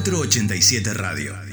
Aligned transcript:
487 0.00 0.94
Radio. 0.94 1.51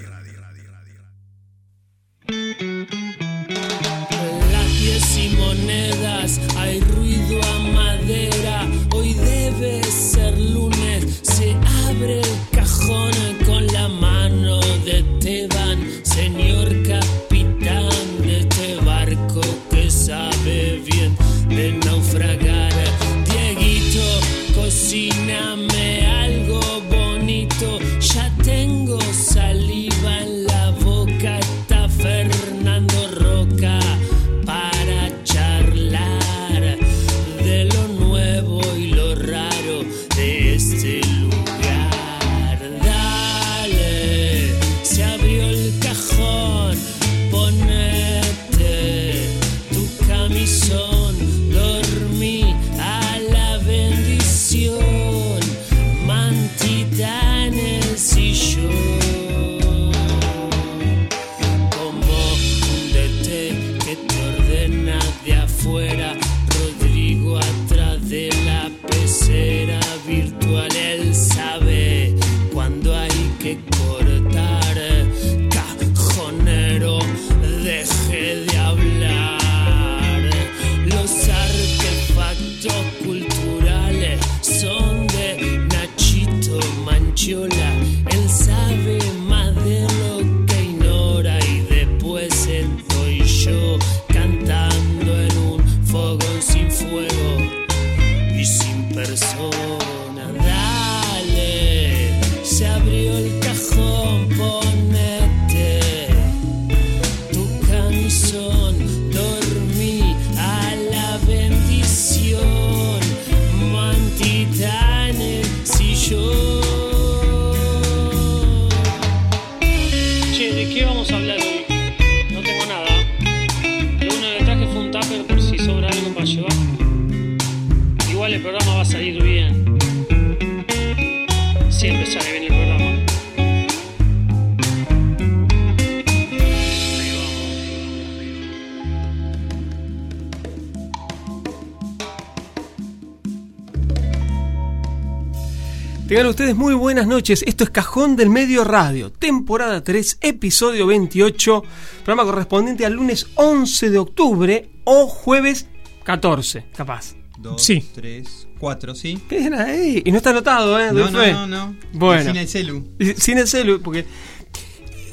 Tengan 146.20 146.32
ustedes 146.32 146.56
muy 146.58 146.74
buenas 146.74 147.08
noches. 147.08 147.46
Esto 147.48 147.64
es 147.64 147.70
Cajón 147.70 148.18
del 148.18 148.30
Medio 148.30 148.66
Radio, 148.66 149.10
temporada 149.10 149.82
3, 149.86 150.18
episodio 150.20 150.86
28, 150.86 151.64
programa 152.04 152.30
correspondiente 152.30 152.86
al 152.86 152.92
lunes 152.92 153.28
11 153.36 153.90
de 153.90 153.98
octubre 154.00 154.70
o 154.84 155.08
jueves 155.08 155.68
14, 156.04 156.66
capaz. 156.76 157.16
Dos, 157.38 157.64
Sí. 157.64 157.88
tres, 157.96 158.50
cuatro, 158.60 158.96
¿sí? 158.96 159.18
¿Qué 159.30 159.46
era 159.46 159.64
ahí? 159.64 160.02
Y 160.06 160.12
no 160.12 160.18
está 160.18 160.32
anotado, 160.32 160.78
¿eh? 160.78 160.92
No, 160.92 161.10
no, 161.10 161.26
no, 161.32 161.48
no. 161.48 161.76
Bueno. 161.94 162.26
Sin 162.26 162.36
el 162.36 162.50
celu. 162.50 162.86
Y 163.00 163.06
Sin 163.14 163.38
el 163.38 163.48
celu, 163.48 163.82
porque 163.82 164.04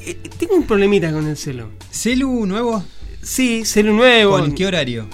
eh, 0.06 0.18
tengo 0.40 0.56
un 0.56 0.64
problemita 0.64 1.12
con 1.12 1.28
el 1.28 1.36
celu. 1.36 1.68
¿Celu 1.88 2.46
nuevo? 2.46 2.82
Sí, 3.22 3.64
celu 3.64 3.94
nuevo. 3.94 4.38
¿Con 4.40 4.52
qué 4.56 4.66
horario? 4.66 5.06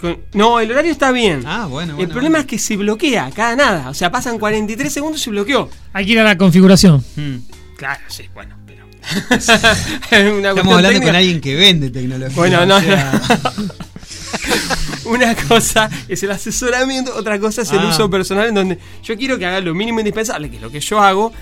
Con- 0.00 0.18
no, 0.34 0.60
el 0.60 0.70
horario 0.70 0.92
está 0.92 1.10
bien. 1.12 1.42
Ah, 1.46 1.66
bueno, 1.66 1.92
el 1.92 1.96
bueno, 1.96 2.12
problema 2.12 2.38
bueno. 2.38 2.40
es 2.42 2.46
que 2.46 2.58
se 2.58 2.76
bloquea 2.76 3.30
cada 3.34 3.56
nada. 3.56 3.90
O 3.90 3.94
sea, 3.94 4.10
pasan 4.10 4.38
43 4.38 4.92
segundos 4.92 5.20
y 5.20 5.24
se 5.24 5.30
bloqueó. 5.30 5.68
Hay 5.92 6.06
que 6.06 6.12
ir 6.12 6.20
a 6.20 6.24
la 6.24 6.38
configuración. 6.38 7.04
Hmm. 7.16 7.36
Claro, 7.76 8.00
sí, 8.08 8.24
bueno, 8.34 8.56
pero. 8.66 8.84
Una 10.38 10.50
Estamos 10.50 10.74
hablando 10.74 10.88
técnica. 10.88 11.06
con 11.06 11.16
alguien 11.16 11.40
que 11.40 11.54
vende 11.56 11.90
tecnología. 11.90 12.36
Bueno, 12.36 12.66
no, 12.66 12.76
o 12.76 12.80
sea, 12.80 13.20
Una 15.04 15.34
cosa 15.34 15.88
es 16.06 16.22
el 16.22 16.30
asesoramiento, 16.30 17.14
otra 17.16 17.38
cosa 17.38 17.62
es 17.62 17.70
el 17.72 17.78
Ah. 17.78 17.88
uso 17.88 18.10
personal 18.10 18.48
en 18.48 18.54
donde 18.54 18.78
yo 19.02 19.16
quiero 19.16 19.38
que 19.38 19.46
haga 19.46 19.60
lo 19.60 19.74
mínimo 19.74 20.00
indispensable, 20.00 20.50
que 20.50 20.56
es 20.56 20.62
lo 20.62 20.70
que 20.70 20.80
yo 20.80 21.00
hago, 21.00 21.32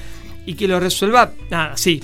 y 0.44 0.54
que 0.54 0.68
lo 0.68 0.78
resuelva, 0.78 1.32
nada, 1.50 1.76
sí, 1.76 2.00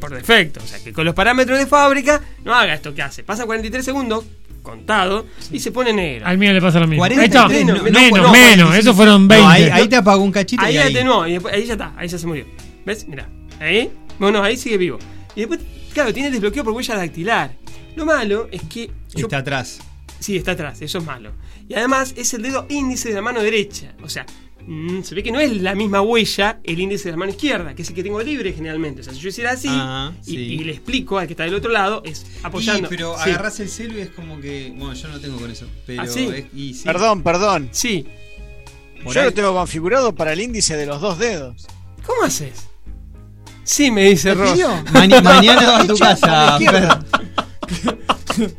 por 0.00 0.14
defecto. 0.14 0.60
O 0.64 0.66
sea, 0.66 0.78
que 0.82 0.92
con 0.94 1.04
los 1.04 1.14
parámetros 1.14 1.58
de 1.58 1.66
fábrica 1.66 2.22
no 2.44 2.54
haga 2.54 2.74
esto 2.74 2.94
que 2.94 3.02
hace. 3.02 3.22
Pasa 3.22 3.44
43 3.44 3.84
segundos, 3.84 4.24
contado, 4.64 5.26
y 5.52 5.60
se 5.60 5.70
pone 5.70 5.92
negro. 5.92 6.26
Al 6.26 6.36
mío 6.38 6.52
le 6.52 6.60
pasa 6.60 6.80
lo 6.80 6.88
mismo. 6.88 7.02
43, 7.02 7.20
Ahí 7.20 7.56
está. 7.56 7.72
no, 7.72 7.78
no, 7.78 7.82
menos, 7.84 8.22
no, 8.22 8.32
menos. 8.32 8.68
45. 8.70 8.74
Esos 8.74 8.96
fueron 8.96 9.28
20. 9.28 9.44
no, 9.44 9.50
ahí, 9.52 9.62
ahí 9.70 9.88
te 9.88 9.94
apagó 9.96 10.24
un 10.24 10.32
cachito 10.32 10.62
Ahí 10.64 10.72
y 10.72 10.74
ya 10.74 10.82
ahí. 10.86 10.92
atenuó, 10.92 11.26
y 11.28 11.32
después, 11.34 11.54
ahí 11.54 11.64
ya 11.66 11.74
está, 11.74 11.92
ahí 11.96 12.08
ya 12.08 12.18
se 12.18 12.26
murió. 12.26 12.44
¿Ves? 12.84 13.06
Mira, 13.06 13.28
ahí, 13.60 13.90
bueno, 14.18 14.42
ahí 14.42 14.56
sigue 14.56 14.76
vivo. 14.76 14.98
Y 15.36 15.40
después, 15.40 15.60
claro, 15.92 16.12
tiene 16.12 16.30
desbloqueo 16.30 16.64
por 16.64 16.72
huella 16.72 16.96
dactilar. 16.96 17.52
Lo 17.94 18.04
malo 18.04 18.48
es 18.50 18.62
que 18.62 18.90
yo 19.14 19.26
Está 19.26 19.38
atrás. 19.38 19.78
Sí, 20.18 20.36
está 20.36 20.52
atrás, 20.52 20.80
eso 20.82 20.98
es 20.98 21.04
malo. 21.04 21.32
Y 21.68 21.74
además 21.74 22.14
es 22.16 22.32
el 22.34 22.42
dedo 22.42 22.66
índice 22.70 23.10
de 23.10 23.14
la 23.14 23.22
mano 23.22 23.42
derecha. 23.42 23.92
O 24.02 24.08
sea, 24.08 24.24
mm, 24.66 25.02
se 25.02 25.14
ve 25.14 25.22
que 25.22 25.30
no 25.32 25.40
es 25.40 25.60
la 25.60 25.74
misma 25.74 26.00
huella 26.02 26.60
el 26.64 26.80
índice 26.80 27.04
de 27.04 27.10
la 27.12 27.16
mano 27.16 27.30
izquierda, 27.32 27.74
que 27.74 27.82
es 27.82 27.88
el 27.88 27.94
que 27.94 28.02
tengo 28.02 28.20
libre 28.22 28.52
generalmente. 28.52 29.00
O 29.00 29.04
sea, 29.04 29.12
si 29.14 29.20
yo 29.20 29.28
hiciera 29.28 29.52
así 29.52 29.68
Ah, 29.70 30.12
y, 30.26 30.30
sí. 30.30 30.36
y 30.36 30.58
le 30.64 30.72
explico 30.72 31.18
al 31.18 31.26
que 31.26 31.32
está 31.34 31.44
del 31.44 31.54
otro 31.54 31.70
lado, 31.70 32.02
es 32.04 32.26
apoyando. 32.42 32.86
Y, 32.86 32.90
pero 32.90 33.14
Sí. 33.22 33.30
agarrás 33.30 33.60
el 33.60 33.68
celu 33.68 33.98
y 33.98 34.00
es 34.02 34.10
como 34.10 34.40
que. 34.40 34.72
Bueno, 34.76 34.94
yo 34.94 35.08
no 35.08 35.20
tengo 35.20 35.38
con 35.38 35.50
eso. 35.50 35.66
Pero 35.86 36.02
¿Ah, 36.02 36.06
sí? 36.06 36.28
es- 36.34 36.44
y 36.54 36.74
sí. 36.74 36.84
Perdón, 36.84 37.22
perdón. 37.22 37.68
Sí. 37.72 38.06
Por 39.02 39.14
Yo 39.14 39.20
ahí- 39.20 39.26
lo 39.26 39.34
tengo 39.34 39.52
configurado 39.54 40.14
para 40.14 40.32
el 40.32 40.40
índice 40.40 40.76
de 40.76 40.86
los 40.86 41.00
dos 41.00 41.18
dedos. 41.18 41.66
¿Cómo 42.06 42.22
haces? 42.24 42.66
Sí, 43.64 43.90
me 43.90 44.04
dice 44.10 44.34
¿Me 44.34 44.44
Ross. 44.44 44.58
Maña- 44.92 45.20
mañana 45.22 45.70
vas 45.70 45.84
a 45.84 45.86
tu 45.86 45.96
Yo, 45.96 46.04
a 46.04 46.08
la 46.08 46.58
casa. 46.58 47.04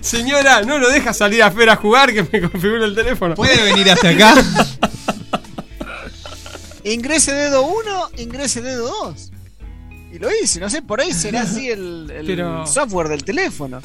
Señora, 0.00 0.62
no 0.62 0.78
lo 0.78 0.88
deja 0.88 1.12
salir 1.12 1.42
a 1.42 1.50
Fer 1.50 1.68
a 1.70 1.76
jugar 1.76 2.12
que 2.12 2.22
me 2.22 2.40
configura 2.50 2.84
el 2.86 2.94
teléfono. 2.94 3.34
¿Puede 3.34 3.62
venir 3.62 3.90
hasta 3.90 4.08
acá? 4.10 4.34
Ingrese 6.84 7.32
dedo 7.32 7.62
1, 7.66 8.10
ingrese 8.18 8.62
dedo 8.62 8.88
2. 9.12 9.32
Y 10.12 10.18
lo 10.18 10.28
hice, 10.42 10.58
no 10.60 10.70
sé, 10.70 10.80
por 10.82 11.00
ahí 11.00 11.12
será 11.12 11.42
así 11.42 11.68
el, 11.68 12.10
el 12.10 12.26
Pero- 12.26 12.66
software 12.66 13.08
del 13.08 13.24
teléfono. 13.24 13.80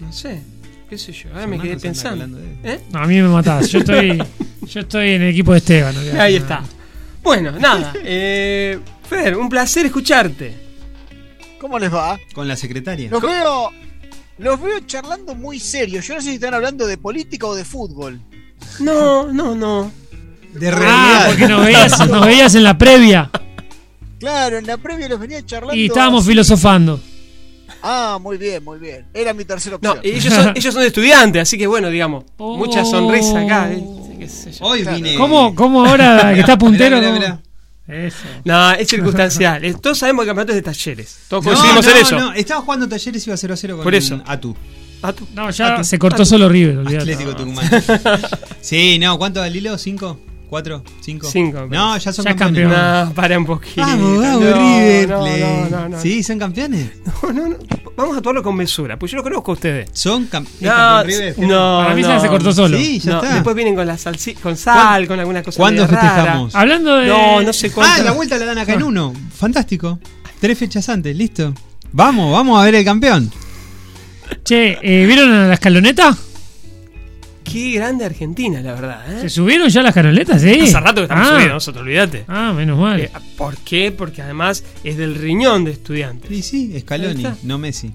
No 0.00 0.12
sé, 0.12 0.40
qué 0.88 0.96
sé 0.96 1.12
yo, 1.12 1.28
ahora 1.32 1.46
me 1.46 1.60
quedé 1.60 1.76
pensando. 1.76 2.26
de- 2.38 2.56
¿Eh? 2.74 2.80
No, 2.90 3.00
a 3.00 3.06
mí 3.06 3.16
me 3.20 3.28
matás. 3.28 3.68
Yo 3.68 3.80
estoy. 3.80 4.22
Yo 4.68 4.80
estoy 4.80 5.10
en 5.12 5.22
el 5.22 5.28
equipo 5.30 5.52
de 5.52 5.58
Esteban. 5.58 5.94
Ahí 6.20 6.36
está. 6.36 6.62
Bueno, 7.22 7.52
nada. 7.52 7.92
Eh, 8.04 8.78
Fer, 9.08 9.36
un 9.36 9.48
placer 9.48 9.86
escucharte. 9.86 10.54
¿Cómo 11.60 11.78
les 11.78 11.92
va? 11.92 12.18
Con 12.34 12.46
la 12.46 12.54
secretaria. 12.56 13.10
Los 13.10 13.22
veo, 13.22 13.70
los 14.38 14.60
veo 14.60 14.80
charlando 14.80 15.34
muy 15.34 15.58
serios. 15.58 16.06
Yo 16.06 16.14
no 16.14 16.20
sé 16.20 16.28
si 16.28 16.34
están 16.34 16.52
hablando 16.54 16.86
de 16.86 16.98
política 16.98 17.46
o 17.46 17.54
de 17.54 17.64
fútbol. 17.64 18.20
No, 18.80 19.32
no, 19.32 19.54
no. 19.54 19.90
De 20.54 20.68
Ah, 20.68 20.70
realidad. 20.72 21.26
porque 21.28 21.48
nos 21.48 21.64
veías, 21.64 22.08
nos 22.08 22.26
veías 22.26 22.54
en 22.54 22.64
la 22.64 22.76
previa 22.78 23.30
Claro, 24.18 24.58
en 24.58 24.66
la 24.66 24.76
previa 24.78 25.08
los 25.08 25.20
venía 25.20 25.44
charlando. 25.44 25.74
y 25.76 25.86
estábamos 25.86 26.22
así. 26.22 26.30
filosofando. 26.30 27.00
Ah, 27.82 28.18
muy 28.20 28.36
bien, 28.38 28.64
muy 28.64 28.78
bien. 28.78 29.06
Era 29.14 29.32
mi 29.32 29.44
tercera 29.44 29.78
No, 29.80 29.92
opción. 29.92 30.14
ellos 30.16 30.34
son, 30.34 30.52
ellos 30.56 30.74
son 30.74 30.82
estudiantes, 30.82 31.42
así 31.42 31.56
que 31.56 31.66
bueno, 31.68 31.88
digamos, 31.90 32.24
Oh. 32.38 32.56
mucha 32.56 32.84
sonrisa 32.84 33.40
acá. 33.40 33.70
¿eh? 33.72 33.84
Qué 34.18 34.28
sé 34.28 34.50
yo. 34.52 34.64
Hoy 34.64 34.82
Claro. 34.82 34.96
vine. 34.96 35.14
¿Cómo, 35.14 35.54
cómo 35.54 35.84
ahora 35.86 36.32
que 36.34 36.40
está 36.40 36.58
puntero? 36.58 36.96
Mirá, 36.96 37.08
cómo- 37.08 37.20
mirá, 37.20 38.06
Eso. 38.06 38.16
No, 38.44 38.72
es 38.72 38.88
circunstancial. 38.88 39.62
Todos 39.80 39.98
sabemos 39.98 40.24
que 40.24 40.30
el 40.30 40.36
campeonato 40.36 40.52
es 40.52 40.56
de 40.56 40.62
talleres. 40.62 41.18
Todos 41.28 41.44
No, 41.44 41.50
coincidimos 41.52 41.84
no, 41.86 41.90
en 41.92 41.96
eso. 41.98 42.18
no, 42.18 42.32
estaba 42.32 42.60
jugando 42.62 42.88
talleres 42.88 43.24
y 43.26 43.30
iba 43.30 43.36
0 43.36 43.54
a 43.54 43.56
0 43.56 43.76
con 43.76 43.84
Por 43.84 43.94
eso. 43.94 44.20
Atu. 44.26 44.56
Ah, 45.00 45.12
tú. 45.12 45.26
No, 45.32 45.48
ya 45.50 45.76
Atu- 45.78 45.84
se 45.84 45.98
cortó 45.98 46.24
Atu- 46.24 46.26
solo 46.26 46.48
River, 46.48 46.78
olvídate. 46.78 47.12
Atlético 47.12 47.36
Tucumán. 47.36 47.70
sí, 48.60 48.98
no, 48.98 49.16
¿cuánto 49.16 49.40
al 49.40 49.54
hilo? 49.54 49.78
¿Cinco? 49.78 50.18
¿Cuatro? 50.48 50.82
¿Cinco? 51.00 51.28
Cinco, 51.30 51.66
No, 51.70 51.96
ya 51.98 52.10
son 52.12 52.24
Ya 52.24 52.30
es 52.30 52.36
campeones. 52.36 52.72
campeón. 52.74 53.08
No, 53.08 53.14
para 53.14 53.38
un 53.38 53.44
poquito. 53.44 53.82
Vamos, 53.82 54.18
vamos, 54.22 54.40
no, 54.40 54.54
River. 54.54 55.08
no, 55.08 55.26
no, 55.26 55.68
no, 55.70 55.88
no. 55.90 56.00
Sí, 56.00 56.22
son 56.22 56.38
campeones. 56.38 56.90
No, 57.22 57.32
no, 57.32 57.48
no. 57.48 57.56
Vamos 57.96 58.14
a 58.14 58.18
actuarlo 58.18 58.42
con 58.44 58.54
mesura, 58.54 58.96
pues 58.98 59.10
yo 59.12 59.16
lo 59.18 59.24
conozco 59.24 59.50
a 59.50 59.54
ustedes. 59.54 59.90
Son 59.92 60.30
cam- 60.30 60.46
es 60.46 60.62
No, 60.62 60.68
campeón 60.70 61.06
River. 61.06 61.38
no, 61.40 61.82
Para 61.82 61.94
mí 61.94 62.02
se 62.20 62.28
cortó 62.28 62.52
solo. 62.52 62.78
Sí, 62.78 63.00
ya 63.00 63.12
No, 63.12 63.22
está. 63.22 63.34
Después 63.34 63.56
vienen 63.56 63.74
con 63.74 63.86
la 63.86 63.98
salsi 63.98 64.34
con 64.34 64.56
sal, 64.56 65.06
con 65.08 65.18
alguna 65.18 65.42
cosa 65.42 65.56
¿Cuándo 65.58 65.86
rara. 65.86 66.00
festejamos? 66.00 66.54
Hablando 66.54 66.96
de. 66.96 67.08
No, 67.08 67.42
no 67.42 67.52
sé 67.52 67.70
cuánto. 67.72 68.00
Ah, 68.00 68.04
la 68.04 68.12
vuelta 68.12 68.38
la 68.38 68.46
dan 68.46 68.58
acá 68.58 68.72
en 68.74 68.84
uno. 68.84 69.12
Fantástico. 69.36 69.98
Tres 70.40 70.56
fechas 70.56 70.88
antes, 70.88 71.14
listo. 71.16 71.52
Vamos, 71.92 72.32
vamos 72.32 72.58
a 72.60 72.64
ver 72.64 72.76
el 72.76 72.84
campeón. 72.84 73.30
Che, 74.44 74.78
eh, 74.82 75.04
¿vieron 75.06 75.32
a 75.32 75.48
la 75.48 75.54
escaloneta? 75.54 76.16
Qué 77.50 77.72
grande 77.72 78.04
Argentina, 78.04 78.60
la 78.60 78.74
verdad. 78.74 79.12
¿eh? 79.18 79.20
¿Se 79.22 79.30
subieron 79.30 79.68
ya 79.68 79.82
las 79.82 79.90
escalonetas? 79.90 80.40
Sí. 80.42 80.60
Hace 80.60 80.80
rato 80.80 80.96
que 80.96 81.02
estamos 81.02 81.26
ah. 81.26 81.30
subiendo 81.30 81.54
nosotros, 81.54 81.82
olvídate. 81.82 82.24
Ah, 82.28 82.52
menos 82.54 82.78
mal. 82.78 83.00
Eh, 83.00 83.10
¿Por 83.36 83.56
qué? 83.58 83.92
Porque 83.92 84.22
además 84.22 84.64
es 84.84 84.96
del 84.96 85.14
riñón 85.14 85.64
de 85.64 85.72
estudiantes. 85.72 86.28
Sí, 86.30 86.42
sí, 86.42 86.80
Scaloni, 86.80 87.24
no 87.42 87.58
Messi. 87.58 87.92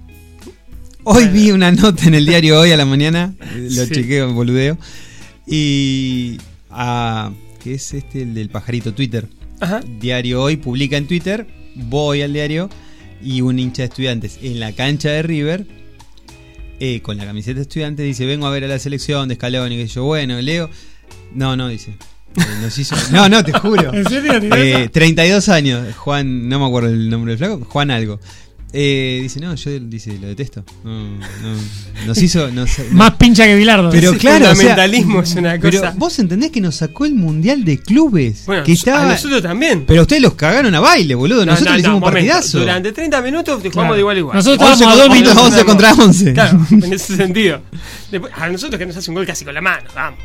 Hoy 1.06 1.28
vi 1.28 1.52
una 1.52 1.72
nota 1.72 2.06
en 2.06 2.16
el 2.16 2.26
diario 2.26 2.60
hoy 2.60 2.72
a 2.72 2.78
la 2.78 2.86
mañana, 2.86 3.34
eh, 3.42 3.68
lo 3.72 3.86
Sí. 3.86 3.92
chequeo, 3.94 4.32
boludeo. 4.34 4.78
Y. 5.46 6.38
ah, 6.72 7.32
que 7.62 7.76
es 7.76 7.94
este, 7.94 8.24
el 8.24 8.34
del 8.34 8.50
pajarito 8.50 8.94
Twitter. 8.94 9.28
Ajá. 9.60 9.82
Diario 10.00 10.42
hoy 10.42 10.58
publica 10.58 10.98
en 10.98 11.08
Twitter, 11.08 11.48
voy 11.76 12.22
al 12.22 12.34
diario 12.34 12.70
y 13.22 13.42
un 13.42 13.60
hincha 13.60 13.84
de 13.84 13.88
estudiantes 13.88 14.40
en 14.42 14.60
la 14.60 14.74
cancha 14.74 15.10
de 15.12 15.24
River, 15.24 15.66
eh, 16.86 17.02
con 17.02 17.16
la 17.18 17.26
camiseta 17.26 17.56
de 17.56 17.62
estudiantes, 17.62 18.06
dice: 18.06 18.26
Vengo 18.26 18.46
a 18.46 18.50
ver 18.52 18.64
a 18.66 18.68
la 18.68 18.78
selección 18.80 19.30
de 19.30 19.36
Scaloni. 19.36 19.78
Que 19.78 19.88
yo, 19.88 20.04
bueno, 20.04 20.42
leo. 20.42 20.70
No, 21.34 21.56
no, 21.56 21.70
dice. 21.70 21.92
eh, 22.36 22.42
nos 22.62 22.78
hizo- 22.78 22.96
No, 23.12 23.30
no, 23.30 23.44
te 23.44 23.54
juro. 23.54 23.94
¿En 23.94 24.08
serio? 24.10 24.34
Eh, 24.56 24.90
32 24.92 25.48
años, 25.50 25.96
Juan, 25.96 26.50
no 26.50 26.60
me 26.60 26.66
acuerdo 26.66 26.90
el 26.90 27.10
nombre 27.10 27.32
del 27.36 27.38
flaco, 27.38 27.66
Juan 27.70 27.90
algo. 27.92 28.20
Eh, 28.76 29.20
dice, 29.22 29.40
no, 29.40 29.54
yo 29.54 29.80
dice, 29.82 30.18
lo 30.20 30.28
detesto. 30.28 30.64
No, 30.84 31.10
no, 31.12 31.20
nos 32.08 32.18
hizo. 32.22 32.48
Nos, 32.52 32.72
Más 32.92 33.12
pincha 33.18 33.46
que 33.46 33.56
Bilardo. 33.56 33.92
pero 33.92 34.10
Ese 34.10 34.18
claro, 34.18 34.46
o 34.46 34.48
sea, 34.48 34.56
fundamentalismo 34.56 35.22
es 35.22 35.36
una 35.36 35.60
pero 35.60 35.80
cosa. 35.80 35.94
vos 35.96 36.18
entendés 36.18 36.50
que 36.52 36.60
nos 36.60 36.76
sacó 36.76 37.06
el 37.06 37.14
mundial 37.14 37.64
de 37.66 37.78
clubes. 37.80 38.46
Bueno, 38.48 38.64
que 38.64 38.72
a 38.72 38.74
estaba, 38.74 39.10
nosotros 39.10 39.44
también. 39.44 39.86
pero 39.86 40.02
ustedes 40.02 40.24
los 40.24 40.34
cagaron 40.34 40.74
a 40.74 40.80
baile, 40.80 41.14
boludo. 41.14 41.46
No, 41.46 41.52
Nosotros 41.52 41.70
no, 41.70 41.76
le 41.76 41.80
hicimos 41.82 41.92
no, 42.02 42.08
un 42.08 42.12
momento. 42.12 42.30
partidazo. 42.34 42.60
Durante 42.62 42.92
30 42.92 43.22
minutos 43.22 43.62
te 43.62 43.70
jugamos 43.70 43.74
Claro. 43.90 43.94
de 43.94 44.00
igual 44.00 44.16
a 44.16 44.20
igual. 44.20 44.38
Nosotros 44.38 44.70
11, 44.72 44.74
estábamos 44.74 45.00
a 45.00 45.04
dos 45.04 45.08
contra- 45.16 45.34
minutos. 45.34 45.54
11 45.54 45.66
contra 45.66 45.94
11. 45.94 46.34
Claro, 46.34 46.68
en 46.72 46.94
ese 46.94 47.16
sentido. 47.16 47.62
Después, 48.12 48.34
a 48.36 48.50
nosotros 48.50 48.80
que 48.80 48.86
nos 48.88 48.98
hace 48.98 49.12
un 49.12 49.16
gol 49.16 49.26
casi 49.28 49.46
con 49.46 49.54
la 49.54 49.62
mano, 49.62 49.88
vamos. 49.96 50.20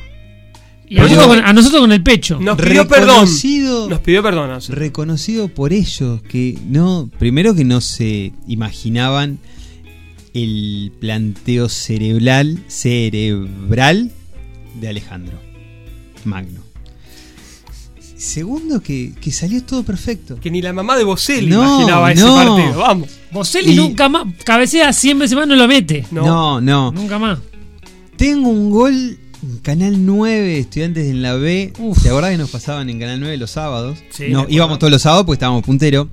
Y 0.91 0.99
a 0.99 1.03
nosotros, 1.03 1.27
con, 1.27 1.39
a 1.45 1.53
nosotros 1.53 1.81
con 1.83 1.93
el 1.93 2.03
pecho. 2.03 2.39
Nos 2.41 2.57
pidió 2.59 2.89
perdón. 2.89 3.09
Reconocido, 3.09 3.89
Nos 3.89 4.01
pidió 4.01 4.23
perdón 4.23 4.51
a 4.51 4.55
nosotros. 4.55 4.79
reconocido 4.79 5.49
por 5.49 5.73
ellos 5.73 6.23
que 6.23 6.59
no, 6.67 7.11
primero 7.19 7.55
que 7.55 7.65
no 7.65 7.81
se 7.81 8.33
imaginaban 8.47 9.39
el 10.35 10.93
planteo 11.01 11.69
cerebral, 11.69 12.59
cerebral 12.69 14.11
de 14.81 14.89
Alejandro 14.89 15.39
Magno. 16.25 16.61
Segundo 18.17 18.81
que, 18.81 19.13
que 19.21 19.31
salió 19.31 19.63
todo 19.63 19.85
perfecto. 19.85 20.41
Que 20.41 20.51
ni 20.51 20.61
la 20.61 20.73
mamá 20.73 20.97
de 20.97 21.05
Boselli 21.05 21.51
No, 21.51 21.63
imaginaba 21.77 22.11
ese 22.13 22.23
no. 22.25 22.35
partido, 22.35 22.79
vamos. 22.81 23.11
Boselli 23.31 23.73
Y- 23.73 23.77
nunca 23.77 24.09
más. 24.09 24.25
Cabecea 24.45 24.93
100 24.93 25.19
veces 25.21 25.37
más, 25.37 25.47
no 25.47 25.55
lo 25.55 25.69
mete. 25.69 26.05
No. 26.11 26.25
No, 26.27 26.61
no. 26.61 26.93
Nunca 26.93 27.19
más. 27.19 27.39
Tengo 28.17 28.49
un 28.49 28.71
gol 28.71 29.19
Canal 29.63 30.05
9, 30.05 30.59
estudiantes 30.59 31.07
en 31.09 31.23
la 31.23 31.35
B. 31.35 31.73
Uf. 31.79 32.03
¿Te 32.03 32.09
acordás 32.09 32.33
que 32.33 32.39
nos 32.39 32.51
pasaban 32.51 32.89
en 32.91 32.99
Canal 32.99 33.21
9 33.21 33.37
los 33.37 33.51
sábados? 33.51 33.99
Sí, 34.11 34.27
No, 34.31 34.47
íbamos 34.49 34.79
todos 34.79 34.91
los 34.91 35.03
sábados 35.03 35.25
porque 35.27 35.37
estábamos 35.37 35.63
puntero. 35.65 36.09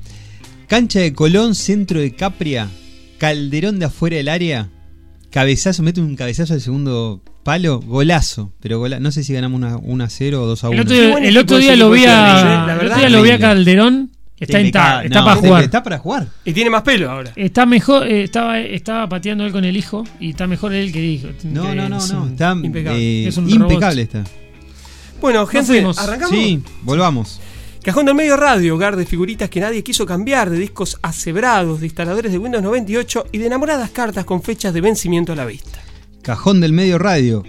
Cancha 0.68 1.00
de 1.00 1.14
Colón, 1.14 1.56
centro 1.56 2.00
de 2.00 2.14
Capria, 2.16 2.70
Calderón 3.18 3.80
de 3.80 3.86
afuera 3.86 4.18
del 4.18 4.30
área, 4.30 4.70
cabezazo, 5.32 5.84
mete 5.84 6.02
un 6.02 6.16
cabezazo 6.16 6.54
al 6.54 6.62
segundo 6.62 7.22
palo, 7.44 7.80
golazo. 7.80 8.52
Pero 8.62 8.80
gola- 8.80 9.00
no 9.00 9.12
sé 9.12 9.24
si 9.24 9.34
ganamos 9.34 9.58
una, 9.58 9.78
1 9.78 10.04
a 10.04 10.10
0 10.10 10.42
o 10.44 10.48
2 10.48 10.64
a 10.64 10.70
1. 10.70 10.82
El 10.82 10.82
otro, 10.88 11.18
el 11.20 11.38
otro 11.38 11.58
día 11.58 11.76
lo 11.76 11.90
vi 11.92 12.06
a, 12.06 12.08
¿eh? 12.08 12.44
La 12.44 12.64
el 12.64 12.70
otro 12.70 12.78
verdad, 12.80 12.98
día 12.98 13.10
lo 13.10 13.22
vi 13.22 13.30
a. 13.32 13.40
Calderón. 13.40 14.12
Está, 14.38 14.60
está, 14.62 15.04
no, 15.04 15.24
para 15.26 15.36
jugar. 15.38 15.64
Está 15.64 15.82
para 15.84 15.98
jugar. 15.98 16.28
Y 16.44 16.52
tiene 16.52 16.70
más 16.70 16.82
pelo 16.82 17.10
ahora. 17.10 17.32
Está 17.38 17.66
mejor, 17.66 18.06
eh, 18.06 18.24
estaba, 18.24 18.60
estaba 18.60 19.08
pateando 19.08 19.46
él 19.46 19.52
con 19.54 19.64
el 19.64 19.78
hijo 19.78 20.04
y 20.20 20.32
está 20.32 20.46
mejor 20.46 20.74
él 20.74 20.92
que 20.92 21.00
el 21.00 21.06
hijo. 21.06 21.28
No, 21.46 21.64
Que 21.70 21.76
no, 21.76 21.88
no, 21.90 21.98
es 21.98 22.12
no. 22.12 22.24
un- 22.24 22.32
Está 22.32 22.52
impecable. 22.52 23.00
eh, 23.24 23.28
Es 23.30 23.38
un 23.38 23.50
impecable 23.50 24.02
está. 24.02 24.24
Bueno, 25.22 25.46
gente, 25.48 25.86
arrancamos. 25.98 26.30
Sí, 26.36 26.62
volvamos. 26.84 27.40
Cajón 27.82 28.06
del 28.08 28.16
Medio 28.16 28.36
Radio, 28.36 28.76
hogar 28.76 28.96
de 28.98 29.06
figuritas 29.06 29.50
que 29.50 29.60
nadie 29.62 29.84
quiso 29.84 30.06
cambiar, 30.06 30.50
de 30.50 30.58
discos 30.58 30.98
asebrados, 31.02 31.80
de 31.80 31.86
instaladores 31.86 32.32
de 32.32 32.38
Windows 32.40 32.64
98 32.64 33.28
y 33.32 33.38
de 33.38 33.46
enamoradas 33.46 33.92
cartas 33.92 34.26
con 34.26 34.42
fechas 34.42 34.74
de 34.74 34.82
vencimiento 34.82 35.32
a 35.34 35.36
la 35.36 35.46
vista. 35.46 35.80
Cajón 36.24 36.60
del 36.62 36.74
medio 36.74 36.98
radio. 36.98 37.44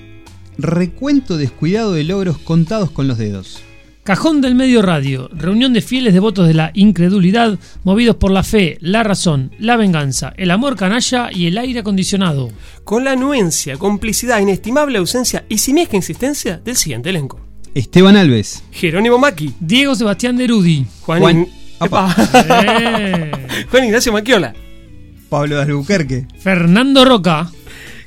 Recuento 0.59 1.37
descuidado 1.37 1.93
de 1.95 2.05
logros 2.05 2.39
contados 2.39 2.91
con 2.91 3.09
los 3.09 3.19
dedos. 3.19 3.63
Cajón 4.07 4.41
del 4.41 4.55
Medio 4.55 4.83
Radio, 4.83 5.29
reunión 5.33 5.73
de 5.73 5.81
fieles 5.81 6.15
devotos 6.15 6.47
de 6.47 6.55
la 6.55 6.71
incredulidad, 6.75 7.59
movidos 7.83 8.15
por 8.15 8.31
la 8.31 8.45
fe, 8.45 8.79
la 8.81 9.03
razón, 9.03 9.51
la 9.59 9.77
venganza, 9.77 10.33
el 10.37 10.53
amor 10.53 10.77
canalla 10.77 11.29
y 11.33 11.49
el 11.49 11.59
aire 11.59 11.81
acondicionado. 11.81 12.53
Con 12.85 13.03
la 13.03 13.11
anuencia, 13.11 13.77
complicidad, 13.77 14.39
inestimable 14.39 14.99
ausencia 14.99 15.45
y 15.49 15.59
simiesca 15.59 15.97
insistencia 15.97 16.61
del 16.65 16.77
siguiente 16.77 17.11
elenco. 17.11 17.41
Esteban 17.75 18.17
Alves. 18.17 18.63
Jerónimo 18.71 19.19
Maki, 19.19 19.55
Diego 19.59 19.97
Sebastián 19.97 20.37
Derudi. 20.37 20.87
Juan, 21.01 21.21
Juan-. 21.21 21.49
Eh, 21.81 23.33
Juan 23.69 23.85
Ignacio 23.87 24.13
Maquiola. 24.13 24.55
Pablo 25.29 25.57
de 25.57 25.63
Albuquerque. 25.63 26.29
Fernando 26.39 27.05
Roca. 27.05 27.51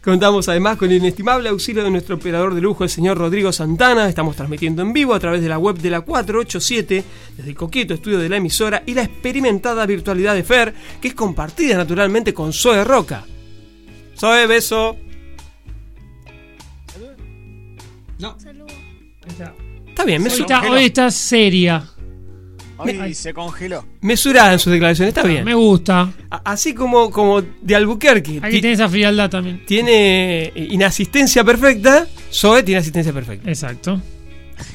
Contamos 0.04 0.48
además 0.48 0.78
con 0.78 0.90
el 0.90 0.98
inestimable 0.98 1.50
auxilio 1.50 1.84
de 1.84 1.92
nuestro 1.92 2.16
operador 2.16 2.56
de 2.56 2.62
lujo, 2.62 2.84
el 2.86 2.90
señor 2.90 3.18
Rodrigo 3.18 3.52
Santana. 3.52 4.08
Estamos 4.08 4.36
transmitiendo 4.36 4.82
en 4.82 4.94
vivo 4.94 5.14
a 5.14 5.20
través 5.20 5.42
de 5.42 5.50
la 5.50 5.58
web 5.60 5.78
de 5.78 5.90
la 5.90 6.02
487, 6.02 7.04
desde 7.38 7.50
el 7.50 7.56
coqueto 7.56 7.94
estudio 7.94 8.18
de 8.20 8.30
la 8.30 8.38
emisora 8.38 8.82
y 8.86 8.94
la 8.94 9.04
experimentada 9.04 9.86
virtualidad 9.86 10.36
de 10.36 10.44
Fer, 10.44 10.74
que 11.02 11.10
es 11.10 11.14
compartida 11.14 11.76
naturalmente 11.78 12.34
con 12.34 12.54
Zoe 12.54 12.84
Roca. 12.84 13.26
Zoe, 14.18 14.48
beso. 14.48 14.96
Está 19.90 20.06
bien, 20.06 20.22
Hoy 20.22 20.30
mesu- 20.30 20.42
está, 20.42 20.62
hoy 20.72 20.86
está 20.86 21.12
seria. 21.12 21.84
Ay, 22.80 23.14
se 23.14 23.34
congeló. 23.34 23.86
mesurada 24.02 24.54
en 24.54 24.60
sus 24.60 24.72
declaraciones, 24.72 25.16
está 25.16 25.28
bien. 25.28 25.44
Me 25.44 25.54
gusta. 25.54 26.12
A- 26.30 26.42
Así 26.52 26.74
como, 26.74 27.10
como 27.12 27.42
de 27.42 27.76
Albuquerque 27.76 28.40
Aquí 28.42 28.56
ti- 28.58 28.62
tiene 28.62 28.74
esa 28.74 28.88
frialdad 28.90 29.30
también. 29.30 29.64
tiene 29.66 30.44
eh, 30.48 30.68
inasistencia 30.72 31.44
perfecta, 31.44 32.08
Zoe 32.32 32.64
tiene 32.64 32.80
asistencia 32.80 33.12
perfecta. 33.14 33.50
Exacto. 33.50 34.02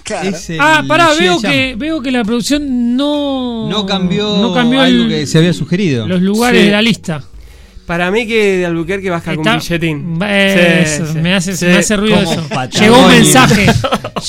Claro. 0.03 0.29
Es 0.31 0.49
el 0.51 0.59
Ah, 0.61 0.83
pará, 0.89 1.11
veo 1.19 1.39
que, 1.41 1.75
veo 1.77 2.01
que 2.01 2.11
la 2.11 2.25
producción 2.25 2.97
no. 2.97 3.69
No 3.69 3.85
cambió, 3.85 4.39
no 4.39 4.55
cambió 4.55 4.81
algo 4.81 5.05
el- 5.05 5.09
que 5.11 5.27
se 5.27 5.39
había 5.39 5.53
sugerido. 5.53 6.07
los 6.09 6.23
lugares 6.23 6.61
Sí. 6.61 6.67
de 6.67 6.73
la 6.73 6.83
lista. 6.83 7.23
Para 7.87 8.11
mí 8.11 8.27
que 8.27 8.57
de 8.59 8.67
Albuquerque 8.67 9.11
baja 9.11 9.35
con 9.35 9.45
billetín. 9.45 10.19
Eso, 10.23 11.05
Sí, 11.07 11.13
sí, 11.13 11.19
me, 11.19 11.35
hace, 11.35 11.55
sí. 11.57 11.67
me 11.67 11.75
hace 11.77 11.97
ruido 11.97 12.19
eso. 12.19 12.43
Patagonia. 12.49 12.81
Llegó 12.81 12.99
un 12.99 13.09
mensaje. 13.09 13.67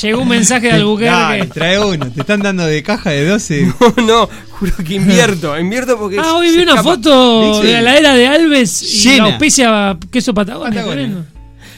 Llegó 0.02 0.20
un 0.22 0.28
mensaje 0.28 0.66
de 0.66 0.72
Dale, 0.72 0.82
Albuquerque. 0.82 1.46
trae 1.54 1.80
uno. 1.82 2.10
Te 2.12 2.20
están 2.20 2.40
dando 2.42 2.66
de 2.66 2.82
caja 2.82 3.10
de 3.10 3.26
12. 3.26 3.72
no, 4.06 4.28
juro 4.50 4.72
que 4.86 4.94
invierto, 4.96 5.58
invierto 5.58 5.96
porque 5.98 6.18
Ah, 6.20 6.34
hoy 6.34 6.50
vi 6.50 6.62
una 6.64 6.72
escapa. 6.72 6.82
foto 6.82 7.62
de 7.62 7.80
la 7.80 7.96
era 7.96 8.12
de 8.14 8.26
Alves 8.26 8.82
y 8.82 8.98
Llena. 9.08 9.24
la 9.24 9.30
auspicia 9.30 9.98
queso 10.10 10.34
Patagonia. 10.34 11.24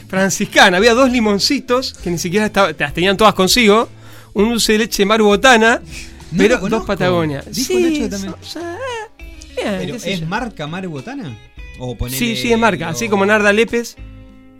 Franciscana. 0.09 0.77
Había 0.77 0.93
dos 0.93 1.09
limoncitos 1.11 1.93
que 2.03 2.09
ni 2.11 2.17
siquiera 2.17 2.45
estaba, 2.47 2.71
las 2.77 2.93
tenían 2.93 3.15
todas 3.15 3.33
consigo. 3.33 3.87
Un 4.33 4.49
dulce 4.49 4.73
de 4.73 4.79
leche 4.79 5.05
Maru 5.05 5.25
Botana, 5.25 5.81
No 6.31 6.37
pero 6.37 6.57
dos 6.57 6.85
Patagonia. 6.85 7.41
Dijo 7.49 7.67
Sí, 7.73 7.99
Nacho 7.99 8.09
también. 8.09 8.33
o 8.41 8.45
sea, 8.45 8.77
bien, 9.55 9.75
Pero, 9.79 9.95
¿Es 9.95 10.19
yo. 10.19 10.25
marca 10.27 10.67
Maru 10.67 10.89
Botana? 10.91 11.35
O 11.79 11.95
ponele 11.97 12.17
Sí, 12.17 12.35
sí, 12.35 12.51
es 12.51 12.59
marca. 12.59 12.89
Así 12.89 13.07
como 13.09 13.25
Narda 13.25 13.51
Lepes. 13.53 13.95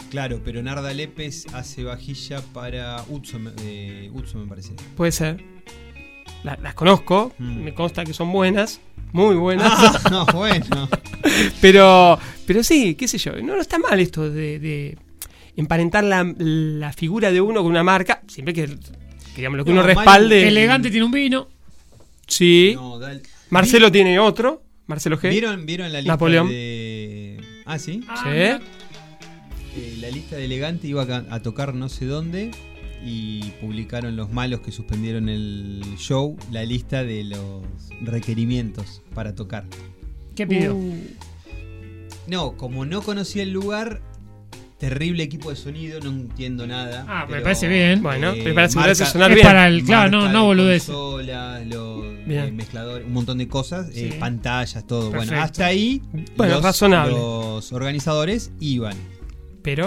Claro, 0.10 0.42
pero 0.44 0.64
Narda 0.64 0.92
Lépez 0.94 1.46
hace 1.54 1.84
vajilla 1.84 2.42
para 2.54 3.04
me- 3.38 3.52
eh, 3.62 4.10
Utso, 4.12 4.40
me 4.40 4.48
parece. 4.48 4.74
Puede 4.98 5.12
ser. 5.12 5.44
La- 6.44 6.58
las 6.64 6.74
conozco, 6.74 7.34
Mm. 7.38 7.64
me 7.64 7.74
consta 7.76 8.04
que 8.06 8.14
son 8.14 8.32
buenas, 8.32 8.80
muy 9.12 9.36
buenas. 9.36 9.72
Ah, 9.72 10.00
no, 10.12 10.26
bueno. 10.34 10.90
pero, 11.62 12.18
pero 12.48 12.64
sí, 12.64 12.96
qué 12.96 13.08
sé 13.08 13.18
yo, 13.18 13.34
no, 13.42 13.56
no 13.56 13.62
está 13.62 13.78
mal 13.78 14.00
esto 14.00 14.30
de, 14.32 14.58
de 14.60 14.98
emparentar 15.58 16.04
la, 16.06 16.24
la 16.38 16.92
figura 16.94 17.32
de 17.32 17.42
uno 17.42 17.62
con 17.62 17.70
una 17.72 17.84
marca, 17.84 18.22
siempre 18.28 18.54
que, 18.54 18.66
que, 18.66 18.78
digamos, 19.36 19.58
lo 19.58 19.66
que 19.66 19.72
No, 19.74 19.82
uno 19.82 19.88
respalde. 19.88 20.48
Elegante 20.48 20.90
tiene 20.90 21.06
un 21.06 21.12
vino. 21.12 21.50
Sí. 22.28 22.72
No. 22.76 23.00
Marcelo 23.50 23.92
tiene 23.92 24.18
otro, 24.20 24.64
Marcelo 24.88 25.20
G. 25.20 25.30
¿Vieron, 25.30 25.66
¿Vieron 25.66 25.92
la 25.92 26.00
lista 26.00 26.14
Napoleón. 26.14 26.50
de. 26.50 26.89
Ah, 27.70 27.78
sí. 27.80 28.04
Ah, 28.08 28.24
Sí. 28.24 28.66
Eh, 29.76 29.98
la 30.02 30.10
lista 30.10 30.36
de 30.36 30.46
elegante 30.46 30.88
iba 30.88 31.04
a 31.04 31.40
tocar 31.42 31.76
no 31.76 31.90
sé 31.90 32.06
dónde 32.06 32.50
y 33.06 33.52
publicaron 33.62 34.16
los 34.16 34.32
malos 34.34 34.62
que 34.62 34.72
suspendieron 34.72 35.30
el 35.30 35.84
show 35.98 36.36
la 36.52 36.66
lista 36.66 37.04
de 37.04 37.24
los 37.26 37.62
requerimientos 38.02 39.04
para 39.14 39.36
tocar. 39.36 39.66
¿Qué 40.36 40.48
pidió? 40.48 40.76
Uh, 40.76 40.98
No, 42.28 42.58
como 42.58 42.84
no 42.86 43.04
conocía 43.04 43.44
el 43.44 43.52
lugar, 43.52 44.02
terrible 44.80 45.24
equipo 45.24 45.50
de 45.50 45.56
sonido, 45.58 46.00
no 46.00 46.10
entiendo 46.10 46.66
nada. 46.66 47.06
Ah, 47.08 47.26
me 47.26 47.32
pero, 47.34 47.44
parece 47.44 47.68
bien. 47.68 48.02
Bueno, 48.02 48.32
eh, 48.32 48.42
para 48.54 48.68
marca- 48.70 49.06
sonar 49.06 49.30
es 49.32 49.36
bien. 49.36 49.46
para 49.48 49.68
el. 49.68 49.84
Claro, 49.84 50.10
no, 50.12 50.18
marca 50.20 50.34
no 50.34 50.40
de 50.42 50.46
boludez. 50.48 50.86
consolas, 50.86 51.68
los 51.68 52.26
Bien. 52.26 52.46
eh, 52.46 52.52
mezcladores, 52.52 53.06
un 53.06 53.14
montón 53.14 53.38
de 53.40 53.48
cosas, 53.48 53.90
eh, 53.94 54.10
Sí. 54.14 54.18
pantallas, 54.20 54.88
todo. 54.88 55.10
Bueno, 55.10 55.20
Perfecto. 55.20 55.44
hasta 55.44 55.66
ahí 55.66 56.02
Bueno, 56.38 56.56
los, 56.56 56.64
razonable. 56.64 57.12
los 57.14 57.72
organizadores 57.74 58.52
iban. 58.60 58.96
Pero, 59.62 59.86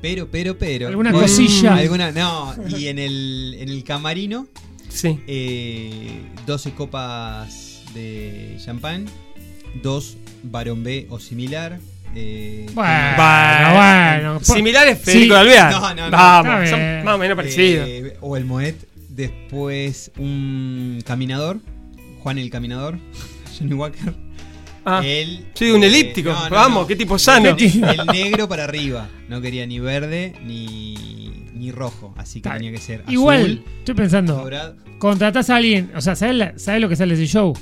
Pero, 0.00 0.28
pero, 0.30 0.58
pero. 0.58 0.88
¿Alguna 0.88 1.10
Bueno, 1.12 1.26
cosilla? 1.26 1.74
Alguna, 1.76 2.12
no. 2.12 2.54
Y 2.68 2.86
en 2.88 2.98
el, 2.98 3.56
en 3.58 3.68
el 3.70 3.82
camarino, 3.84 4.46
sí. 4.90 5.18
eh, 5.26 6.20
12 6.46 6.72
copas 6.72 7.82
de 7.94 8.56
champán, 8.64 9.06
dos 9.82 10.16
Barón 10.42 10.84
B 10.84 11.06
o 11.10 11.18
similar. 11.18 11.80
Eh, 12.14 12.66
Bueno, 12.74 12.92
Bueno, 13.16 13.74
bueno. 13.74 14.40
Similares 14.42 14.98
Federico 15.00 15.34
Sí. 15.34 15.40
Alvear. 15.40 15.70
No, 15.72 15.94
no, 15.94 16.04
no. 16.10 16.10
Vamos, 16.10 16.68
son 16.70 17.04
más 17.04 17.14
o 17.14 17.18
menos 17.18 17.36
parecidos. 17.36 17.88
eh, 17.88 18.16
o 18.20 18.36
el 18.36 18.44
Moet. 18.44 18.74
Después 19.08 20.10
un 20.18 21.00
caminador, 21.06 21.58
Juan 22.20 22.38
el 22.38 22.50
Caminador, 22.50 22.98
Johnny 23.58 23.74
Walker. 23.74 24.12
Ah, 24.86 25.00
Él, 25.04 25.46
sí, 25.54 25.70
un 25.70 25.82
eh, 25.82 25.86
elíptico. 25.86 26.30
no, 26.30 26.44
no, 26.44 26.50
Vamos, 26.54 26.82
no. 26.82 26.86
qué 26.86 26.96
tipo 26.96 27.18
sano. 27.18 27.50
El, 27.50 27.62
el 27.84 28.06
negro 28.12 28.48
para 28.48 28.64
arriba. 28.64 29.08
No 29.28 29.40
quería 29.40 29.66
ni 29.66 29.78
verde 29.78 30.34
ni, 30.44 31.46
ni 31.54 31.70
rojo. 31.72 32.12
Así 32.18 32.40
que 32.42 32.50
tenía 32.50 32.70
que 32.72 32.78
ser 32.78 33.02
Igual, 33.08 33.40
azul, 33.42 33.64
estoy 33.78 33.94
pensando, 33.94 34.34
dorado. 34.36 34.76
contratás 34.98 35.48
a 35.48 35.56
alguien, 35.56 35.90
o 35.96 36.00
sea, 36.02 36.16
¿sabes, 36.16 36.34
la- 36.36 36.58
sabes 36.58 36.80
lo 36.82 36.88
que 36.88 36.96
sale 36.96 37.16
de 37.16 37.22
ese 37.24 37.32
show? 37.32 37.54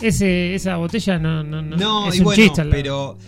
Ese, 0.00 0.54
esa 0.54 0.76
botella 0.76 1.18
no, 1.18 1.42
no, 1.44 1.62
no, 1.62 1.76
No, 1.76 2.08
es 2.08 2.16
y 2.16 2.18
un 2.18 2.24
bueno, 2.24 2.42
chiste. 2.42 2.64
lado. 2.64 3.18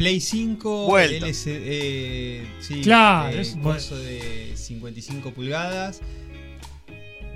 Play 0.00 0.18
5, 0.18 0.86
Vuelta. 0.86 1.26
LCD, 1.26 1.58
eh, 1.62 2.46
sí, 2.60 2.80
Claro, 2.80 3.36
eh, 3.36 3.40
es- 3.42 3.54
coso 3.62 3.98
de 3.98 4.52
55 4.56 5.30
pulgadas, 5.34 6.00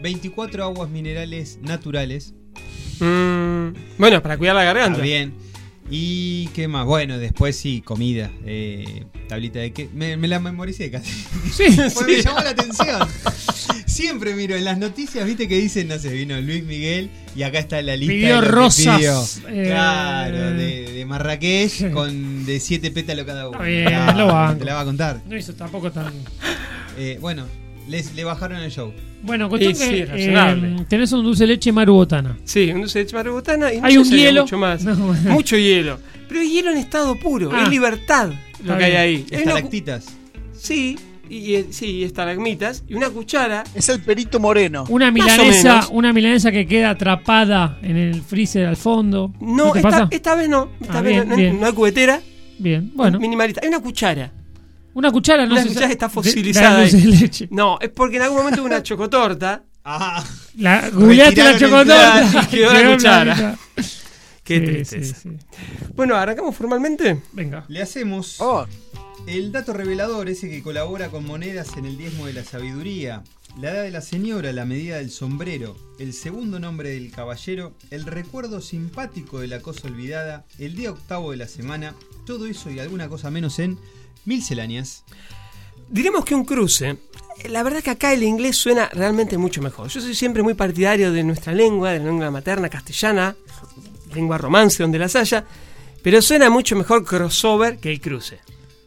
24 0.00 0.64
aguas 0.64 0.88
minerales 0.88 1.58
naturales, 1.60 2.32
Mm, 3.00 3.74
bueno, 3.98 4.22
para 4.22 4.38
cuidar 4.38 4.54
la 4.54 4.62
está 4.62 4.72
garganta. 4.72 5.02
bien. 5.02 5.34
¿Y 5.90 6.46
qué 6.54 6.66
más? 6.66 6.86
Bueno, 6.86 7.18
después 7.18 7.56
sí, 7.56 7.82
comida, 7.82 8.30
eh, 8.46 9.04
tablita 9.28 9.58
de 9.58 9.72
que 9.72 9.88
me, 9.92 10.16
me 10.16 10.28
la 10.28 10.40
memoricé 10.40 10.90
casi. 10.90 11.10
Sí, 11.52 11.64
Pues 11.76 12.06
me 12.06 12.22
llamó 12.22 12.40
la 12.40 12.50
atención. 12.50 13.06
Siempre 13.86 14.34
miro 14.34 14.56
en 14.56 14.64
las 14.64 14.78
noticias, 14.78 15.24
viste 15.26 15.46
que 15.46 15.56
dicen, 15.56 15.88
no 15.88 15.98
sé, 15.98 16.08
vino 16.10 16.40
Luis 16.40 16.64
Miguel 16.64 17.10
y 17.36 17.42
acá 17.42 17.58
está 17.58 17.80
la 17.82 17.96
lista 17.96 18.12
Pidió 18.14 18.40
de 18.40 18.48
rosas, 18.48 18.96
pidió. 18.96 19.22
eh, 19.50 19.64
Claro, 19.66 20.50
de, 20.52 20.92
de 20.92 21.04
Marrakech 21.06 21.92
con 21.92 22.44
de 22.46 22.60
siete 22.60 22.90
pétalos 22.90 23.24
cada 23.26 23.48
uno. 23.50 23.60
Bien, 23.62 24.16
lo. 24.16 24.56
Te 24.56 24.64
la 24.64 24.74
va 24.74 24.80
a 24.80 24.84
contar. 24.84 25.20
no 25.28 25.36
hizo 25.36 25.52
tampoco 25.54 25.92
tan. 25.92 26.12
Eh, 26.96 27.18
bueno, 27.20 27.46
les, 27.88 28.14
le 28.14 28.24
bajaron 28.24 28.58
el 28.60 28.70
show. 28.70 28.92
Bueno, 29.22 29.48
cuestión 29.48 29.74
Sí, 29.74 29.84
sí, 29.84 29.90
que 29.90 30.06
razonable. 30.06 30.68
eh, 30.82 30.86
tenés 30.88 31.12
un 31.12 31.24
dulce 31.24 31.44
de 31.44 31.48
leche 31.48 31.72
marubotana. 31.72 32.36
Sí, 32.44 32.70
un 32.72 32.80
dulce 32.82 32.98
de 33.00 33.04
leche 33.04 33.16
marubotana 33.16 33.72
y 33.72 33.80
no 33.80 33.86
Hay 33.86 33.96
un 33.96 34.04
hielo. 34.04 34.42
mucho 34.42 34.58
más. 34.58 34.84
No, 34.84 34.94
bueno. 34.96 35.30
Mucho 35.32 35.56
hielo. 35.56 35.98
Pero 36.28 36.40
es 36.40 36.50
hielo 36.50 36.70
en 36.70 36.78
estado 36.78 37.14
puro, 37.18 37.50
Ah. 37.52 37.62
es 37.64 37.68
libertad 37.70 38.28
lo 38.64 38.72
Está 38.72 38.78
que 38.78 38.84
hay 38.84 38.90
bien. 38.90 39.00
ahí. 39.02 39.14
Hay 39.14 39.22
una 39.22 39.28
cu- 39.30 39.48
Estalactitas. 39.48 40.06
Sí, 40.52 40.98
y, 41.28 41.54
y- 41.56 41.66
sí, 41.72 42.04
estalagmitas 42.04 42.84
y 42.88 42.94
una 42.94 43.10
cuchara. 43.10 43.64
Es 43.74 43.88
el 43.88 44.00
perito 44.02 44.40
moreno. 44.40 44.84
Una 44.88 45.10
Más 45.10 45.20
o 45.20 45.24
milanesa, 45.42 45.68
menos. 45.74 45.88
una 45.92 46.12
milanesa 46.12 46.52
que 46.52 46.66
queda 46.66 46.90
atrapada 46.90 47.78
en 47.82 47.96
el 47.96 48.22
freezer 48.22 48.66
al 48.66 48.76
fondo. 48.76 49.32
No, 49.40 49.72
te 49.72 49.78
esta, 49.78 49.90
pasa? 49.90 50.08
esta 50.10 50.34
vez 50.34 50.48
no. 50.48 50.70
Esta 50.80 50.98
Ah, 50.98 51.02
vez 51.02 51.12
bien, 51.12 51.28
no, 51.28 51.36
bien. 51.36 51.60
no 51.60 51.66
hay 51.66 51.72
cubetera. 51.72 52.20
Bien, 52.58 52.90
bueno. 52.94 53.18
Minimalista. 53.18 53.60
Hay 53.62 53.68
una 53.68 53.80
cuchara. 53.80 54.30
Una 54.94 55.10
cuchara, 55.12 55.44
no 55.46 55.54
una 55.54 55.64
cuchara 55.66 55.86
está 55.90 56.08
fosilizada. 56.08 56.80
de 56.80 56.92
leche. 56.92 57.48
No, 57.50 57.78
es 57.80 57.90
porque 57.90 58.16
en 58.16 58.22
algún 58.22 58.38
momento 58.38 58.60
hubo 58.60 58.66
una 58.66 58.82
chocotorta. 58.82 59.62
Ah, 59.84 60.24
La, 60.56 60.88
googleaste 60.90 61.42
la 61.44 61.58
chocotorta. 61.58 62.28
plato 62.30 62.46
y 62.52 62.56
quedó 62.56 62.72
la 62.72 62.94
cuchara. 62.94 63.58
Qué 64.44 64.60
Sí, 64.60 64.66
tristeza. 64.66 65.14
sí, 65.20 65.28
sí. 65.30 65.36
Bueno, 65.94 66.16
arrancamos 66.16 66.54
formalmente. 66.54 67.22
Venga. 67.32 67.64
le 67.68 67.80
hacemos 67.82 68.36
Oh, 68.40 68.66
el 69.26 69.52
dato 69.52 69.72
revelador, 69.72 70.28
ese 70.28 70.50
que 70.50 70.62
colabora 70.62 71.08
con 71.08 71.24
monedas 71.26 71.76
en 71.78 71.86
el 71.86 71.96
diezmo 71.96 72.26
de 72.26 72.34
la 72.34 72.44
sabiduría. 72.44 73.22
La 73.58 73.70
edad 73.70 73.82
de 73.84 73.90
la 73.92 74.00
señora, 74.00 74.52
la 74.52 74.64
medida 74.64 74.96
del 74.96 75.10
sombrero, 75.10 75.76
el 76.00 76.12
segundo 76.12 76.58
nombre 76.58 76.90
del 76.90 77.10
caballero, 77.12 77.72
el 77.90 78.04
recuerdo 78.04 78.60
simpático 78.60 79.38
de 79.38 79.46
la 79.46 79.60
cosa 79.60 79.86
olvidada, 79.86 80.44
el 80.58 80.74
día 80.74 80.90
octavo 80.90 81.30
de 81.30 81.36
la 81.36 81.46
semana, 81.46 81.94
todo 82.26 82.46
eso 82.46 82.70
y 82.70 82.80
alguna 82.80 83.08
cosa 83.08 83.30
menos 83.30 83.60
en 83.60 83.78
Milceláneas. 84.24 85.04
Diremos 85.88 86.24
que 86.24 86.34
un 86.34 86.44
cruce. 86.44 86.96
La 87.48 87.62
verdad 87.62 87.82
que 87.82 87.90
acá 87.90 88.12
el 88.12 88.22
inglés 88.22 88.56
suena 88.56 88.88
realmente 88.92 89.36
mucho 89.38 89.60
mejor. 89.60 89.88
Yo 89.88 90.00
soy 90.00 90.14
siempre 90.14 90.42
muy 90.42 90.54
partidario 90.54 91.12
de 91.12 91.22
nuestra 91.24 91.52
lengua, 91.52 91.90
de 91.92 91.98
la 91.98 92.04
lengua 92.06 92.30
materna 92.30 92.68
castellana, 92.68 93.34
lengua 94.14 94.38
romance 94.38 94.82
donde 94.82 94.98
las 94.98 95.16
haya, 95.16 95.44
pero 96.02 96.22
suena 96.22 96.48
mucho 96.48 96.76
mejor 96.76 97.04
crossover 97.04 97.78
que 97.78 97.90
el 97.90 98.00
cruce. 98.00 98.38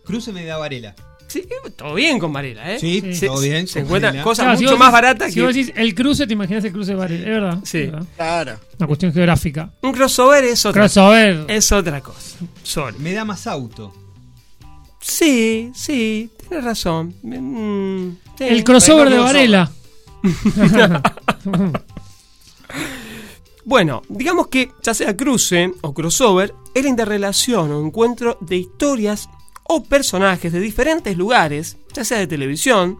Cruce 0.05 0.31
me 0.31 0.45
da 0.45 0.57
Varela. 0.57 0.95
Sí, 1.27 1.45
todo 1.75 1.93
bien 1.95 2.19
con 2.19 2.31
Varela, 2.31 2.73
¿eh? 2.73 2.79
Sí, 2.79 3.13
Se- 3.13 3.27
todo 3.27 3.41
bien. 3.41 3.67
Se 3.67 3.79
encuentran 3.81 4.21
cosas 4.23 4.45
Claro, 4.45 4.57
si 4.57 4.63
mucho 4.63 4.75
vos 4.75 4.79
más 4.79 4.91
baratas 4.93 5.27
Si 5.27 5.35
que 5.35 5.41
vos 5.45 5.53
decís 5.53 5.73
el 5.75 5.93
cruce, 5.93 6.25
te 6.25 6.31
imaginas 6.31 6.63
el 6.63 6.71
cruce 6.71 6.91
de 6.91 6.97
Varela. 6.97 7.19
Es 7.19 7.25
verdad. 7.29 7.59
Sí. 7.65 7.81
verdad. 7.87 8.05
claro. 8.15 8.59
Una 8.79 8.87
cuestión 8.87 9.11
geográfica. 9.13 9.73
un 9.81 9.91
crossover 9.91 10.45
es 10.45 10.65
otra, 10.65 10.83
Crossover. 10.83 11.43
es 11.49 11.69
otra 11.73 11.99
cosa. 11.99 12.37
Sorry. 12.63 12.97
Me 12.99 13.11
da 13.11 13.25
más 13.25 13.45
auto. 13.45 13.93
Sí, 15.07 15.71
sí, 15.73 16.29
tienes 16.37 16.65
razón. 16.65 17.15
Mm, 17.23 18.17
sí. 18.37 18.43
el 18.43 18.63
crossover 18.63 19.09
de 19.09 19.17
Varela. 19.17 19.71
Bueno, 23.63 24.01
digamos 24.07 24.47
que 24.47 24.71
ya 24.81 24.93
sea 24.93 25.17
cruce 25.17 25.73
o 25.81 25.93
crossover, 25.93 26.55
es 26.73 26.83
la 26.83 26.89
interrelación 26.89 27.69
o 27.73 27.85
encuentro 27.85 28.37
de 28.39 28.55
historias 28.55 29.27
o 29.65 29.83
personajes 29.83 30.53
de 30.53 30.61
diferentes 30.61 31.17
lugares, 31.17 31.75
ya 31.91 32.05
sea 32.05 32.17
de 32.17 32.27
televisión, 32.27 32.97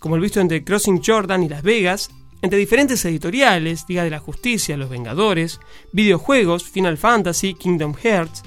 como 0.00 0.16
el 0.16 0.20
visto 0.20 0.40
entre 0.40 0.64
Crossing 0.64 1.00
Jordan 1.06 1.44
y 1.44 1.48
Las 1.48 1.62
Vegas, 1.62 2.10
entre 2.42 2.58
diferentes 2.58 3.04
editoriales, 3.04 3.84
Liga 3.86 4.02
de 4.02 4.10
la 4.10 4.18
Justicia, 4.18 4.76
Los 4.76 4.90
Vengadores, 4.90 5.60
videojuegos, 5.92 6.64
Final 6.64 6.98
Fantasy, 6.98 7.54
Kingdom 7.54 7.94
Hearts, 7.94 8.42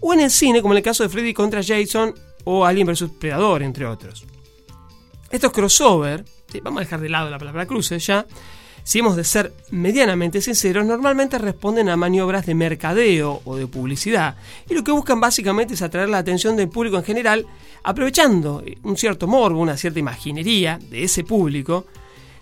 o 0.00 0.12
en 0.12 0.20
el 0.20 0.30
cine, 0.30 0.60
como 0.60 0.74
en 0.74 0.78
el 0.78 0.84
caso 0.84 1.02
de 1.02 1.08
Freddy 1.08 1.32
contra 1.32 1.62
Jason 1.62 2.14
o 2.44 2.64
Alien 2.64 2.86
vs 2.86 3.10
Predador, 3.18 3.62
entre 3.62 3.86
otros. 3.86 4.24
Estos 5.30 5.52
crossover, 5.52 6.24
sí, 6.50 6.60
vamos 6.60 6.80
a 6.80 6.84
dejar 6.84 7.00
de 7.00 7.08
lado 7.08 7.30
la 7.30 7.38
palabra 7.38 7.66
cruce 7.66 7.98
ya, 7.98 8.26
si 8.82 8.98
hemos 8.98 9.14
de 9.14 9.24
ser 9.24 9.52
medianamente 9.70 10.40
sinceros, 10.40 10.84
normalmente 10.84 11.38
responden 11.38 11.88
a 11.88 11.96
maniobras 11.96 12.46
de 12.46 12.54
mercadeo 12.54 13.42
o 13.44 13.56
de 13.56 13.66
publicidad, 13.66 14.36
y 14.68 14.74
lo 14.74 14.82
que 14.82 14.90
buscan 14.90 15.20
básicamente 15.20 15.74
es 15.74 15.82
atraer 15.82 16.08
la 16.08 16.18
atención 16.18 16.56
del 16.56 16.68
público 16.68 16.96
en 16.96 17.04
general, 17.04 17.46
aprovechando 17.84 18.62
un 18.82 18.96
cierto 18.96 19.26
morbo, 19.26 19.60
una 19.60 19.76
cierta 19.76 19.98
imaginería 19.98 20.78
de 20.90 21.04
ese 21.04 21.24
público, 21.24 21.86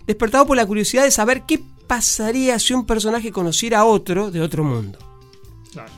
despertado 0.07 0.45
por 0.45 0.57
la 0.57 0.65
curiosidad 0.65 1.03
de 1.03 1.11
saber 1.11 1.43
qué 1.43 1.61
pasaría 1.85 2.57
si 2.59 2.73
un 2.73 2.85
personaje 2.85 3.31
conociera 3.31 3.79
a 3.79 3.85
otro 3.85 4.31
de 4.31 4.41
otro 4.41 4.63
mundo. 4.63 4.97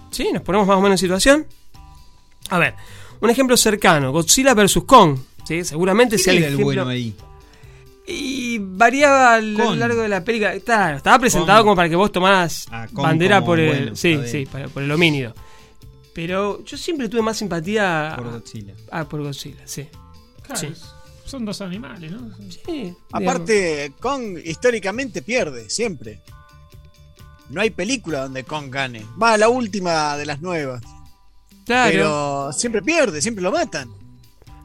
¿Sí? 0.10 0.30
¿Nos 0.34 0.42
ponemos 0.42 0.68
más 0.68 0.78
o 0.78 0.82
menos 0.82 0.96
en 0.96 1.06
situación? 1.06 1.48
A 2.50 2.58
ver, 2.58 2.76
un 3.22 3.30
ejemplo 3.30 3.56
cercano, 3.58 4.12
Godzilla 4.12 4.54
vs. 4.54 4.80
Kong. 4.86 5.18
¿sí? 5.48 5.64
Seguramente 5.64 6.18
sea 6.18 6.34
el 6.34 6.40
¿Quién 6.40 6.44
era 6.44 6.48
el 6.50 6.54
ejemplo. 6.56 6.66
bueno 6.84 6.88
ahí? 6.90 7.16
Y 8.08 8.58
variaba 8.60 9.36
a 9.36 9.42
lo 9.42 9.64
Con. 9.66 9.80
largo 9.80 10.02
de 10.02 10.10
la 10.10 10.24
película. 10.24 10.60
Claro, 10.60 10.98
estaba 10.98 11.20
presentado 11.20 11.60
Con. 11.60 11.66
como 11.68 11.76
para 11.76 11.88
que 11.90 11.96
vos 11.96 12.12
tomás 12.12 12.66
Ah, 12.72 12.88
bandera 12.92 13.44
por 13.46 13.60
el. 13.60 13.68
bueno, 13.70 13.96
sí, 13.96 14.14
está 14.14 14.28
sí, 14.28 14.48
por 14.74 14.84
el 14.84 14.92
homínido. 14.92 15.34
Pero 16.14 16.64
yo 16.66 16.76
siempre 16.78 17.08
tuve 17.08 17.22
más 17.22 17.38
simpatía. 17.38 18.14
Por 18.18 18.32
Godzilla. 18.32 18.74
Ah, 18.92 19.08
por 19.08 19.22
Godzilla, 19.22 19.62
sí. 19.66 19.88
Claro, 20.44 20.60
Sí. 20.60 20.68
Son 21.26 21.46
dos 21.46 21.62
animales, 21.62 22.12
¿no? 22.12 22.30
Sí, 22.66 22.94
Aparte, 23.14 23.94
Kong 24.02 24.38
históricamente 24.44 25.22
pierde, 25.22 25.70
siempre. 25.70 26.22
No 27.50 27.62
hay 27.62 27.70
película 27.70 28.24
donde 28.24 28.44
Kong 28.44 28.66
gane. 28.70 29.06
Va, 29.22 29.38
la 29.38 29.48
última 29.48 30.18
de 30.18 30.26
las 30.26 30.42
nuevas. 30.42 30.82
Claro. 31.66 31.92
Pero 31.92 32.54
siempre 32.54 32.82
pierde, 32.82 33.22
siempre 33.22 33.44
lo 33.44 33.52
matan. 33.52 33.90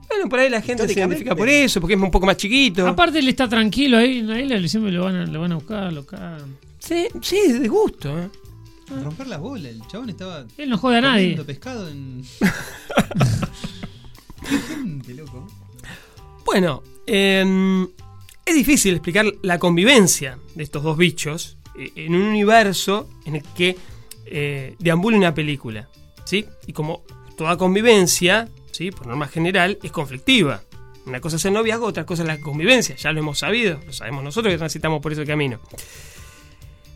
Bueno, 0.09 0.29
por 0.29 0.39
ahí 0.39 0.49
la 0.49 0.63
gente 0.63 0.87
se 0.87 0.93
identifica 0.99 1.35
por 1.35 1.49
eso, 1.49 1.81
porque 1.81 1.95
es 1.95 2.01
un 2.01 2.11
poco 2.11 2.27
más 2.27 2.37
chiquito. 2.37 2.87
Aparte 2.87 3.19
él 3.19 3.29
está 3.29 3.49
tranquilo 3.49 3.99
ahí, 3.99 4.21
ahí 4.31 4.47
le- 4.47 4.69
siempre 4.69 4.93
lo 4.93 5.05
van 5.05 5.17
a, 5.17 5.27
lo 5.27 5.41
van 5.41 5.53
a 5.53 5.57
buscar, 5.57 5.93
lo 5.93 6.07
cagan. 6.07 6.57
Sí, 6.79 7.09
sí, 7.21 7.53
de 7.53 7.67
gusto. 7.69 8.17
¿eh? 8.19 8.29
Romper 9.03 9.27
las 9.27 9.41
bolas, 9.41 9.73
el 9.73 9.83
chabón 9.89 10.11
estaba. 10.11 10.45
Él 10.57 10.71
no 10.71 10.79
jode 10.79 10.99
a 10.99 11.01
nadie. 11.01 11.37
pescado 11.45 11.89
en. 11.89 12.23
Qué 14.49 14.59
gente, 14.59 15.15
loco. 15.15 15.47
Bueno, 16.45 16.83
eh, 17.07 17.87
es 18.45 18.55
difícil 18.55 18.95
explicar 18.95 19.27
la 19.43 19.59
convivencia 19.59 20.39
de 20.55 20.63
estos 20.63 20.85
dos 20.85 20.97
bichos 20.97 21.57
eh, 21.77 21.91
en 21.97 22.15
un 22.15 22.23
universo 22.23 23.09
en 23.25 23.37
el 23.37 23.43
que 23.43 23.77
eh, 24.27 24.77
deambula 24.79 25.17
una 25.17 25.35
película. 25.35 25.89
¿Sí? 26.27 26.47
Y 26.67 26.75
como 26.75 27.03
toda 27.37 27.57
convivencia, 27.57 28.49
¿sí? 28.73 28.91
por 28.91 29.07
norma 29.07 29.29
general, 29.29 29.79
es 29.83 29.91
conflictiva. 29.91 30.63
Una 31.07 31.21
cosa 31.21 31.37
es 31.37 31.45
el 31.45 31.55
noviazgo, 31.55 31.87
otra 31.87 32.05
cosa 32.05 32.23
es 32.23 32.29
la 32.29 32.41
convivencia. 32.41 32.97
Ya 32.97 33.13
lo 33.13 33.21
hemos 33.21 33.39
sabido, 33.39 33.81
lo 33.87 33.93
sabemos 33.93 34.25
nosotros 34.25 34.53
que 34.53 34.59
transitamos 34.59 35.01
por 35.01 35.13
ese 35.13 35.25
camino. 35.25 35.61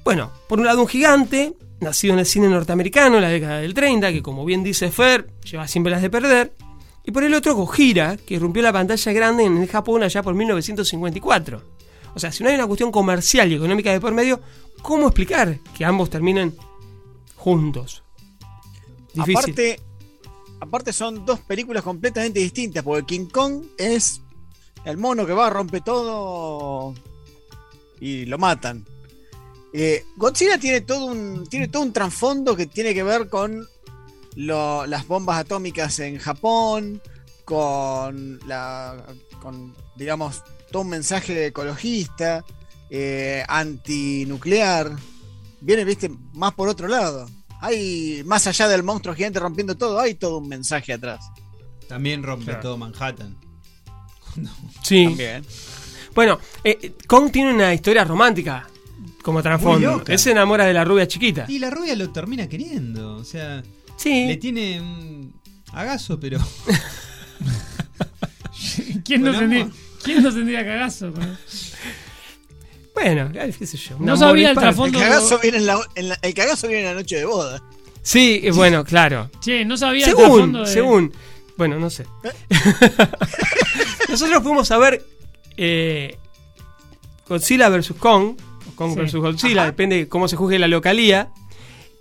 Bueno, 0.04 0.32
por 0.48 0.58
un 0.58 0.66
lado 0.66 0.82
un 0.82 0.88
gigante, 0.88 1.54
nacido 1.80 2.14
en 2.14 2.20
el 2.20 2.26
cine 2.26 2.48
norteamericano 2.48 3.16
en 3.16 3.22
la 3.22 3.28
década 3.28 3.60
del 3.60 3.72
30, 3.72 4.12
que 4.12 4.22
como 4.22 4.44
bien 4.44 4.64
dice 4.64 4.90
Fer, 4.90 5.30
lleva 5.44 5.68
siempre 5.68 5.92
las 5.92 6.02
de 6.02 6.10
perder. 6.10 6.52
Y 7.04 7.12
por 7.12 7.22
el 7.22 7.34
otro 7.34 7.54
Gojira, 7.54 8.16
que 8.16 8.38
rompió 8.38 8.62
la 8.62 8.72
pantalla 8.72 9.12
grande 9.12 9.44
en 9.44 9.58
el 9.58 9.68
Japón 9.68 10.02
allá 10.02 10.22
por 10.22 10.34
1954. 10.34 11.62
O 12.14 12.18
sea, 12.18 12.32
si 12.32 12.42
no 12.42 12.50
hay 12.50 12.56
una 12.56 12.66
cuestión 12.66 12.90
comercial 12.90 13.50
y 13.50 13.54
económica 13.54 13.92
de 13.92 14.00
por 14.00 14.12
medio, 14.12 14.40
¿cómo 14.82 15.06
explicar 15.06 15.58
que 15.76 15.84
ambos 15.84 16.10
terminen 16.10 16.56
juntos? 17.36 18.02
Aparte, 19.38 19.80
aparte 20.60 20.92
son 20.92 21.24
dos 21.24 21.40
películas 21.40 21.82
completamente 21.82 22.40
distintas, 22.40 22.82
porque 22.84 23.06
King 23.16 23.26
Kong 23.26 23.62
es 23.78 24.20
el 24.84 24.96
mono 24.96 25.26
que 25.26 25.32
va, 25.32 25.50
rompe 25.50 25.80
todo 25.80 26.94
y 28.00 28.24
lo 28.26 28.38
matan. 28.38 28.86
Eh, 29.72 30.04
Godzilla 30.16 30.58
tiene 30.58 30.80
todo 30.80 31.06
un 31.06 31.46
tiene 31.48 31.68
todo 31.68 31.82
un 31.82 31.92
trasfondo 31.92 32.56
que 32.56 32.66
tiene 32.66 32.92
que 32.92 33.02
ver 33.04 33.28
con 33.28 33.66
lo- 34.36 34.84
las 34.86 35.06
bombas 35.06 35.38
atómicas 35.38 35.98
en 36.00 36.18
Japón, 36.18 37.00
con 37.44 38.40
la 38.46 39.04
con 39.40 39.74
digamos 39.96 40.42
todo 40.72 40.82
un 40.82 40.88
mensaje 40.88 41.46
ecologista, 41.46 42.44
eh, 42.90 43.44
antinuclear. 43.48 44.96
Viene, 45.60 45.84
viste, 45.84 46.10
más 46.32 46.54
por 46.54 46.68
otro 46.68 46.88
lado. 46.88 47.28
Hay, 47.60 48.22
más 48.24 48.46
allá 48.46 48.68
del 48.68 48.82
monstruo 48.82 49.14
gigante 49.14 49.38
rompiendo 49.38 49.76
todo, 49.76 50.00
hay 50.00 50.14
todo 50.14 50.38
un 50.38 50.48
mensaje 50.48 50.92
atrás. 50.92 51.20
También 51.88 52.22
rompe 52.22 52.46
Claro. 52.46 52.60
todo 52.60 52.76
Manhattan. 52.78 53.36
Sí. 54.82 55.04
También. 55.04 55.44
Bueno, 56.14 56.38
eh, 56.64 56.94
Kong 57.06 57.30
tiene 57.30 57.52
una 57.52 57.72
historia 57.74 58.04
romántica 58.04 58.66
como 59.22 59.42
trasfondo. 59.42 60.02
Él 60.06 60.18
se 60.18 60.30
enamora 60.32 60.64
de 60.64 60.72
la 60.72 60.84
rubia 60.84 61.06
chiquita. 61.06 61.44
Y 61.48 61.58
la 61.58 61.70
rubia 61.70 61.94
lo 61.96 62.10
termina 62.10 62.48
queriendo. 62.48 63.16
O 63.16 63.24
sea, 63.24 63.62
Sí. 63.96 64.26
le 64.26 64.36
tiene 64.36 64.80
un 64.80 65.34
agazo, 65.72 66.18
pero. 66.18 66.38
¿Quién, 69.04 69.22
no 69.22 69.36
tendría. 69.38 69.68
¿Quién 70.02 70.22
no 70.22 70.32
tendría 70.32 70.64
cagazo? 70.64 71.12
Bueno, 73.02 73.30
qué 73.32 73.66
sé 73.66 73.76
yo. 73.76 73.96
No 73.98 74.16
sabía 74.16 74.50
el 74.50 74.54
dispar. 74.56 74.68
El 74.70 74.74
trasfondo. 74.74 74.98
cagazo, 74.98 75.38
viene 75.40 75.58
en 75.58 75.66
la, 75.66 75.78
en 75.94 76.08
la- 76.10 76.18
el 76.22 76.34
cagazo 76.34 76.68
viene 76.68 76.82
en 76.82 76.88
la 76.88 76.94
noche 77.00 77.16
de 77.16 77.24
boda. 77.24 77.62
Sí, 78.02 78.40
eh, 78.42 78.50
bueno, 78.52 78.84
claro. 78.84 79.30
Che, 79.40 79.64
no 79.64 79.76
sabía 79.76 80.04
el 80.06 80.10
Según, 80.12 80.24
trasfondo 80.26 80.60
de... 80.60 80.66
según. 80.66 81.12
Bueno, 81.56 81.78
no 81.78 81.90
sé. 81.90 82.06
Nosotros 84.08 84.42
fuimos 84.42 84.70
a 84.70 84.78
ver 84.78 85.04
eh, 85.56 86.16
Godzilla 87.28 87.68
vs. 87.68 87.92
Kong, 87.98 88.34
o 88.68 88.76
Kong 88.76 88.94
Sí. 88.94 89.00
vs. 89.00 89.14
Godzilla, 89.16 89.64
depende 89.64 89.96
de 89.96 90.08
cómo 90.08 90.26
se 90.28 90.36
juzgue 90.36 90.58
la 90.58 90.68
localía, 90.68 91.28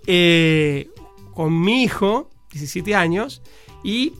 eh, 0.06 0.88
con 1.34 1.58
mi 1.60 1.82
hijo, 1.84 2.30
17 2.52 2.94
años, 2.94 3.42
y 3.84 4.12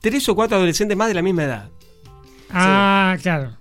tres 0.00 0.28
o 0.28 0.34
cuatro 0.34 0.56
adolescentes 0.56 0.96
más 0.96 1.08
de 1.08 1.14
la 1.14 1.22
misma 1.22 1.44
edad. 1.44 1.70
Ah, 2.50 3.16
claro. 3.22 3.56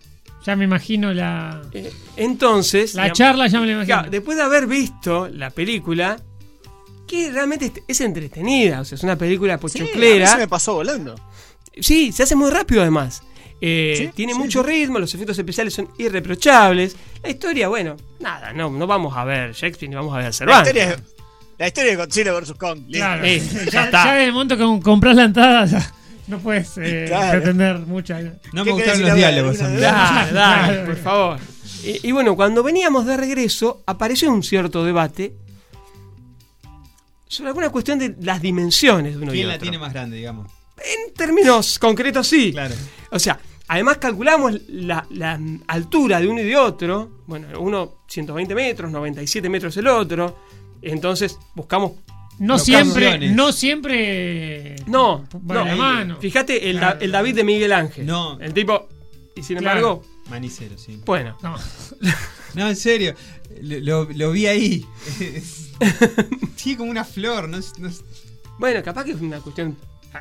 Ya 0.46 0.56
me 0.56 0.66
imagino 0.66 1.14
la... 1.14 1.62
Eh, 1.72 1.92
entonces... 2.18 2.94
La 2.96 3.04
digamos, 3.04 3.18
charla 3.18 3.48
ya 3.48 3.60
me 3.60 3.66
la 3.68 3.72
imagino. 3.74 3.96
Claro, 3.96 4.12
después 4.12 4.36
de 4.38 4.44
haber 4.44 4.68
visto 4.68 5.30
la 5.30 5.50
película, 5.52 6.18
que 7.08 7.32
realmente 7.32 7.72
es- 7.88 8.02
entretenida, 8.02 8.82
o 8.82 8.86
sea, 8.86 8.96
es 8.98 9.04
una 9.04 9.18
película 9.18 9.54
Sí, 9.54 9.80
a 9.80 9.84
mí 9.84 9.88
pochoclera. 9.90 10.28
se 10.28 10.38
me 10.38 10.48
pasó 10.48 10.74
volando. 10.76 11.16
Sí, 11.80 12.12
se 12.12 12.24
hace 12.24 12.36
muy 12.36 12.50
rápido 12.52 12.82
además. 12.82 13.24
Eh, 13.62 13.96
Sí, 13.98 14.10
tiene 14.14 14.34
sí, 14.34 14.40
mucho 14.40 14.62
sí. 14.64 14.70
ritmo, 14.70 15.00
los 15.00 15.14
efectos 15.16 15.38
especiales 15.40 15.74
son 15.74 15.88
irreprochables. 15.98 16.96
La 17.24 17.30
historia, 17.30 17.70
bueno, 17.70 17.96
nada, 18.20 18.52
no, 18.52 18.70
no 18.70 18.86
vamos 18.86 19.16
a 19.16 19.24
ver 19.24 19.54
Shakespeare 19.54 19.90
ni 19.90 19.96
vamos 19.96 20.14
a 20.14 20.18
ver 20.18 20.26
La 20.26 20.34
Cervantes. 20.34 20.74
historia, 20.76 20.94
es, 20.96 21.02
la 21.58 21.68
historia 21.68 21.92
de 21.92 21.96
Godzilla 21.98 22.34
vs. 22.34 22.54
Kong. 22.54 22.80
Claro. 22.92 23.24
Eh, 23.24 23.40
ya, 23.66 23.72
ya 23.72 23.84
está. 23.86 24.04
ya 24.06 24.14
desde 24.16 24.26
el 24.26 24.34
momento 24.34 24.58
que 24.58 24.84
compras 24.84 25.16
la 25.16 25.24
entrada 25.24 25.66
ya 25.66 25.94
no 26.28 26.40
puedes 26.40 26.78
eh, 26.78 27.06
Claro. 27.08 27.32
pretender 27.42 27.80
mucha... 27.80 28.20
No 28.54 28.64
¿Qué 28.64 28.70
me 28.70 28.72
gustaron 28.72 29.02
los 29.02 29.16
diálogos. 29.16 29.58
¿Una 29.60 29.66
a 29.66 29.70
mí. 29.70 29.76
de- 29.76 29.82
Dale, 29.82 30.32
dale, 30.34 30.86
por 30.86 30.96
favor. 30.98 31.40
Y, 31.84 32.08
y 32.08 32.12
bueno, 32.12 32.36
cuando 32.36 32.64
veníamos 32.64 33.06
de 33.06 33.18
regreso, 33.18 33.84
apareció 33.86 34.32
un 34.32 34.42
cierto 34.44 34.84
debate 34.86 35.36
sobre 37.28 37.50
alguna 37.50 37.70
cuestión 37.70 38.00
de 38.00 38.16
las 38.22 38.42
dimensiones 38.42 39.16
de 39.18 39.22
uno 39.24 39.34
y 39.34 39.38
¿Quién 39.38 39.48
la 39.48 39.56
otro. 39.56 39.64
tiene 39.64 39.80
más 39.80 39.92
grande, 39.94 40.18
digamos? 40.18 40.52
En 40.78 41.14
términos 41.14 41.80
concretos, 41.80 42.28
sí. 42.28 42.52
Claro. 42.52 42.76
O 43.12 43.18
sea, 43.20 43.40
además 43.68 43.98
calculamos 43.98 44.54
la, 44.70 45.06
la 45.10 45.40
altura 45.68 46.20
de 46.20 46.28
uno 46.28 46.42
y 46.42 46.44
de 46.46 46.56
otro. 46.56 47.24
Bueno, 47.26 47.48
uno 47.60 48.04
120 48.08 48.54
metros, 48.54 48.92
97 48.92 49.50
metros 49.50 49.76
el 49.78 49.88
otro. 49.88 50.38
Entonces 50.82 51.38
buscamos. 51.56 51.94
No 52.40 52.58
siempre, 52.60 53.30
no 53.30 53.52
siempre... 53.54 54.76
No, 54.88 55.26
no. 55.44 55.66
la 55.66 55.76
mano. 55.76 56.18
Fíjate 56.20 56.70
el, 56.70 56.78
Claro. 56.80 57.00
Da- 57.00 57.06
el 57.06 57.12
David 57.12 57.36
de 57.36 57.44
Miguel 57.44 57.72
Ángel. 57.74 58.06
No. 58.06 58.40
El 58.40 58.54
tipo. 58.54 58.90
Y 59.36 59.44
sin 59.44 59.58
Claro. 59.60 59.78
embargo, 59.80 60.04
Manicero, 60.30 60.78
sí. 60.78 61.00
bueno. 61.06 61.38
No. 61.42 61.56
No, 62.56 62.68
en 62.70 62.76
serio. 62.76 63.16
Lo, 63.62 63.80
lo- 64.04 64.10
lo 64.14 64.32
vi 64.32 64.46
ahí. 64.46 64.86
Tiene 66.56 66.78
como 66.78 66.92
una 66.92 67.04
flor. 67.04 67.50
No, 67.50 67.58
no 67.80 67.90
Bueno, 68.60 68.84
capaz 68.84 69.06
que 69.06 69.12
es 69.12 69.22
una 69.22 69.40
cuestión 69.40 69.76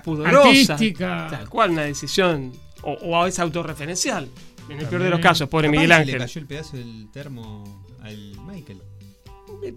pudorosa. 0.05 0.75
Artística. 0.75 1.29
Tal 1.31 1.49
cual, 1.49 1.71
una 1.73 1.83
decisión. 1.83 2.53
O, 2.83 2.93
o 2.93 3.27
es 3.27 3.39
autorreferencial. 3.39 4.29
En 4.69 4.79
el 4.81 4.87
peor 4.87 5.03
de 5.03 5.11
los 5.11 5.21
casos, 5.21 5.49
pobre 5.49 5.69
Capaz 5.69 5.77
Miguel 5.77 5.93
Ángel. 5.93 6.13
Le 6.15 6.19
cayó 6.21 6.41
el 6.41 6.47
pedazo 6.47 6.77
del 6.77 7.09
termo 7.13 7.85
al 8.03 8.17
Michael. 8.47 8.81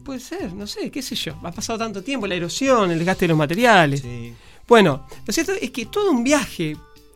Puede 0.03 0.19
ser, 0.19 0.53
no 0.53 0.65
sé, 0.65 0.89
qué 0.89 1.01
sé 1.01 1.15
yo. 1.15 1.35
Ha 1.43 1.51
pasado 1.51 1.77
tanto 1.79 2.01
tiempo, 2.03 2.25
la 2.27 2.35
erosión, 2.35 2.89
el 2.91 2.97
desgaste 2.97 3.25
de 3.25 3.29
los 3.29 3.37
materiales. 3.37 4.01
Sí. 4.01 4.33
Bueno, 4.67 5.05
lo 5.25 5.31
cierto 5.33 5.51
es 5.53 5.69
que 5.71 5.85
todo 5.85 6.09
un 6.11 6.23
viaje, 6.23 6.75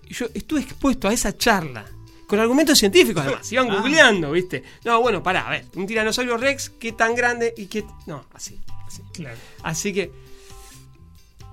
yo 0.10 0.28
estuve 0.34 0.62
expuesto 0.62 1.08
a 1.08 1.14
esa 1.14 1.36
charla, 1.36 1.86
con 2.28 2.40
argumentos 2.40 2.78
científicos 2.78 3.24
además, 3.24 3.52
iban 3.52 3.72
Ah. 3.72 3.76
googleando, 3.78 4.32
¿viste? 4.32 4.64
No, 4.86 5.02
bueno, 5.02 5.24
pará, 5.24 5.48
a 5.48 5.50
ver, 5.52 5.66
un 5.76 5.88
tiranosaurio 5.88 6.38
rex, 6.38 6.70
¿qué 6.70 6.92
tan 6.92 7.16
grande 7.16 7.54
y 7.58 7.66
qué...? 7.66 7.84
No, 8.06 8.24
así, 8.36 8.60
así. 8.86 9.02
Claro. 9.14 9.38
Así 9.64 9.92
que... 9.94 10.12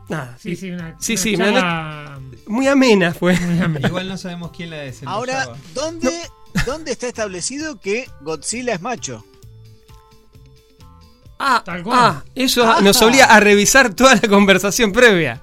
Nada, 0.09 0.37
Sí, 0.41 0.55
sí, 0.55 0.71
una, 0.71 0.97
Sí, 1.01 1.15
una 1.15 1.23
sí, 1.23 1.37
charla 1.37 2.21
muy 2.47 2.69
amena 2.69 3.13
fue. 3.13 3.37
muy 3.41 3.59
amena. 3.59 3.89
Igual 3.89 4.07
no 4.09 4.17
sabemos 4.17 4.53
quién 4.55 4.71
la 4.71 4.77
desembolsaba. 4.77 5.43
Ahora, 5.43 5.59
¿dónde, 5.75 6.13
¿dónde 6.65 6.93
está 6.93 7.09
establecido 7.09 7.81
que 7.81 8.09
Godzilla 8.21 8.75
es 8.75 8.81
macho? 8.83 9.25
Ah, 11.39 11.63
Tal 11.65 11.83
cual. 11.83 11.99
ah, 12.01 12.25
eso 12.35 12.65
Ah. 12.65 12.81
nos 12.81 13.01
obliga 13.03 13.27
a 13.27 13.41
revisar 13.41 13.93
toda 13.95 14.15
la 14.15 14.29
conversación 14.29 14.93
previa. 14.93 15.43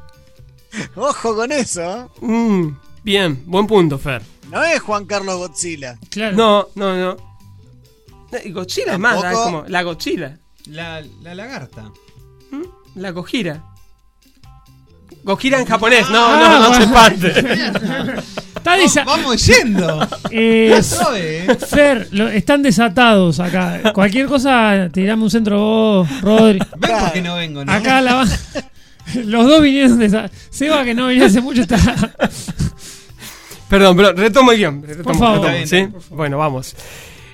Ojo 0.95 1.35
con 1.35 1.51
eso. 1.51 1.81
¿eh? 1.81 2.07
Mm, 2.25 2.77
bien, 3.03 3.43
buen 3.45 3.67
punto, 3.67 3.99
Fer. 3.99 4.21
No 4.49 4.63
es 4.63 4.79
Juan 4.81 5.05
Carlos 5.05 5.37
Godzilla. 5.37 5.97
Claro. 6.09 6.35
No, 6.35 6.67
no, 6.75 6.95
no. 6.97 7.17
Godzilla 8.51 8.93
es 8.93 8.99
más, 8.99 9.21
Tampoco- 9.21 9.27
es 9.31 9.45
como 9.45 9.63
la 9.67 9.83
Godzilla. 9.83 10.39
La, 10.65 11.01
la 11.21 11.35
lagarta. 11.35 11.91
¿Mm? 12.51 12.63
La 12.95 13.11
Gojira. 13.11 13.63
Gojira 15.23 15.59
en 15.59 15.65
japonés, 15.65 16.09
no, 16.09 16.25
Ah, 16.25 16.59
no, 16.59 16.69
no 16.69 16.73
se 16.75 16.83
espante. 16.83 17.27
Está 18.55 18.77
desa- 18.77 19.05
Vamos 19.05 19.45
yendo. 19.45 20.07
Eh, 20.31 20.79
Sabe, 20.83 21.45
¿eh? 21.45 21.55
Fer, 21.55 22.07
lo- 22.11 22.27
están 22.29 22.61
desatados 22.61 23.39
acá. 23.39 23.91
Cualquier 23.93 24.27
cosa, 24.27 24.89
tirame 24.91 25.23
un 25.23 25.29
centro 25.31 25.57
vos, 25.59 26.21
Rodri. 26.21 26.59
¿Ven 26.77 26.91
por 26.99 27.11
qué 27.13 27.21
no 27.21 27.35
vengo, 27.35 27.63
no? 27.65 27.71
Acá 27.71 28.01
la 28.01 28.15
va- 28.15 28.25
Los 29.25 29.45
dos 29.47 29.61
vinieron 29.61 29.99
de 29.99 30.29
Seba, 30.49 30.83
que 30.85 30.93
no 30.93 31.07
venía 31.07 31.25
hace 31.25 31.41
mucho, 31.41 31.61
está. 31.61 31.77
Perdón, 33.69 33.97
pero 33.97 34.13
retomo 34.13 34.51
el 34.51 34.57
guion. 34.57 34.83
retomo, 34.83 35.03
Por 35.03 35.17
favor. 35.17 35.47
retomo, 35.49 35.67
¿sí? 35.67 35.87
Bueno, 36.09 36.37
vamos. 36.37 36.75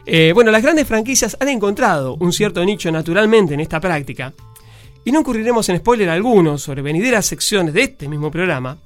Eh, 0.05 0.31
bueno, 0.33 0.49
las 0.51 0.63
grandes 0.63 0.87
franquicias 0.87 1.37
han 1.39 1.49
encontrado 1.49 2.15
un 2.19 2.33
cierto 2.33 2.63
nicho 2.65 2.91
naturalmente 2.91 3.53
en 3.53 3.59
esta 3.59 3.79
práctica. 3.79 4.33
Y 5.05 5.11
no 5.11 5.19
incurriremos 5.19 5.67
en 5.69 5.77
spoiler 5.77 6.09
alguno 6.09 6.57
sobre 6.57 6.81
venideras 6.81 7.25
secciones 7.25 7.73
de 7.73 7.83
este 7.83 8.07
mismo 8.07 8.29
programa, 8.29 8.77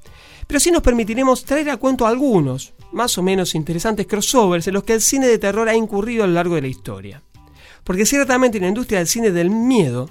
pero 0.48 0.60
sí 0.60 0.72
nos 0.72 0.82
permitiremos 0.82 1.44
traer 1.46 1.70
a 1.70 1.78
cuento 1.78 2.06
algunos, 2.06 2.74
más 2.92 3.18
o 3.18 3.24
menos 3.24 3.56
interesantes 3.56 4.08
crossovers 4.08 4.68
en 4.68 4.76
los 4.76 4.84
que 4.84 4.94
el 4.94 5.02
cine 5.02 5.28
de 5.28 5.40
terror 5.40 5.68
ha 5.68 5.76
incurrido 5.76 6.24
a 6.24 6.28
lo 6.28 6.34
largo 6.34 6.56
de 6.56 6.62
la 6.62 6.68
historia. 6.68 7.24
Porque 7.84 8.06
ciertamente 8.06 8.58
en 8.58 8.64
la 8.64 8.70
industria 8.70 9.00
del 9.00 9.08
cine 9.08 9.32
del 9.32 9.50
miedo, 9.50 10.10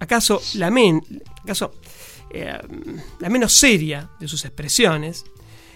acaso 0.00 0.40
la, 0.54 0.72
eh, 2.30 2.58
la 3.20 3.28
menos 3.28 3.52
seria 3.52 4.10
de 4.18 4.28
sus 4.28 4.44
expresiones, 4.44 5.24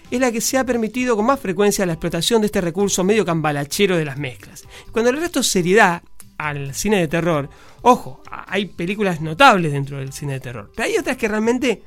es 0.09 0.19
la 0.19 0.31
que 0.31 0.41
se 0.41 0.57
ha 0.57 0.65
permitido 0.65 1.15
con 1.15 1.25
más 1.25 1.39
frecuencia 1.39 1.85
la 1.85 1.93
explotación 1.93 2.41
de 2.41 2.47
este 2.47 2.61
recurso 2.61 3.03
medio 3.03 3.25
cambalachero 3.25 3.97
de 3.97 4.05
las 4.05 4.17
mezclas. 4.17 4.63
Cuando 4.91 5.11
le 5.11 5.19
resto 5.19 5.43
seriedad 5.43 6.01
al 6.37 6.73
cine 6.75 6.97
de 6.99 7.07
terror, 7.07 7.49
ojo, 7.81 8.21
hay 8.29 8.65
películas 8.67 9.21
notables 9.21 9.71
dentro 9.71 9.97
del 9.97 10.13
cine 10.13 10.33
de 10.33 10.39
terror, 10.39 10.71
pero 10.75 10.87
hay 10.87 10.97
otras 10.97 11.17
que 11.17 11.27
realmente 11.27 11.83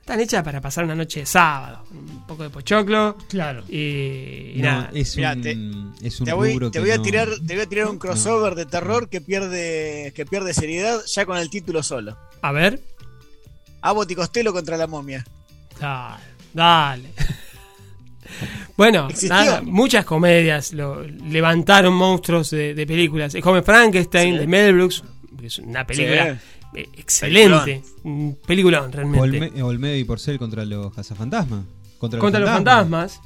están 0.00 0.20
hechas 0.20 0.42
para 0.42 0.60
pasar 0.60 0.84
una 0.84 0.94
noche 0.94 1.20
de 1.20 1.26
sábado, 1.26 1.84
un 1.90 2.26
poco 2.26 2.42
de 2.42 2.50
pochoclo 2.50 3.16
Claro. 3.28 3.64
y, 3.68 4.52
y 4.54 4.60
No, 4.62 4.70
nada. 4.70 4.90
es 4.94 5.16
Mirá, 5.16 5.32
un, 5.32 5.40
te- 5.42 6.06
es 6.06 6.20
un 6.20 6.26
Te 6.26 6.32
voy, 6.34 6.58
te 6.70 6.78
a 6.92 6.96
no- 6.96 7.02
tirar, 7.02 7.28
te 7.46 7.54
voy 7.54 7.62
a 7.62 7.68
tirar 7.68 7.86
un 7.88 7.98
crossover 7.98 8.54
de 8.54 8.66
terror 8.66 9.08
que 9.08 9.20
pierde, 9.22 10.12
que 10.14 10.26
pierde 10.26 10.52
seriedad 10.54 11.00
ya 11.06 11.24
con 11.26 11.38
el 11.38 11.48
título 11.50 11.82
solo. 11.82 12.16
A 12.42 12.52
ver, 12.52 12.80
Abbott 13.80 14.10
y 14.10 14.14
Costello 14.14 14.52
contra 14.52 14.76
la 14.76 14.86
momia. 14.86 15.24
dale, 15.80 16.22
dale. 16.52 17.08
Bueno, 18.76 19.08
nada, 19.28 19.62
muchas 19.62 20.04
comedias 20.04 20.72
lo, 20.72 21.02
levantaron 21.02 21.94
monstruos 21.94 22.50
de, 22.50 22.74
de 22.74 22.86
películas. 22.86 23.34
El 23.34 23.42
joven 23.42 23.62
Frankenstein, 23.62 24.34
Sí. 24.34 24.40
de 24.40 24.46
Mel 24.46 24.74
Brooks, 24.74 25.04
que 25.40 25.46
es 25.46 25.58
una 25.60 25.86
película 25.86 26.40
Sí. 26.72 26.80
eh, 26.80 26.88
excelente. 26.96 27.82
Un 28.02 28.36
peliculón, 28.46 28.90
realmente. 28.90 29.20
Olme- 29.52 29.62
Olmedo 29.62 29.96
y 29.96 30.04
Porcel 30.04 30.38
contra 30.38 30.64
los 30.64 30.92
cazafantasmas. 30.92 31.64
Contra, 31.98 32.18
Contra 32.18 32.40
los 32.40 32.50
fantasmas. 32.50 33.20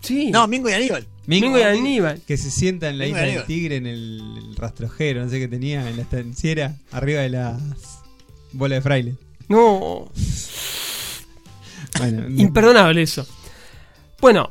Sí. 0.00 0.30
No, 0.30 0.48
Mingo 0.48 0.70
y 0.70 0.72
Aníbal. 0.72 1.06
Mingo 1.26 1.58
y 1.58 1.62
Aníbal. 1.62 2.22
Que 2.26 2.36
se 2.38 2.50
sienta 2.50 2.88
en 2.88 2.96
la 2.98 3.04
Mingo 3.04 3.18
isla 3.18 3.30
del 3.32 3.44
tigre 3.44 3.76
en 3.76 3.86
el, 3.86 4.22
el 4.38 4.56
rastrojero, 4.56 5.22
no 5.24 5.30
sé 5.30 5.38
qué 5.40 5.48
tenía, 5.48 5.86
en 5.88 5.96
la 5.96 6.02
estanciera, 6.02 6.76
arriba 6.90 7.20
de 7.20 7.28
las 7.28 7.60
bolas 8.52 8.78
de 8.78 8.80
fraile. 8.82 9.14
No. 9.48 10.10
Bueno, 11.98 12.28
Imperdonable 12.40 13.02
eso. 13.02 13.26
Bueno, 14.20 14.50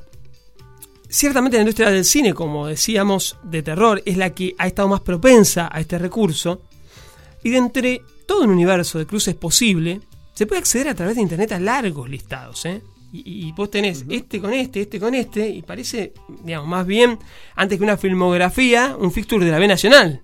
ciertamente 1.10 1.58
la 1.58 1.62
industria 1.64 1.90
del 1.90 2.06
cine, 2.06 2.34
como 2.34 2.68
decíamos, 2.68 3.38
de 3.44 3.62
terror, 3.64 4.02
es 4.06 4.18
la 4.18 4.30
que 4.34 4.56
ha 4.58 4.68
estado 4.68 4.88
más 4.88 5.02
propensa 5.02 5.70
a 5.72 5.80
este 5.80 5.98
recurso. 5.98 6.62
Y 7.44 7.50
de 7.50 7.58
entre 7.58 8.02
todo 8.26 8.44
un 8.44 8.50
universo 8.52 8.98
de 8.98 9.06
cruces 9.06 9.36
posible, 9.36 10.02
se 10.34 10.46
puede 10.46 10.60
acceder 10.60 10.88
a 10.90 10.96
través 10.96 11.16
de 11.16 11.22
internet 11.22 11.52
a 11.52 11.60
largos 11.60 12.10
listados, 12.10 12.66
¿eh? 12.66 12.82
Y, 13.14 13.48
y 13.48 13.52
vos 13.54 13.72
tenés 13.72 14.04
este 14.10 14.42
con 14.42 14.54
este, 14.54 14.82
este 14.82 15.00
con 15.00 15.16
este, 15.16 15.48
y 15.48 15.62
parece, 15.62 16.14
digamos, 16.44 16.68
más 16.68 16.86
bien, 16.86 17.18
antes 17.56 17.78
que 17.78 17.84
una 17.84 17.96
filmografía, 17.98 18.96
un 19.00 19.12
fixture 19.12 19.46
de 19.46 19.52
la 19.52 19.60
B 19.60 19.68
Nacional. 19.68 20.22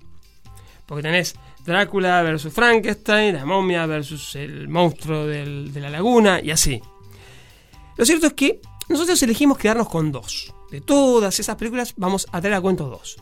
Porque 0.86 1.04
tenés 1.04 1.36
Drácula 1.66 2.22
versus 2.24 2.54
Frankenstein, 2.54 3.36
la 3.36 3.46
momia 3.46 3.86
versus 3.86 4.36
el 4.36 4.68
monstruo 4.68 5.26
del- 5.26 5.72
de 5.72 5.80
la 5.80 5.90
laguna, 5.90 6.42
y 6.44 6.52
así. 6.52 6.82
Lo 7.96 8.06
cierto 8.06 8.28
es 8.28 8.34
que 8.34 8.60
nosotros 8.90 9.22
elegimos 9.24 9.58
quedarnos 9.58 9.90
con 9.90 10.12
dos. 10.12 10.54
De 10.72 10.82
todas 10.82 11.40
esas 11.40 11.56
películas 11.56 11.94
vamos 11.98 12.28
a 12.32 12.40
traer 12.42 12.56
a 12.56 12.62
cuento 12.62 12.86
dos. 12.90 13.18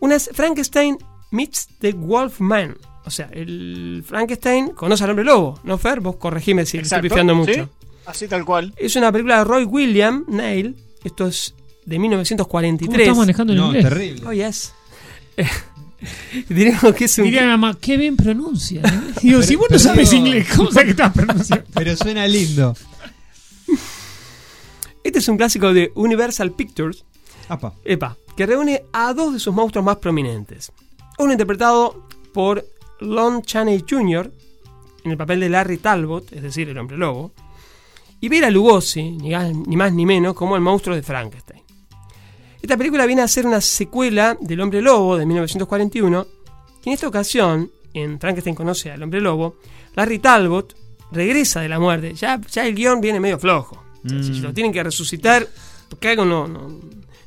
Una 0.00 0.16
es 0.16 0.30
Frankenstein 0.32 0.98
meets 1.30 1.68
the 1.80 1.92
Wolfman. 1.92 2.76
O 3.06 3.10
sea, 3.10 3.28
el 3.32 4.02
Frankenstein 4.06 4.70
conoce 4.70 5.04
al 5.04 5.10
hombre 5.10 5.24
lobo, 5.24 5.60
¿no, 5.64 5.76
Fer? 5.78 6.00
Vos 6.00 6.16
corregime 6.16 6.64
si 6.66 6.78
le 6.78 6.82
estoy 6.84 6.96
Exacto, 6.98 7.08
pifiando 7.08 7.34
mucho. 7.34 7.52
¿sí? 7.54 7.86
Así 8.06 8.28
tal 8.28 8.44
cual. 8.44 8.72
Es 8.76 8.96
una 8.96 9.12
película 9.12 9.38
de 9.38 9.44
Roy 9.44 9.64
William 9.64 10.24
Nail. 10.28 10.76
Esto 11.04 11.26
es 11.26 11.54
de 11.84 11.96
¿Cómo 11.96 12.02
1943. 12.08 13.00
estás 13.06 13.16
manejando 13.18 13.52
el 13.52 13.58
no, 13.58 13.66
inglés? 13.66 13.84
terrible. 13.84 14.22
Oh, 14.26 14.32
yes. 14.32 14.72
Diríamos 16.48 16.94
que 16.94 17.04
es 17.06 17.18
un... 17.18 17.24
Diría 17.24 17.46
mamá, 17.46 17.78
qué 17.80 17.96
bien 17.96 18.16
pronuncia. 18.16 18.80
¿eh? 18.82 18.90
Digo, 19.22 19.38
Pero- 19.38 19.42
si 19.42 19.56
vos 19.56 19.66
no 19.70 19.78
sabes 19.78 20.10
digo- 20.10 20.26
inglés, 20.26 20.48
¿cómo 20.54 20.70
sabes 20.70 20.84
que 20.86 20.90
estás 20.90 21.12
pronunciando? 21.12 21.64
Pero 21.74 21.96
suena 21.96 22.26
lindo. 22.26 22.76
Este 25.04 25.18
es 25.18 25.28
un 25.28 25.36
clásico 25.36 25.74
de 25.74 25.92
Universal 25.94 26.52
Pictures. 26.52 27.04
Apa. 27.50 27.74
Epa, 27.84 28.16
que 28.34 28.46
reúne 28.46 28.84
a 28.94 29.12
dos 29.12 29.34
de 29.34 29.38
sus 29.38 29.54
monstruos 29.54 29.84
más 29.84 29.98
prominentes. 29.98 30.72
Uno 31.18 31.32
interpretado 31.32 32.08
por 32.32 32.64
Lon 33.00 33.42
Chaney 33.42 33.84
Jr. 33.88 34.32
en 35.04 35.10
el 35.10 35.18
papel 35.18 35.40
de 35.40 35.50
Larry 35.50 35.76
Talbot, 35.76 36.32
es 36.32 36.42
decir, 36.42 36.70
el 36.70 36.78
hombre 36.78 36.96
lobo, 36.96 37.32
y 38.18 38.30
Bela 38.30 38.48
Lugosi, 38.48 39.10
ni 39.12 39.76
más 39.76 39.92
ni 39.92 40.06
menos, 40.06 40.32
como 40.32 40.56
el 40.56 40.62
monstruo 40.62 40.96
de 40.96 41.02
Frankenstein. 41.02 41.62
Esta 42.62 42.78
película 42.78 43.04
viene 43.04 43.20
a 43.20 43.28
ser 43.28 43.44
una 43.44 43.60
secuela 43.60 44.38
del 44.40 44.62
hombre 44.62 44.80
lobo 44.80 45.18
de 45.18 45.26
1941, 45.26 46.26
y 46.82 46.88
en 46.88 46.94
esta 46.94 47.08
ocasión, 47.08 47.70
en 47.92 48.18
Frankenstein 48.18 48.56
conoce 48.56 48.90
al 48.90 49.02
hombre 49.02 49.20
lobo, 49.20 49.56
Larry 49.96 50.18
Talbot 50.18 50.74
regresa 51.12 51.60
de 51.60 51.68
la 51.68 51.78
muerte. 51.78 52.14
Ya, 52.14 52.40
ya 52.50 52.66
el 52.66 52.74
guion 52.74 53.02
viene 53.02 53.20
medio 53.20 53.38
flojo. 53.38 53.83
O 54.04 54.08
sea, 54.08 54.22
Si 54.22 54.32
Mm. 54.32 54.42
lo 54.42 54.52
tienen 54.52 54.72
que 54.72 54.82
resucitar, 54.82 55.46
porque 55.88 56.08
algo 56.08 56.24
no, 56.24 56.46
no, 56.46 56.80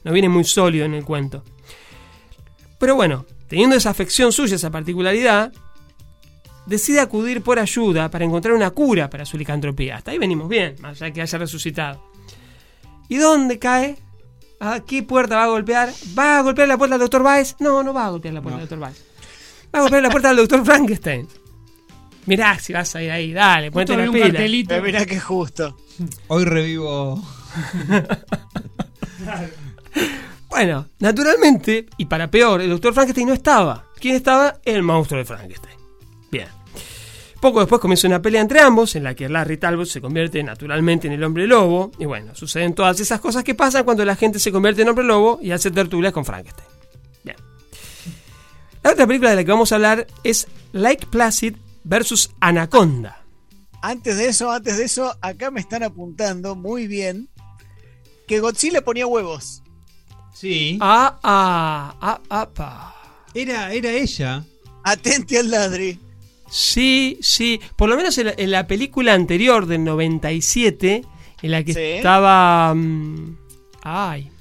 no 0.04 0.12
viene 0.14 0.30
muy 0.30 0.44
sólido 0.44 0.86
en 0.86 0.94
el 0.94 1.04
cuento. 1.04 1.44
Pero 2.80 2.96
bueno, 2.96 3.26
teniendo 3.48 3.76
esa 3.76 3.90
afección 3.90 4.32
suya, 4.32 4.56
esa 4.56 4.70
particularidad, 4.70 5.52
decide 6.66 7.00
acudir 7.00 7.42
por 7.42 7.60
ayuda 7.60 8.10
para 8.10 8.26
encontrar 8.26 8.54
una 8.54 8.70
cura 8.72 9.10
para 9.10 9.26
su 9.26 9.38
licantropía. 9.38 9.96
Hasta 9.98 10.12
ahí 10.12 10.18
venimos 10.18 10.48
bien, 10.50 10.76
más 10.82 10.98
allá 10.98 11.06
de 11.08 11.14
que 11.14 11.22
haya 11.22 11.38
resucitado. 11.40 12.04
¿Y 13.10 13.18
dónde 13.18 13.58
cae? 13.58 13.98
¿A 14.60 14.82
qué 14.82 15.02
puerta 15.04 15.38
va 15.38 15.44
a 15.46 15.48
golpear? 15.48 15.92
¿Va 16.18 16.40
a 16.40 16.42
golpear 16.42 16.68
la 16.68 16.78
puerta 16.78 16.96
del 16.96 17.02
doctor 17.02 17.24
Baez? 17.24 17.56
No, 17.60 17.84
no 17.84 17.94
va 17.94 18.08
a 18.08 18.10
golpear 18.10 18.34
la 18.34 18.42
puerta 18.42 18.60
del 18.60 18.68
doctor 18.68 18.80
Baez. 18.80 19.04
Va 19.74 19.80
a 19.80 19.82
golpear 19.84 20.04
la 20.04 20.10
puerta 20.10 20.28
del 20.30 20.38
doctor 20.38 20.66
Frankenstein. 20.66 21.28
Mirá 22.26 22.60
si 22.60 22.74
vas 22.74 22.94
a 22.96 23.02
ir 23.02 23.10
ahí, 23.12 23.32
dale, 23.32 23.72
ponete 23.72 23.94
Justo 23.94 24.06
la 24.06 24.12
pila. 24.12 24.82
mirá 24.82 25.06
que 25.06 25.20
justo. 25.20 25.78
Hoy 26.28 26.46
revivo. 26.46 27.22
Bueno, 30.50 30.88
naturalmente, 31.00 31.88
y 31.98 32.06
para 32.06 32.32
peor, 32.32 32.62
el 32.62 32.70
doctor 32.70 32.94
Frankenstein 32.94 33.28
no 33.28 33.34
estaba. 33.34 33.86
¿Quién 34.00 34.16
estaba? 34.16 34.56
El 34.64 34.82
monstruo 34.82 35.20
de 35.20 35.26
Frankenstein. 35.26 35.76
Bien. 36.32 36.48
Poco 37.40 37.60
después 37.60 37.80
comienza 37.80 38.08
una 38.08 38.22
pelea 38.22 38.42
entre 38.42 38.62
ambos, 38.62 38.96
en 38.96 39.04
la 39.04 39.14
que 39.14 39.30
Larry 39.30 39.58
Talbot 39.58 39.86
se 39.86 40.02
convierte 40.02 40.42
naturalmente 40.42 41.08
en 41.08 41.14
el 41.14 41.24
hombre 41.24 41.46
lobo. 41.46 41.92
Y 42.00 42.06
bueno, 42.06 42.34
suceden 42.34 42.74
todas 42.74 43.00
esas 43.00 43.20
cosas 43.20 43.44
que 43.44 43.54
pasan 43.54 43.84
cuando 43.84 44.04
la 44.04 44.16
gente 44.16 44.40
se 44.40 44.52
convierte 44.52 44.82
en 44.82 44.90
hombre 44.90 45.06
lobo 45.06 45.40
y 45.42 45.52
hace 45.52 45.70
tertulias 45.70 46.14
con 46.14 46.26
Frankenstein. 46.26 46.68
Bien. 47.24 47.38
La 48.82 48.92
otra 48.92 49.06
película 49.06 49.30
de 49.30 49.36
la 49.36 49.44
que 49.44 49.52
vamos 49.52 49.72
a 49.72 49.76
hablar 49.76 50.08
es 50.24 50.48
Lake 50.72 51.06
Placid 51.12 51.56
versus 51.84 52.32
Anaconda. 52.40 53.27
Antes 53.82 54.18
de 54.18 54.28
eso, 54.28 54.52
antes 54.52 54.78
de 54.78 54.86
eso, 54.86 55.16
acá 55.22 55.52
me 55.52 55.60
están 55.60 55.84
apuntando 55.84 56.56
muy 56.56 56.88
bien 56.88 57.30
que 58.28 58.40
Godzilla 58.40 58.82
ponía 58.84 59.08
huevos. 59.08 59.62
Sí. 60.34 60.78
Ah, 60.82 61.18
ah, 61.24 61.96
ah, 62.02 62.22
ah, 62.30 62.50
pa. 62.54 62.96
Era, 63.34 63.72
era 63.74 63.92
ella. 63.92 64.44
Atente 64.84 65.38
al 65.40 65.50
ladri. 65.52 66.00
Sí, 66.50 67.18
sí. 67.22 67.60
Por 67.76 67.90
lo 67.90 67.98
menos 67.98 68.18
en 68.18 68.28
la, 68.28 68.34
en 68.38 68.52
la 68.52 68.68
película 68.68 69.14
anterior 69.14 69.66
del 69.66 69.84
97, 69.84 71.04
en 71.42 71.52
la 71.52 71.64
que 71.64 71.74
Sí. 71.74 71.80
estaba. 71.82 72.74
mm, 72.74 73.38
ay. 73.84 74.32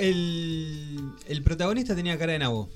El, 0.00 1.12
el 1.28 1.42
protagonista 1.42 1.94
tenía 1.94 2.18
cara 2.18 2.32
de 2.32 2.38
nabo. 2.40 2.68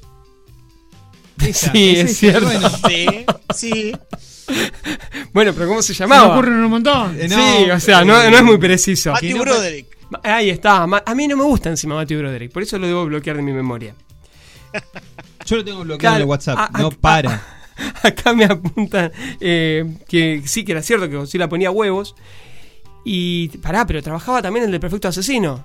Sí, 1.53 1.97
es 1.97 2.19
cierto. 2.19 2.47
Bueno, 2.47 2.69
Sí, 2.87 3.07
sí. 3.55 3.93
Bueno, 5.33 5.53
pero 5.55 5.69
¿cómo 5.69 5.83
se 5.83 5.95
Se 5.95 6.07
me 6.07 6.15
llamaba? 6.15 6.35
ocurren 6.35 6.55
un 6.55 6.71
montón. 6.71 7.17
Eh, 7.21 7.29
no, 7.29 7.37
sí, 7.37 7.71
o 7.71 7.81
sea, 7.81 8.05
no, 8.05 8.21
eh, 8.21 8.31
no 8.31 8.37
es 8.39 8.43
muy 8.43 8.59
preciso. 8.59 9.13
Matthew 9.13 9.37
no- 9.37 9.43
Broderick. 9.45 9.97
Ahí 10.25 10.51
está. 10.51 10.83
A 10.83 11.15
mí 11.15 11.29
no 11.29 11.37
me 11.37 11.45
gusta 11.45 11.69
encima 11.69 11.95
Matthew 11.95 12.19
Broderick, 12.19 12.53
por 12.53 12.63
eso 12.65 12.79
lo 12.79 12.87
debo 12.87 13.05
bloquear 13.07 13.37
de 13.37 13.43
mi 13.43 13.53
memoria. 13.53 13.95
yo 15.47 15.57
lo 15.57 15.65
tengo 15.65 15.81
bloqueado 15.85 16.17
en 16.17 16.23
el 16.23 16.29
WhatsApp. 16.29 16.71
no 16.79 16.91
para. 16.91 17.41
acá 18.03 18.35
me 18.35 18.45
apuntan 18.45 19.11
eh, 19.41 19.85
que 20.09 20.43
sí 20.45 20.65
que 20.65 20.73
era 20.73 20.83
cierto 20.83 21.09
que 21.09 21.17
Godzilla 21.17 21.49
ponía 21.49 21.71
huevos. 21.71 22.15
Y 23.05 23.49
pará, 23.59 23.87
pero 23.87 24.03
trabajaba 24.03 24.43
también 24.43 24.67
el 24.67 24.71
del 24.73 24.81
perfecto 24.81 25.09
asesino. 25.09 25.65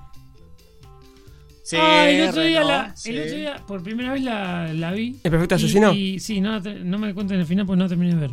Sí, 1.68 1.78
Ah, 1.80 2.08
el 2.08 2.30
otro 2.30 2.44
día, 2.44 2.60
Renault, 2.60 2.88
la, 2.90 2.96
sí. 2.96 3.10
el 3.10 3.22
otro 3.24 3.36
día 3.38 3.56
por 3.68 3.82
primera 3.82 4.14
vez 4.14 4.22
la, 4.22 4.72
la 4.72 4.92
vi. 4.92 5.16
¿El 5.24 5.32
perfecto 5.32 5.56
asesino? 5.56 5.92
Y, 5.96 6.20
sí, 6.20 6.40
no, 6.40 6.60
no 6.60 7.00
me 7.00 7.12
cuenten 7.16 7.40
el 7.40 7.46
final 7.48 7.66
porque 7.66 7.80
no 7.82 7.90
terminé 7.90 8.14
de 8.14 8.20
ver. 8.22 8.32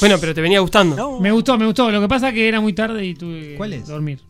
Bueno, 0.00 0.16
pero 0.18 0.32
te 0.34 0.40
venía 0.40 0.58
gustando. 0.60 0.96
No. 0.96 1.20
Me 1.20 1.30
gustó, 1.32 1.58
me 1.58 1.66
gustó. 1.66 1.90
Lo 1.90 2.00
que 2.00 2.08
pasa 2.08 2.28
es 2.28 2.34
que 2.34 2.48
era 2.48 2.60
muy 2.62 2.72
tarde 2.72 3.04
y 3.04 3.14
tuve 3.14 3.40
que 3.50 3.54
¿Cuál 3.56 3.74
es? 3.74 3.86
dormir. 3.86 4.20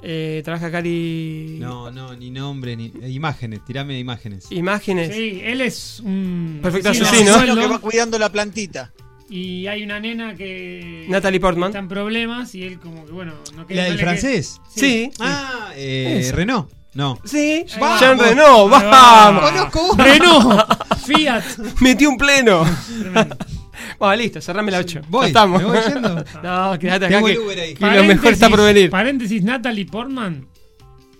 Eh, 0.00 0.42
trabaja 0.44 0.70
Cari. 0.70 1.56
No, 1.58 1.90
no, 1.90 2.14
ni 2.14 2.30
nombre, 2.30 2.76
ni. 2.76 2.92
eh, 3.02 3.10
imágenes, 3.10 3.64
tirame 3.64 3.98
imágenes. 3.98 4.46
Imágenes. 4.52 5.12
Sí, 5.12 5.40
él 5.42 5.60
es 5.60 5.98
un 6.04 6.60
Perfecto 6.62 6.90
asesino 6.90 7.34
asesino. 7.34 7.60
que 7.60 7.66
va 7.66 7.78
cuidando 7.80 8.16
la 8.16 8.30
plantita. 8.30 8.92
y 9.28 9.66
hay 9.66 9.82
una 9.82 9.98
nena 9.98 10.36
que 10.36 11.04
Natalie 11.08 11.40
Portman. 11.40 11.70
está 11.70 11.80
en 11.80 11.88
problemas 11.88 12.54
y 12.54 12.62
él 12.62 12.78
como 12.78 13.04
que 13.04 13.10
bueno, 13.12 13.34
no 13.56 13.66
¿La 13.68 13.84
del 13.84 13.98
francés? 13.98 14.60
que- 14.72 14.80
Sí. 14.80 15.10
Ah, 15.18 15.72
eh. 15.74 16.30
Renault. 16.32 16.70
No. 16.98 17.16
Sí, 17.24 17.64
Vamos. 17.78 18.00
Jean 18.00 18.18
Renault, 18.18 18.72
vamos. 18.72 19.50
Conozco. 19.52 19.96
Renault, 19.96 20.62
Fiat. 21.06 21.44
Metió 21.80 22.10
un 22.10 22.16
pleno. 22.16 22.64
Tremendo. 22.98 23.36
Bueno, 24.00 24.16
listo, 24.16 24.40
cerrame 24.40 24.72
la 24.72 24.78
8. 24.78 25.02
Voy, 25.08 25.28
estamos. 25.28 25.62
¿me 25.62 25.68
voy 25.68 25.78
yendo? 25.86 26.24
no, 26.42 26.76
quédate 26.76 27.06
acá 27.06 27.20
que, 27.22 27.60
ahí. 27.60 27.74
que 27.74 27.86
lo 27.86 28.02
mejor 28.02 28.32
está 28.32 28.50
por 28.50 28.62
venir. 28.62 28.90
Paréntesis, 28.90 29.44
Natalie 29.44 29.86
Portman, 29.86 30.48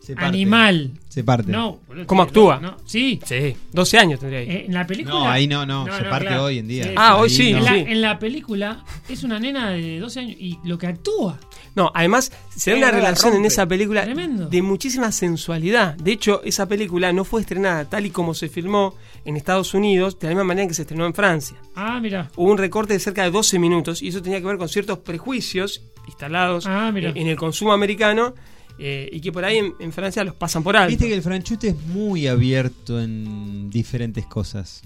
Se 0.01 0.17
parte. 0.17 0.27
animal. 0.27 0.91
Se 1.09 1.23
parte. 1.23 1.53
No, 1.53 1.79
boludo, 1.87 2.07
¿Cómo 2.09 2.25
sí, 2.25 2.27
actúa? 2.27 2.59
no, 2.59 2.77
sí. 2.85 3.21
Sí, 3.25 3.57
12 3.73 3.99
años 3.99 4.19
tendría 4.19 4.41
ahí. 4.41 4.51
Eh, 4.51 4.65
en 4.67 4.75
la 4.75 4.85
película. 4.85 5.15
No, 5.15 5.31
ahí 5.31 5.47
no, 5.47 5.65
no, 5.65 5.85
se 5.85 6.03
parte 6.07 6.27
claro. 6.27 6.45
hoy 6.47 6.59
en 6.59 6.67
día. 6.67 6.93
Ah, 6.97 7.19
hoy 7.19 7.31
sí, 7.31 7.53
no. 7.53 7.59
En, 7.59 7.65
la, 7.65 7.71
sí. 7.71 7.85
en 7.87 8.01
la 8.01 8.19
película 8.19 8.85
es 9.09 9.23
una 9.23 9.39
nena 9.39 9.71
de 9.71 10.01
12 10.01 10.19
años 10.19 10.37
y 10.41 10.59
lo 10.65 10.77
que 10.77 10.89
actúa. 10.89 11.39
No, 11.79 11.91
además 11.95 12.33
se 12.55 12.73
da 12.73 12.77
Sí, 12.77 12.83
una 12.83 12.91
relación 12.91 13.35
en 13.35 13.45
esa 13.45 13.65
película 13.67 14.03
Tremendo. 14.03 14.49
de 14.49 14.63
muchísima 14.63 15.13
sensualidad. 15.13 15.95
De 15.97 16.11
hecho, 16.13 16.43
esa 16.45 16.67
película 16.67 17.13
no 17.13 17.25
fue 17.25 17.41
estrenada 17.41 17.85
tal 17.89 18.05
y 18.05 18.11
como 18.11 18.35
se 18.35 18.49
filmó 18.49 18.97
en 19.25 19.37
Estados 19.37 19.73
Unidos, 19.75 20.19
de 20.19 20.27
la 20.27 20.31
misma 20.35 20.45
manera 20.45 20.67
que 20.67 20.75
se 20.75 20.83
estrenó 20.83 21.07
en 21.07 21.15
Francia. 21.15 21.57
Ah, 21.77 22.01
mira. 22.01 22.31
Hubo 22.37 22.51
un 22.51 22.59
recorte 22.59 22.95
de 22.95 22.99
cerca 22.99 23.23
de 23.23 23.31
12 23.31 23.59
minutos 23.61 24.03
y 24.03 24.09
eso 24.09 24.21
tenía 24.21 24.41
que 24.41 24.47
ver 24.47 24.59
con 24.59 24.69
ciertos 24.69 24.99
prejuicios 24.99 25.83
instalados 26.07 26.67
Ah, 26.67 26.91
mira. 26.93 27.11
eh, 27.11 27.13
en 27.15 27.29
el 27.29 27.37
consumo 27.37 27.73
americano 27.73 28.35
eh, 28.79 29.09
y 29.13 29.21
que 29.21 29.31
por 29.31 29.45
ahí 29.45 29.59
en, 29.59 29.75
en 29.79 29.93
Francia 29.93 30.25
los 30.25 30.35
pasan 30.35 30.63
por 30.65 30.77
alto. 30.77 30.89
Viste 30.91 31.07
que 31.07 31.15
el 31.15 31.23
franchute 31.23 31.69
es 31.69 31.77
muy 31.87 32.27
abierto 32.27 33.01
en 33.01 33.71
diferentes 33.71 34.27
cosas. 34.27 34.83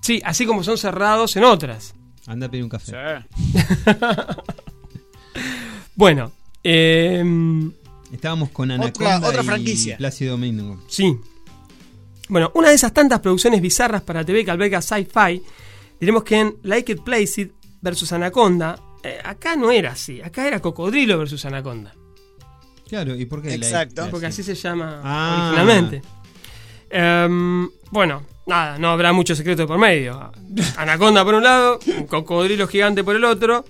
Sí, 0.00 0.22
así 0.24 0.46
como 0.46 0.64
son 0.64 0.78
cerrados 0.78 1.36
en 1.36 1.44
otras. 1.44 1.94
Anda 2.26 2.46
a 2.46 2.50
pedir 2.50 2.64
un 2.64 2.70
café. 2.70 2.92
Bueno, 5.94 6.32
eh, 6.64 7.22
Estábamos 8.12 8.50
con 8.50 8.70
Anaconda 8.70 9.20
otra 9.26 9.42
y 9.42 9.46
franquicia. 9.46 9.96
Plácido 9.96 10.32
Domingo. 10.32 10.82
Sí. 10.88 11.16
Bueno, 12.28 12.50
una 12.54 12.68
de 12.68 12.74
esas 12.74 12.92
tantas 12.92 13.20
producciones 13.20 13.60
bizarras 13.60 14.02
para 14.02 14.24
TV 14.24 14.44
que 14.44 14.50
alberga 14.50 14.80
Sci-Fi, 14.82 15.42
diremos 16.00 16.24
que 16.24 16.40
en 16.40 16.56
Like 16.62 16.92
It 16.92 17.00
Place 17.02 17.40
It 17.42 17.52
versus 17.80 18.12
Anaconda, 18.12 18.78
eh, 19.02 19.18
acá 19.24 19.56
no 19.56 19.70
era 19.70 19.92
así, 19.92 20.20
acá 20.22 20.46
era 20.46 20.60
Cocodrilo 20.60 21.18
versus 21.18 21.44
Anaconda, 21.44 21.94
Claro, 22.88 23.14
¿y 23.14 23.24
por 23.26 23.40
qué? 23.42 23.54
Exacto. 23.54 24.08
porque 24.10 24.26
así 24.26 24.42
se 24.42 24.54
llama 24.56 25.00
Ah. 25.04 25.52
originalmente. 25.54 26.02
Em, 26.90 27.68
bueno, 27.92 28.22
nada, 28.46 28.78
no 28.78 28.88
habrá 28.90 29.12
mucho 29.12 29.36
secreto 29.36 29.62
de 29.62 29.68
por 29.68 29.78
medio. 29.78 30.32
Anaconda 30.76 31.24
por 31.24 31.34
un 31.34 31.44
lado, 31.44 31.78
un 31.98 32.06
cocodrilo 32.06 32.66
gigante 32.66 33.04
por 33.04 33.14
el 33.14 33.24
otro. 33.24 33.64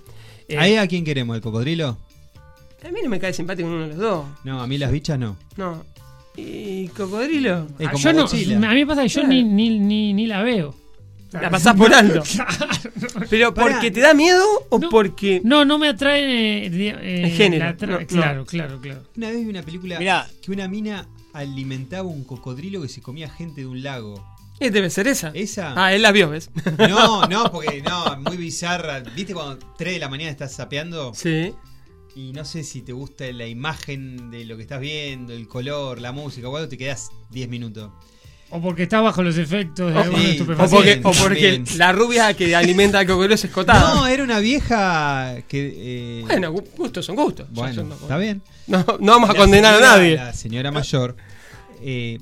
Eh, 0.48 0.56
¿Ahí 0.58 0.76
a 0.76 0.86
quién 0.88 1.04
queremos? 1.04 1.36
¿El 1.36 1.42
cocodrilo? 1.42 1.98
A 2.86 2.90
mí 2.90 3.00
no 3.02 3.08
me 3.10 3.18
cae 3.20 3.32
simpático 3.32 3.68
uno 3.68 3.80
de 3.82 3.88
los 3.88 3.96
dos. 3.98 4.26
No, 4.44 4.60
a 4.62 4.66
mí 4.66 4.78
las 4.78 4.90
bichas 4.92 5.18
no. 5.18 5.36
No. 5.56 5.84
¿Y 6.36 6.88
cocodrilo? 6.88 7.66
Es 7.78 7.88
Ah, 7.88 7.90
como 7.92 8.02
yo 8.04 8.12
no, 8.12 8.22
a 8.68 8.70
mí 8.72 8.80
me 8.80 8.86
pasa 8.86 9.02
que 9.02 9.08
yo 9.08 9.26
ni, 9.26 9.42
ni, 9.42 9.78
ni, 9.78 10.12
ni 10.12 10.26
la 10.26 10.42
veo. 10.42 10.74
La 11.32 11.48
pasás 11.50 11.76
por 11.76 11.92
alto. 11.94 12.22
¿Pero 13.30 13.54
Pará. 13.54 13.72
porque 13.74 13.90
te 13.90 14.00
da 14.00 14.14
miedo 14.14 14.44
o 14.68 14.78
No. 14.78 14.88
porque.? 14.88 15.40
No, 15.44 15.64
no 15.64 15.78
me 15.78 15.88
atrae. 15.88 16.66
eh, 16.66 16.70
di- 16.70 16.88
eh, 16.88 17.22
En 17.26 17.30
género, 17.32 17.64
la 17.66 17.76
tra- 17.76 17.86
no, 17.88 18.00
no. 18.00 18.06
claro, 18.06 18.44
claro, 18.46 18.80
claro. 18.80 19.02
Una 19.16 19.30
vez 19.30 19.40
vi 19.44 19.50
una 19.50 19.62
película 19.62 19.98
Mirá. 19.98 20.26
que 20.42 20.50
una 20.50 20.66
mina 20.66 21.06
alimentaba 21.32 22.08
un 22.08 22.24
cocodrilo 22.24 22.82
que 22.82 22.88
se 22.88 23.00
comía 23.00 23.30
gente 23.30 23.60
de 23.60 23.66
un 23.68 23.82
lago. 23.82 24.24
Eh, 24.58 24.70
debe 24.70 24.90
ser 24.90 25.06
esa. 25.08 25.30
¿Esa? 25.32 25.72
Ah, 25.76 25.94
él 25.94 26.02
la 26.02 26.12
vio, 26.12 26.28
¿ves? 26.30 26.50
No, 26.88 27.26
no, 27.28 27.44
porque 27.52 27.80
no, 27.82 28.16
muy 28.22 28.36
bizarra. 28.36 29.00
¿Viste 29.00 29.32
cuando 29.32 29.58
3 29.78 29.94
de 29.94 30.00
la 30.00 30.08
mañana 30.08 30.30
estás 30.30 30.52
sapeando? 30.52 31.12
sí. 31.14 31.52
Y 32.28 32.32
no 32.32 32.44
sé 32.44 32.64
si 32.64 32.82
te 32.82 32.92
gusta 32.92 33.24
la 33.32 33.46
imagen 33.46 34.30
de 34.30 34.44
lo 34.44 34.56
que 34.56 34.62
estás 34.62 34.80
viendo, 34.80 35.32
el 35.32 35.48
color, 35.48 36.00
la 36.00 36.12
música 36.12 36.48
o 36.48 36.56
algo, 36.56 36.68
te 36.68 36.76
quedas 36.76 37.10
10 37.30 37.48
minutos. 37.48 37.90
O 38.50 38.60
porque 38.60 38.82
está 38.82 39.00
bajo 39.00 39.22
los 39.22 39.38
efectos 39.38 39.94
de 39.94 40.02
sí, 40.34 40.40
O 40.42 40.44
porque, 40.68 41.00
o 41.04 41.12
porque 41.12 41.62
la 41.76 41.92
rubia 41.92 42.34
que 42.34 42.54
alimenta 42.56 42.98
al 42.98 43.06
cocodrilo 43.06 43.36
es 43.36 43.44
escotada. 43.44 43.94
No, 43.94 44.06
era 44.06 44.22
una 44.24 44.38
vieja 44.40 45.36
que. 45.48 45.72
eh, 45.76 46.22
Bueno, 46.26 46.52
gu- 46.52 46.64
gustos 46.76 47.06
son 47.06 47.14
gustos. 47.16 47.46
Bueno, 47.52 47.74
son- 47.74 47.92
está 47.92 48.18
bien. 48.18 48.42
No, 48.66 48.84
no 49.00 49.12
vamos 49.12 49.30
a 49.30 49.34
La 49.34 49.38
condenar 49.38 49.74
señora- 49.76 49.92
a 49.94 49.96
nadie. 49.96 50.14
La 50.16 50.32
señora 50.32 50.70
mayor 50.72 51.16
eh, 51.82 52.18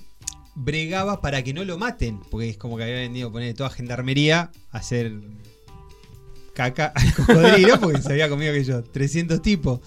bregaba 0.54 1.20
para 1.22 1.42
que 1.42 1.52
no 1.54 1.64
lo 1.64 1.78
maten, 1.78 2.20
porque 2.30 2.50
es 2.50 2.56
como 2.58 2.76
que 2.76 2.82
había 2.84 2.96
venido 2.96 3.28
a 3.28 3.32
poner 3.32 3.54
toda 3.54 3.70
gendarmería 3.70 4.50
a 4.70 4.78
hacer 4.78 5.12
caca 6.58 6.92
al 6.94 7.14
cocodrilo, 7.14 7.78
porque 7.80 8.02
se 8.02 8.10
había 8.12 8.28
comido 8.28 8.52
que 8.52 8.64
yo, 8.64 8.82
300 8.82 9.40
tipos. 9.40 9.78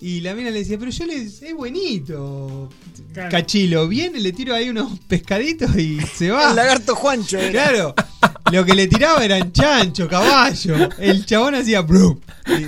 Y 0.00 0.20
la 0.20 0.34
mina 0.34 0.50
le 0.50 0.60
decía, 0.60 0.78
pero 0.78 0.90
yo 0.92 1.06
le 1.06 1.16
es 1.22 1.40
buenito, 1.56 2.68
Claro. 3.12 3.30
cachilo, 3.30 3.88
viene, 3.88 4.20
le 4.20 4.32
tiro 4.32 4.54
ahí 4.54 4.68
unos 4.68 4.98
pescaditos 5.08 5.74
y 5.76 6.00
se 6.00 6.30
va. 6.30 6.50
El 6.50 6.56
lagarto 6.56 6.94
Juancho. 6.94 7.38
era. 7.38 7.50
Claro, 7.50 7.94
lo 8.52 8.64
que 8.64 8.74
le 8.74 8.86
tiraba 8.86 9.24
eran 9.24 9.50
chancho, 9.52 10.06
caballo. 10.08 10.88
El 10.98 11.26
chabón 11.26 11.54
hacía 11.56 11.80
brum. 11.80 12.20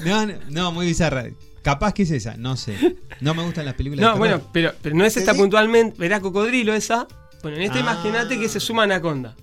No, 0.04 0.26
no, 0.26 0.34
no, 0.48 0.72
muy 0.72 0.86
bizarra. 0.86 1.26
Capaz 1.62 1.92
que 1.94 2.02
es 2.04 2.10
esa, 2.10 2.36
no 2.36 2.56
sé. 2.56 2.96
No 3.20 3.34
me 3.34 3.42
gustan 3.44 3.64
las 3.64 3.74
películas 3.74 4.02
No, 4.04 4.12
de 4.14 4.18
bueno, 4.18 4.40
pero, 4.52 4.72
pero 4.82 4.94
no 4.96 5.04
es 5.04 5.16
esta 5.16 5.32
Sí. 5.32 5.38
puntualmente. 5.38 5.98
Verá 5.98 6.20
cocodrilo 6.20 6.74
esa. 6.74 7.06
Bueno, 7.42 7.58
en 7.58 7.64
esta 7.64 7.76
Ah. 7.76 7.80
imagínate 7.80 8.38
que 8.40 8.48
se 8.48 8.60
suma 8.60 8.84
anaconda. 8.84 9.36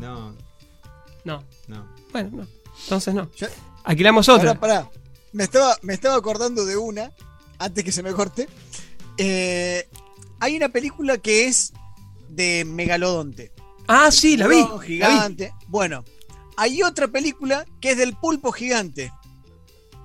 No, 0.00 0.34
No. 1.24 1.42
no. 1.68 1.86
Bueno, 2.12 2.30
no. 2.32 2.46
Entonces 2.86 3.14
no. 3.14 3.30
Yo- 3.36 3.46
Alquilamos 3.84 4.28
otra. 4.28 4.54
Pará, 4.58 4.82
pará. 4.84 4.90
Me 5.32 5.44
estaba, 5.44 5.76
me 5.82 5.94
estaba 5.94 6.16
acordando 6.16 6.64
de 6.64 6.76
una, 6.76 7.12
antes 7.58 7.84
que 7.84 7.92
se 7.92 8.02
me 8.02 8.12
corte. 8.12 8.48
Eh, 9.18 9.88
hay 10.40 10.56
una 10.56 10.68
película 10.70 11.18
que 11.18 11.46
es 11.46 11.72
de 12.28 12.64
Megalodonte. 12.64 13.52
Ah, 13.88 14.10
sí, 14.10 14.36
la 14.36 14.48
vi. 14.48 14.56
Tiburón 14.56 14.78
la 14.78 14.82
vi. 14.82 14.94
Gigante. 15.14 15.52
Bueno, 15.68 16.04
hay 16.56 16.82
otra 16.82 17.08
película 17.08 17.64
que 17.80 17.92
es 17.92 17.96
del 17.98 18.14
pulpo 18.16 18.50
gigante. 18.52 19.12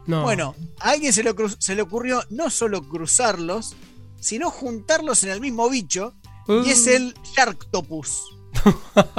No. 0.06 0.24
Bueno, 0.24 0.56
a 0.80 0.92
alguien 0.92 1.14
se 1.14 1.24
le, 1.24 1.34
se 1.60 1.76
le 1.76 1.82
ocurrió 1.84 2.24
no 2.30 2.50
solo 2.50 2.88
cruzarlos, 2.88 3.76
sino 4.20 4.50
juntarlos 4.50 5.24
en 5.24 5.30
el 5.32 5.42
mismo 5.42 5.70
bicho, 5.70 6.14
Uh. 6.48 6.64
y 6.66 6.72
es 6.72 6.88
el 6.88 7.14
Sharktopus. 7.36 8.24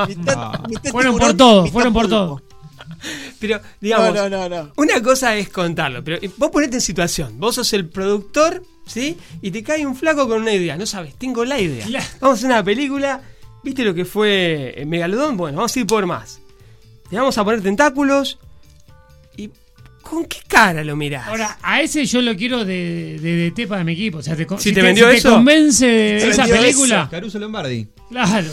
Mitad- 0.09 0.59
No. 0.59 0.69
mitad 0.69 0.91
Fueron 0.91 1.13
tiburón, 1.15 1.19
por 1.19 1.37
todo, 1.37 1.67
fueron 1.69 1.93
por 1.93 2.03
pulpo. 2.03 2.17
todo. 2.17 2.43
Pero, 3.41 3.61
digamos, 3.81 4.15
No, 4.15 4.29
no, 4.29 4.49
no, 4.49 4.65
no. 4.65 4.73
una 4.77 5.03
cosa 5.03 5.37
es 5.37 5.49
contarlo, 5.49 6.05
pero 6.05 6.19
vos 6.37 6.51
ponete 6.51 6.77
en 6.77 6.81
situación. 6.81 7.39
Vos 7.41 7.57
sos 7.57 7.73
el 7.73 7.89
productor, 7.89 8.63
¿sí? 8.87 9.17
Y 9.41 9.51
te 9.51 9.63
cae 9.63 9.85
un 9.87 9.97
flaco 9.97 10.29
con 10.29 10.43
una 10.43 10.53
idea. 10.53 10.77
No 10.77 10.87
sabes, 10.87 11.15
tengo 11.17 11.45
la 11.45 11.61
idea. 11.61 11.85
Claro. 11.87 12.07
Vamos 12.21 12.37
a 12.37 12.39
hacer 12.39 12.51
una 12.51 12.63
película. 12.65 13.21
¿Viste 13.65 13.85
lo 13.85 13.95
que 13.95 14.05
fue 14.05 14.75
eh, 14.77 14.85
Megalodón? 14.87 15.37
Bueno, 15.37 15.57
vamos 15.59 15.75
a 15.77 15.79
ir 15.81 15.87
por 15.87 16.07
más. 16.07 16.41
Te 17.11 17.17
vamos 17.17 17.37
a 17.39 17.45
poner 17.45 17.61
tentáculos. 17.63 18.39
¿Y 19.37 19.51
con 20.03 20.25
qué 20.25 20.39
cara 20.49 20.83
lo 20.85 20.95
mirás? 20.97 21.27
Ahora, 21.29 21.59
a 21.63 21.81
ese 21.81 22.05
yo 22.07 22.21
lo 22.23 22.35
quiero 22.37 22.65
de, 22.65 23.19
de, 23.21 23.51
DT 23.51 23.69
para 23.69 23.83
mi 23.85 23.93
equipo. 23.93 24.19
O 24.19 24.23
sea, 24.23 24.37
te, 24.37 24.47
con- 24.47 24.61
Si 24.61 24.73
te 24.73 24.83
vendió 24.83 25.11
si 25.11 25.17
eso. 25.19 25.31
convence 25.35 25.87
de 25.87 26.19
Te 26.21 26.29
esa 26.29 26.45
película. 26.47 27.09
Caruso 27.11 27.39
Lombardi. 27.39 27.87
Claro. 28.11 28.49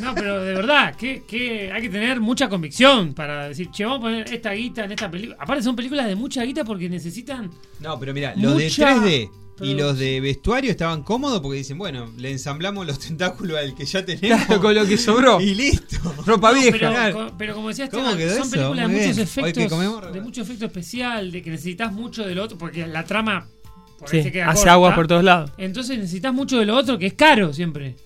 No, 0.00 0.14
pero 0.14 0.42
de 0.42 0.54
verdad, 0.54 0.94
que, 0.96 1.22
que 1.26 1.70
hay 1.72 1.82
que 1.82 1.88
tener 1.88 2.20
mucha 2.20 2.48
convicción 2.48 3.14
para 3.14 3.48
decir, 3.48 3.70
che, 3.70 3.84
vamos 3.84 3.98
a 3.98 4.02
poner 4.02 4.32
esta 4.34 4.52
guita 4.52 4.84
en 4.84 4.92
esta 4.92 5.10
película. 5.10 5.36
Aparte 5.40 5.62
son 5.62 5.76
películas 5.76 6.06
de 6.06 6.16
mucha 6.16 6.42
guita 6.44 6.64
porque 6.64 6.88
necesitan... 6.88 7.50
No, 7.80 7.98
pero 7.98 8.12
mira, 8.12 8.34
los 8.36 8.56
de 8.58 8.64
Mucha 8.64 8.96
3D 8.96 9.30
y 9.60 9.72
los 9.74 9.98
de 9.98 10.20
vestuario 10.20 10.70
estaban 10.70 11.02
cómodos 11.02 11.40
porque 11.40 11.58
dicen, 11.58 11.78
bueno, 11.78 12.12
le 12.18 12.30
ensamblamos 12.30 12.86
los 12.86 12.98
tentáculos 12.98 13.56
al 13.58 13.74
que 13.74 13.86
ya 13.86 14.04
tenemos. 14.04 14.44
Claro, 14.46 14.60
con 14.60 14.74
lo 14.74 14.86
que 14.86 14.98
sobró. 14.98 15.40
Y 15.40 15.54
listo. 15.54 15.96
Ropa 16.26 16.50
No, 16.52 16.54
vieja. 16.58 16.70
pero, 16.78 16.90
claro. 16.90 17.14
co- 17.28 17.34
pero 17.38 17.54
como 17.54 17.68
decía 17.68 17.88
¿Cómo 17.88 18.10
Esteban, 18.10 18.28
son 18.36 18.40
eso? 18.42 18.50
películas 18.50 18.90
de 18.90 18.98
muchos 18.98 19.18
efectos, 19.18 19.64
comemos- 19.72 20.12
de 20.12 20.20
mucho 20.20 20.42
efecto 20.42 20.66
especial, 20.66 21.30
de 21.32 21.42
que 21.42 21.50
necesitas 21.50 21.92
mucho 21.92 22.24
del 22.26 22.38
otro, 22.38 22.58
porque 22.58 22.86
la 22.86 23.04
trama 23.04 23.48
por 23.98 24.10
Sí, 24.10 24.18
ahí 24.18 24.22
se 24.24 24.32
queda 24.32 24.48
hace 24.48 24.58
corta. 24.58 24.72
agua 24.72 24.94
por 24.94 25.06
todos 25.06 25.24
lados. 25.24 25.50
Entonces 25.56 25.96
necesitas 25.96 26.34
mucho 26.34 26.58
de 26.58 26.66
lo 26.66 26.76
otro, 26.76 26.98
que 26.98 27.06
es 27.06 27.14
caro 27.14 27.54
siempre. 27.54 27.96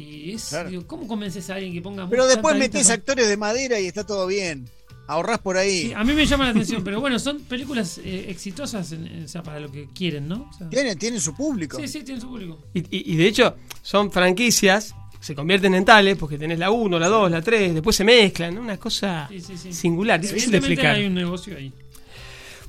Y 0.00 0.32
es, 0.34 0.46
Claro. 0.48 0.70
digo, 0.70 0.86
¿cómo 0.86 1.06
convences 1.06 1.48
a 1.50 1.54
alguien 1.56 1.72
que 1.72 1.82
ponga 1.82 2.08
Pero 2.08 2.26
después 2.26 2.56
metés 2.56 2.82
guita 2.82 2.94
actores 2.94 3.28
de 3.28 3.36
madera 3.36 3.78
y 3.80 3.86
está 3.86 4.04
todo 4.06 4.26
bien. 4.26 4.68
ahorrás 5.06 5.40
por 5.40 5.56
ahí. 5.56 5.88
Sí, 5.88 5.92
a 5.92 6.04
mí 6.04 6.12
me 6.12 6.24
llama 6.24 6.44
la 6.44 6.50
atención, 6.50 6.84
pero 6.84 7.00
bueno, 7.00 7.18
son 7.18 7.40
películas 7.40 7.98
eh, 8.04 8.26
exitosas 8.28 8.92
en- 8.92 9.08
en- 9.08 9.24
o 9.24 9.28
sea, 9.28 9.42
para 9.42 9.58
lo 9.58 9.68
que 9.72 9.88
quieren, 9.92 10.28
¿no? 10.28 10.48
O 10.48 10.52
sea, 10.56 10.68
Tienen, 10.70 10.96
tienen 10.96 11.20
su 11.20 11.34
público. 11.34 11.78
sí, 11.80 11.88
sí, 11.88 12.04
tienen 12.04 12.20
su 12.20 12.28
público. 12.28 12.60
Y, 12.74 12.78
y- 12.96 13.12
y 13.14 13.16
de 13.16 13.26
hecho, 13.26 13.56
son 13.82 14.12
franquicias, 14.12 14.94
se 15.20 15.34
convierten 15.34 15.74
en 15.74 15.84
tales 15.84 16.16
porque 16.16 16.38
tenés 16.38 16.60
la 16.60 16.70
1, 16.70 16.96
la 16.98 17.08
2, 17.08 17.28
la 17.28 17.42
3, 17.42 17.74
después 17.74 17.96
se 17.96 18.04
mezclan, 18.04 18.54
¿no? 18.54 18.60
una 18.60 18.76
cosa 18.76 19.26
Sí, 19.28 19.40
sí, 19.40 19.56
sí. 19.58 19.72
singular, 19.72 20.20
difícil 20.20 20.52
de 20.52 20.58
explicar. 20.58 20.94
hay 20.94 21.06
un 21.06 21.14
negocio 21.14 21.56
ahí. 21.56 21.72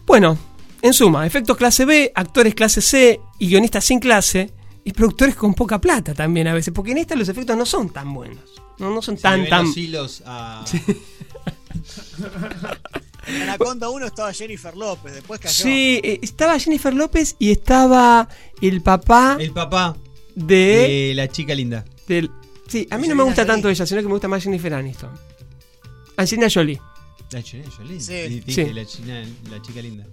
Bueno, 0.07 0.35
en 0.81 0.93
suma, 0.93 1.27
efectos 1.27 1.55
clase 1.57 1.85
B, 1.85 2.11
actores 2.15 2.55
clase 2.55 2.81
C 2.81 3.21
y 3.37 3.47
guionistas 3.49 3.85
sin 3.85 3.99
clase 3.99 4.49
y 4.83 4.93
productores 4.93 5.35
con 5.35 5.53
poca 5.53 5.79
plata 5.79 6.13
también 6.13 6.47
a 6.47 6.53
veces, 6.53 6.73
porque 6.73 6.91
en 6.91 6.97
esta 6.99 7.15
los 7.15 7.29
efectos 7.29 7.55
no 7.57 7.65
son 7.65 7.89
tan 7.91 8.13
buenos, 8.13 8.43
no, 8.79 8.89
no 8.93 9.01
son 9.01 9.15
Se 9.17 9.23
tan, 9.23 9.47
tan... 9.47 9.65
los 9.65 9.77
hilos 9.77 10.23
a- 10.25 10.63
En 13.27 13.41
Anaconda 13.43 13.89
1 13.89 14.05
estaba 14.07 14.33
Jennifer 14.33 14.75
López, 14.75 15.13
después 15.13 15.39
cayó. 15.39 15.53
Sí, 15.63 15.99
eh, 16.03 16.19
estaba 16.21 16.57
Jennifer 16.59 16.93
López 16.93 17.35
y 17.39 17.51
estaba 17.51 18.27
el 18.61 18.81
papá 18.81 19.37
El 19.39 19.51
papá 19.51 19.95
de... 20.35 20.55
de 20.55 21.13
la 21.15 21.27
chica 21.27 21.53
linda. 21.53 21.85
del- 22.07 22.31
sí, 22.67 22.87
a 22.89 22.97
mí 22.97 23.07
no 23.07 23.15
me 23.15 23.23
gusta 23.23 23.43
Jolie. 23.43 23.53
tanto 23.53 23.69
ella, 23.69 23.85
sino 23.85 24.01
que 24.01 24.07
me 24.07 24.13
gusta 24.13 24.27
más 24.27 24.43
Jennifer 24.43 24.73
Aniston. 24.73 25.11
Angelina 26.17 26.47
Jolie. 26.53 26.81
La 27.31 27.39
Angelina 27.39 27.69
Jolie. 27.75 27.99
Sí. 28.01 28.43
Sí. 28.47 28.65
La, 28.73 28.85
china- 28.85 29.23
la 29.49 29.61
chica 29.61 29.81
linda. 29.81 30.05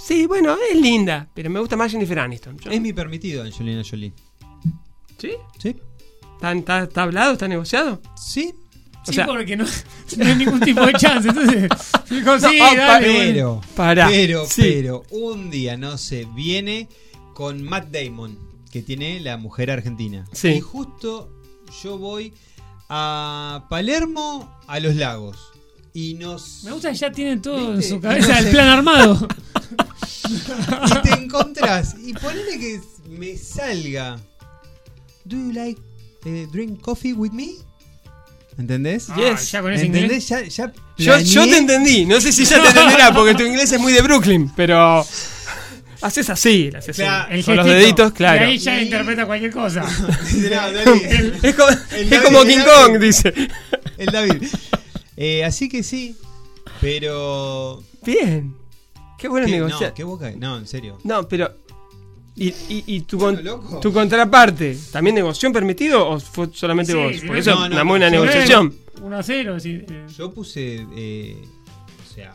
Sí, 0.00 0.26
bueno, 0.26 0.56
es 0.70 0.76
linda, 0.80 1.28
pero 1.34 1.50
me 1.50 1.60
gusta 1.60 1.76
más 1.76 1.90
Jennifer 1.92 2.18
Aniston. 2.20 2.56
Yo- 2.58 2.70
Es 2.70 2.80
mi 2.80 2.92
permitido, 2.92 3.42
Angelina 3.42 3.82
Jolie. 3.88 4.12
¿Sí? 5.18 5.32
¿Sí? 5.58 5.76
¿Está, 6.34 6.52
está, 6.52 6.82
está 6.84 7.02
hablado? 7.02 7.32
¿Está 7.32 7.48
negociado? 7.48 8.00
Sí. 8.16 8.54
O 9.02 9.06
Sí, 9.10 9.14
sea- 9.14 9.26
porque 9.26 9.56
no, 9.56 9.64
no 10.16 10.24
hay 10.26 10.34
ningún 10.36 10.60
tipo 10.60 10.84
de 10.86 10.92
chance. 10.94 11.28
Entonces, 11.28 11.68
dijo, 12.10 12.38
sí, 12.38 12.58
ah, 12.60 12.74
dale. 12.76 13.12
bueno. 13.12 13.32
Pero, 13.32 13.60
Pará, 13.74 14.06
pero, 14.08 14.46
sí. 14.46 14.62
pero, 14.62 15.02
un 15.10 15.50
día, 15.50 15.76
no 15.76 15.98
sé, 15.98 16.26
viene 16.34 16.88
con 17.34 17.62
Matt 17.62 17.88
Damon, 17.90 18.38
que 18.70 18.82
tiene 18.82 19.18
la 19.20 19.36
mujer 19.36 19.70
argentina. 19.70 20.26
Sí. 20.32 20.48
Y 20.48 20.60
justo 20.60 21.32
yo 21.82 21.96
voy 21.98 22.34
a 22.88 23.66
Palermo, 23.70 24.50
a 24.66 24.78
los 24.80 24.94
lagos. 24.96 25.38
Y 25.94 26.14
nos. 26.14 26.62
Me 26.64 26.70
gusta 26.72 26.90
que 26.92 26.96
ya 26.98 27.10
tienen 27.10 27.40
todo 27.42 27.70
en 27.72 27.78
¿Viste? 27.78 27.94
su 27.94 28.00
cabeza 28.00 28.40
no 28.40 28.46
el 28.46 28.52
plan 28.52 28.68
armado. 28.68 29.28
y 30.30 31.02
te 31.02 31.10
encontrás. 31.14 31.94
Y 32.04 32.12
ponele 32.14 32.58
que 32.58 32.80
me 33.08 33.36
salga. 33.36 34.18
Do 35.24 35.36
you 35.36 35.52
like 35.52 35.80
eh, 36.24 36.46
drink 36.52 36.80
coffee 36.80 37.12
with 37.12 37.32
me? 37.32 37.50
¿Entendés? 38.58 39.08
Ah, 39.10 39.16
Yes. 39.16 39.50
ya 39.52 39.62
con 39.62 39.72
ese 39.72 39.86
¿Entendés? 39.86 40.28
inglés. 40.30 40.56
Ya, 40.56 40.66
ya 40.66 40.72
Yo, 40.96 41.18
yo 41.20 41.44
te 41.48 41.58
entendí, 41.58 42.04
no 42.06 42.20
sé 42.20 42.32
si 42.32 42.44
ya 42.44 42.60
te 42.60 42.68
entenderá, 42.68 43.12
porque 43.14 43.34
tu 43.34 43.44
inglés 43.44 43.70
es 43.70 43.80
muy 43.80 43.92
de 43.92 44.02
Brooklyn, 44.02 44.50
pero 44.56 45.06
haces 46.00 46.28
así, 46.30 46.68
haces 46.76 46.88
así, 46.90 47.02
Claro, 47.02 47.32
El 47.34 47.44
con 47.44 47.56
los 47.56 47.66
deditos, 47.66 48.12
claro. 48.12 48.44
Y 48.44 48.48
ahí 48.50 48.58
ya 48.58 48.80
Y 48.80 48.84
interpreta 48.84 49.26
cualquier 49.26 49.52
cosa. 49.52 49.82
No. 50.34 50.94
Es 51.42 51.54
como, 51.54 51.68
El 51.68 52.02
es 52.02 52.10
David, 52.10 52.24
como 52.24 52.42
el 52.42 52.48
King 52.48 52.56
David. 52.58 52.86
Kong, 52.92 52.98
dice. 52.98 53.34
El 53.96 54.06
David. 54.06 54.42
Eh, 55.16 55.44
así 55.44 55.68
que 55.68 55.82
sí. 55.84 56.16
Pero. 56.80 57.82
Bien. 58.04 58.54
Qué 59.18 59.28
bueno 59.28 59.46
¿Qué? 59.46 59.52
negociar. 59.52 59.90
No, 59.90 59.94
¿qué 59.94 60.04
boca? 60.04 60.32
No, 60.36 60.56
en 60.58 60.66
serio. 60.66 60.98
No, 61.04 61.26
pero. 61.28 61.52
¿Y, 62.36 62.48
y, 62.50 62.84
y 62.86 63.00
tu, 63.00 63.18
con- 63.18 63.42
loco. 63.44 63.80
tu 63.80 63.92
contraparte? 63.92 64.78
¿También 64.92 65.16
negoció 65.16 65.52
permitido 65.52 66.08
o 66.08 66.20
fue 66.20 66.48
solamente 66.54 66.92
Sí, 66.92 66.98
vos? 66.98 67.12
sí, 67.12 67.18
Porque 67.26 67.32
no, 67.32 67.38
eso 67.40 67.50
no, 67.56 67.64
es 67.66 67.70
una 67.72 67.82
no, 67.84 67.90
buena 67.90 68.10
negociación. 68.10 68.74
1 69.02 69.16
a 69.18 69.22
0. 69.24 69.56
es 69.56 69.62
decir, 69.64 69.86
eh, 69.90 70.06
Yo 70.16 70.30
puse. 70.32 70.86
eh, 70.96 71.36
o 72.08 72.14
sea. 72.14 72.32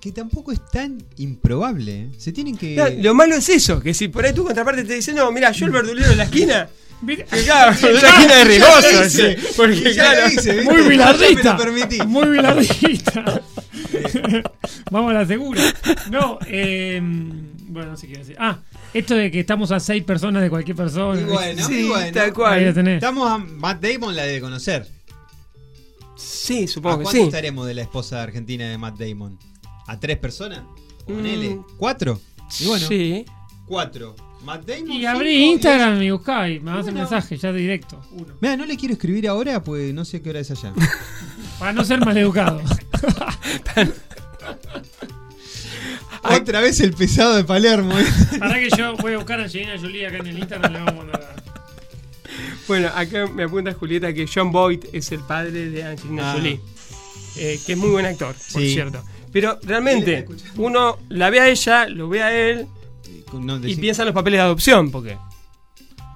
Que 0.00 0.12
tampoco 0.12 0.52
es 0.52 0.60
tan 0.70 1.02
improbable. 1.16 1.92
¿eh? 2.02 2.08
Se 2.18 2.32
tienen 2.32 2.58
que. 2.58 2.76
No, 2.76 2.84
lo 3.02 3.14
malo 3.14 3.36
es 3.36 3.48
eso, 3.48 3.80
que 3.80 3.94
si 3.94 4.08
por 4.08 4.26
ahí 4.26 4.34
tu 4.34 4.44
contraparte 4.44 4.84
te 4.84 4.94
dice, 4.96 5.14
no, 5.14 5.32
mira, 5.32 5.50
yo 5.52 5.64
el 5.64 5.72
verdulero 5.72 6.10
de 6.10 6.16
la 6.16 6.24
esquina, 6.24 6.68
que 7.06 7.24
claro, 7.24 7.74
de 7.80 7.92
la 7.94 8.08
esquina 8.08 8.44
de 8.44 9.06
ese, 9.06 9.38
porque 9.56 9.92
claro. 9.94 10.26
Muy 10.64 10.82
bilardista. 10.88 11.56
Muy 12.06 12.28
bilardista. 12.28 13.42
Vamos 14.90 15.10
a 15.10 15.14
la 15.14 15.26
segura. 15.26 15.62
No, 16.10 16.38
eh, 16.46 17.00
bueno, 17.68 17.90
no 17.92 17.96
sé 17.96 18.08
qué 18.08 18.18
decir. 18.18 18.36
Ah, 18.38 18.58
esto 18.94 19.14
de 19.14 19.30
que 19.30 19.40
estamos 19.40 19.70
a 19.72 19.80
seis 19.80 20.02
personas 20.04 20.42
de 20.42 20.50
cualquier 20.50 20.76
persona. 20.76 21.20
Y 21.20 21.24
bueno, 21.24 21.66
Sí, 21.66 21.86
y 21.86 21.88
bueno. 21.88 22.12
tal 22.12 22.32
cual. 22.32 22.52
Ahí 22.54 22.64
lo 22.64 22.74
tenés. 22.74 22.94
Estamos 22.96 23.30
a 23.30 23.38
Matt 23.38 23.82
Damon, 23.82 24.14
la 24.14 24.24
de 24.24 24.40
conocer. 24.40 24.86
sí, 26.16 26.64
¿A 26.64 26.68
supongo 26.68 26.98
que 26.98 27.02
cuánto 27.04 27.20
sí. 27.20 27.26
estaremos 27.26 27.66
de 27.66 27.74
la 27.74 27.82
esposa 27.82 28.22
argentina 28.22 28.68
de 28.68 28.78
Matt 28.78 28.98
Damon? 28.98 29.38
¿A 29.86 29.98
tres 29.98 30.18
personas? 30.18 30.60
Ponele. 31.06 31.56
Mm. 31.56 31.64
¿Cuatro? 31.78 32.20
Y 32.60 32.66
bueno, 32.66 32.86
Sí. 32.86 33.24
cuatro. 33.66 34.14
Matt 34.44 34.64
Damon. 34.66 34.90
Y 34.92 35.06
abrí 35.06 35.30
y- 35.30 35.44
Instagram 35.52 36.02
y 36.02 36.10
buscá 36.10 36.48
y 36.48 36.58
me 36.60 36.70
mandas 36.70 36.86
un 36.88 36.94
mensaje 36.94 37.36
ya 37.36 37.52
directo. 37.52 38.00
Uno. 38.12 38.34
Mira, 38.40 38.56
no 38.56 38.66
le 38.66 38.76
quiero 38.76 38.94
escribir 38.94 39.28
ahora, 39.28 39.62
pues 39.62 39.92
no 39.94 40.04
sé 40.04 40.20
qué 40.22 40.30
hora 40.30 40.40
es 40.40 40.50
allá. 40.50 40.72
Para 41.58 41.72
no 41.72 41.84
ser 41.84 42.00
maleducado. 42.04 42.60
Otra 46.24 46.60
vez 46.60 46.80
el 46.80 46.92
pesado 46.92 47.34
de 47.34 47.44
Palermo. 47.44 47.98
¿eh? 47.98 48.04
Para 48.38 48.54
que 48.58 48.70
yo 48.76 48.96
voy 48.96 49.14
a 49.14 49.16
buscar 49.18 49.40
a 49.40 49.44
Angelina 49.44 49.76
Jolie 49.78 50.06
acá 50.06 50.18
en 50.18 50.26
el 50.28 50.38
Instagram 50.38 50.72
le 50.72 50.78
vamos 50.78 50.94
a 50.94 50.96
mandar. 50.96 51.42
Bueno, 52.68 52.88
acá 52.94 53.26
me 53.26 53.42
apunta 53.42 53.74
Julieta 53.74 54.12
que 54.14 54.26
John 54.32 54.52
Boyd 54.52 54.84
es 54.92 55.10
el 55.12 55.20
padre 55.20 55.70
de 55.70 55.84
Angelina 55.84 56.30
Ah. 56.30 56.34
Jolie, 56.36 56.60
eh, 57.36 57.60
que 57.66 57.72
es 57.72 57.78
muy 57.78 57.90
buen 57.90 58.06
actor, 58.06 58.34
por 58.52 58.62
Sí. 58.62 58.72
cierto. 58.72 59.02
Pero 59.32 59.58
realmente, 59.62 60.26
uno 60.56 60.98
la 61.08 61.30
ve 61.30 61.40
a 61.40 61.48
ella, 61.48 61.88
lo 61.88 62.08
ve 62.08 62.22
a 62.22 62.32
él 62.34 62.66
No, 63.32 63.56
y 63.66 63.76
piensa 63.76 64.02
en 64.02 64.06
los 64.06 64.14
papeles 64.14 64.38
de 64.38 64.42
adopción, 64.42 64.90
porque. 64.90 65.18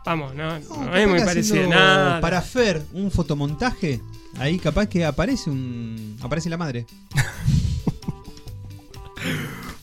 Vamos, 0.05 0.35
no, 0.35 0.59
que 0.59 1.22
parece 1.25 1.40
haciendo 1.40 1.70
nada. 1.70 2.20
Para 2.20 2.40
Fer, 2.42 2.85
un 2.92 3.11
fotomontaje. 3.11 4.01
Ahí 4.38 4.59
capaz 4.59 4.87
que 4.87 5.05
aparece 5.05 5.51
un. 5.51 6.16
Aparece 6.20 6.49
la 6.51 6.57
madre. 6.57 6.87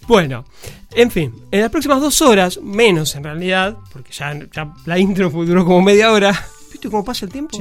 Bueno, 0.08 0.44
en 0.92 1.12
fin, 1.12 1.34
en 1.50 1.62
las 1.62 1.70
próximas 1.70 2.02
dos 2.02 2.22
horas, 2.22 2.60
menos 2.62 3.16
en 3.16 3.24
realidad, 3.24 3.78
porque 3.92 4.12
ya, 4.12 4.38
ya 4.52 4.74
la 4.86 5.00
intro 5.00 5.30
duró 5.30 5.66
como 5.66 5.82
media 5.82 6.12
hora. 6.12 6.32
¿Viste 6.72 6.89
cómo 6.89 7.06
pasa 7.06 7.26
el 7.26 7.32
tiempo? 7.32 7.58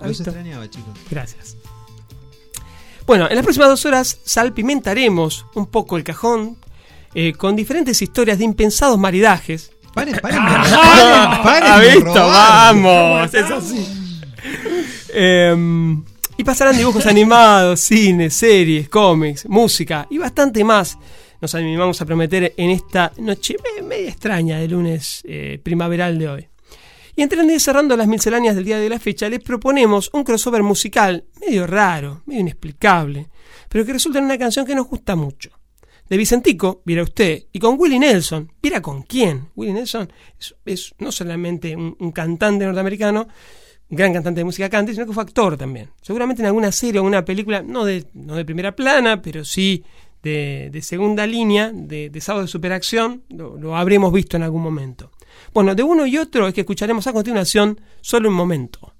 ¿Has 0.00 0.08
los 0.08 0.20
extrañaba, 0.20 0.68
chicos. 0.70 0.94
Gracias. 1.10 1.56
Bueno, 3.06 3.28
en 3.28 3.36
las 3.36 3.44
próximas 3.44 3.68
dos 3.68 3.84
horas 3.86 4.20
salpimentaremos 4.24 5.46
un 5.54 5.66
poco 5.66 5.96
el 5.96 6.04
cajón 6.04 6.56
eh, 7.14 7.32
con 7.32 7.56
diferentes 7.56 8.00
historias 8.02 8.38
de 8.38 8.44
impensados 8.44 8.98
maridajes. 8.98 9.70
Paren, 9.94 10.18
paren, 10.22 10.38
Ah, 10.42 11.40
paren, 11.42 11.62
paren. 11.62 11.72
¿Ha 11.72 11.94
visto? 11.94 12.12
Vamos, 12.14 13.34
es 13.34 13.50
así. 13.50 13.86
Em, 15.12 16.04
y 16.36 16.44
pasarán 16.44 16.76
dibujos 16.76 17.06
animados, 17.06 17.80
cine, 17.80 18.30
series, 18.30 18.88
cómics, 18.88 19.46
música 19.48 20.06
y 20.10 20.18
bastante 20.18 20.62
más. 20.64 20.98
Nos 21.40 21.54
animamos 21.54 22.00
a 22.00 22.04
prometer 22.06 22.52
en 22.56 22.70
esta 22.70 23.12
noche 23.18 23.56
me- 23.76 23.82
media 23.82 24.08
extraña 24.10 24.58
de 24.58 24.68
lunes 24.68 25.22
eh, 25.24 25.60
primaveral 25.62 26.18
de 26.18 26.28
hoy. 26.28 26.48
Y 27.16 27.22
entrando 27.22 27.52
y 27.52 27.58
cerrando 27.58 27.96
las 27.96 28.06
misceláneas 28.06 28.54
del 28.54 28.64
día 28.64 28.78
de 28.78 28.88
la 28.88 29.00
fecha, 29.00 29.28
les 29.28 29.40
proponemos 29.40 30.10
un 30.12 30.22
crossover 30.22 30.62
musical 30.62 31.24
medio 31.40 31.66
raro, 31.66 32.22
medio 32.26 32.42
inexplicable, 32.42 33.28
pero 33.68 33.84
que 33.84 33.92
resulta 33.92 34.18
en 34.18 34.26
una 34.26 34.38
canción 34.38 34.64
que 34.64 34.74
nos 34.76 34.86
gusta 34.86 35.16
mucho. 35.16 35.50
De 36.08 36.16
Vicentico, 36.16 36.82
viera 36.84 37.02
usted, 37.02 37.44
y 37.52 37.58
con 37.58 37.78
Willie 37.78 37.98
Nelson, 37.98 38.50
viera 38.62 38.80
con 38.80 39.02
quién. 39.02 39.48
Willie 39.54 39.74
Nelson 39.74 40.10
es, 40.64 40.94
no 40.98 41.12
solamente 41.12 41.76
un, 41.76 42.12
cantante 42.12 42.64
norteamericano, 42.64 43.28
un 43.90 43.96
gran 43.96 44.12
cantante 44.12 44.40
de 44.40 44.44
música 44.44 44.70
country, 44.70 44.94
sino 44.94 45.06
que 45.06 45.12
fue 45.12 45.22
actor 45.22 45.56
también. 45.56 45.90
Seguramente 46.00 46.42
en 46.42 46.46
alguna 46.46 46.72
serie 46.72 46.98
o 46.98 47.02
alguna 47.02 47.24
película, 47.24 47.62
no 47.62 47.84
de, 47.84 48.06
no 48.14 48.36
de 48.36 48.44
primera 48.44 48.74
plana, 48.74 49.20
pero 49.20 49.44
sí 49.44 49.84
de, 50.22 50.70
de 50.72 50.82
segunda 50.82 51.26
línea, 51.26 51.70
de, 51.74 52.08
de 52.08 52.20
sábado 52.20 52.46
de 52.46 52.48
superacción, 52.48 53.24
lo, 53.28 53.58
lo 53.58 53.76
habremos 53.76 54.10
visto 54.10 54.36
en 54.36 54.44
algún 54.44 54.62
momento. 54.62 55.12
Bueno, 55.52 55.74
de 55.74 55.82
uno 55.82 56.06
y 56.06 56.16
otro 56.16 56.48
es 56.48 56.54
que 56.54 56.62
escucharemos 56.62 57.06
a 57.06 57.12
continuación 57.12 57.80
solo 58.00 58.30
un 58.30 58.34
momento. 58.34 58.94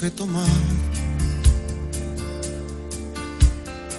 Que 0.00 0.10
tomar. 0.10 0.46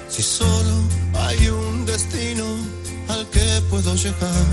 Si 0.08 0.24
solo 0.24 0.76
hay 1.14 1.48
un 1.50 1.86
destino 1.86 2.46
al 3.10 3.28
que 3.30 3.62
puedo 3.70 3.94
llegar. 3.96 4.46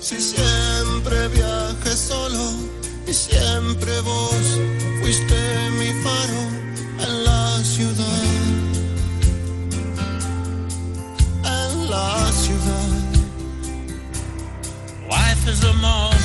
Si 0.00 0.20
siempre 0.20 1.28
viaje 1.28 1.96
solo 1.96 2.50
y 3.06 3.12
siempre 3.12 4.00
vos 4.00 4.46
fuiste 5.00 5.70
mi 5.78 5.92
faro 6.02 6.42
en 7.04 7.24
la 7.24 7.62
ciudad. 7.62 8.22
En 11.44 11.90
la 11.90 12.32
ciudad. 12.32 12.88
Life 15.08 15.50
is 15.50 15.62
a 15.64 15.72
moment. 15.74 16.17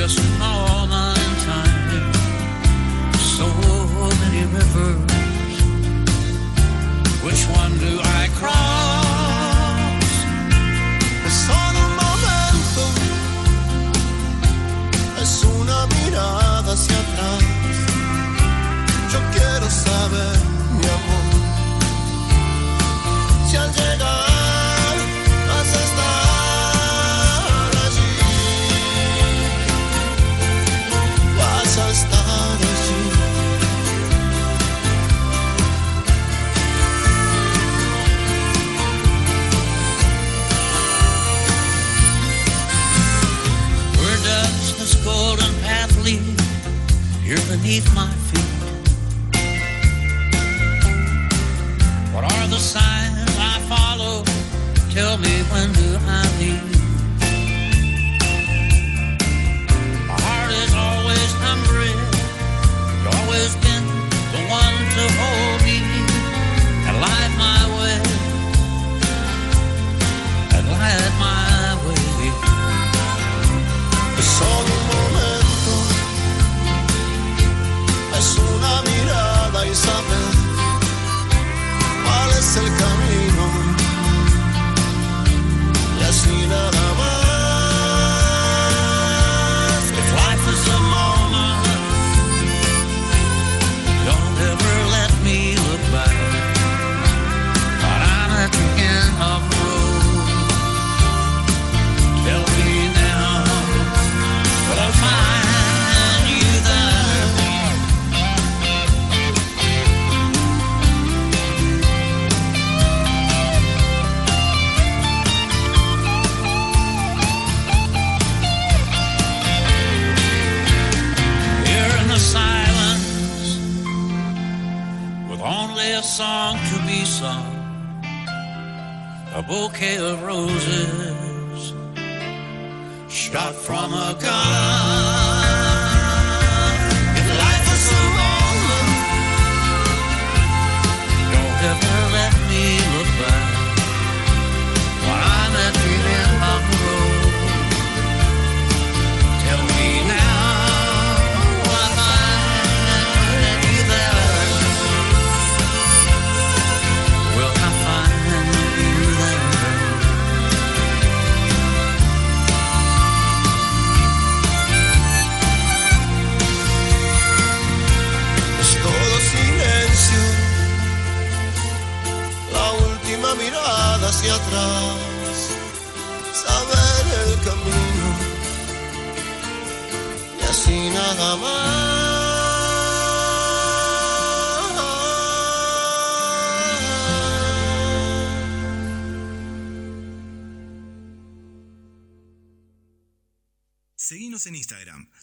Just 0.00 0.18
a 0.18 0.22
moment 0.38 1.18
in 1.18 1.34
time. 1.44 2.12
So 3.18 3.46
many 4.20 4.46
rivers. 4.46 5.09
he's 47.70 47.94
mine. 47.94 48.19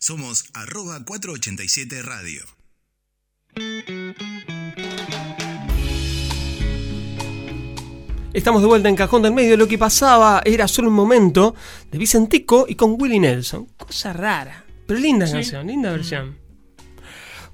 Somos 0.07 0.45
arroba 0.53 1.03
487 1.03 2.01
Radio. 2.01 2.45
Estamos 8.31 8.61
de 8.61 8.67
vuelta 8.69 8.87
en 8.87 8.95
Cajón 8.95 9.23
del 9.23 9.33
Medio. 9.33 9.57
Lo 9.57 9.67
que 9.67 9.77
pasaba 9.77 10.41
era 10.45 10.69
solo 10.69 10.87
un 10.87 10.93
momento 10.93 11.55
de 11.91 11.97
Vicentico 11.97 12.67
y 12.69 12.75
con 12.75 12.95
Willie 12.97 13.19
Nelson. 13.19 13.65
Cosa 13.75 14.13
rara, 14.13 14.63
pero 14.85 14.97
linda 14.97 15.27
Sí. 15.27 15.33
canción, 15.33 15.67
linda 15.67 15.91
versión. 15.91 16.37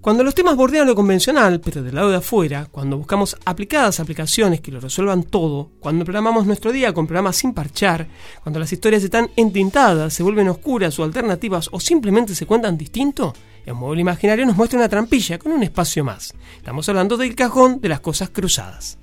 Cuando 0.01 0.25
los 0.25 0.35
temas 0.35 0.57
bordean 0.57 0.89
lo 0.89 0.97
convencional, 0.97 1.61
pero 1.61 1.81
del 1.81 1.95
lado 1.95 2.11
de 2.11 2.17
afuera, 2.17 2.67
cuando 2.69 2.99
buscamos 2.99 3.37
aplicadas 3.45 4.01
aplicaciones 4.01 4.61
que 4.61 4.73
lo 4.73 4.81
resuelvan 4.81 5.23
todo, 5.23 5.71
cuando 5.79 6.05
programamos 6.05 6.45
nuestro 6.45 6.73
día 6.73 6.93
con 6.93 7.07
programas 7.07 7.37
sin 7.37 7.55
parchar, 7.55 8.09
cuando 8.43 8.59
las 8.59 8.73
historias 8.73 9.05
están 9.05 9.31
entintadas, 9.37 10.13
se 10.13 10.25
vuelven 10.25 10.49
oscuras 10.49 10.99
o 10.99 11.05
alternativas 11.05 11.69
o 11.71 11.79
simplemente 11.79 12.35
se 12.35 12.47
cuentan 12.47 12.77
distinto, 12.77 13.33
el 13.65 13.75
móvil 13.75 14.01
imaginario 14.01 14.45
nos 14.45 14.57
muestra 14.57 14.81
una 14.81 14.89
trampilla 14.89 15.39
con 15.39 15.53
un 15.53 15.63
espacio 15.63 16.03
más. 16.03 16.35
Estamos 16.57 16.89
hablando 16.89 17.17
del 17.17 17.37
cajón 17.37 17.81
de 17.81 17.89
las 17.89 18.01
cosas 18.01 18.31
cruzadas. 18.31 18.99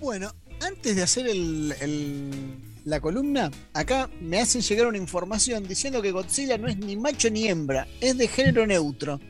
Bueno, 0.00 0.32
antes 0.60 0.96
de 0.96 1.02
hacer 1.02 1.26
el- 1.28 1.74
el- 1.80 2.30
la 2.84 3.00
columna, 3.00 3.50
acá 3.74 4.08
me 4.20 4.40
hacen 4.40 4.62
llegar 4.62 4.86
una 4.86 4.96
información 4.98 5.66
diciendo 5.68 6.00
que 6.02 6.12
Godzilla 6.12 6.56
no 6.58 6.66
es 6.68 6.76
ni 6.78 6.96
macho 6.96 7.28
ni 7.30 7.46
hembra, 7.48 7.86
es 8.00 8.16
de 8.16 8.26
género 8.28 8.66
neutro. 8.66 9.20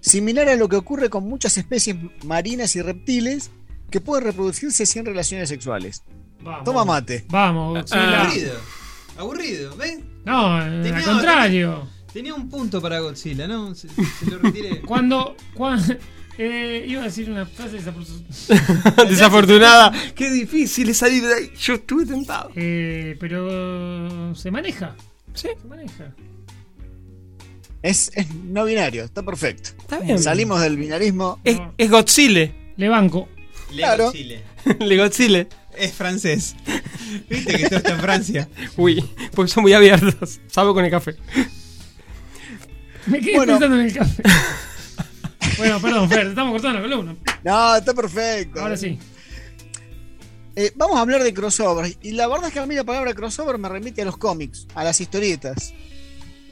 Similar 0.00 0.48
a 0.48 0.56
lo 0.56 0.68
que 0.68 0.76
ocurre 0.76 1.08
con 1.10 1.24
muchas 1.24 1.56
especies 1.58 1.96
marinas 2.24 2.76
y 2.76 2.82
reptiles 2.82 3.50
que 3.90 4.00
pueden 4.00 4.24
reproducirse 4.24 4.84
sin 4.86 5.04
relaciones 5.04 5.48
sexuales. 5.48 6.02
Vamos. 6.42 6.64
Toma 6.64 6.84
mate. 6.84 7.24
Vamos, 7.28 7.76
Ah, 7.76 7.80
Godzilla. 7.80 8.20
Aburrido. 8.22 8.54
Aburrido, 9.16 9.76
¿ven? 9.76 10.04
No, 10.24 10.58
Tenía- 10.82 10.96
al 10.98 11.04
contrario. 11.04 11.88
Tenía 12.12 12.34
un 12.34 12.48
punto 12.48 12.80
para 12.80 13.00
Godzilla, 13.00 13.46
¿no? 13.48 13.74
Se, 13.74 13.88
se 13.88 14.26
lo 14.30 14.38
retiré. 14.38 14.80
Cuando. 14.86 15.34
cuando 15.54 15.94
eh, 16.38 16.84
iba 16.88 17.02
a 17.02 17.04
decir 17.04 17.30
una 17.30 17.44
frase 17.46 17.76
desafortunada. 17.76 19.04
Desafortunada. 19.08 19.92
Qué 20.14 20.30
difícil 20.30 20.88
es 20.88 20.96
salir 20.98 21.24
de 21.26 21.34
ahí. 21.34 21.50
Yo 21.58 21.74
estuve 21.74 22.06
tentado. 22.06 22.50
Eh, 22.54 23.16
pero 23.18 24.34
se 24.34 24.50
maneja. 24.50 24.94
Sí. 25.34 25.48
Se 25.60 25.68
maneja. 25.68 26.14
Es, 27.82 28.10
es 28.14 28.32
no 28.34 28.64
binario, 28.64 29.04
está 29.04 29.22
perfecto. 29.22 29.70
Está 29.78 29.98
bien. 30.00 30.18
Salimos 30.18 30.60
del 30.60 30.76
binarismo. 30.76 31.40
Es, 31.44 31.60
es 31.76 31.90
Godzilla. 31.90 32.52
Le 32.76 32.88
banco. 32.88 33.28
Le 33.70 33.76
Claro. 33.82 34.04
Godzilla. 34.06 34.38
Le 34.80 34.96
Godzilla. 34.96 35.46
Es 35.76 35.92
francés. 35.92 36.56
Viste 37.30 37.54
que 37.56 37.62
esto 37.64 37.76
está 37.76 37.92
en 37.94 38.00
Francia. 38.00 38.48
Uy, 38.76 39.04
porque 39.32 39.50
son 39.52 39.62
muy 39.62 39.72
abiertos. 39.72 40.40
Salvo 40.48 40.74
con 40.74 40.84
el 40.84 40.90
café. 40.90 41.14
Me 43.06 43.20
quedé 43.20 43.36
Bueno. 43.36 43.52
pensando 43.54 43.78
en 43.78 43.86
el 43.86 43.92
café. 43.94 44.22
Bueno, 45.58 45.80
perdón, 45.80 46.08
Fer, 46.08 46.26
estamos 46.28 46.52
cortando 46.52 46.80
la 46.80 46.88
columna. 46.88 47.16
No, 47.44 47.76
está 47.76 47.94
perfecto. 47.94 48.60
Ahora 48.60 48.76
sí. 48.76 48.98
Eh, 50.56 50.72
vamos 50.74 50.96
a 50.96 51.02
hablar 51.02 51.22
de 51.22 51.32
crossovers. 51.32 51.98
Y 52.02 52.12
la 52.12 52.26
verdad 52.26 52.48
es 52.48 52.52
que 52.52 52.58
a 52.58 52.66
mí 52.66 52.74
la 52.74 52.84
palabra 52.84 53.14
crossover 53.14 53.58
me 53.58 53.68
remite 53.68 54.02
a 54.02 54.04
los 54.04 54.16
cómics, 54.16 54.66
a 54.74 54.82
las 54.82 55.00
historietas. 55.00 55.72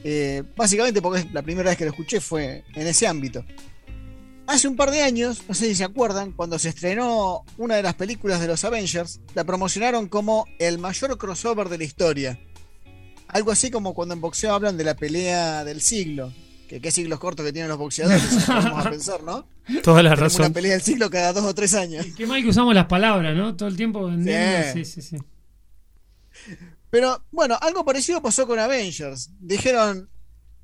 Eh, 0.03 0.43
básicamente 0.55 1.01
porque 1.01 1.19
es 1.19 1.33
la 1.33 1.41
primera 1.41 1.69
vez 1.69 1.77
que 1.77 1.83
lo 1.83 1.91
escuché 1.91 2.21
fue 2.21 2.63
en 2.73 2.87
ese 2.87 3.07
ámbito. 3.07 3.43
Hace 4.47 4.69
un 4.69 4.77
par 4.77 4.91
de 4.91 5.01
años, 5.01 5.43
no 5.49 5.53
sé 5.53 5.65
si 5.65 5.75
se 5.75 5.83
acuerdan, 5.83 6.31
cuando 6.31 6.57
se 6.57 6.69
estrenó 6.69 7.43
una 7.57 7.75
de 7.75 7.83
las 7.83 7.95
películas 7.95 8.39
de 8.39 8.47
los 8.47 8.63
Avengers, 8.63 9.19
la 9.35 9.43
promocionaron 9.43 10.07
como 10.07 10.45
el 10.57 10.77
mayor 10.77 11.17
crossover 11.17 11.67
de 11.67 11.77
la 11.77 11.83
historia. 11.83 12.39
Algo 13.27 13.51
así 13.51 13.69
como 13.69 13.93
cuando 13.93 14.13
en 14.13 14.21
boxeo 14.21 14.53
hablan 14.53 14.77
de 14.77 14.85
la 14.85 14.95
pelea 14.95 15.65
del 15.65 15.81
siglo. 15.81 16.31
Que 16.67 16.81
qué 16.81 16.91
siglos 16.91 17.19
cortos 17.19 17.45
que 17.45 17.53
tienen 17.53 17.69
los 17.69 17.77
boxeadores, 17.77 18.47
vamos 18.47 18.85
a 18.85 18.89
pensar, 18.89 19.23
¿no? 19.23 19.47
Toda 19.83 20.03
la 20.03 20.09
Tenemos 20.11 20.33
razón. 20.33 20.45
Una 20.47 20.53
pelea 20.53 20.73
del 20.73 20.81
siglo 20.81 21.09
cada 21.09 21.31
dos 21.31 21.45
o 21.45 21.55
tres 21.55 21.73
años. 21.73 22.05
Qué 22.15 22.27
mal 22.27 22.41
que 22.43 22.49
usamos 22.49 22.75
las 22.75 22.87
palabras, 22.87 23.35
¿no? 23.35 23.55
Todo 23.55 23.69
el 23.69 23.77
tiempo 23.77 24.05
vendiendo. 24.05 24.73
Sí, 24.73 24.83
sí, 24.83 25.01
sí. 25.01 25.17
Pero 26.89 27.23
bueno, 27.31 27.57
algo 27.61 27.85
parecido 27.85 28.21
pasó 28.21 28.45
con 28.47 28.59
Avengers. 28.59 29.29
Dijeron 29.39 30.09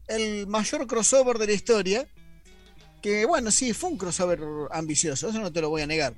el 0.08 0.48
mayor 0.48 0.88
crossover 0.88 1.38
de 1.38 1.48
la 1.48 1.54
historia. 1.54 2.08
Que 3.02 3.26
bueno, 3.26 3.52
sí, 3.52 3.74
fue 3.74 3.90
un 3.90 3.98
crossover 3.98 4.40
ambicioso, 4.72 5.30
eso 5.30 5.40
no 5.40 5.52
te 5.52 5.62
lo 5.62 5.70
voy 5.70 5.82
a 5.82 5.88
negar. 5.88 6.14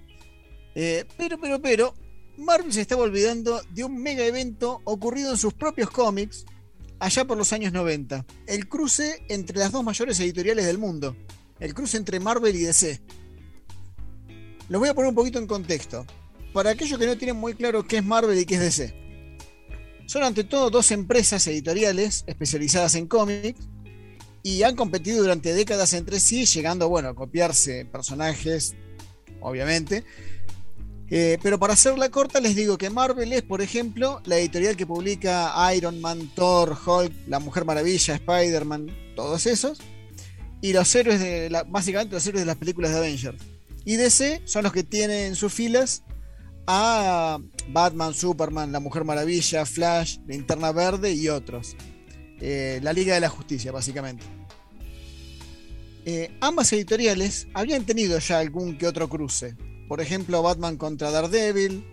Eh, 0.75 1.05
pero, 1.17 1.39
pero, 1.39 1.59
pero, 1.59 1.95
Marvel 2.37 2.71
se 2.71 2.81
estaba 2.81 3.03
olvidando 3.03 3.61
de 3.71 3.83
un 3.83 3.97
mega 3.97 4.23
evento 4.23 4.81
ocurrido 4.83 5.31
en 5.31 5.37
sus 5.37 5.53
propios 5.53 5.89
cómics 5.89 6.45
allá 6.99 7.25
por 7.25 7.37
los 7.37 7.53
años 7.53 7.73
90. 7.73 8.25
El 8.47 8.67
cruce 8.67 9.23
entre 9.29 9.59
las 9.59 9.71
dos 9.71 9.83
mayores 9.83 10.19
editoriales 10.19 10.65
del 10.65 10.77
mundo. 10.77 11.15
El 11.59 11.73
cruce 11.73 11.97
entre 11.97 12.19
Marvel 12.19 12.55
y 12.55 12.63
DC. 12.63 13.01
Lo 14.69 14.79
voy 14.79 14.89
a 14.89 14.93
poner 14.93 15.09
un 15.09 15.15
poquito 15.15 15.39
en 15.39 15.47
contexto. 15.47 16.05
Para 16.53 16.71
aquellos 16.71 16.97
que 16.97 17.05
no 17.05 17.17
tienen 17.17 17.35
muy 17.35 17.53
claro 17.53 17.85
qué 17.85 17.97
es 17.97 18.05
Marvel 18.05 18.37
y 18.39 18.45
qué 18.45 18.55
es 18.55 18.61
DC. 18.61 19.05
Son 20.07 20.23
ante 20.23 20.43
todo 20.43 20.69
dos 20.69 20.91
empresas 20.91 21.45
editoriales 21.47 22.23
especializadas 22.27 22.95
en 22.95 23.07
cómics 23.07 23.59
y 24.43 24.63
han 24.63 24.75
competido 24.75 25.21
durante 25.21 25.53
décadas 25.53 25.93
entre 25.93 26.19
sí, 26.19 26.45
llegando 26.45 26.87
bueno, 26.87 27.09
a 27.09 27.15
copiarse 27.15 27.85
personajes, 27.85 28.75
obviamente. 29.41 30.03
Eh, 31.11 31.37
pero 31.43 31.59
para 31.59 31.73
hacerla 31.73 32.09
corta, 32.09 32.39
les 32.39 32.55
digo 32.55 32.77
que 32.77 32.89
Marvel 32.89 33.31
es, 33.33 33.43
por 33.43 33.61
ejemplo, 33.61 34.21
la 34.25 34.37
editorial 34.37 34.75
que 34.75 34.87
publica 34.87 35.53
Iron 35.75 36.01
Man, 36.01 36.31
Thor, 36.35 36.75
Hulk, 36.85 37.13
La 37.27 37.39
Mujer 37.39 37.65
Maravilla, 37.65 38.15
Spider-Man, 38.15 39.13
todos 39.15 39.45
esos. 39.45 39.79
Y 40.61 40.73
los 40.73 40.93
héroes 40.95 41.19
de 41.19 41.49
la, 41.49 41.63
básicamente 41.63 42.15
los 42.15 42.25
héroes 42.25 42.41
de 42.41 42.47
las 42.47 42.57
películas 42.57 42.91
de 42.91 42.97
Avengers. 42.97 43.37
Y 43.85 43.97
DC 43.97 44.41
son 44.45 44.63
los 44.63 44.73
que 44.73 44.83
tienen 44.83 45.25
en 45.25 45.35
sus 45.35 45.53
filas 45.53 46.03
a 46.65 47.39
Batman, 47.69 48.13
Superman, 48.13 48.71
La 48.71 48.79
Mujer 48.79 49.03
Maravilla, 49.03 49.65
Flash, 49.65 50.17
Linterna 50.27 50.71
Verde 50.71 51.13
y 51.13 51.29
otros. 51.29 51.75
Eh, 52.41 52.79
la 52.81 52.93
Liga 52.93 53.13
de 53.13 53.21
la 53.21 53.29
Justicia, 53.29 53.71
básicamente. 53.71 54.25
Eh, 56.05 56.31
ambas 56.41 56.71
editoriales 56.73 57.47
habían 57.53 57.85
tenido 57.85 58.17
ya 58.19 58.39
algún 58.39 58.77
que 58.77 58.87
otro 58.87 59.07
cruce. 59.07 59.55
Por 59.87 60.01
ejemplo, 60.01 60.41
Batman 60.41 60.77
contra 60.77 61.11
Daredevil 61.11 61.85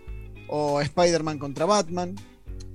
o 0.47 0.81
Spider-Man 0.81 1.39
contra 1.39 1.65
Batman. 1.65 2.15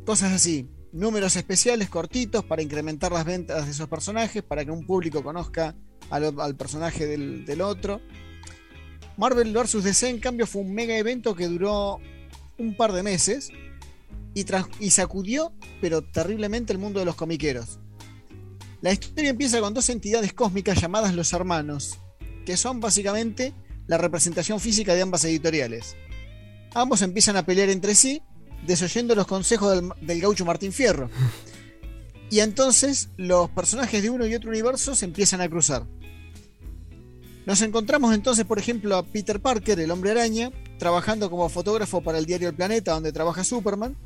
Cosas 0.05 0.33
así. 0.33 0.69
Números 0.93 1.37
especiales 1.37 1.91
cortitos 1.91 2.45
para 2.45 2.63
incrementar 2.63 3.13
las 3.13 3.25
ventas 3.25 3.67
de 3.67 3.73
esos 3.73 3.89
personajes, 3.89 4.43
para 4.43 4.65
que 4.65 4.71
un 4.71 4.87
público 4.87 5.23
conozca 5.23 5.77
al, 6.11 6.57
personaje 6.57 7.07
del, 7.07 7.61
otro. 7.61 8.01
Marvel 9.17 9.53
vs. 9.53 9.85
DC, 9.85 10.09
en 10.09 10.21
cambio, 10.21 10.47
fue 10.47 10.63
un 10.63 10.73
mega 10.73 10.97
evento 10.97 11.35
que 11.35 11.47
duró 11.47 11.99
un 12.57 12.77
par 12.77 12.93
de 12.93 13.03
meses 13.03 13.51
y, 14.35 14.47
y 14.81 14.91
sacudió, 14.91 15.53
pero 15.81 16.03
terriblemente, 16.03 16.73
el 16.73 16.79
mundo 16.79 17.01
de 17.01 17.07
los 17.07 17.17
comiqueros. 17.17 17.79
La 18.81 18.93
historia 18.93 19.31
empieza 19.31 19.61
con 19.61 19.75
dos 19.75 19.89
entidades 19.89 20.33
cósmicas 20.33 20.81
llamadas 20.81 21.15
los 21.15 21.33
hermanos, 21.33 21.99
que 22.47 22.57
son 22.57 22.81
básicamente 22.81 23.53
la 23.89 23.99
representación 23.99 24.61
física 24.61 24.95
de 24.95 25.03
ambas 25.03 25.25
editoriales. 25.25 25.97
Ambos 26.75 27.03
empiezan 27.03 27.37
a 27.37 27.45
pelear 27.45 27.71
entre 27.71 27.97
sí, 27.97 28.23
desoyendo 28.65 29.17
los 29.17 29.27
consejos 29.27 29.75
del, 29.75 29.91
del 30.07 30.21
gaucho 30.21 30.45
Martín 30.45 30.73
Fierro. 30.73 31.11
Y 32.31 32.41
entonces 32.41 33.09
los 33.17 33.49
personajes 33.49 34.03
de 34.03 34.11
uno 34.11 34.27
y 34.27 34.35
otro 34.35 34.51
universo 34.51 34.95
se 34.95 35.07
empiezan 35.07 35.41
a 35.41 35.49
cruzar. 35.49 35.87
Nos 37.47 37.63
encontramos 37.63 38.15
entonces, 38.15 38.45
por 38.45 38.59
ejemplo, 38.59 38.99
a 38.99 39.07
Peter 39.07 39.41
Parker, 39.41 39.81
el 39.81 39.91
hombre 39.91 40.11
araña, 40.11 40.51
trabajando 40.79 41.31
como 41.31 41.49
fotógrafo 41.49 42.03
para 42.03 42.19
el 42.19 42.27
diario 42.27 42.51
El 42.51 42.55
Planeta, 42.55 42.93
donde 42.93 43.13
trabaja 43.13 43.45
Superman. 43.45 43.97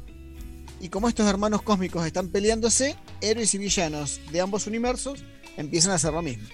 Y 0.80 0.89
como 0.89 1.09
estos 1.09 1.26
hermanos 1.26 1.62
cósmicos 1.62 2.07
están 2.07 2.28
peleándose, 2.28 2.95
héroes 3.20 3.53
y 3.55 3.59
villanos 3.59 4.20
de 4.30 4.41
ambos 4.41 4.68
universos 4.68 5.24
empiezan 5.57 5.91
a 5.91 5.97
hacer 5.97 6.12
lo 6.12 6.22
mismo. 6.22 6.45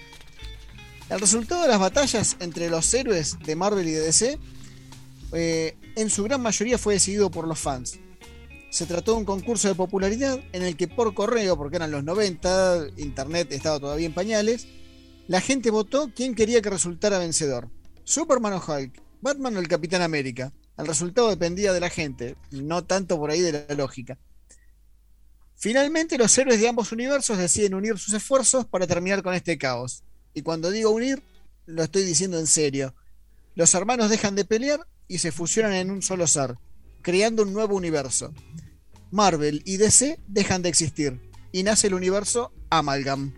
El 1.09 1.19
resultado 1.19 1.63
de 1.63 1.67
las 1.69 1.79
batallas 1.79 2.37
entre 2.39 2.69
los 2.69 2.93
héroes 2.93 3.37
de 3.43 3.55
Marvel 3.55 3.87
y 3.87 3.93
DC, 3.93 4.37
eh, 5.33 5.75
en 5.95 6.09
su 6.11 6.23
gran 6.23 6.39
mayoría 6.39 6.77
fue 6.77 6.93
decidido 6.93 7.31
por 7.31 7.47
los 7.47 7.57
fans. 7.57 7.99
Se 8.69 8.85
trató 8.85 9.13
de 9.13 9.17
un 9.17 9.25
concurso 9.25 9.67
de 9.67 9.73
popularidad 9.73 10.39
en 10.53 10.61
el 10.61 10.77
que 10.77 10.87
por 10.87 11.15
correo, 11.15 11.57
porque 11.57 11.77
eran 11.77 11.89
los 11.89 12.03
90, 12.03 12.89
internet 12.97 13.51
estaba 13.51 13.79
todavía 13.79 14.05
en 14.05 14.13
pañales, 14.13 14.67
la 15.27 15.41
gente 15.41 15.71
votó 15.71 16.11
quién 16.15 16.35
quería 16.35 16.61
que 16.61 16.69
resultara 16.69 17.17
vencedor. 17.17 17.69
Superman 18.03 18.53
o 18.53 18.63
Hulk, 18.65 19.01
Batman 19.21 19.57
o 19.57 19.59
el 19.59 19.67
Capitán 19.67 20.03
América. 20.03 20.53
El 20.77 20.85
resultado 20.85 21.29
dependía 21.29 21.73
de 21.73 21.79
la 21.79 21.89
gente, 21.89 22.35
no 22.51 22.83
tanto 22.83 23.17
por 23.17 23.31
ahí 23.31 23.41
de 23.41 23.65
la 23.67 23.75
lógica. 23.75 24.19
Finalmente 25.55 26.19
los 26.19 26.37
héroes 26.37 26.61
de 26.61 26.69
ambos 26.69 26.91
universos 26.91 27.37
deciden 27.39 27.73
unir 27.73 27.97
sus 27.97 28.13
esfuerzos 28.13 28.65
para 28.65 28.85
terminar 28.85 29.23
con 29.23 29.33
este 29.33 29.57
caos. 29.57 30.03
Y 30.39 30.41
cuando 30.41 30.71
digo 30.71 30.91
unir, 30.91 31.21
lo 31.65 31.83
estoy 31.83 32.05
diciendo 32.05 32.39
en 32.39 32.47
serio. 32.47 32.95
Los 33.55 33.75
hermanos 33.75 34.09
dejan 34.09 34.35
de 34.35 34.45
pelear 34.45 34.87
y 35.09 35.17
se 35.17 35.33
fusionan 35.33 35.73
en 35.73 35.91
un 35.91 36.01
solo 36.01 36.27
ser, 36.27 36.55
creando 37.01 37.43
un 37.43 37.51
nuevo 37.51 37.75
universo. 37.75 38.33
Marvel 39.11 39.61
y 39.65 39.75
DC 39.75 40.17
dejan 40.29 40.61
de 40.61 40.69
existir 40.69 41.19
y 41.51 41.63
nace 41.63 41.87
el 41.87 41.93
universo 41.93 42.53
Amalgam, 42.69 43.33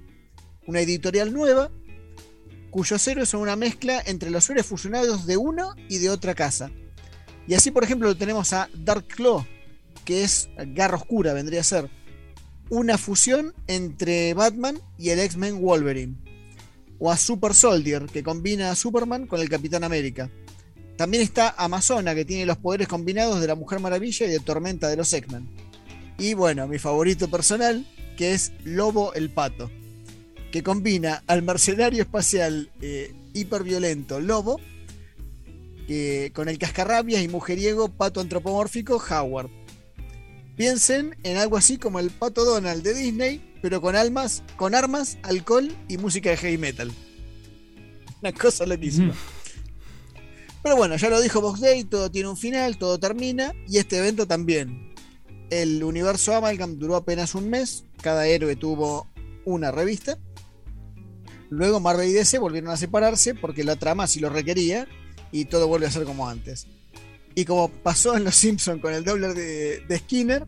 una 0.67 0.81
editorial 0.81 1.33
nueva 1.33 1.71
cuyos 2.69 3.07
héroes 3.07 3.29
son 3.29 3.41
una 3.41 3.55
mezcla 3.55 3.99
entre 4.05 4.29
los 4.29 4.47
héroes 4.47 4.67
fusionados 4.67 5.25
de 5.25 5.37
una 5.37 5.73
y 5.89 5.97
de 5.97 6.11
otra 6.11 6.35
casa. 6.35 6.69
Y 7.47 7.55
así, 7.55 7.71
por 7.71 7.83
ejemplo, 7.83 8.15
tenemos 8.15 8.53
a 8.53 8.69
Dark 8.75 9.07
Claw, 9.07 9.43
que 10.05 10.23
es 10.23 10.49
Garra 10.67 10.97
Oscura, 10.97 11.33
vendría 11.33 11.61
a 11.61 11.63
ser 11.63 11.89
una 12.69 12.99
fusión 12.99 13.55
entre 13.65 14.35
Batman 14.35 14.79
y 14.99 15.09
el 15.09 15.19
X-Men 15.19 15.61
Wolverine. 15.61 16.30
O 17.01 17.11
a 17.11 17.17
Super 17.17 17.53
Soldier, 17.53 18.05
que 18.05 18.23
combina 18.23 18.71
a 18.71 18.75
Superman 18.75 19.27
con 19.27 19.41
el 19.41 19.49
Capitán 19.49 19.83
América. 19.83 20.31
También 20.95 21.23
está 21.23 21.53
Amazona, 21.57 22.15
que 22.15 22.23
tiene 22.23 22.45
los 22.45 22.57
poderes 22.57 22.87
combinados 22.87 23.41
de 23.41 23.47
la 23.47 23.55
Mujer 23.55 23.81
Maravilla 23.81 24.25
y 24.25 24.29
de 24.29 24.39
Tormenta 24.39 24.87
de 24.87 24.95
los 24.95 25.11
X-Men. 25.11 25.49
Y 26.17 26.35
bueno, 26.35 26.67
mi 26.67 26.77
favorito 26.79 27.29
personal, 27.29 27.85
que 28.15 28.33
es 28.33 28.53
Lobo 28.63 29.13
el 29.15 29.31
Pato, 29.31 29.69
que 30.51 30.63
combina 30.63 31.23
al 31.27 31.41
mercenario 31.41 32.03
espacial 32.03 32.71
eh, 32.81 33.13
hiperviolento 33.33 34.21
Lobo 34.21 34.61
con 36.33 36.47
el 36.47 36.57
cascarrabias 36.57 37.21
y 37.21 37.27
mujeriego 37.27 37.89
pato 37.89 38.21
antropomórfico 38.21 39.01
Howard. 39.09 39.49
Piensen 40.55 41.17
en 41.23 41.37
algo 41.37 41.57
así 41.57 41.77
como 41.77 41.99
el 41.99 42.11
pato 42.11 42.45
Donald 42.45 42.83
de 42.83 42.93
Disney, 42.93 43.50
pero 43.61 43.81
con 43.81 43.95
almas, 43.95 44.43
con 44.55 44.75
armas, 44.75 45.17
alcohol 45.23 45.71
y 45.87 45.97
música 45.97 46.29
de 46.29 46.37
heavy 46.37 46.57
metal. 46.57 46.91
Una 48.21 48.31
cosa 48.31 48.65
loquísima. 48.65 49.13
Pero 50.63 50.75
bueno, 50.75 50.95
ya 50.95 51.09
lo 51.09 51.19
dijo 51.21 51.41
Box 51.41 51.59
Day, 51.59 51.83
todo 51.83 52.11
tiene 52.11 52.29
un 52.29 52.37
final, 52.37 52.77
todo 52.77 52.99
termina, 52.99 53.53
y 53.67 53.77
este 53.77 53.97
evento 53.97 54.27
también. 54.27 54.93
El 55.49 55.83
universo 55.83 56.35
Amalgam 56.35 56.77
duró 56.77 56.95
apenas 56.95 57.33
un 57.35 57.49
mes, 57.49 57.85
cada 58.01 58.27
héroe 58.27 58.55
tuvo 58.55 59.07
una 59.43 59.71
revista. 59.71 60.17
Luego 61.49 61.79
Marvel 61.79 62.09
y 62.09 62.13
DC 62.13 62.37
volvieron 62.37 62.69
a 62.69 62.77
separarse 62.77 63.33
porque 63.35 63.63
la 63.63 63.75
trama 63.75 64.07
sí 64.07 64.19
lo 64.19 64.29
requería 64.29 64.87
y 65.31 65.45
todo 65.45 65.67
vuelve 65.67 65.87
a 65.87 65.91
ser 65.91 66.05
como 66.05 66.29
antes. 66.29 66.67
Y 67.33 67.45
como 67.45 67.69
pasó 67.69 68.15
en 68.15 68.23
Los 68.23 68.35
Simpsons 68.35 68.81
con 68.81 68.93
el 68.93 69.03
doble 69.03 69.33
de, 69.33 69.79
de 69.79 69.97
Skinner, 69.97 70.47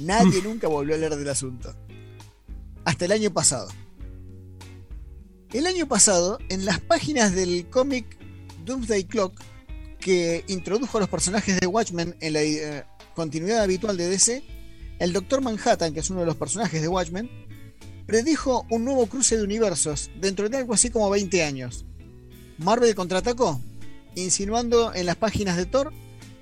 nadie 0.00 0.42
nunca 0.44 0.68
volvió 0.68 0.94
a 0.94 0.96
hablar 0.96 1.16
del 1.16 1.28
asunto. 1.28 1.74
Hasta 2.84 3.04
el 3.04 3.12
año 3.12 3.32
pasado. 3.32 3.68
El 5.52 5.66
año 5.66 5.86
pasado, 5.86 6.38
en 6.48 6.64
las 6.64 6.80
páginas 6.80 7.34
del 7.34 7.68
cómic 7.70 8.18
Doomsday 8.64 9.04
Clock, 9.04 9.40
que 10.00 10.44
introdujo 10.48 10.98
a 10.98 11.00
los 11.00 11.08
personajes 11.08 11.60
de 11.60 11.66
Watchmen 11.66 12.16
en 12.20 12.32
la 12.32 12.42
eh, 12.42 12.84
continuidad 13.14 13.62
habitual 13.62 13.96
de 13.96 14.08
DC, 14.08 14.42
el 14.98 15.12
Doctor 15.12 15.40
Manhattan, 15.40 15.94
que 15.94 16.00
es 16.00 16.10
uno 16.10 16.20
de 16.20 16.26
los 16.26 16.36
personajes 16.36 16.82
de 16.82 16.88
Watchmen, 16.88 17.30
predijo 18.06 18.66
un 18.70 18.84
nuevo 18.84 19.06
cruce 19.06 19.36
de 19.36 19.44
universos 19.44 20.10
dentro 20.20 20.48
de 20.48 20.58
algo 20.58 20.74
así 20.74 20.90
como 20.90 21.08
20 21.08 21.42
años. 21.44 21.86
Marvel 22.58 22.94
contraatacó, 22.94 23.60
insinuando 24.14 24.94
en 24.94 25.06
las 25.06 25.16
páginas 25.16 25.56
de 25.56 25.66
Thor 25.66 25.92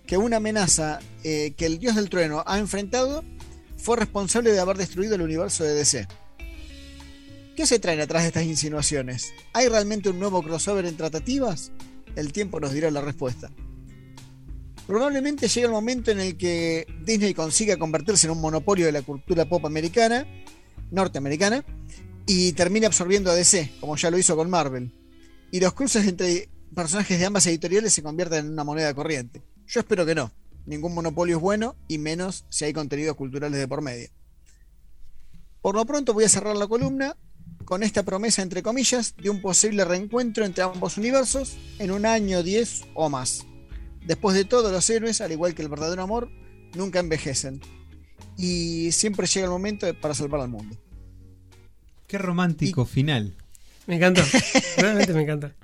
que 0.07 0.17
una 0.17 0.39
amenaza 0.39 1.01
eh, 1.23 1.55
que 1.57 1.67
el 1.67 1.79
dios 1.79 1.97
del 1.97 2.11
trueno 2.11 2.43
ha 2.47 2.59
enfrentado 2.59 3.25
fue 3.77 3.97
responsable 3.97 4.53
de 4.53 4.61
haber 4.61 4.77
destruido 4.77 5.15
el 5.15 5.23
universo 5.23 5.65
de 5.65 5.75
DC. 5.75 6.07
¿Qué 7.57 7.67
se 7.67 7.79
traen 7.79 8.01
atrás 8.01 8.23
de 8.23 8.29
estas 8.29 8.45
insinuaciones? 8.45 9.35
¿Hay 9.53 9.69
realmente 9.69 10.09
un 10.09 10.19
nuevo 10.19 10.43
crossover 10.43 10.87
en 10.87 10.97
tratativas? 10.97 11.71
El 12.17 12.33
tiempo 12.33 12.61
nos 12.61 12.73
dirá 12.73 12.91
la 12.91 13.03
respuesta. 13.03 13.51
Probablemente 14.87 15.49
llegue 15.49 15.67
el 15.67 15.73
momento 15.73 16.11
en 16.11 16.21
el 16.21 16.39
que 16.39 16.87
Disney 17.05 17.35
consiga 17.35 17.77
convertirse 17.77 18.27
en 18.27 18.33
un 18.33 18.41
monopolio 18.41 18.87
de 18.87 18.93
la 18.93 19.03
cultura 19.03 19.45
pop 19.45 19.67
americana, 19.67 20.27
norteamericana, 20.91 21.63
y 22.27 22.53
termine 22.53 22.87
absorbiendo 22.87 23.31
a 23.31 23.35
DC, 23.35 23.73
como 23.81 23.97
ya 23.97 24.11
lo 24.11 24.17
hizo 24.17 24.35
con 24.35 24.49
Marvel. 24.49 24.91
Y 25.51 25.61
los 25.61 25.75
cruces 25.75 26.07
entre 26.07 26.49
personajes 26.75 27.19
de 27.19 27.27
ambas 27.27 27.47
editoriales 27.47 27.93
se 27.93 28.03
conviertan 28.03 28.47
en 28.47 28.53
una 28.53 28.65
moneda 28.65 28.95
corriente. 28.95 29.43
Yo 29.67 29.81
espero 29.81 30.07
que 30.07 30.15
no. 30.15 30.33
Ningún 30.65 30.95
monopolio 30.95 31.37
es 31.37 31.43
bueno, 31.43 31.77
y 31.87 31.99
menos 31.99 32.47
si 32.49 32.65
hay 32.65 32.73
contenidos 32.73 33.17
culturales 33.17 33.59
de 33.59 33.69
por 33.69 33.83
medio. 33.83 34.09
Por 35.61 35.75
lo 35.75 35.85
pronto 35.85 36.15
voy 36.15 36.25
a 36.25 36.29
cerrar 36.31 36.57
la 36.57 36.67
columna 36.67 37.17
con 37.73 37.83
esta 37.83 38.03
promesa, 38.03 38.43
entre 38.43 38.63
comillas, 38.63 39.15
de 39.17 39.31
un 39.31 39.41
posible 39.41 39.87
reencuentro 39.87 40.45
entre 40.45 40.63
ambos 40.63 40.99
universos 40.99 41.57
en 41.79 41.91
un 41.91 42.05
año, 42.05 42.43
10 42.43 42.83
o 42.93 43.09
más. 43.09 43.47
Después 44.05 44.37
de 44.37 44.45
todo, 44.45 44.71
los 44.71 44.91
héroes, 44.91 45.23
al 45.23 45.33
igual 45.33 45.55
que 45.55 45.63
el 45.63 45.71
verdadero 45.71 46.03
amor, 46.03 46.29
nunca 46.75 47.01
envejecen. 47.01 47.63
Y 48.37 48.93
siempre 48.93 49.27
llega 49.27 49.47
el 49.47 49.53
momento 49.53 49.87
para 50.03 50.13
salvar 50.13 50.43
al 50.43 50.51
mundo. 50.51 50.77
Qué 52.07 52.19
romántico 52.19 52.85
final. 52.85 53.35
Me 53.87 53.97
encanta. 53.97 54.23
Realmente 54.77 55.15
me 55.15 55.23
encanta. 55.23 55.55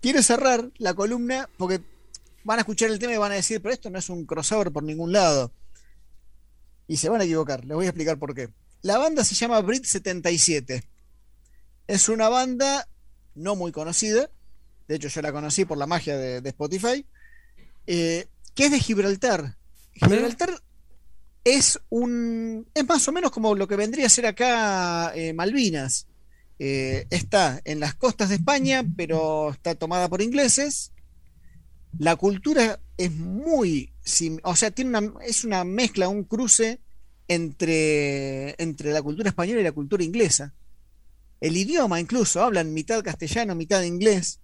Quiero 0.00 0.24
cerrar 0.24 0.72
la 0.78 0.92
columna 0.94 1.48
porque 1.56 1.82
van 2.42 2.58
a 2.58 2.62
escuchar 2.62 2.90
el 2.90 2.98
tema 2.98 3.14
y 3.14 3.18
van 3.18 3.30
a 3.30 3.36
decir, 3.36 3.62
pero 3.62 3.72
esto 3.72 3.90
no 3.90 4.00
es 4.00 4.08
un 4.08 4.26
crossover 4.26 4.72
por 4.72 4.82
ningún 4.82 5.12
lado. 5.12 5.52
Y 6.88 6.96
se 6.96 7.08
van 7.10 7.20
a 7.20 7.24
equivocar, 7.24 7.64
les 7.64 7.76
voy 7.76 7.86
a 7.86 7.90
explicar 7.90 8.18
por 8.18 8.34
qué. 8.34 8.48
La 8.84 8.98
banda 8.98 9.24
se 9.24 9.34
llama 9.34 9.62
Brit 9.62 9.86
77. 9.86 10.84
Es 11.86 12.10
una 12.10 12.28
banda 12.28 12.86
no 13.34 13.56
muy 13.56 13.72
conocida. 13.72 14.28
De 14.86 14.96
hecho, 14.96 15.08
yo 15.08 15.22
la 15.22 15.32
conocí 15.32 15.64
por 15.64 15.78
la 15.78 15.86
magia 15.86 16.18
de, 16.18 16.46
Spotify. 16.50 17.06
eh, 17.86 18.26
que 18.54 18.66
es 18.66 18.70
de 18.70 18.78
Gibraltar. 18.78 19.56
Gibraltar 19.94 20.60
es 21.44 21.80
un. 21.88 22.68
es 22.74 22.86
más 22.86 23.08
o 23.08 23.12
menos 23.12 23.30
como 23.30 23.54
lo 23.54 23.66
que 23.66 23.76
vendría 23.76 24.04
a 24.04 24.10
ser 24.10 24.26
acá 24.26 25.12
eh, 25.14 25.32
Malvinas. 25.32 26.06
Eh, 26.58 27.06
está 27.08 27.62
en 27.64 27.80
las 27.80 27.94
costas 27.94 28.28
de 28.28 28.34
España, 28.34 28.84
pero 28.98 29.52
está 29.52 29.74
tomada 29.76 30.10
por 30.10 30.20
ingleses. 30.20 30.92
La 31.98 32.16
cultura 32.16 32.78
es 32.98 33.12
muy. 33.12 33.94
O 34.42 34.54
sea, 34.54 34.70
tiene 34.72 34.98
una, 34.98 35.14
es 35.24 35.42
una 35.42 35.64
mezcla, 35.64 36.10
un 36.10 36.24
cruce 36.24 36.82
entre, 37.28 38.54
entre 38.62 38.92
la 38.92 39.02
cultura 39.02 39.28
española 39.28 39.60
y 39.60 39.64
la 39.64 39.72
cultura 39.72 40.04
inglesa. 40.04 40.54
El 41.40 41.56
idioma 41.56 42.00
incluso, 42.00 42.42
hablan 42.42 42.72
mitad 42.72 43.02
castellano, 43.02 43.54
mitad 43.54 43.82
inglés. 43.82 44.40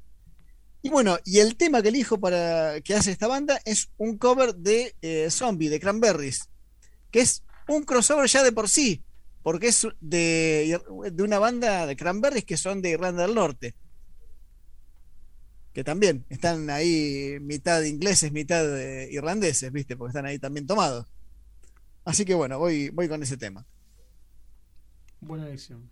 Y 0.83 0.89
bueno, 0.89 1.19
y 1.25 1.39
el 1.39 1.57
tema 1.57 1.83
que 1.83 1.89
elijo 1.89 2.19
para 2.19 2.81
que 2.81 2.95
hace 2.95 3.11
esta 3.11 3.27
banda 3.27 3.61
es 3.65 3.91
un 3.99 4.17
cover 4.17 4.55
de 4.55 4.95
eh, 5.03 5.29
Zombie, 5.31 5.69
de 5.69 5.81
Cranberries, 5.81 6.49
que 7.11 7.21
es 7.21 7.43
un 7.69 7.85
crossover 7.85 8.29
ya 8.29 8.43
de 8.43 8.53
por 8.53 8.69
sí, 8.69 9.03
porque 9.43 9.69
es 9.69 9.87
de, 10.01 10.81
de 11.13 11.23
una 11.23 11.39
banda 11.39 11.87
de 11.87 11.97
Cranberries 11.97 12.45
que 12.45 12.57
son 12.57 12.81
de 12.83 12.91
Irlanda 12.91 13.23
del 13.23 13.35
Norte. 13.35 13.75
Que 15.75 15.85
también 15.85 16.25
están 16.29 16.69
ahí 16.71 17.39
mitad 17.41 17.83
ingleses, 17.83 18.33
mitad 18.33 18.79
eh, 18.81 19.09
irlandeses, 19.13 19.71
¿viste? 19.71 19.97
Porque 19.97 20.11
están 20.11 20.27
ahí 20.27 20.39
también 20.39 20.67
tomados. 20.67 21.07
Así 22.05 22.25
que 22.25 22.35
bueno, 22.35 22.59
voy, 22.59 22.91
voy 22.91 23.09
con 23.09 23.23
ese 23.23 23.37
tema. 23.37 23.67
Buena 25.21 25.47
elección. 25.47 25.91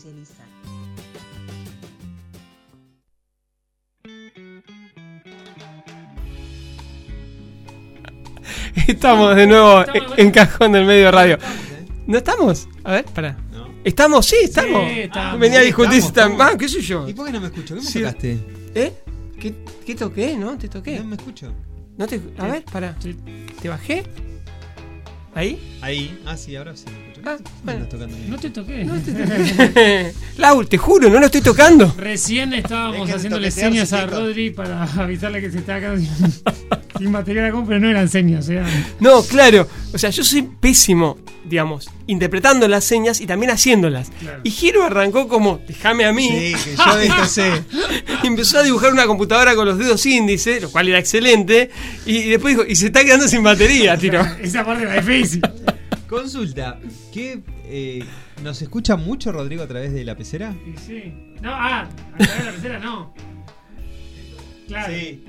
Estamos 8.86 9.36
de 9.36 9.46
nuevo 9.46 9.84
en 10.16 10.30
Cajón 10.30 10.72
del 10.72 10.84
Medio 10.84 11.10
Radio. 11.10 11.38
¿No 12.06 12.18
estamos? 12.18 12.68
A 12.84 12.92
ver, 12.92 13.04
pará. 13.06 13.36
¿Estamos? 13.84 14.26
Sí, 14.26 14.36
estamos. 14.42 14.88
Sí, 14.90 15.00
estamos. 15.00 15.40
Venía 15.40 15.58
a 15.58 15.62
Sí, 15.62 15.66
discutir 15.68 16.00
si 16.00 16.08
estamos, 16.08 16.32
están. 16.32 16.54
Ah, 16.54 16.58
qué 16.58 16.68
sé 16.68 16.80
yo. 16.82 17.08
¿Y 17.08 17.14
por 17.14 17.26
qué 17.26 17.32
no 17.32 17.40
me 17.40 17.46
escucho? 17.46 17.74
¿Qué 17.74 17.80
me 17.80 17.86
Sí. 17.86 17.98
tocaste? 18.00 18.38
¿Eh? 18.74 18.92
¿Qué, 19.40 19.54
qué 19.86 19.94
toqué? 19.94 20.36
¿No? 20.36 20.56
¿Te 20.58 20.68
toqué? 20.68 20.98
No 20.98 21.04
me 21.06 21.16
escucho. 21.16 21.52
¿No 21.96 22.06
te, 22.06 22.20
a 22.38 22.46
ver, 22.46 22.64
pará. 22.64 22.94
¿Te 23.60 23.68
bajé? 23.68 24.04
¿Ahí? 25.34 25.78
Ahí. 25.80 26.20
Ah, 26.26 26.36
sí, 26.36 26.56
ahora 26.56 26.76
sí. 26.76 26.84
Ah. 27.24 27.36
No 28.28 28.38
te 28.38 28.50
toqué. 28.50 28.84
No 28.84 28.94
te 29.00 29.12
toqué. 29.12 30.12
Lau, 30.38 30.64
te 30.64 30.78
juro, 30.78 31.08
no 31.08 31.18
lo 31.20 31.26
estoy 31.26 31.40
tocando. 31.40 31.94
Recién 31.96 32.52
estábamos 32.54 33.00
Dejen 33.06 33.16
haciéndole 33.16 33.50
señas 33.50 33.92
a. 33.92 34.06
Rodri 34.06 34.50
para 34.50 34.84
avisarle 34.84 35.40
que 35.40 35.50
se 35.50 35.58
está 35.58 35.78
quedando 35.80 36.00
sin, 36.00 36.32
sin 36.98 37.12
batería 37.12 37.42
la 37.42 37.50
compra, 37.50 37.68
pero 37.68 37.80
no 37.80 37.90
eran 37.90 38.08
señas, 38.08 38.48
eran. 38.48 38.68
No, 39.00 39.22
claro. 39.22 39.68
O 39.92 39.98
sea, 39.98 40.10
yo 40.10 40.22
soy 40.22 40.42
pésimo, 40.42 41.18
digamos, 41.44 41.90
interpretando 42.06 42.68
las 42.68 42.84
señas 42.84 43.20
y 43.20 43.26
también 43.26 43.50
haciéndolas. 43.50 44.10
Claro. 44.20 44.40
Y 44.44 44.50
Giro 44.50 44.84
arrancó 44.84 45.28
como, 45.28 45.60
déjame 45.66 46.04
a 46.04 46.12
mí. 46.12 46.28
Sí, 46.28 46.54
que 46.64 46.76
yo 46.76 46.96
de 46.96 47.06
esto 47.06 47.26
sé. 47.26 47.50
Y 48.22 48.26
empezó 48.26 48.58
a 48.58 48.62
dibujar 48.62 48.92
una 48.92 49.06
computadora 49.06 49.54
con 49.54 49.66
los 49.66 49.78
dedos 49.78 50.04
índice, 50.04 50.60
lo 50.60 50.70
cual 50.70 50.88
era 50.88 50.98
excelente. 50.98 51.70
Y, 52.04 52.18
y 52.18 52.28
después 52.28 52.54
dijo, 52.54 52.68
y 52.68 52.76
se 52.76 52.86
está 52.86 53.02
quedando 53.02 53.26
sin 53.26 53.42
batería, 53.42 53.96
tiro. 53.96 54.20
Esa 54.42 54.62
parte 54.64 54.82
era 54.82 55.00
difícil. 55.00 55.40
Consulta, 56.10 56.78
¿qué 57.12 57.40
eh, 57.66 58.04
nos 58.42 58.60
escucha 58.62 58.96
mucho 58.96 59.30
Rodrigo 59.30 59.62
a 59.62 59.68
través 59.68 59.92
de 59.92 60.02
la 60.04 60.16
pecera? 60.16 60.52
Y 60.66 60.76
sí. 60.76 61.14
No, 61.40 61.52
ah, 61.54 61.88
a 62.14 62.18
través 62.18 62.38
de 62.38 62.44
la 62.46 62.52
pecera 62.52 62.78
no. 62.80 63.14
Claro. 64.66 64.92
Sí. 64.92 65.24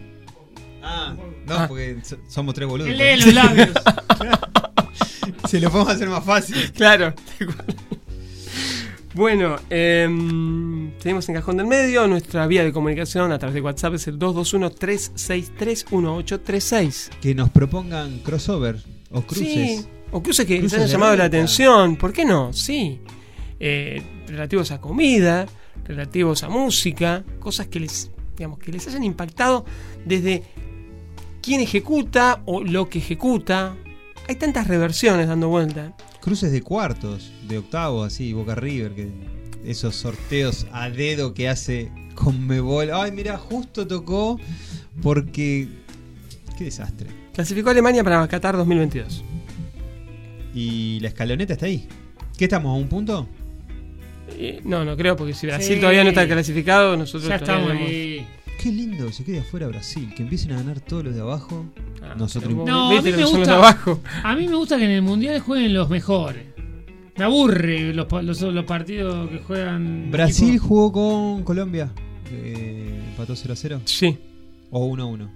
Ah, 0.81 1.15
no, 1.45 1.53
Ah. 1.55 1.65
porque 1.67 1.99
so- 2.03 2.17
somos 2.27 2.55
tres 2.55 2.67
boludos. 2.67 2.89
Él 2.89 2.97
lee 2.97 3.15
los 3.23 3.31
labios. 3.31 3.69
Se 5.47 5.59
lo 5.59 5.69
podemos 5.69 5.93
hacer 5.93 6.09
más 6.09 6.25
fácil. 6.25 6.71
Claro. 6.73 7.13
Bueno, 9.13 9.57
em, 9.69 10.93
seguimos 10.99 11.29
en 11.29 11.35
Cajón 11.35 11.57
del 11.57 11.67
Medio. 11.67 12.07
Nuestra 12.07 12.47
vía 12.47 12.63
de 12.63 12.73
comunicación 12.73 13.31
a 13.31 13.37
través 13.37 13.53
de 13.53 13.61
WhatsApp 13.61 13.93
es 13.95 14.07
el 14.07 14.17
221-363-1836. 14.17 17.09
Que 17.21 17.35
nos 17.35 17.51
propongan 17.51 18.17
crossover 18.19 18.77
o 19.11 19.21
cruces. 19.21 19.81
Sí, 19.81 19.85
o 20.11 20.21
cruces 20.21 20.45
que 20.45 20.61
les 20.61 20.73
hayan 20.73 20.87
llamado 20.87 21.15
la 21.15 21.25
atención. 21.25 21.95
¿Por 21.95 22.13
qué 22.13 22.25
no? 22.25 22.53
Sí. 22.53 22.99
Eh, 23.59 24.01
relativos 24.27 24.71
a 24.71 24.81
comida, 24.81 25.45
relativos 25.85 26.43
a 26.43 26.49
música, 26.49 27.23
cosas 27.39 27.67
que 27.67 27.79
les, 27.79 28.11
digamos, 28.37 28.59
que 28.59 28.71
les 28.71 28.87
hayan 28.87 29.03
impactado 29.03 29.65
desde 30.05 30.43
quién 31.41 31.61
ejecuta 31.61 32.41
o 32.45 32.63
lo 32.63 32.89
que 32.89 32.99
ejecuta. 32.99 33.75
Hay 34.27 34.35
tantas 34.35 34.67
reversiones 34.67 35.27
dando 35.27 35.49
vuelta. 35.49 35.95
Cruces 36.21 36.51
de 36.51 36.61
cuartos, 36.61 37.31
de 37.47 37.57
octavos, 37.57 38.07
así, 38.07 38.33
Boca 38.33 38.55
River, 38.55 38.93
que 38.93 39.09
esos 39.65 39.95
sorteos 39.95 40.67
a 40.71 40.89
dedo 40.89 41.33
que 41.33 41.49
hace 41.49 41.91
Conmebol. 42.15 42.91
Ay, 42.93 43.11
mira, 43.11 43.37
justo 43.37 43.87
tocó 43.87 44.39
porque. 45.01 45.67
Qué 46.57 46.65
desastre. 46.65 47.09
Clasificó 47.33 47.69
a 47.69 47.71
Alemania 47.71 48.03
para 48.03 48.27
Qatar 48.27 48.55
2022. 48.57 49.23
Y 50.53 50.99
la 50.99 51.09
escaloneta 51.09 51.53
está 51.53 51.65
ahí. 51.65 51.87
¿Qué 52.37 52.45
estamos? 52.45 52.75
¿A 52.75 52.79
un 52.81 52.87
punto? 52.87 53.27
Eh, 54.37 54.61
no, 54.63 54.83
no 54.85 54.95
creo, 54.97 55.15
porque 55.15 55.33
si 55.33 55.47
Brasil 55.47 55.75
Sí. 55.75 55.79
todavía 55.79 56.03
no 56.03 56.09
está 56.09 56.27
clasificado, 56.27 56.95
nosotros 56.97 57.29
Ya 57.29 57.35
estamos 57.35 57.71
ahí. 57.71 58.25
Qué 58.61 58.71
lindo 58.71 59.07
que 59.07 59.13
se 59.13 59.23
quede 59.23 59.39
afuera 59.39 59.67
Brasil, 59.67 60.13
que 60.15 60.21
empiecen 60.23 60.51
a 60.51 60.57
ganar 60.57 60.79
todos 60.81 61.03
los 61.05 61.15
de 61.15 61.21
abajo. 61.21 61.65
Ah, 62.01 62.13
Nosotros 62.17 62.53
No, 62.53 62.91
a 62.97 63.01
mí 63.01 63.11
me 63.11 63.25
gusta. 63.25 63.55
abajo. 63.55 64.01
A 64.23 64.35
mí 64.35 64.47
me 64.47 64.55
gusta 64.55 64.77
que 64.77 64.85
en 64.85 64.91
el 64.91 65.01
mundial 65.01 65.39
jueguen 65.39 65.73
los 65.73 65.89
mejores. 65.89 66.43
Me 67.17 67.25
aburre 67.25 67.93
los, 67.93 68.07
los, 68.23 68.41
los 68.41 68.65
partidos 68.65 69.29
que 69.29 69.39
juegan. 69.39 70.09
Brasil 70.11 70.57
jugó 70.59 70.91
con 70.91 71.43
Colombia. 71.43 71.91
Eh, 72.31 73.01
empató 73.09 73.35
0 73.35 73.53
a 73.53 73.55
0. 73.57 73.81
Sí. 73.85 74.17
O 74.69 74.85
1 74.85 75.03
a 75.03 75.05
1. 75.05 75.31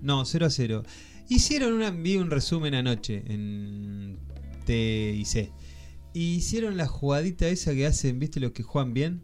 No, 0.00 0.24
0 0.24 0.46
a 0.46 0.50
0. 0.50 0.82
Hicieron 1.28 1.72
una, 1.74 1.90
vi 1.90 2.16
un 2.16 2.30
resumen 2.30 2.74
anoche 2.74 3.22
en 3.26 4.16
T 4.64 5.24
y 6.16 6.34
hicieron 6.36 6.76
la 6.76 6.86
jugadita 6.86 7.48
esa 7.48 7.74
que 7.74 7.86
hacen, 7.86 8.18
¿viste? 8.20 8.38
Los 8.38 8.52
que 8.52 8.62
juegan 8.62 8.94
bien. 8.94 9.20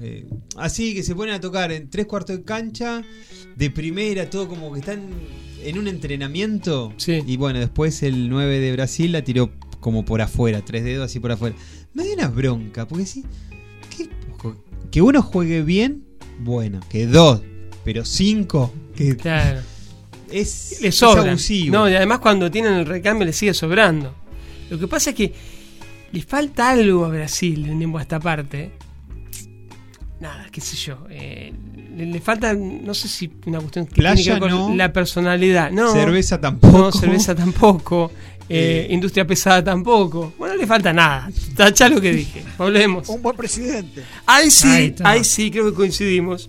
Eh, 0.00 0.26
así 0.56 0.94
que 0.94 1.02
se 1.02 1.14
ponen 1.14 1.34
a 1.34 1.40
tocar 1.40 1.70
en 1.70 1.90
tres 1.90 2.06
cuartos 2.06 2.38
de 2.38 2.42
cancha, 2.44 3.02
de 3.54 3.70
primera, 3.70 4.30
todo 4.30 4.48
como 4.48 4.72
que 4.72 4.80
están 4.80 5.02
en 5.62 5.78
un 5.78 5.88
entrenamiento. 5.88 6.94
Sí. 6.96 7.22
Y 7.26 7.36
bueno, 7.36 7.58
después 7.60 8.02
el 8.02 8.30
9 8.30 8.60
de 8.60 8.72
Brasil 8.72 9.12
la 9.12 9.22
tiró 9.22 9.52
como 9.80 10.06
por 10.06 10.22
afuera, 10.22 10.64
tres 10.64 10.84
dedos 10.84 11.04
así 11.04 11.20
por 11.20 11.32
afuera. 11.32 11.54
Me 11.92 12.04
dio 12.04 12.14
una 12.14 12.28
bronca, 12.28 12.88
porque 12.88 13.04
sí, 13.04 13.24
que, 13.94 14.08
que 14.90 15.02
uno 15.02 15.20
juegue 15.20 15.60
bien, 15.62 16.04
bueno, 16.40 16.80
que 16.88 17.06
dos, 17.06 17.42
pero 17.84 18.06
cinco, 18.06 18.72
que 18.96 19.16
Claro. 19.18 19.60
es, 20.30 20.78
Le 20.80 20.88
es 20.88 21.02
abusivo. 21.02 21.76
No, 21.76 21.90
y 21.90 21.94
además 21.94 22.20
cuando 22.20 22.50
tienen 22.50 22.72
el 22.72 22.86
recambio 22.86 23.26
les 23.26 23.36
sigue 23.36 23.52
sobrando. 23.52 24.14
Lo 24.72 24.78
que 24.78 24.88
pasa 24.88 25.10
es 25.10 25.16
que 25.16 25.32
les 26.12 26.24
falta 26.24 26.70
algo 26.70 27.04
a 27.04 27.08
Brasil 27.08 27.68
en 27.68 27.94
esta 27.98 28.18
parte. 28.18 28.70
Nada, 30.18 30.46
qué 30.50 30.60
sé 30.60 30.76
yo. 30.76 31.06
eh, 31.10 31.52
le, 31.96 32.06
le 32.06 32.20
falta, 32.20 32.54
no 32.54 32.94
sé 32.94 33.06
si 33.08 33.30
una 33.46 33.58
cuestión 33.58 33.86
que 33.86 33.96
Playa, 33.96 34.14
tiene 34.14 34.24
que 34.24 34.40
ver 34.46 34.50
con 34.52 34.70
no. 34.70 34.74
la 34.76 34.92
personalidad. 34.92 35.70
No, 35.70 35.92
Cerveza 35.92 36.40
tampoco. 36.40 36.78
No, 36.78 36.92
cerveza 36.92 37.34
tampoco. 37.34 38.10
eh, 38.48 38.86
industria 38.90 39.26
pesada 39.26 39.62
tampoco. 39.62 40.32
Bueno, 40.38 40.54
no 40.54 40.60
le 40.60 40.66
falta 40.66 40.92
nada. 40.92 41.30
Tacha 41.54 41.88
lo 41.90 42.00
que 42.00 42.12
dije. 42.12 42.42
Volvemos. 42.56 43.08
Un 43.10 43.20
buen 43.20 43.36
presidente. 43.36 44.02
Ahí 44.26 44.50
sí, 44.50 44.94
Ahí 45.04 45.22
sí, 45.24 45.50
creo 45.50 45.66
que 45.70 45.74
coincidimos. 45.74 46.48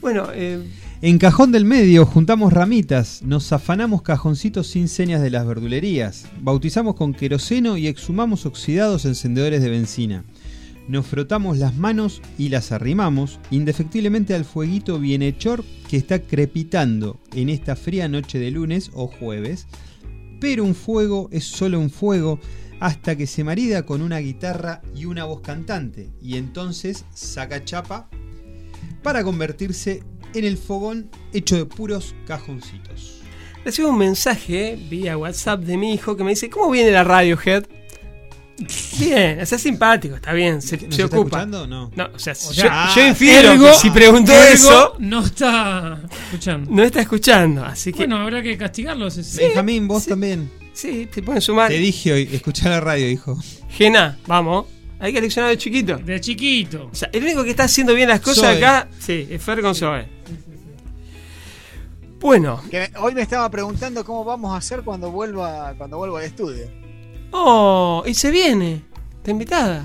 Bueno, 0.00 0.28
eh, 0.34 0.62
En 1.06 1.18
Cajón 1.18 1.52
del 1.52 1.66
Medio 1.66 2.06
juntamos 2.06 2.50
ramitas, 2.50 3.20
nos 3.22 3.52
afanamos 3.52 4.00
cajoncitos 4.00 4.68
sin 4.68 4.88
señas 4.88 5.20
de 5.20 5.28
las 5.28 5.46
verdulerías, 5.46 6.24
bautizamos 6.40 6.94
con 6.94 7.12
queroseno 7.12 7.76
y 7.76 7.88
exhumamos 7.88 8.46
oxidados 8.46 9.04
encendedores 9.04 9.60
de 9.60 9.68
benzina. 9.68 10.24
Nos 10.88 11.04
frotamos 11.04 11.58
las 11.58 11.76
manos 11.76 12.22
y 12.38 12.48
las 12.48 12.72
arrimamos 12.72 13.38
indefectiblemente 13.50 14.34
al 14.34 14.46
fueguito 14.46 14.98
bienhechor 14.98 15.62
que 15.90 15.98
está 15.98 16.22
crepitando 16.22 17.20
en 17.34 17.50
esta 17.50 17.76
fría 17.76 18.08
noche 18.08 18.38
de 18.38 18.50
lunes 18.50 18.90
o 18.94 19.06
jueves. 19.06 19.66
Pero 20.40 20.64
un 20.64 20.74
fuego 20.74 21.28
es 21.32 21.44
solo 21.44 21.80
un 21.80 21.90
fuego 21.90 22.40
hasta 22.80 23.14
que 23.14 23.26
se 23.26 23.44
marida 23.44 23.84
con 23.84 24.00
una 24.00 24.20
guitarra 24.20 24.80
y 24.96 25.04
una 25.04 25.26
voz 25.26 25.42
cantante 25.42 26.12
y 26.22 26.38
entonces 26.38 27.04
saca 27.12 27.62
chapa 27.62 28.08
para 29.02 29.22
convertirse 29.22 30.02
en 30.34 30.44
el 30.44 30.58
fogón 30.58 31.10
hecho 31.32 31.56
de 31.56 31.64
puros 31.66 32.14
cajoncitos. 32.26 33.20
recibo 33.64 33.88
un 33.90 33.98
mensaje 33.98 34.78
vía 34.90 35.16
WhatsApp 35.16 35.60
de 35.60 35.76
mi 35.76 35.94
hijo 35.94 36.16
que 36.16 36.24
me 36.24 36.30
dice, 36.30 36.50
¿cómo 36.50 36.70
viene 36.70 36.90
la 36.90 37.02
Radiohead? 37.04 37.64
Bien, 39.00 39.40
o 39.40 39.46
sea, 39.46 39.58
simpático, 39.58 40.14
está 40.14 40.32
bien, 40.32 40.62
se, 40.62 40.76
¿Nos 40.76 40.94
se 40.94 41.02
está 41.02 41.16
ocupa. 41.16 41.38
escuchando 41.38 41.62
o 41.62 41.66
no? 41.66 41.90
No, 41.96 42.08
o 42.14 42.18
sea, 42.20 42.34
O 42.34 42.52
yo, 42.52 42.62
sea, 42.62 42.88
yo 42.94 43.06
infiero 43.08 43.52
ergo- 43.52 43.66
que 43.72 43.74
si 43.78 43.90
preguntó 43.90 44.32
ergo 44.32 44.44
eso, 44.54 44.96
No 45.00 45.24
está 45.24 46.00
escuchando. 46.26 46.70
no 46.70 46.82
está 46.84 47.00
escuchando, 47.00 47.64
así 47.64 47.90
que 47.90 47.98
Bueno, 47.98 48.18
habrá 48.18 48.42
que 48.42 48.56
castigarlos. 48.56 49.16
ese- 49.16 49.44
Benjamín, 49.48 49.88
vos 49.88 50.06
también. 50.06 50.48
sí, 50.72 51.08
te 51.12 51.20
pueden 51.22 51.42
sumar. 51.42 51.68
Te 51.68 51.78
dije 51.78 52.12
hoy, 52.12 52.28
escuchá 52.32 52.70
la 52.70 52.80
radio, 52.80 53.10
hijo. 53.10 53.36
Gena, 53.70 54.18
vamos, 54.28 54.66
hay 55.04 55.12
que 55.12 55.20
leccionar 55.20 55.50
de 55.50 55.58
chiquito. 55.58 55.98
De 55.98 56.20
chiquito. 56.20 56.88
O 56.90 56.94
sea, 56.94 57.10
el 57.12 57.22
único 57.22 57.44
que 57.44 57.50
está 57.50 57.64
haciendo 57.64 57.94
bien 57.94 58.08
las 58.08 58.20
cosas 58.20 58.44
Zoe. 58.54 58.56
acá, 58.56 58.88
sí, 58.98 59.26
es 59.30 59.42
Fer 59.42 59.60
con 59.60 59.74
Zoe. 59.74 60.06
Bueno, 62.20 62.62
Que 62.70 62.90
hoy 63.00 63.14
me 63.14 63.20
estaba 63.22 63.50
preguntando 63.50 64.02
cómo 64.04 64.24
vamos 64.24 64.54
a 64.54 64.56
hacer 64.56 64.82
cuando 64.82 65.10
vuelva, 65.10 65.74
cuando 65.76 65.98
vuelva 65.98 66.20
al 66.20 66.24
estudio. 66.24 66.70
oh, 67.32 68.02
y 68.06 68.14
se 68.14 68.30
viene, 68.30 68.82
está 69.16 69.30
invitada. 69.30 69.84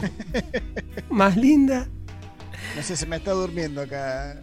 Más 1.10 1.36
linda. 1.36 1.88
No 2.78 2.82
sé, 2.84 2.96
se 2.96 3.06
me 3.08 3.18
está 3.18 3.32
durmiendo 3.32 3.82
acá 3.82 4.42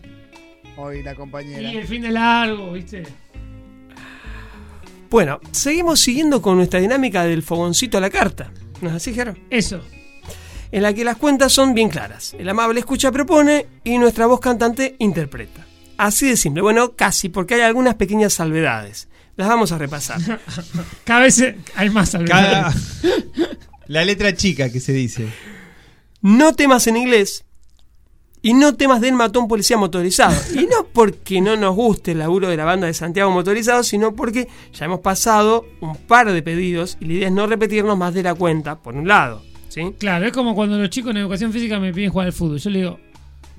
hoy 0.77 1.03
la 1.03 1.13
Y 1.13 1.17
compañera. 1.17 1.71
el 1.71 1.87
fin 1.87 2.03
de 2.03 2.11
largo, 2.11 2.73
¿viste? 2.73 3.03
Bueno, 5.09 5.41
seguimos 5.53 6.01
siguiendo 6.01 6.43
con 6.43 6.57
nuestra 6.57 6.81
dinámica 6.81 7.25
del 7.25 7.43
fogoncito 7.43 7.97
a 7.97 8.01
la 8.03 8.11
carta. 8.11 8.51
¿No 8.83 8.91
es 8.91 8.97
así, 8.97 9.15
Jero? 9.15 9.35
Eso. 9.49 9.81
En 10.73 10.83
la 10.83 10.93
que 10.93 11.05
las 11.05 11.17
cuentas 11.17 11.53
son 11.53 11.75
bien 11.75 11.89
claras. 11.89 12.35
El 12.39 12.49
amable 12.49 12.81
escucha 12.81 13.13
propone 13.13 13.67
y 13.85 13.99
nuestra 13.99 14.27
voz 14.27 14.41
cantante 14.41 14.97
interpreta. 14.99 15.67
Así 15.97 16.29
de 16.29 16.37
simple. 16.37 16.63
Bueno, 16.63 16.93
casi, 16.93 17.29
porque 17.29 17.55
hay 17.55 17.61
algunas 17.63 17.95
pequeñas 17.95 18.35
salvedades. 18.35 19.09
las 19.37 19.49
vamos 19.49 19.73
a 19.73 19.79
repasar. 19.79 20.21
Cada 21.05 21.21
vez 21.21 21.43
hay 21.75 21.91
más 21.91 22.15
al 22.15 22.25
Cada- 22.27 22.75
La 23.87 24.05
letra 24.05 24.35
chica 24.35 24.71
que 24.71 24.81
se 24.81 24.93
dice. 24.93 25.29
No 26.21 26.55
temas 26.55 26.87
en 26.89 26.97
inglés 26.97 27.45
y 28.43 28.53
no 28.55 28.75
temas 28.75 29.01
del 29.01 29.15
matón 29.15 29.49
policía 29.49 29.77
motorizado. 29.77 30.35
Y 30.55 30.67
no 30.67 30.87
porque 30.93 31.41
no 31.41 31.57
nos 31.57 31.75
guste 31.75 32.13
el 32.13 32.19
laburo 32.19 32.49
de 32.49 32.57
la 32.57 32.65
banda 32.65 32.87
de 32.89 32.95
Santiago 32.95 33.31
Motorizado, 33.31 33.83
sino 33.83 34.15
porque 34.15 34.49
ya 34.75 34.85
hemos 34.87 35.01
pasado 35.01 35.65
un 35.81 35.97
par 35.97 36.31
de 36.33 36.43
pedidos 36.43 36.97
y 37.01 37.07
la 37.07 37.13
idea 37.15 37.29
es 37.29 37.35
no 37.35 37.47
repetirnos 37.47 37.97
más 37.97 38.13
de 38.15 38.23
la 38.25 38.35
cuenta, 38.35 38.77
por 38.81 38.95
un 38.97 39.07
lado. 39.09 39.43
¿Sí? 39.77 39.95
Claro, 39.99 40.27
es 40.27 40.33
como 40.33 40.55
cuando 40.57 40.77
los 40.79 40.91
chicos 40.91 41.13
en 41.13 41.19
educación 41.19 41.53
física 41.53 41.79
me 41.79 41.93
piden 41.95 42.11
jugar 42.11 42.27
al 42.27 42.33
fútbol. 42.33 42.59
Yo 42.59 42.71
le 42.71 42.79
digo, 42.81 42.99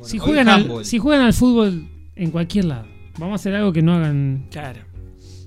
si, 0.03 0.18
juegan 0.20 0.49
al, 0.49 0.84
si 0.84 0.97
juegan 0.99 1.26
al 1.26 1.34
fútbol 1.34 1.88
en 2.15 2.32
cualquier 2.32 2.65
lado, 2.65 2.86
vamos 3.18 3.34
a 3.34 3.36
hacer 3.41 3.55
algo 3.55 3.72
que 3.72 3.82
no 3.82 3.93
hagan. 3.93 4.47
Claro. 4.51 4.82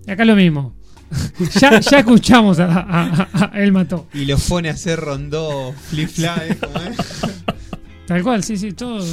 Acá 0.08 0.22
es 0.22 0.26
lo 0.26 0.36
mismo. 0.36 0.74
ya, 1.60 1.78
ya 1.80 1.98
escuchamos 1.98 2.58
a, 2.60 2.66
a- 2.66 3.28
a- 3.32 3.50
a- 3.52 3.60
él 3.60 3.72
mató. 3.72 4.06
Y 4.14 4.24
los 4.24 4.48
pone 4.48 4.68
a 4.70 4.72
hacer 4.72 4.98
rondó, 4.98 5.72
flip 5.88 6.08
flap, 6.08 6.38
¿eh? 6.42 6.56
Tal 8.06 8.22
cual, 8.22 8.42
sí, 8.44 8.56
sí, 8.56 8.72
todo. 8.72 9.04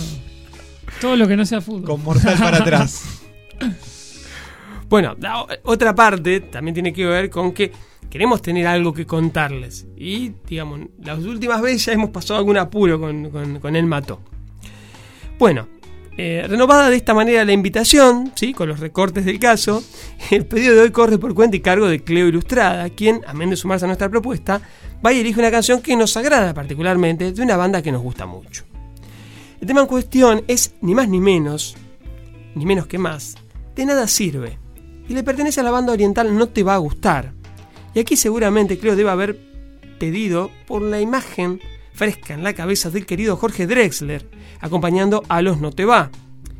Todo 1.01 1.15
lo 1.15 1.27
que 1.27 1.35
no 1.35 1.45
sea 1.45 1.59
fútbol. 1.61 1.83
Con 1.83 2.03
mortal 2.03 2.37
para 2.37 2.57
atrás. 2.57 3.03
Bueno, 4.89 5.17
la 5.19 5.45
otra 5.63 5.93
parte 5.93 6.39
también 6.39 6.73
tiene 6.73 6.93
que 6.93 7.05
ver 7.05 7.29
con 7.29 7.51
que 7.51 7.73
queremos 8.09 8.41
tener 8.41 8.67
algo 8.67 8.93
que 8.93 9.05
contarles. 9.05 9.87
Y, 9.95 10.33
digamos, 10.47 10.81
las 11.03 11.19
últimas 11.19 11.61
veces 11.61 11.85
ya 11.85 11.93
hemos 11.93 12.09
pasado 12.09 12.39
algún 12.39 12.57
apuro 12.57 12.99
con, 12.99 13.59
con, 13.59 13.75
el 13.75 13.85
mató. 13.85 14.19
Bueno, 15.37 15.67
eh, 16.17 16.45
renovada 16.47 16.89
de 16.89 16.95
esta 16.95 17.13
manera 17.13 17.45
la 17.45 17.51
invitación, 17.51 18.31
¿sí? 18.35 18.53
con 18.53 18.69
los 18.69 18.79
recortes 18.79 19.25
del 19.25 19.39
caso, 19.39 19.83
el 20.31 20.45
pedido 20.45 20.75
de 20.75 20.81
hoy 20.81 20.91
corre 20.91 21.17
por 21.17 21.33
cuenta 21.33 21.57
y 21.57 21.59
cargo 21.59 21.87
de 21.87 22.03
Cleo 22.03 22.27
Ilustrada, 22.27 22.89
quien, 22.89 23.21
amén 23.27 23.49
de 23.49 23.55
sumarse 23.55 23.85
a 23.85 23.87
nuestra 23.87 24.09
propuesta, 24.09 24.61
va 25.05 25.13
y 25.13 25.19
elige 25.19 25.39
una 25.39 25.51
canción 25.51 25.81
que 25.81 25.95
nos 25.95 26.17
agrada 26.17 26.53
particularmente 26.53 27.31
de 27.31 27.41
una 27.41 27.57
banda 27.57 27.81
que 27.81 27.91
nos 27.91 28.01
gusta 28.01 28.25
mucho. 28.25 28.63
El 29.59 29.67
tema 29.67 29.81
en 29.81 29.87
cuestión 29.87 30.43
es 30.47 30.75
ni 30.81 30.93
más 30.93 31.09
ni 31.09 31.19
menos, 31.19 31.75
ni 32.55 32.65
menos 32.65 32.87
que 32.87 32.97
más, 32.97 33.35
de 33.75 33.85
nada 33.85 34.07
sirve. 34.07 34.57
Y 35.07 35.13
le 35.13 35.23
pertenece 35.23 35.61
a 35.61 35.63
la 35.63 35.71
banda 35.71 35.93
oriental 35.93 36.35
No 36.35 36.49
Te 36.49 36.63
Va 36.63 36.75
a 36.75 36.79
Gustar. 36.79 37.33
Y 37.97 38.01
aquí 38.01 38.15
seguramente 38.15 38.77
Cleo 38.77 38.95
debe 38.95 39.09
haber 39.09 39.39
pedido 39.97 40.51
por 40.67 40.83
la 40.83 41.01
imagen 41.01 41.59
fresca 41.95 42.35
en 42.35 42.43
la 42.43 42.53
cabeza 42.53 42.91
del 42.91 43.07
querido 43.07 43.37
Jorge 43.37 43.65
Drexler, 43.65 44.29
acompañando 44.61 45.23
a 45.29 45.41
los 45.41 45.59
No 45.59 45.71
Te 45.71 45.83
Va. 45.83 46.11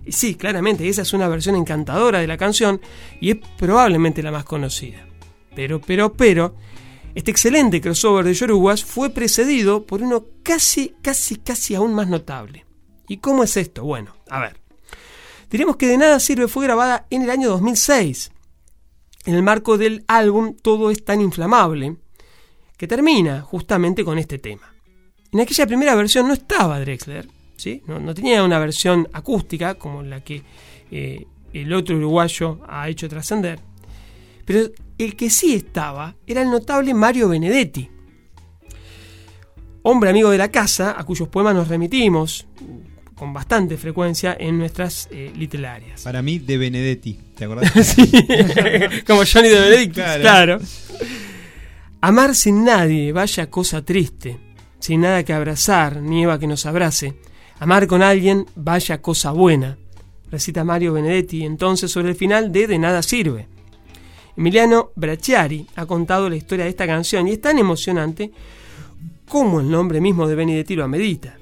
Y 0.04 0.14
sí, 0.14 0.34
claramente, 0.34 0.90
esa 0.90 1.04
es 1.04 1.14
una 1.14 1.28
versión 1.28 1.56
encantadora 1.56 2.22
de 2.22 2.26
la 2.26 2.38
canción 2.38 2.82
y 3.22 3.30
es 3.30 3.38
probablemente 3.56 4.24
la 4.24 4.32
más 4.32 4.46
conocida. 4.46 5.06
Pero, 5.56 5.80
pero, 5.80 6.12
pero, 6.12 6.56
este 7.14 7.30
excelente 7.30 7.82
crossover 7.82 8.26
de 8.26 8.34
Yoruguas 8.34 8.84
fue 8.84 9.12
precedido 9.12 9.86
por 9.86 10.02
uno 10.02 10.26
casi, 10.42 10.96
casi, 11.04 11.36
casi 11.36 11.76
aún 11.76 11.94
más 11.94 12.08
notable. 12.08 12.66
¿Y 13.08 13.18
cómo 13.18 13.44
es 13.44 13.56
esto? 13.58 13.84
Bueno, 13.84 14.16
a 14.28 14.40
ver. 14.40 14.60
Diremos 15.52 15.76
que 15.76 15.86
De 15.86 16.00
Nada 16.00 16.20
Sirve 16.20 16.48
fue 16.48 16.66
grabada 16.66 17.06
en 17.12 17.22
el 17.22 17.30
año 17.30 17.50
2006, 17.50 18.32
en 19.28 19.36
el 19.36 19.44
marco 19.44 19.78
del 19.78 20.06
álbum 20.08 20.56
Todo 20.56 20.90
es 20.90 21.04
tan 21.04 21.20
inflamable, 21.20 21.98
que 22.78 22.88
termina 22.88 23.42
justamente 23.42 24.06
con 24.06 24.18
este 24.18 24.40
tema. 24.40 24.74
En 25.34 25.42
aquella 25.42 25.68
primera 25.68 25.96
versión 25.96 26.30
no 26.30 26.34
estaba 26.34 26.80
Drexler, 26.80 27.28
¿sí? 27.58 27.84
no, 27.86 28.14
tenía 28.14 28.42
una 28.42 28.58
versión 28.58 29.08
acústica 29.12 29.76
como 29.76 30.02
la 30.02 30.22
que 30.22 30.44
eh, 30.90 31.28
el 31.52 31.74
otro 31.74 31.98
uruguayo 31.98 32.62
ha 32.70 32.88
hecho 32.88 33.10
trascender, 33.10 33.60
pero 34.46 34.70
el 34.98 35.16
que 35.18 35.30
sí 35.30 35.54
estaba 35.54 36.16
era 36.26 36.42
el 36.42 36.50
notable 36.50 36.94
Mario 36.94 37.28
Benedetti, 37.28 37.90
hombre 39.82 40.10
amigo 40.10 40.30
de 40.30 40.38
la 40.38 40.50
casa, 40.50 40.96
a 40.98 41.04
cuyos 41.04 41.28
poemas 41.28 41.54
nos 41.54 41.68
remitimos 41.68 42.48
con 43.18 43.34
bastante 43.34 43.78
frecuencia 43.78 44.38
en 44.40 44.60
nuestras 44.60 45.10
eh, 45.12 45.32
literarias. 45.36 46.04
Para 46.04 46.22
mí, 46.22 46.38
de 46.40 46.58
Benedetti. 46.58 47.20
¿Te 47.36 47.46
acordás? 47.46 47.72
Sí, 47.84 48.12
como 49.08 49.24
Johnny 49.26 49.50
de 49.50 49.90
Claro. 49.92 50.22
claro. 50.22 50.60
Amar 52.02 52.36
sin 52.36 52.64
nadie, 52.64 53.12
vaya 53.12 53.50
cosa 53.50 53.84
triste, 53.84 54.38
sin 54.80 55.02
nada 55.02 55.24
que 55.24 55.34
abrazar, 55.34 55.98
nieva 56.00 56.38
que 56.38 56.46
nos 56.46 56.66
abrace. 56.68 57.16
Amar 57.60 57.88
con 57.88 58.04
alguien, 58.04 58.46
vaya 58.56 59.02
cosa 59.02 59.32
buena, 59.32 59.78
recita 60.30 60.64
Mario 60.64 60.94
Benedetti 60.94 61.44
entonces 61.44 61.90
sobre 61.92 62.10
el 62.10 62.16
final 62.16 62.52
de 62.52 62.68
De 62.68 62.78
nada 62.78 63.02
sirve. 63.02 63.48
Emiliano 64.38 64.92
Bracciari 64.96 65.66
ha 65.76 65.88
contado 65.88 66.30
la 66.30 66.36
historia 66.36 66.66
de 66.66 66.70
esta 66.70 66.86
canción 66.86 67.28
y 67.28 67.32
es 67.32 67.42
tan 67.42 67.58
emocionante 67.58 68.32
como 69.28 69.60
el 69.60 69.72
nombre 69.72 70.00
mismo 70.00 70.28
de 70.28 70.36
Benedetti 70.36 70.76
lo 70.76 70.84
amerita. 70.84 71.38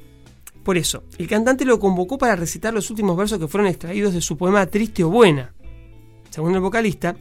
Por 0.65 0.79
eso, 0.79 1.03
el 1.19 1.27
cantante 1.27 1.63
lo 1.63 1.79
convocó 1.79 2.17
para 2.17 2.35
recitar 2.35 2.73
los 2.73 2.89
últimos 2.89 3.15
versos 3.15 3.37
que 3.37 3.47
fueron 3.47 3.67
extraídos 3.67 4.15
de 4.15 4.19
su 4.19 4.35
poema 4.35 4.65
Triste 4.65 5.03
o 5.03 5.11
Buena. 5.11 5.53
Según 6.31 6.55
el 6.55 6.59
vocalista, 6.59 7.15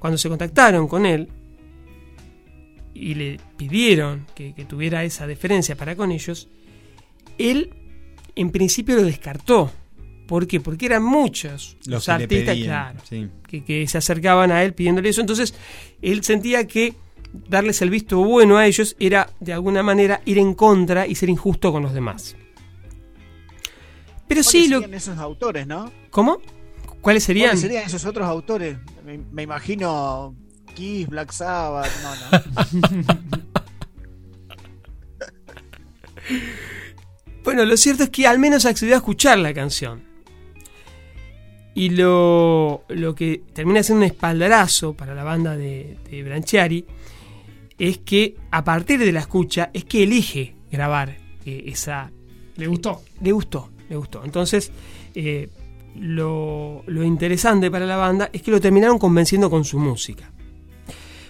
cuando 0.00 0.18
se 0.18 0.28
contactaron 0.28 0.88
con 0.88 1.06
él 1.06 1.28
y 2.94 3.14
le 3.14 3.38
pidieron 3.56 4.26
que, 4.34 4.52
que 4.52 4.64
tuviera 4.64 5.04
esa 5.04 5.28
deferencia 5.28 5.76
para 5.76 5.94
con 5.94 6.10
ellos, 6.10 6.48
él 7.38 7.72
en 8.34 8.50
principio 8.50 8.96
lo 8.96 9.04
descartó. 9.04 9.70
¿Por 10.26 10.48
qué? 10.48 10.58
Porque 10.58 10.86
eran 10.86 11.04
muchos 11.04 11.76
Los 11.86 12.08
artistas 12.08 12.56
pedían, 12.56 12.66
claro, 12.66 13.00
sí. 13.08 13.28
que, 13.46 13.62
que 13.62 13.86
se 13.86 13.96
acercaban 13.96 14.50
a 14.50 14.64
él 14.64 14.74
pidiéndole 14.74 15.10
eso. 15.10 15.20
Entonces, 15.20 15.54
él 16.02 16.24
sentía 16.24 16.66
que 16.66 16.96
darles 17.48 17.80
el 17.80 17.90
visto 17.90 18.18
bueno 18.24 18.56
a 18.56 18.66
ellos 18.66 18.96
era 18.98 19.30
de 19.38 19.52
alguna 19.52 19.84
manera 19.84 20.20
ir 20.24 20.38
en 20.38 20.54
contra 20.54 21.06
y 21.06 21.14
ser 21.14 21.30
injusto 21.30 21.70
con 21.70 21.84
los 21.84 21.94
demás. 21.94 22.34
Pero 24.28 24.42
sí, 24.42 24.68
lo, 24.68 24.80
serían 24.80 24.94
esos 24.94 25.18
autores, 25.18 25.66
¿no? 25.66 25.90
¿cómo? 26.10 26.40
¿Cuáles 27.00 27.24
serían? 27.24 27.48
¿Cuáles 27.48 27.60
serían 27.62 27.84
esos 27.84 28.04
otros 28.04 28.28
autores? 28.28 28.76
Me, 29.04 29.18
me 29.18 29.42
imagino 29.42 30.34
Kiss, 30.74 31.08
Black 31.08 31.32
Sabbath, 31.32 31.90
no, 32.02 32.14
no. 32.14 33.38
Bueno, 37.42 37.64
lo 37.64 37.78
cierto 37.78 38.02
es 38.02 38.10
que 38.10 38.26
al 38.26 38.38
menos 38.38 38.66
accedió 38.66 38.94
a 38.94 38.98
escuchar 38.98 39.38
la 39.38 39.54
canción. 39.54 40.02
Y 41.74 41.88
lo, 41.90 42.84
lo 42.88 43.14
que 43.14 43.40
termina 43.54 43.82
siendo 43.82 44.04
un 44.04 44.10
espaldarazo 44.10 44.92
para 44.94 45.14
la 45.14 45.24
banda 45.24 45.56
de, 45.56 45.96
de 46.10 46.22
Branchiari 46.22 46.84
es 47.78 47.98
que 47.98 48.36
a 48.50 48.64
partir 48.64 48.98
de 48.98 49.12
la 49.12 49.20
escucha 49.20 49.70
es 49.72 49.84
que 49.84 50.02
elige 50.02 50.56
grabar 50.70 51.16
eh, 51.46 51.64
esa... 51.66 52.10
Le 52.56 52.66
gustó. 52.66 53.02
Le 53.22 53.32
gustó, 53.32 53.70
le 53.88 53.96
gustó. 53.96 54.24
Entonces, 54.24 54.70
eh, 55.14 55.48
lo, 55.96 56.84
interesante 56.86 57.70
para 57.70 57.86
la 57.86 57.96
banda 57.96 58.30
es 58.32 58.42
que 58.42 58.50
lo 58.50 58.60
terminaron 58.60 58.98
convenciendo 58.98 59.50
con 59.50 59.64
su 59.64 59.78
música. 59.78 60.30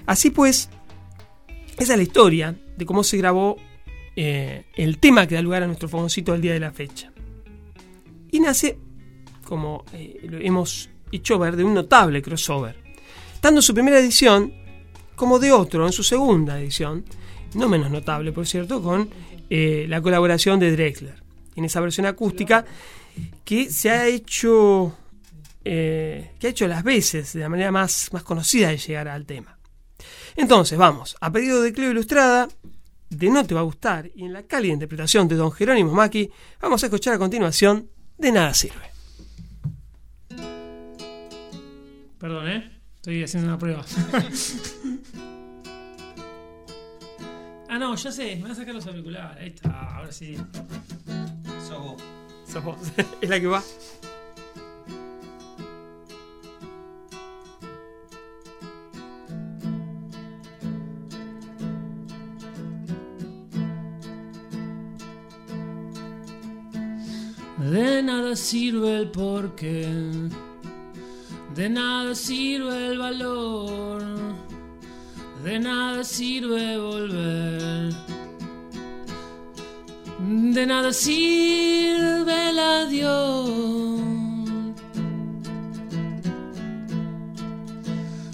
Así 0.06 0.30
pues, 0.30 0.68
esa 1.78 1.92
es 1.92 1.96
la 1.96 2.02
historia 2.02 2.58
de 2.76 2.86
cómo 2.86 3.04
se 3.04 3.16
grabó 3.16 3.56
eh, 4.16 4.64
el 4.76 4.98
tema 4.98 5.26
que 5.26 5.34
da 5.34 5.42
lugar 5.42 5.62
a 5.62 5.66
nuestro 5.66 5.88
famosito 5.88 6.32
del 6.32 6.40
día 6.40 6.52
de 6.52 6.60
la 6.60 6.72
fecha. 6.72 7.12
Y 8.30 8.40
nace, 8.40 8.78
como 9.44 9.84
eh, 9.92 10.20
lo 10.24 10.38
hemos 10.38 10.90
hecho 11.12 11.38
ver, 11.38 11.56
de 11.56 11.64
un 11.64 11.74
notable 11.74 12.20
crossover. 12.20 12.76
Tanto 13.40 13.58
en 13.58 13.62
su 13.62 13.74
primera 13.74 13.98
edición 13.98 14.52
como 15.14 15.38
de 15.38 15.52
otro 15.52 15.86
en 15.86 15.92
su 15.92 16.02
segunda 16.02 16.60
edición, 16.60 17.04
no 17.54 17.68
menos 17.68 17.90
notable 17.90 18.32
por 18.32 18.46
cierto, 18.46 18.82
con 18.82 19.08
la 19.50 20.02
colaboración 20.02 20.60
de 20.60 20.72
Drexler. 20.72 21.27
En 21.58 21.64
esa 21.64 21.80
versión 21.80 22.06
acústica 22.06 22.64
que 23.44 23.68
se 23.68 23.90
ha 23.90 24.06
hecho, 24.06 24.96
eh, 25.64 26.30
que 26.38 26.46
ha 26.46 26.50
hecho 26.50 26.68
las 26.68 26.84
veces 26.84 27.32
de 27.32 27.40
la 27.40 27.48
manera 27.48 27.72
más, 27.72 28.10
más 28.12 28.22
conocida 28.22 28.68
de 28.68 28.78
llegar 28.78 29.08
al 29.08 29.26
tema. 29.26 29.58
Entonces, 30.36 30.78
vamos, 30.78 31.16
a 31.20 31.32
pedido 31.32 31.60
de 31.60 31.72
Cleo 31.72 31.90
Ilustrada, 31.90 32.46
de 33.10 33.28
No 33.28 33.44
Te 33.44 33.54
Va 33.54 33.60
a 33.60 33.64
Gustar, 33.64 34.08
y 34.14 34.24
en 34.24 34.32
la 34.32 34.44
cálida 34.44 34.72
interpretación 34.72 35.26
de 35.26 35.34
don 35.34 35.50
Jerónimo 35.50 35.92
Maki, 35.92 36.30
vamos 36.60 36.80
a 36.84 36.86
escuchar 36.86 37.14
a 37.14 37.18
continuación 37.18 37.90
De 38.16 38.30
Nada 38.30 38.54
Sirve. 38.54 38.92
Perdón, 42.20 42.48
¿eh? 42.48 42.80
Estoy 42.94 43.24
haciendo 43.24 43.48
una 43.48 43.58
prueba. 43.58 43.84
ah, 47.68 47.78
no, 47.78 47.94
ya 47.94 48.12
sé. 48.12 48.36
Me 48.36 48.42
van 48.42 48.52
a 48.52 48.54
sacar 48.54 48.74
los 48.74 48.86
auriculares. 48.86 49.36
Ahí 49.36 49.48
está, 49.48 49.96
ahora 49.96 50.12
sí. 50.12 50.36
Sos 51.66 51.78
vos. 51.78 52.02
Sos 52.46 52.64
vos. 52.64 52.78
es 53.20 53.28
la 53.28 53.40
que 53.40 53.46
va. 53.46 53.62
De 67.70 68.02
nada 68.02 68.34
sirve 68.34 68.96
el 68.96 69.10
porqué 69.10 69.86
De 71.54 71.68
nada 71.68 72.14
sirve 72.14 72.92
el 72.92 72.98
valor, 72.98 74.02
de 75.44 75.58
nada 75.58 76.04
sirve 76.04 76.78
volver. 76.78 77.92
De 80.18 80.66
nada 80.66 80.92
sirve 80.92 82.50
el 82.50 82.58
adiós. 82.58 84.00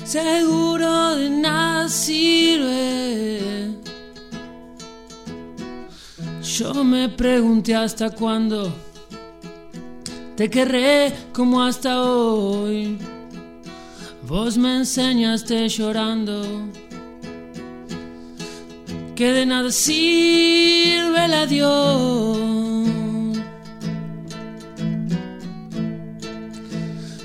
Seguro 0.04 1.16
de 1.16 1.30
nada 1.30 1.88
sirve. 1.88 3.74
Yo 6.42 6.84
me 6.84 7.08
pregunté 7.08 7.74
hasta 7.74 8.10
cuándo 8.10 8.72
te 10.36 10.48
querré 10.48 11.12
como 11.32 11.62
hasta 11.62 12.02
hoy. 12.02 12.96
Vos 14.26 14.56
me 14.56 14.76
enseñaste 14.76 15.68
llorando 15.68 16.42
que 19.14 19.32
de 19.32 19.46
nada 19.46 19.70
sirve 19.70 21.24
el 21.24 21.34
adiós. 21.34 22.38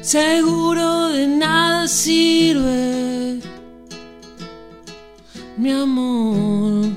Seguro 0.02 1.10
de 1.10 1.28
nada 1.28 1.88
sirve 1.88 3.40
mi 5.58 5.72
amor. 5.72 6.92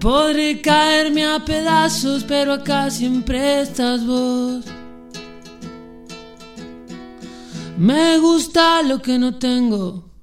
Podré 0.00 0.60
caerme 0.60 1.24
a 1.24 1.38
pedazos, 1.44 2.24
pero 2.24 2.52
acá 2.52 2.90
siempre 2.90 3.62
estás 3.62 4.04
vos. 4.06 4.64
Me 7.78 8.18
gusta 8.18 8.82
lo 8.82 9.00
que 9.00 9.18
no 9.18 9.38
tengo 9.38 10.13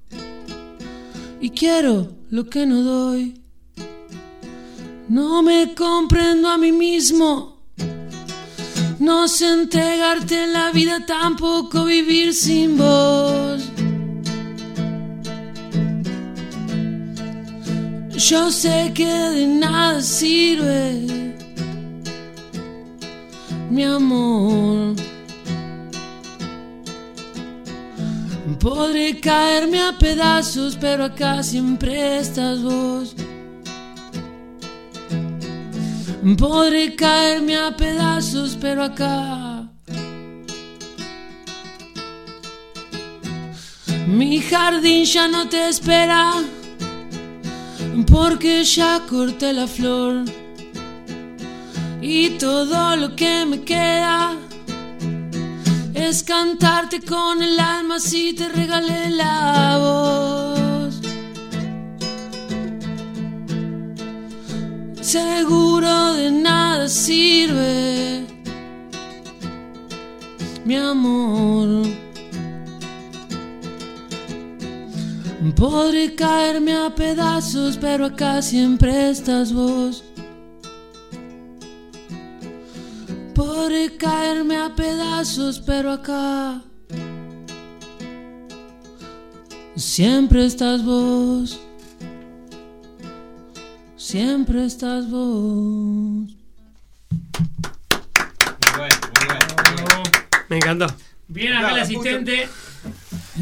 y 1.42 1.50
quiero 1.50 2.08
lo 2.30 2.48
que 2.48 2.64
no 2.64 2.82
doy. 2.82 3.34
No 5.08 5.42
me 5.42 5.74
comprendo 5.74 6.48
a 6.48 6.56
mí 6.56 6.70
mismo. 6.70 7.58
No 9.00 9.26
sé 9.26 9.52
entregarte 9.52 10.46
la 10.46 10.70
vida, 10.70 11.04
tampoco 11.04 11.84
vivir 11.84 12.32
sin 12.32 12.78
vos. 12.78 13.60
Yo 18.16 18.52
sé 18.52 18.92
que 18.94 19.04
de 19.04 19.46
nada 19.48 20.00
sirve 20.00 21.34
mi 23.68 23.82
amor. 23.82 24.94
Podré 28.58 29.20
caerme 29.20 29.80
a 29.80 29.96
pedazos, 29.98 30.76
pero 30.80 31.04
acá 31.04 31.42
siempre 31.42 32.18
estás 32.18 32.62
vos. 32.62 33.14
Podré 36.38 36.94
caerme 36.94 37.56
a 37.56 37.76
pedazos, 37.76 38.56
pero 38.60 38.84
acá. 38.84 39.68
Mi 44.06 44.40
jardín 44.40 45.04
ya 45.04 45.26
no 45.28 45.48
te 45.48 45.68
espera, 45.68 46.34
porque 48.10 48.64
ya 48.64 49.00
corté 49.08 49.52
la 49.52 49.66
flor. 49.66 50.24
Y 52.00 52.30
todo 52.30 52.96
lo 52.96 53.14
que 53.14 53.46
me 53.46 53.62
queda 53.62 54.36
es 56.08 56.22
cantarte 56.22 57.00
con 57.00 57.42
el 57.42 57.58
alma 57.58 58.00
si 58.00 58.32
te 58.34 58.48
regalé 58.48 59.10
la 59.10 59.78
voz. 59.78 61.00
Seguro 65.00 66.14
de 66.14 66.30
nada 66.30 66.88
sirve 66.88 68.26
mi 70.64 70.76
amor. 70.76 71.86
Podré 75.56 76.14
caerme 76.14 76.72
a 76.72 76.92
pedazos, 76.94 77.76
pero 77.76 78.06
acá 78.06 78.42
siempre 78.42 79.10
estás 79.10 79.52
vos. 79.52 80.02
Podré 83.34 83.96
caerme 83.96 84.56
a 84.56 84.74
pedazos, 84.74 85.58
pero 85.60 85.90
acá 85.92 86.60
siempre 89.76 90.44
estás 90.46 90.84
vos. 90.84 91.58
Siempre 93.96 94.66
estás 94.66 95.08
vos. 95.10 96.30
Me 100.48 100.56
encantó. 100.56 100.86
Bien 101.28 101.54
acá 101.54 101.70
el 101.72 101.80
asistente. 101.80 102.48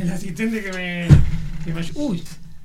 El 0.01 0.11
asistente 0.13 0.63
que 0.63 0.73
me. 0.73 1.09
que 1.65 1.75
me- 1.75 1.91
uy, 1.95 2.23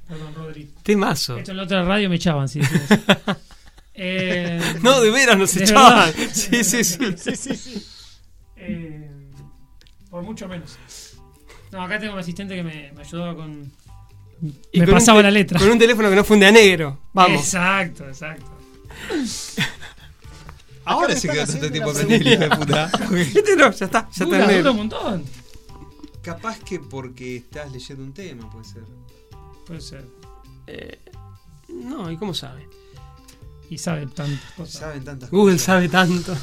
perdón, 0.08 0.36
Rodri. 0.36 0.70
Temazo. 0.84 1.38
Esto 1.38 1.52
en 1.52 1.58
la 1.58 1.64
otra 1.64 1.84
radio 1.84 2.08
me 2.10 2.18
echaban, 2.18 2.48
sí. 2.48 2.60
sí. 3.96 4.02
Eh, 4.02 4.76
No, 4.82 5.02
de 5.02 5.10
veras 5.12 5.38
nos 5.38 5.54
de 5.54 5.64
echaban. 5.64 6.12
verdad. 6.16 6.32
Sí, 6.34 6.64
sí, 6.64 6.84
sí. 6.84 6.98
Sí, 7.18 7.36
sí, 7.36 7.56
sí. 7.56 7.86
Eh, 8.58 9.10
por 10.10 10.24
mucho 10.24 10.48
menos. 10.48 10.78
No, 11.72 11.82
acá 11.84 12.00
tengo 12.00 12.14
un 12.14 12.20
asistente 12.20 12.56
que 12.56 12.64
me, 12.64 12.92
me 12.94 13.02
ayudaba 13.02 13.36
con. 13.36 13.72
Y 14.72 14.80
me 14.80 14.86
con 14.86 14.96
pasaba 14.96 15.22
la 15.22 15.32
letra. 15.32 15.60
Con 15.60 15.70
un 15.70 15.80
teléfono 15.80 16.10
que 16.10 16.16
no 16.16 16.24
funde 16.24 16.46
a 16.48 16.52
negro. 16.52 17.00
Vamos. 17.14 17.42
Exacto, 17.42 18.06
exacto. 18.08 18.52
Ahora 20.86 21.14
están 21.14 21.32
quedó 21.34 21.46
tanto 21.48 21.72
tiempo 21.72 21.90
aprendiendo, 21.92 22.30
hijo 22.32 22.40
de 22.44 22.50
puta. 22.58 22.92
Este 23.18 23.56
no, 23.56 23.72
ya 23.72 23.86
está, 23.86 24.08
ya 24.14 24.26
Dura, 24.26 24.26
está 24.26 24.26
en 24.26 24.30
dura 24.30 24.48
negro. 24.48 24.72
un 24.72 24.78
montón. 24.78 25.24
Capaz 26.22 26.60
que 26.60 26.80
porque 26.80 27.38
estás 27.38 27.72
leyendo 27.72 28.04
un 28.04 28.14
tema, 28.14 28.50
puede 28.52 28.66
ser. 28.66 28.84
Puede 29.66 29.82
ser. 29.82 30.06
Eh, 30.68 31.00
no, 31.70 32.12
¿y 32.12 32.18
cómo 32.18 32.34
sabe? 32.36 32.68
Y 33.70 33.78
sabe 33.78 34.06
tantas 34.08 34.52
cosas. 34.54 34.80
Saben 34.80 35.04
tantas 35.04 35.32
Google 35.32 35.54
cosas. 35.56 35.66
sabe 35.66 35.90
tanto. 35.90 36.36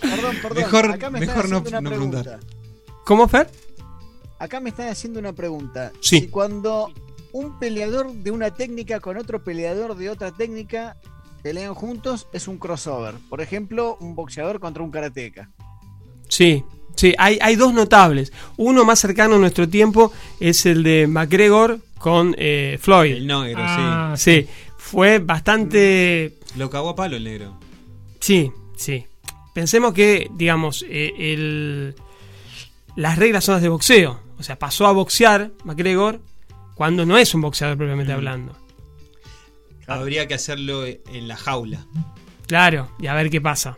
Perdón, 0.00 0.36
perdón. 0.42 0.56
Mejor- 0.62 0.90
Acá 0.92 1.10
me 1.10 1.20
mejor 1.20 1.36
están 1.44 1.50
no- 1.50 1.56
haciendo 1.58 1.70
una 1.70 1.80
no 1.80 1.90
preguntar. 1.90 2.22
pregunta. 2.24 2.46
¿Cómo, 3.04 3.28
Fer? 3.28 3.50
Acá 4.38 4.60
me 4.60 4.70
están 4.70 4.88
haciendo 4.88 5.18
una 5.20 5.32
pregunta. 5.32 5.92
Sí. 6.00 6.20
Si 6.20 6.28
cuando 6.28 6.92
un 7.32 7.58
peleador 7.58 8.12
de 8.12 8.30
una 8.30 8.52
técnica 8.54 9.00
con 9.00 9.16
otro 9.16 9.42
peleador 9.42 9.96
de 9.96 10.10
otra 10.10 10.30
técnica 10.32 10.96
pelean 11.42 11.74
juntos, 11.74 12.28
es 12.32 12.46
un 12.48 12.58
crossover. 12.58 13.14
Por 13.28 13.40
ejemplo, 13.40 13.96
un 14.00 14.14
boxeador 14.14 14.60
contra 14.60 14.82
un 14.82 14.90
karateca. 14.90 15.50
Sí, 16.28 16.62
sí, 16.94 17.14
hay, 17.18 17.38
hay 17.40 17.56
dos 17.56 17.72
notables. 17.74 18.32
Uno 18.56 18.84
más 18.84 18.98
cercano 19.00 19.36
a 19.36 19.38
nuestro 19.38 19.68
tiempo 19.68 20.12
es 20.40 20.66
el 20.66 20.82
de 20.82 21.06
McGregor 21.06 21.78
con 21.98 22.34
eh, 22.38 22.78
Floyd. 22.80 23.12
El 23.16 23.26
negro, 23.26 23.60
Ah, 23.64 24.14
Sí, 24.16 24.46
fue 24.90 25.18
bastante... 25.18 26.38
Lo 26.56 26.70
cagó 26.70 26.88
a 26.90 26.96
palo 26.96 27.16
el 27.16 27.24
negro. 27.24 27.58
Sí, 28.20 28.50
sí. 28.76 29.04
Pensemos 29.54 29.92
que, 29.92 30.28
digamos, 30.34 30.84
eh, 30.88 31.12
el- 31.18 31.94
las 32.96 33.18
reglas 33.18 33.44
son 33.44 33.54
las 33.56 33.62
de 33.62 33.68
boxeo. 33.68 34.20
O 34.38 34.42
sea, 34.42 34.58
pasó 34.58 34.86
a 34.86 34.92
boxear 34.92 35.50
McGregor 35.64 36.20
cuando 36.74 37.04
no 37.04 37.18
es 37.18 37.34
un 37.34 37.42
boxeador 37.42 37.76
propiamente 37.76 38.12
Mm. 38.12 38.16
hablando. 38.16 38.56
Habría 39.86 40.26
que 40.26 40.34
hacerlo 40.34 40.86
en 40.86 41.28
la 41.28 41.36
jaula. 41.36 41.86
Claro, 42.46 42.90
y 42.98 43.06
a 43.08 43.14
ver 43.14 43.28
qué 43.30 43.40
pasa. 43.40 43.76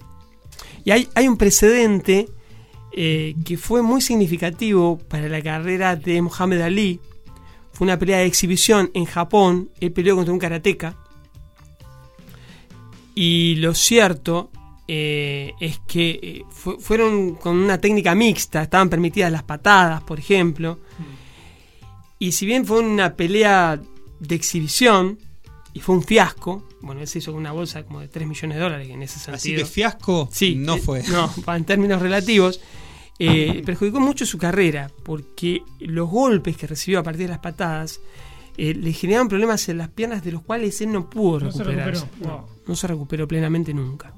Y 0.84 0.92
hay, 0.92 1.08
hay 1.14 1.26
un 1.28 1.36
precedente 1.36 2.28
eh, 2.92 3.34
que 3.44 3.56
fue 3.56 3.82
muy 3.82 4.00
significativo 4.00 4.98
para 4.98 5.28
la 5.28 5.42
carrera 5.42 5.94
de 5.96 6.20
Muhammad 6.22 6.62
Ali. 6.62 7.00
Fue 7.80 7.86
una 7.86 7.98
pelea 7.98 8.18
de 8.18 8.26
exhibición 8.26 8.90
en 8.92 9.06
Japón. 9.06 9.70
Él 9.80 9.90
peleó 9.90 10.14
contra 10.14 10.34
un 10.34 10.38
karateca. 10.38 10.98
Y 13.14 13.54
lo 13.56 13.74
cierto 13.74 14.50
eh, 14.86 15.52
es 15.60 15.80
que 15.86 16.10
eh, 16.22 16.42
fu- 16.50 16.78
fueron 16.78 17.36
con 17.36 17.56
una 17.56 17.78
técnica 17.80 18.14
mixta. 18.14 18.62
Estaban 18.62 18.90
permitidas 18.90 19.32
las 19.32 19.44
patadas, 19.44 20.02
por 20.02 20.18
ejemplo. 20.18 20.78
Y 22.18 22.32
si 22.32 22.44
bien 22.44 22.66
fue 22.66 22.80
una 22.80 23.14
pelea 23.14 23.80
de 24.18 24.34
exhibición 24.34 25.18
y 25.72 25.80
fue 25.80 25.94
un 25.94 26.02
fiasco, 26.02 26.68
bueno, 26.82 27.00
él 27.00 27.08
se 27.08 27.20
hizo 27.20 27.32
con 27.32 27.40
una 27.40 27.52
bolsa 27.52 27.82
como 27.84 28.00
de 28.00 28.08
3 28.08 28.28
millones 28.28 28.58
de 28.58 28.62
dólares 28.62 28.90
en 28.90 29.02
ese 29.02 29.14
sentido. 29.18 29.36
Así 29.36 29.54
que 29.56 29.64
fiasco 29.64 30.28
Sí, 30.30 30.54
no 30.54 30.74
eh, 30.76 30.80
fue. 30.80 31.02
No, 31.08 31.32
en 31.56 31.64
términos 31.64 32.02
relativos. 32.02 32.60
Eh, 33.20 33.62
perjudicó 33.64 34.00
mucho 34.00 34.24
su 34.26 34.38
carrera 34.38 34.90
porque 35.04 35.62
los 35.80 36.08
golpes 36.08 36.56
que 36.56 36.66
recibió 36.66 36.98
a 37.00 37.02
partir 37.02 37.22
de 37.26 37.28
las 37.28 37.38
patadas 37.38 38.00
eh, 38.56 38.74
le 38.74 38.92
generaban 38.92 39.28
problemas 39.28 39.68
en 39.68 39.78
las 39.78 39.88
piernas 39.88 40.24
de 40.24 40.32
los 40.32 40.42
cuales 40.42 40.80
él 40.80 40.92
no 40.92 41.08
pudo 41.08 41.40
No 41.40 41.52
se 41.52 41.62
recuperarse. 41.64 42.04
recuperó. 42.06 42.30
No, 42.30 42.48
no 42.66 42.76
se 42.76 42.86
recuperó 42.88 43.28
plenamente 43.28 43.72
nunca. 43.74 44.12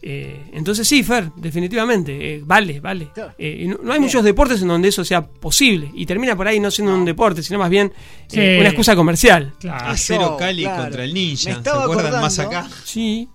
Eh, 0.00 0.50
entonces 0.52 0.86
sí, 0.86 1.02
Fer, 1.02 1.32
definitivamente, 1.36 2.36
eh, 2.36 2.42
vale, 2.44 2.78
vale. 2.78 3.08
Eh, 3.36 3.66
no, 3.68 3.78
no 3.82 3.92
hay 3.92 3.98
muchos 3.98 4.22
deportes 4.22 4.62
en 4.62 4.68
donde 4.68 4.88
eso 4.88 5.04
sea 5.04 5.26
posible 5.26 5.90
y 5.92 6.06
termina 6.06 6.36
por 6.36 6.46
ahí 6.46 6.60
no 6.60 6.70
siendo 6.70 6.94
un 6.94 7.04
deporte, 7.04 7.42
sino 7.42 7.58
más 7.58 7.68
bien 7.68 7.88
eh, 7.88 8.24
Sí. 8.28 8.38
una 8.60 8.68
excusa 8.68 8.94
comercial. 8.94 9.54
Claro. 9.58 9.86
Acero 9.90 10.36
Cali 10.36 10.62
claro. 10.62 10.84
contra 10.84 11.02
el 11.04 11.12
Me 11.12 11.18
Ninja. 11.20 11.42
¿Se 11.42 11.50
estaba 11.50 11.82
acuerdan 11.82 12.20
más 12.20 12.38
acordando. 12.38 12.68
acá? 12.68 12.76
Sí. 12.84 13.28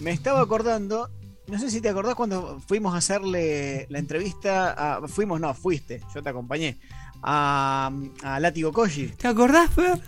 Me 0.00 0.12
estaba 0.12 0.40
acordando, 0.40 1.10
no 1.48 1.58
sé 1.58 1.70
si 1.70 1.80
te 1.80 1.88
acordás 1.88 2.14
cuando 2.14 2.60
fuimos 2.66 2.94
a 2.94 2.98
hacerle 2.98 3.86
la 3.90 3.98
entrevista 3.98 4.72
a. 4.96 5.08
Fuimos, 5.08 5.40
no, 5.40 5.52
fuiste, 5.54 6.00
yo 6.14 6.22
te 6.22 6.28
acompañé. 6.28 6.76
A, 7.22 7.90
a 8.22 8.40
Látigo 8.40 8.72
Koji. 8.72 9.08
¿Te 9.16 9.28
acordás, 9.28 9.70
Fer? 9.70 10.00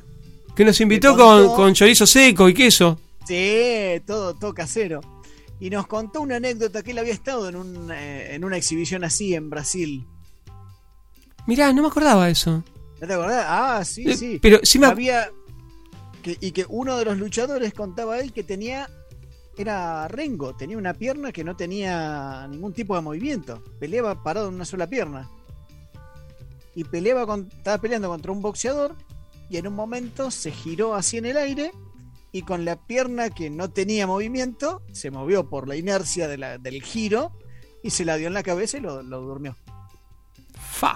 Que 0.55 0.65
nos 0.65 0.81
invitó 0.81 1.17
con, 1.17 1.47
con 1.55 1.73
chorizo 1.75 2.07
seco 2.07 2.49
y 2.49 2.55
queso. 2.55 3.01
Sí, 3.27 4.01
todo, 4.07 4.35
todo 4.35 4.53
casero. 4.55 5.01
Y 5.61 5.71
nos 5.71 5.87
contó 5.87 6.21
una 6.21 6.37
anécdota 6.37 6.83
que 6.83 6.93
él 6.93 6.99
había 6.99 7.13
estado 7.13 7.49
en, 7.49 7.57
un, 7.57 7.91
eh, 7.93 8.35
en 8.35 8.45
una 8.45 8.57
exhibición 8.57 9.03
así 9.05 9.35
en 9.35 9.51
Brasil. 9.51 10.07
Mirá, 11.47 11.73
no 11.73 11.83
me 11.83 11.89
acordaba 11.89 12.29
eso. 12.29 12.63
¿No 13.01 13.07
te 13.07 13.13
acordás? 13.15 13.45
Ah, 13.49 13.85
sí, 13.85 14.05
Eh, 14.09 14.17
sí. 14.17 14.39
pero 14.41 14.61
sí 14.63 14.79
me 14.79 14.87
Había. 14.87 15.31
que- 16.23 16.37
y 16.41 16.51
que 16.53 16.67
uno 16.69 16.97
de 16.97 17.05
los 17.07 17.17
luchadores 17.19 17.73
contaba 17.75 18.19
él 18.21 18.33
que 18.33 18.43
tenía. 18.45 18.89
Era 19.59 20.07
Rengo, 20.09 20.55
tenía 20.55 20.79
una 20.79 20.95
pierna 20.95 21.33
que 21.33 21.43
no 21.45 21.57
tenía 21.57 22.47
ningún 22.49 22.73
tipo 22.73 22.95
de 22.95 23.03
movimiento. 23.03 23.63
Peleaba 23.81 24.23
parado 24.23 24.49
en 24.49 24.55
una 24.55 24.65
sola 24.65 24.87
pierna. 24.87 25.29
Y 26.77 26.85
peleaba 26.85 27.27
con, 27.27 27.49
estaba 27.57 27.79
peleando 27.79 28.09
contra 28.09 28.31
un 28.31 28.41
boxeador. 28.41 28.95
Y 29.51 29.57
en 29.57 29.67
un 29.67 29.75
momento 29.75 30.31
se 30.31 30.53
giró 30.53 30.95
así 30.95 31.17
en 31.19 31.27
el 31.27 31.37
aire. 31.37 31.73
Y 32.31 32.43
con 32.43 32.65
la 32.65 32.77
pierna 32.77 33.31
que 33.31 33.51
no 33.51 33.71
tenía 33.71 34.07
movimiento, 34.07 34.83
se 34.93 35.11
movió 35.11 35.49
por 35.49 35.67
la 35.67 35.75
inercia 35.77 36.29
de 36.29 36.39
la- 36.39 36.59
del 36.59 36.83
giro. 36.83 37.33
Y 37.83 37.91
se 37.91 38.05
la 38.05 38.17
dio 38.17 38.29
en 38.29 38.35
la 38.35 38.43
cabeza 38.45 38.77
y 38.77 38.81
lo, 38.81 39.03
lo 39.03 39.21
durmió. 39.23 39.57
Fa. 40.61 40.95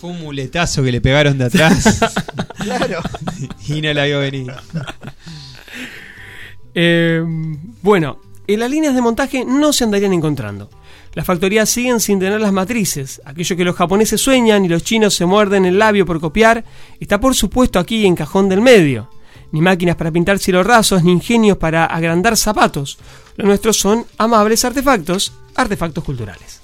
Fue 0.00 0.10
un 0.10 0.20
muletazo 0.20 0.82
que 0.82 0.92
le 0.92 1.00
pegaron 1.00 1.36
de 1.38 1.44
atrás 1.44 2.00
Claro. 2.58 3.00
y 3.68 3.82
no 3.82 3.92
la 3.92 4.04
vio 4.04 4.20
venir. 4.20 4.52
Eh, 6.74 7.24
bueno, 7.82 8.18
en 8.46 8.60
las 8.60 8.70
líneas 8.70 8.94
de 8.94 9.02
montaje 9.02 9.44
no 9.44 9.72
se 9.72 9.84
andarían 9.84 10.12
encontrando. 10.12 10.70
Las 11.14 11.26
factorías 11.26 11.68
siguen 11.68 11.98
sin 11.98 12.20
tener 12.20 12.40
las 12.40 12.52
matrices. 12.52 13.20
Aquello 13.24 13.56
que 13.56 13.64
los 13.64 13.76
japoneses 13.76 14.20
sueñan 14.20 14.64
y 14.64 14.68
los 14.68 14.84
chinos 14.84 15.14
se 15.14 15.26
muerden 15.26 15.64
el 15.64 15.78
labio 15.78 16.06
por 16.06 16.20
copiar 16.20 16.64
está 17.00 17.18
por 17.18 17.34
supuesto 17.34 17.78
aquí 17.78 18.06
en 18.06 18.14
cajón 18.14 18.48
del 18.48 18.60
medio. 18.60 19.08
Ni 19.52 19.60
máquinas 19.60 19.96
para 19.96 20.12
pintar 20.12 20.38
cielos 20.38 20.66
rasos, 20.66 21.02
ni 21.02 21.10
ingenios 21.10 21.58
para 21.58 21.84
agrandar 21.84 22.36
zapatos. 22.36 22.98
Los 23.36 23.48
nuestros 23.48 23.76
son 23.76 24.06
amables 24.18 24.64
artefactos, 24.64 25.32
artefactos 25.56 26.04
culturales. 26.04 26.59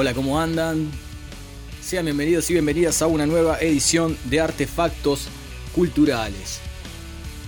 Hola, 0.00 0.14
¿cómo 0.14 0.40
andan? 0.40 0.88
Sean 1.82 2.04
bienvenidos 2.04 2.48
y 2.48 2.52
bienvenidas 2.52 3.02
a 3.02 3.08
una 3.08 3.26
nueva 3.26 3.58
edición 3.58 4.16
de 4.26 4.40
Artefactos 4.40 5.26
Culturales. 5.74 6.60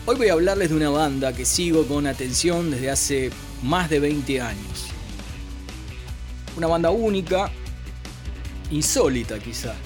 Hoy 0.04 0.16
voy 0.16 0.30
a 0.30 0.32
hablarles 0.32 0.70
de 0.70 0.74
una 0.74 0.90
banda 0.90 1.32
que 1.32 1.44
sigo 1.44 1.86
con 1.86 2.08
atención 2.08 2.72
desde 2.72 2.90
hace 2.90 3.30
más 3.62 3.88
de 3.88 4.00
20 4.00 4.40
años. 4.40 4.88
Una 6.56 6.66
banda 6.66 6.90
única, 6.90 7.52
insólita 8.72 9.38
quizá. 9.38 9.76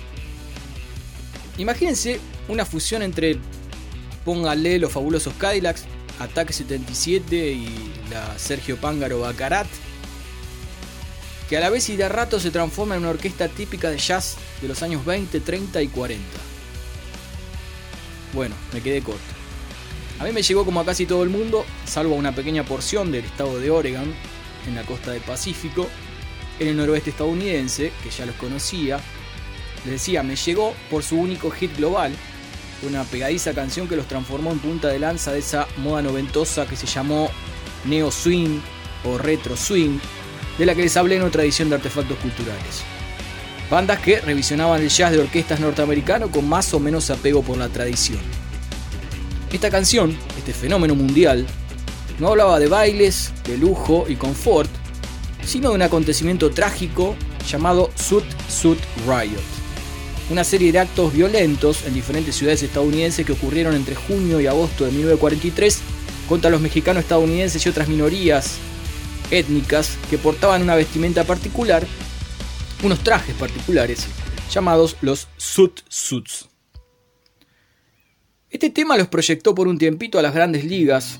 Imagínense 1.58 2.18
una 2.48 2.64
fusión 2.64 3.02
entre, 3.02 3.36
póngale 4.24 4.78
los 4.78 4.90
fabulosos 4.90 5.34
Cadillacs, 5.34 5.84
Ataque 6.18 6.54
77 6.54 7.36
y 7.36 7.92
la 8.10 8.38
Sergio 8.38 8.78
Pángaro 8.78 9.20
Bacarat 9.20 9.66
que 11.54 11.58
a 11.58 11.60
la 11.60 11.70
vez 11.70 11.88
y 11.88 11.94
de 11.94 12.08
rato 12.08 12.40
se 12.40 12.50
transforma 12.50 12.96
en 12.96 13.02
una 13.02 13.10
orquesta 13.10 13.46
típica 13.46 13.88
de 13.88 13.96
jazz 13.96 14.34
de 14.60 14.66
los 14.66 14.82
años 14.82 15.04
20, 15.04 15.38
30 15.38 15.82
y 15.82 15.86
40. 15.86 16.24
Bueno, 18.32 18.56
me 18.72 18.80
quedé 18.80 19.00
corto. 19.02 19.22
A 20.18 20.24
mí 20.24 20.32
me 20.32 20.42
llegó 20.42 20.64
como 20.64 20.80
a 20.80 20.84
casi 20.84 21.06
todo 21.06 21.22
el 21.22 21.28
mundo, 21.28 21.64
salvo 21.86 22.16
una 22.16 22.34
pequeña 22.34 22.64
porción 22.64 23.12
del 23.12 23.26
estado 23.26 23.60
de 23.60 23.70
Oregon, 23.70 24.12
en 24.66 24.74
la 24.74 24.82
costa 24.82 25.12
del 25.12 25.20
Pacífico, 25.20 25.86
en 26.58 26.66
el 26.66 26.76
noroeste 26.76 27.10
estadounidense, 27.10 27.92
que 28.02 28.10
ya 28.10 28.26
los 28.26 28.34
conocía. 28.34 28.98
Les 29.84 29.92
decía, 29.92 30.24
me 30.24 30.34
llegó 30.34 30.74
por 30.90 31.04
su 31.04 31.20
único 31.20 31.52
hit 31.52 31.76
global, 31.76 32.12
una 32.82 33.04
pegadiza 33.04 33.54
canción 33.54 33.86
que 33.86 33.94
los 33.94 34.08
transformó 34.08 34.50
en 34.50 34.58
punta 34.58 34.88
de 34.88 34.98
lanza 34.98 35.30
de 35.30 35.38
esa 35.38 35.68
moda 35.76 36.02
noventosa 36.02 36.66
que 36.66 36.74
se 36.74 36.88
llamó 36.88 37.30
Neo 37.84 38.10
Swing 38.10 38.58
o 39.04 39.18
Retro 39.18 39.56
Swing, 39.56 40.00
de 40.58 40.66
la 40.66 40.74
que 40.74 40.82
les 40.82 40.96
hablé 40.96 41.16
en 41.16 41.22
otra 41.22 41.42
edición 41.42 41.68
de 41.68 41.76
Artefactos 41.76 42.18
Culturales. 42.18 42.82
Bandas 43.70 43.98
que 44.00 44.20
revisionaban 44.20 44.82
el 44.82 44.88
jazz 44.88 45.12
de 45.12 45.18
orquestas 45.18 45.60
norteamericano 45.60 46.30
con 46.30 46.48
más 46.48 46.72
o 46.74 46.80
menos 46.80 47.10
apego 47.10 47.42
por 47.42 47.56
la 47.56 47.68
tradición. 47.68 48.20
Esta 49.52 49.70
canción, 49.70 50.16
este 50.36 50.52
fenómeno 50.52 50.94
mundial, 50.94 51.46
no 52.18 52.28
hablaba 52.28 52.58
de 52.58 52.68
bailes, 52.68 53.32
de 53.46 53.56
lujo 53.56 54.04
y 54.08 54.16
confort, 54.16 54.70
sino 55.44 55.70
de 55.70 55.76
un 55.76 55.82
acontecimiento 55.82 56.50
trágico 56.50 57.16
llamado 57.48 57.90
Suit 57.96 58.24
Suit 58.48 58.78
Riot. 59.06 59.42
Una 60.30 60.44
serie 60.44 60.72
de 60.72 60.78
actos 60.78 61.12
violentos 61.12 61.84
en 61.84 61.94
diferentes 61.94 62.34
ciudades 62.36 62.62
estadounidenses 62.62 63.26
que 63.26 63.32
ocurrieron 63.32 63.74
entre 63.74 63.94
junio 63.94 64.40
y 64.40 64.46
agosto 64.46 64.84
de 64.84 64.92
1943 64.92 65.80
contra 66.28 66.50
los 66.50 66.60
mexicanos 66.60 67.02
estadounidenses 67.02 67.64
y 67.64 67.68
otras 67.68 67.88
minorías 67.88 68.58
étnicas 69.34 69.98
que 70.08 70.18
portaban 70.18 70.62
una 70.62 70.74
vestimenta 70.74 71.24
particular, 71.24 71.86
unos 72.82 73.00
trajes 73.02 73.34
particulares, 73.34 74.06
llamados 74.50 74.96
los 75.00 75.28
Suit 75.36 75.80
Suits. 75.88 76.48
Este 78.50 78.70
tema 78.70 78.96
los 78.96 79.08
proyectó 79.08 79.54
por 79.54 79.66
un 79.66 79.78
tiempito 79.78 80.18
a 80.18 80.22
las 80.22 80.34
grandes 80.34 80.64
ligas 80.64 81.18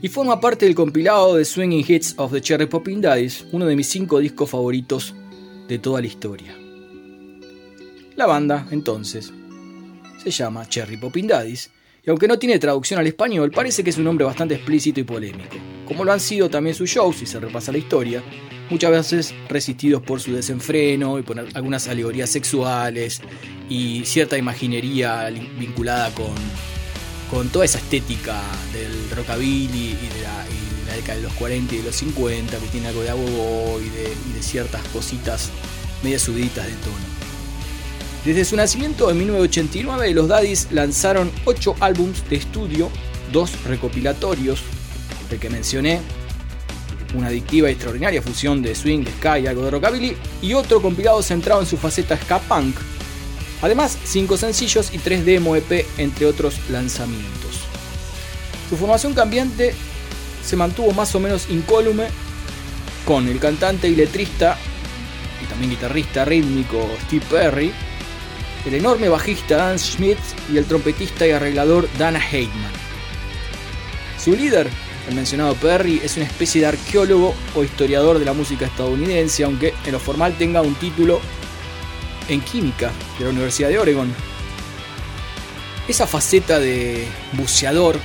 y 0.00 0.08
forma 0.08 0.40
parte 0.40 0.64
del 0.64 0.74
compilado 0.74 1.34
de 1.34 1.44
Swinging 1.44 1.84
Hits 1.86 2.14
of 2.16 2.32
the 2.32 2.40
Cherry 2.40 2.66
Poppin' 2.66 3.00
Daddies, 3.00 3.46
uno 3.52 3.66
de 3.66 3.76
mis 3.76 3.88
cinco 3.88 4.18
discos 4.18 4.48
favoritos 4.48 5.14
de 5.68 5.78
toda 5.78 6.00
la 6.00 6.06
historia. 6.06 6.56
La 8.16 8.26
banda, 8.26 8.66
entonces, 8.70 9.32
se 10.22 10.30
llama 10.30 10.68
Cherry 10.68 10.96
Poppin' 10.96 11.26
Daddies 11.26 11.70
y 12.08 12.10
aunque 12.10 12.26
no 12.26 12.38
tiene 12.38 12.58
traducción 12.58 12.98
al 12.98 13.06
español, 13.06 13.50
parece 13.50 13.84
que 13.84 13.90
es 13.90 13.98
un 13.98 14.04
nombre 14.04 14.24
bastante 14.24 14.54
explícito 14.54 14.98
y 14.98 15.02
polémico, 15.02 15.58
como 15.86 16.06
lo 16.06 16.12
han 16.14 16.20
sido 16.20 16.48
también 16.48 16.74
sus 16.74 16.88
shows, 16.88 17.18
si 17.18 17.26
se 17.26 17.38
repasa 17.38 17.70
la 17.70 17.76
historia, 17.76 18.22
muchas 18.70 18.90
veces 18.90 19.34
resistidos 19.46 20.00
por 20.00 20.18
su 20.18 20.32
desenfreno 20.32 21.18
y 21.18 21.22
por 21.22 21.38
algunas 21.38 21.86
alegorías 21.86 22.30
sexuales 22.30 23.20
y 23.68 24.06
cierta 24.06 24.38
imaginería 24.38 25.28
vinculada 25.58 26.10
con, 26.14 27.48
toda 27.50 27.66
esa 27.66 27.76
estética 27.76 28.40
del 28.72 29.10
rockabilly 29.14 29.90
y 29.90 30.08
de, 30.14 30.22
la, 30.22 30.94
década 30.96 31.16
de 31.16 31.24
los 31.24 31.34
40 31.34 31.74
y 31.74 31.78
de 31.78 31.84
los 31.84 31.94
50, 31.94 32.58
que 32.58 32.66
tiene 32.68 32.88
algo 32.88 33.02
de 33.02 33.10
agogó 33.10 33.80
y 33.82 33.90
de, 33.90 34.42
ciertas 34.42 34.80
cositas 34.94 35.50
medio 36.02 36.18
subiditas 36.18 36.64
de 36.64 36.72
tono. 36.72 37.07
Desde 38.28 38.44
su 38.44 38.56
nacimiento 38.56 39.10
en 39.10 39.16
1989, 39.16 40.12
los 40.12 40.28
Daddies 40.28 40.68
lanzaron 40.70 41.32
8 41.46 41.76
álbums 41.80 42.28
de 42.28 42.36
estudio, 42.36 42.90
dos 43.32 43.64
recopilatorios, 43.64 44.60
el 45.30 45.38
que 45.38 45.48
mencioné, 45.48 46.02
una 47.14 47.28
adictiva 47.28 47.70
y 47.70 47.72
extraordinaria 47.72 48.20
fusión 48.20 48.60
de 48.60 48.74
swing, 48.74 49.06
ska 49.16 49.38
y 49.38 49.46
algo 49.46 49.62
de 49.62 49.70
rockabilly, 49.70 50.14
y 50.42 50.52
otro 50.52 50.82
compilado 50.82 51.22
centrado 51.22 51.62
en 51.62 51.66
su 51.66 51.78
faceta 51.78 52.18
ska 52.18 52.38
punk. 52.40 52.76
Además, 53.62 53.96
5 54.04 54.36
sencillos 54.36 54.92
y 54.92 54.98
3 54.98 55.24
demo 55.24 55.56
EP, 55.56 55.86
entre 55.96 56.26
otros 56.26 56.56
lanzamientos. 56.68 57.60
Su 58.68 58.76
formación 58.76 59.14
cambiante 59.14 59.74
se 60.44 60.54
mantuvo 60.54 60.92
más 60.92 61.14
o 61.14 61.18
menos 61.18 61.46
incólume 61.48 62.08
con 63.06 63.26
el 63.26 63.38
cantante 63.38 63.88
y 63.88 63.96
letrista 63.96 64.58
y 65.42 65.46
también 65.46 65.70
guitarrista 65.70 66.26
rítmico 66.26 66.86
Steve 67.06 67.24
Perry, 67.30 67.72
el 68.68 68.74
enorme 68.74 69.08
bajista 69.08 69.56
Dan 69.56 69.78
Schmidt 69.78 70.18
y 70.52 70.58
el 70.58 70.66
trompetista 70.66 71.26
y 71.26 71.30
arreglador 71.30 71.88
Dana 71.98 72.20
Heitman. 72.20 72.70
Su 74.22 74.32
líder, 74.32 74.68
el 75.08 75.14
mencionado 75.14 75.54
Perry, 75.54 76.00
es 76.04 76.16
una 76.16 76.26
especie 76.26 76.60
de 76.60 76.66
arqueólogo 76.66 77.34
o 77.54 77.64
historiador 77.64 78.18
de 78.18 78.26
la 78.26 78.34
música 78.34 78.66
estadounidense, 78.66 79.44
aunque 79.44 79.72
en 79.86 79.92
lo 79.92 79.98
formal 79.98 80.36
tenga 80.36 80.60
un 80.60 80.74
título 80.74 81.20
en 82.28 82.42
química 82.42 82.92
de 83.18 83.24
la 83.24 83.30
Universidad 83.30 83.70
de 83.70 83.78
Oregon. 83.78 84.14
Esa 85.88 86.06
faceta 86.06 86.58
de 86.58 87.06
buceador 87.32 87.98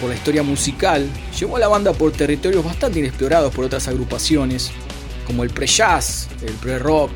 por 0.00 0.08
la 0.08 0.16
historia 0.16 0.42
musical, 0.42 1.08
llevó 1.38 1.58
a 1.58 1.60
la 1.60 1.68
banda 1.68 1.92
por 1.92 2.10
territorios 2.10 2.64
bastante 2.64 2.98
inexplorados 2.98 3.54
por 3.54 3.66
otras 3.66 3.86
agrupaciones, 3.86 4.72
como 5.26 5.44
el 5.44 5.50
pre-jazz, 5.50 6.28
el 6.42 6.54
pre-rock, 6.54 7.12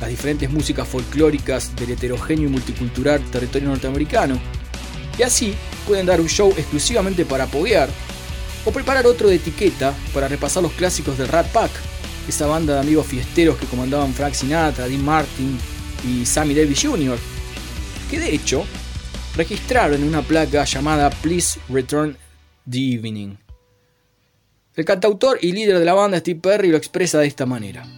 las 0.00 0.10
diferentes 0.10 0.50
músicas 0.50 0.86
folclóricas 0.86 1.74
del 1.76 1.90
heterogéneo 1.90 2.48
y 2.48 2.52
multicultural 2.52 3.22
territorio 3.30 3.68
norteamericano, 3.68 4.38
y 5.18 5.22
así 5.22 5.54
pueden 5.86 6.06
dar 6.06 6.20
un 6.20 6.28
show 6.28 6.52
exclusivamente 6.56 7.24
para 7.24 7.44
apoyar, 7.44 7.88
o 8.64 8.70
preparar 8.72 9.06
otro 9.06 9.28
de 9.28 9.36
etiqueta 9.36 9.94
para 10.12 10.28
repasar 10.28 10.62
los 10.62 10.72
clásicos 10.72 11.16
del 11.16 11.28
Rat 11.28 11.46
Pack, 11.48 11.70
esa 12.28 12.46
banda 12.46 12.74
de 12.74 12.80
amigos 12.80 13.06
fiesteros 13.06 13.56
que 13.56 13.66
comandaban 13.66 14.12
Frank 14.12 14.34
Sinatra, 14.34 14.88
Dean 14.88 15.04
Martin 15.04 15.56
y 16.04 16.26
Sammy 16.26 16.54
Davis 16.54 16.82
Jr., 16.82 17.16
que 18.10 18.18
de 18.18 18.34
hecho 18.34 18.64
registraron 19.36 20.02
en 20.02 20.08
una 20.08 20.22
placa 20.22 20.64
llamada 20.64 21.10
Please 21.10 21.60
Return 21.68 22.16
the 22.68 22.94
Evening. 22.94 23.36
El 24.74 24.84
cantautor 24.84 25.38
y 25.40 25.52
líder 25.52 25.78
de 25.78 25.84
la 25.84 25.94
banda 25.94 26.18
Steve 26.18 26.40
Perry 26.40 26.68
lo 26.68 26.76
expresa 26.76 27.18
de 27.18 27.26
esta 27.26 27.46
manera. 27.46 27.95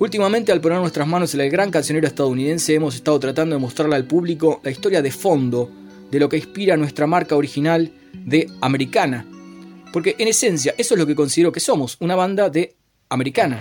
Últimamente 0.00 0.52
al 0.52 0.60
poner 0.60 0.78
nuestras 0.78 1.08
manos 1.08 1.34
en 1.34 1.40
el 1.40 1.50
gran 1.50 1.72
cancionero 1.72 2.06
estadounidense 2.06 2.72
hemos 2.72 2.94
estado 2.94 3.18
tratando 3.18 3.56
de 3.56 3.60
mostrarle 3.60 3.96
al 3.96 4.06
público 4.06 4.60
la 4.62 4.70
historia 4.70 5.02
de 5.02 5.10
fondo 5.10 5.68
de 6.08 6.20
lo 6.20 6.28
que 6.28 6.36
inspira 6.36 6.76
nuestra 6.76 7.08
marca 7.08 7.34
original 7.34 7.90
de 8.12 8.48
americana. 8.60 9.26
Porque 9.92 10.14
en 10.18 10.28
esencia 10.28 10.72
eso 10.78 10.94
es 10.94 11.00
lo 11.00 11.06
que 11.06 11.16
considero 11.16 11.50
que 11.50 11.58
somos, 11.58 11.96
una 11.98 12.14
banda 12.14 12.48
de 12.48 12.76
americana. 13.08 13.60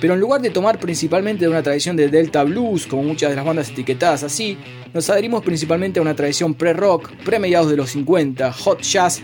Pero 0.00 0.14
en 0.14 0.20
lugar 0.20 0.40
de 0.40 0.48
tomar 0.48 0.80
principalmente 0.80 1.44
de 1.44 1.50
una 1.50 1.62
tradición 1.62 1.96
de 1.96 2.08
Delta 2.08 2.44
Blues, 2.44 2.86
como 2.86 3.02
muchas 3.02 3.28
de 3.28 3.36
las 3.36 3.44
bandas 3.44 3.68
etiquetadas 3.68 4.22
así, 4.22 4.56
nos 4.94 5.10
adherimos 5.10 5.44
principalmente 5.44 5.98
a 5.98 6.02
una 6.02 6.16
tradición 6.16 6.54
pre-rock, 6.54 7.10
pre-mediados 7.26 7.70
de 7.70 7.76
los 7.76 7.90
50, 7.90 8.52
hot 8.54 8.80
jazz 8.80 9.20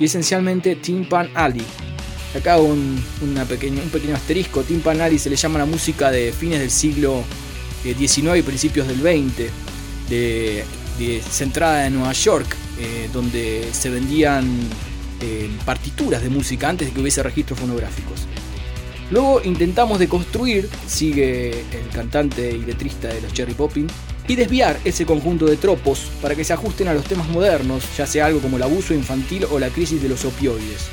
y 0.00 0.06
esencialmente 0.06 0.74
Tin 0.74 1.08
Pan 1.08 1.30
Alley. 1.34 1.64
Acá 2.36 2.58
un, 2.58 3.02
pequeño, 3.48 3.82
un 3.82 3.90
pequeño 3.90 4.14
asterisco, 4.14 4.62
Tin 4.62 4.80
Pan 4.80 5.00
Alley 5.00 5.18
se 5.18 5.30
le 5.30 5.36
llama 5.36 5.58
la 5.58 5.64
música 5.64 6.10
de 6.10 6.32
fines 6.32 6.60
del 6.60 6.70
siglo 6.70 7.24
XIX 7.82 8.38
y 8.38 8.42
principios 8.42 8.86
del 8.86 9.00
XX, 9.00 9.50
de, 10.10 10.64
de 10.98 11.22
centrada 11.22 11.86
en 11.86 11.94
Nueva 11.94 12.12
York, 12.12 12.54
eh, 12.78 13.08
donde 13.12 13.68
se 13.72 13.90
vendían 13.90 14.46
eh, 15.20 15.50
partituras 15.64 16.22
de 16.22 16.28
música 16.28 16.68
antes 16.68 16.88
de 16.88 16.94
que 16.94 17.00
hubiese 17.00 17.22
registros 17.22 17.58
fonográficos. 17.58 18.26
Luego 19.10 19.40
intentamos 19.42 19.98
deconstruir, 19.98 20.68
sigue 20.86 21.50
el 21.50 21.88
cantante 21.92 22.52
y 22.52 22.58
letrista 22.58 23.08
de 23.08 23.22
los 23.22 23.32
Cherry 23.32 23.54
Poppin, 23.54 23.86
y 24.28 24.36
desviar 24.36 24.78
ese 24.84 25.06
conjunto 25.06 25.46
de 25.46 25.56
tropos 25.56 26.10
para 26.20 26.34
que 26.34 26.44
se 26.44 26.52
ajusten 26.52 26.88
a 26.88 26.94
los 26.94 27.04
temas 27.04 27.28
modernos, 27.28 27.82
ya 27.96 28.06
sea 28.06 28.26
algo 28.26 28.40
como 28.40 28.58
el 28.58 28.62
abuso 28.62 28.92
infantil 28.92 29.46
o 29.50 29.58
la 29.58 29.70
crisis 29.70 30.02
de 30.02 30.10
los 30.10 30.26
opioides. 30.26 30.88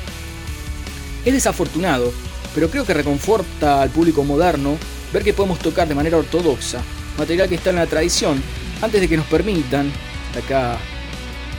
Es 1.26 1.32
desafortunado, 1.32 2.12
pero 2.54 2.70
creo 2.70 2.86
que 2.86 2.94
reconforta 2.94 3.82
al 3.82 3.90
público 3.90 4.22
moderno 4.22 4.78
ver 5.12 5.24
que 5.24 5.34
podemos 5.34 5.58
tocar 5.58 5.88
de 5.88 5.94
manera 5.94 6.16
ortodoxa 6.16 6.80
material 7.18 7.48
que 7.48 7.56
está 7.56 7.70
en 7.70 7.76
la 7.76 7.86
tradición 7.86 8.40
antes 8.80 9.00
de 9.00 9.08
que 9.08 9.16
nos 9.16 9.26
permitan, 9.26 9.90
acá 10.38 10.78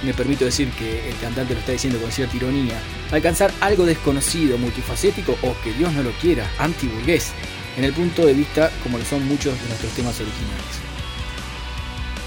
me 0.03 0.13
permito 0.13 0.45
decir 0.45 0.69
que 0.71 1.09
el 1.09 1.17
cantante 1.17 1.53
lo 1.53 1.59
está 1.59 1.73
diciendo 1.73 1.99
con 1.99 2.11
cierta 2.11 2.37
ironía, 2.37 2.79
alcanzar 3.11 3.51
algo 3.59 3.85
desconocido, 3.85 4.57
multifacético 4.57 5.35
o 5.41 5.55
que 5.63 5.73
Dios 5.73 5.91
no 5.91 6.01
lo 6.01 6.11
quiera, 6.11 6.49
antiburgués, 6.59 7.31
en 7.75 7.83
el 7.83 7.91
punto 7.91 8.25
de 8.25 8.33
vista 8.33 8.71
como 8.83 8.97
lo 8.97 9.03
son 9.03 9.27
muchos 9.27 9.59
de 9.59 9.67
nuestros 9.67 9.91
temas 9.93 10.17
originales. 10.19 10.86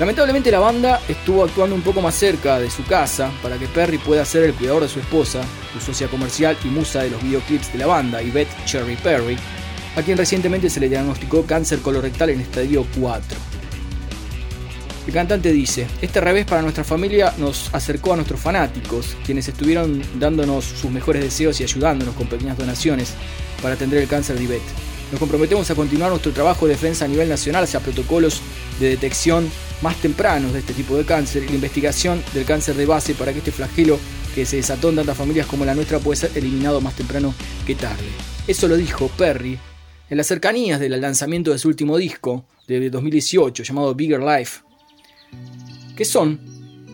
Lamentablemente 0.01 0.51
la 0.51 0.61
banda 0.61 0.99
estuvo 1.09 1.45
actuando 1.45 1.77
un 1.77 1.83
poco 1.83 2.01
más 2.01 2.15
cerca 2.15 2.59
de 2.59 2.71
su 2.71 2.83
casa 2.85 3.31
para 3.43 3.59
que 3.59 3.67
Perry 3.67 3.99
pueda 3.99 4.25
ser 4.25 4.45
el 4.45 4.55
cuidador 4.55 4.85
de 4.85 4.89
su 4.89 4.99
esposa, 4.99 5.43
su 5.75 5.79
socia 5.79 6.09
comercial 6.09 6.57
y 6.65 6.69
musa 6.69 7.03
de 7.03 7.11
los 7.11 7.23
videoclips 7.23 7.71
de 7.71 7.81
la 7.81 7.87
banda, 7.87 8.23
Yvette 8.23 8.65
Cherry 8.65 8.97
Perry, 8.97 9.37
a 9.97 10.03
quien 10.03 10.17
recientemente 10.17 10.71
se 10.71 10.81
le 10.81 10.89
diagnosticó 10.89 11.45
cáncer 11.45 11.81
colorectal 11.81 12.31
en 12.31 12.41
estadio 12.41 12.87
4. 12.99 13.39
El 15.07 15.13
cantante 15.13 15.53
dice, 15.53 15.87
este 16.01 16.23
revés 16.23 16.47
para 16.47 16.63
nuestra 16.63 16.83
familia 16.83 17.35
nos 17.37 17.69
acercó 17.75 18.15
a 18.15 18.17
nuestros 18.17 18.41
fanáticos, 18.41 19.19
quienes 19.27 19.49
estuvieron 19.49 20.01
dándonos 20.19 20.65
sus 20.65 20.91
mejores 20.91 21.23
deseos 21.23 21.61
y 21.61 21.65
ayudándonos 21.65 22.15
con 22.15 22.27
pequeñas 22.27 22.57
donaciones 22.57 23.13
para 23.61 23.75
atender 23.75 24.01
el 24.01 24.09
cáncer 24.09 24.39
de 24.39 24.45
Ivette. 24.45 24.63
Nos 25.11 25.21
comprometemos 25.21 25.71
a 25.71 25.75
continuar 25.75 26.09
nuestro 26.09 26.33
trabajo 26.33 26.67
de 26.67 26.73
defensa 26.73 27.05
a 27.05 27.09
nivel 27.09 27.29
nacional 27.29 27.65
hacia 27.65 27.81
protocolos 27.81 28.41
de 28.79 28.89
detección 28.89 29.51
más 29.83 29.97
tempranos 29.97 30.53
de 30.53 30.61
este 30.61 30.75
tipo 30.75 30.97
de 30.97 31.05
cáncer 31.05 31.45
y 31.45 31.49
la 31.49 31.55
investigación 31.55 32.23
del 32.35 32.45
cáncer 32.45 32.77
de 32.77 32.87
base 32.87 33.15
para 33.15 33.33
que 33.33 33.39
este 33.39 33.53
flagelo 33.53 33.99
que 34.35 34.47
se 34.47 34.57
desató 34.57 34.91
en 34.91 34.97
tantas 34.97 35.17
familias 35.17 35.47
como 35.47 35.65
la 35.65 35.75
nuestra 35.75 35.99
pueda 35.99 36.17
ser 36.17 36.33
eliminado 36.37 36.81
más 36.81 36.95
temprano 36.95 37.35
que 37.67 37.75
tarde. 37.75 38.09
Eso 38.47 38.69
lo 38.69 38.77
dijo 38.77 39.09
Perry 39.17 39.59
en 40.09 40.17
las 40.17 40.27
cercanías 40.27 40.81
del 40.81 41.01
lanzamiento 41.01 41.53
de 41.53 41.59
su 41.59 41.69
último 41.69 41.97
disco 41.97 42.45
de 42.67 42.91
2018 42.91 43.63
llamado 43.63 43.95
Bigger 43.95 44.21
Life, 44.21 44.61
que 45.97 46.05
son, 46.05 46.39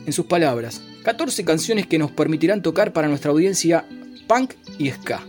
en 0.06 0.12
sus 0.12 0.26
palabras, 0.26 0.80
14 1.02 1.44
canciones 1.44 1.86
que 1.86 1.98
nos 1.98 2.10
permitirán 2.10 2.62
tocar 2.62 2.92
para 2.92 3.08
nuestra 3.08 3.30
audiencia 3.30 3.84
punk 4.26 4.54
y 4.78 4.90
ska. 4.90 5.22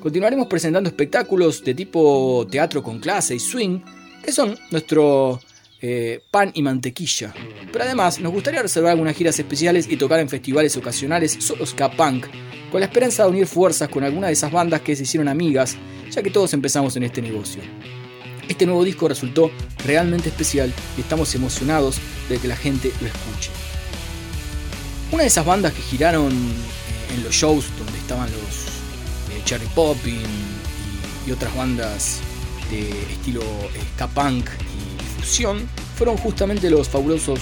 Continuaremos 0.00 0.46
presentando 0.46 0.88
espectáculos 0.88 1.64
de 1.64 1.74
tipo 1.74 2.46
teatro 2.50 2.82
con 2.82 3.00
clase 3.00 3.34
y 3.34 3.40
swing, 3.40 3.80
que 4.22 4.32
son 4.32 4.56
nuestro 4.70 5.40
eh, 5.80 6.22
pan 6.30 6.50
y 6.54 6.62
mantequilla. 6.62 7.34
Pero 7.72 7.84
además 7.84 8.20
nos 8.20 8.32
gustaría 8.32 8.62
reservar 8.62 8.92
algunas 8.92 9.16
giras 9.16 9.38
especiales 9.38 9.86
y 9.88 9.96
tocar 9.96 10.20
en 10.20 10.28
festivales 10.28 10.76
ocasionales 10.76 11.36
solo 11.40 11.66
ska 11.66 11.90
punk, 11.90 12.26
con 12.70 12.80
la 12.80 12.86
esperanza 12.86 13.24
de 13.24 13.30
unir 13.30 13.46
fuerzas 13.46 13.88
con 13.88 14.04
alguna 14.04 14.28
de 14.28 14.34
esas 14.34 14.52
bandas 14.52 14.80
que 14.80 14.96
se 14.96 15.04
hicieron 15.04 15.28
amigas, 15.28 15.76
ya 16.10 16.22
que 16.22 16.30
todos 16.30 16.52
empezamos 16.54 16.96
en 16.96 17.04
este 17.04 17.22
negocio. 17.22 17.62
Este 18.48 18.64
nuevo 18.64 18.84
disco 18.84 19.08
resultó 19.08 19.50
realmente 19.84 20.28
especial 20.28 20.72
y 20.96 21.00
estamos 21.00 21.34
emocionados 21.34 21.98
de 22.28 22.38
que 22.38 22.48
la 22.48 22.56
gente 22.56 22.92
lo 23.00 23.06
escuche. 23.08 23.50
Una 25.10 25.22
de 25.22 25.28
esas 25.28 25.46
bandas 25.46 25.72
que 25.72 25.82
giraron 25.82 26.32
eh, 26.32 27.14
en 27.14 27.24
los 27.24 27.34
shows 27.34 27.66
donde 27.78 27.98
estaban 27.98 28.30
los 28.30 28.66
eh, 29.32 29.40
Cherry 29.44 29.66
Poppin 29.74 30.20
y, 31.26 31.30
otras 31.32 31.54
bandas 31.56 32.20
de 32.70 32.90
estilo 33.12 33.42
eh, 33.42 33.82
ska 33.94 34.06
punk 34.08 34.48
y 34.48 34.85
fueron 35.96 36.16
justamente 36.18 36.70
los 36.70 36.88
fabulosos 36.88 37.40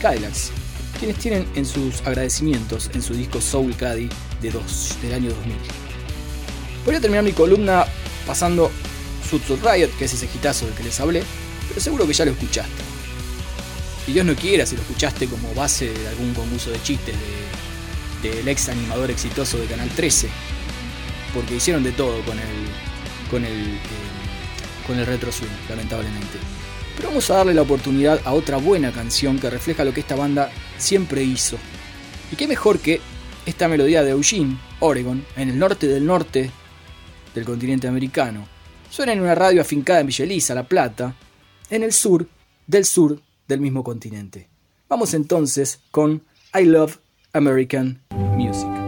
Cadillacs, 0.00 0.50
quienes 0.98 1.18
tienen 1.18 1.46
en 1.54 1.66
sus 1.66 2.00
agradecimientos 2.06 2.90
en 2.94 3.02
su 3.02 3.14
disco 3.14 3.40
Soul 3.40 3.76
Caddy 3.76 4.08
de 4.40 4.50
del 5.02 5.14
año 5.14 5.30
2000. 5.30 5.56
Voy 6.86 6.94
a 6.94 7.00
terminar 7.00 7.24
mi 7.24 7.32
columna 7.32 7.84
pasando 8.26 8.70
Suits 9.28 9.48
Riot, 9.60 9.90
que 9.98 10.06
es 10.06 10.14
ese 10.14 10.26
hitazo 10.26 10.66
del 10.66 10.74
que 10.74 10.84
les 10.84 10.98
hablé, 11.00 11.22
pero 11.68 11.80
seguro 11.80 12.06
que 12.06 12.14
ya 12.14 12.24
lo 12.24 12.30
escuchaste. 12.30 12.82
Y 14.06 14.12
Dios 14.12 14.24
no 14.24 14.34
quiera 14.34 14.64
si 14.64 14.74
lo 14.74 14.82
escuchaste 14.82 15.26
como 15.26 15.52
base 15.54 15.92
de 15.92 16.08
algún 16.08 16.32
concurso 16.32 16.70
de 16.70 16.82
chistes 16.82 17.14
del 18.22 18.44
de, 18.44 18.50
ex 18.50 18.68
animador 18.70 19.10
exitoso 19.10 19.58
de 19.58 19.66
Canal 19.66 19.90
13, 19.90 20.28
porque 21.34 21.56
hicieron 21.56 21.84
de 21.84 21.92
todo 21.92 22.22
con 22.22 22.38
el, 22.38 23.28
con 23.30 23.44
el, 23.44 23.74
eh, 23.74 23.78
con 24.86 24.98
el 24.98 25.04
retro 25.04 25.30
swing, 25.30 25.48
lamentablemente. 25.68 26.38
Pero 26.98 27.10
vamos 27.10 27.30
a 27.30 27.36
darle 27.36 27.54
la 27.54 27.62
oportunidad 27.62 28.20
a 28.24 28.32
otra 28.32 28.56
buena 28.56 28.90
canción 28.90 29.38
que 29.38 29.48
refleja 29.48 29.84
lo 29.84 29.94
que 29.94 30.00
esta 30.00 30.16
banda 30.16 30.50
siempre 30.78 31.22
hizo. 31.22 31.56
Y 32.32 32.34
qué 32.34 32.48
mejor 32.48 32.80
que 32.80 33.00
esta 33.46 33.68
melodía 33.68 34.02
de 34.02 34.10
Eugene, 34.10 34.58
Oregon, 34.80 35.24
en 35.36 35.48
el 35.48 35.60
norte 35.60 35.86
del 35.86 36.04
norte 36.04 36.50
del 37.36 37.44
continente 37.44 37.86
americano. 37.86 38.48
Suena 38.90 39.12
en 39.12 39.20
una 39.20 39.36
radio 39.36 39.60
afincada 39.60 40.00
en 40.00 40.08
Villa 40.08 40.24
Elisa, 40.24 40.56
La 40.56 40.64
Plata, 40.64 41.14
en 41.70 41.84
el 41.84 41.92
sur 41.92 42.26
del 42.66 42.84
sur 42.84 43.20
del 43.46 43.60
mismo 43.60 43.84
continente. 43.84 44.48
Vamos 44.88 45.14
entonces 45.14 45.78
con 45.92 46.24
I 46.52 46.64
Love 46.64 46.98
American 47.32 48.02
Music. 48.36 48.87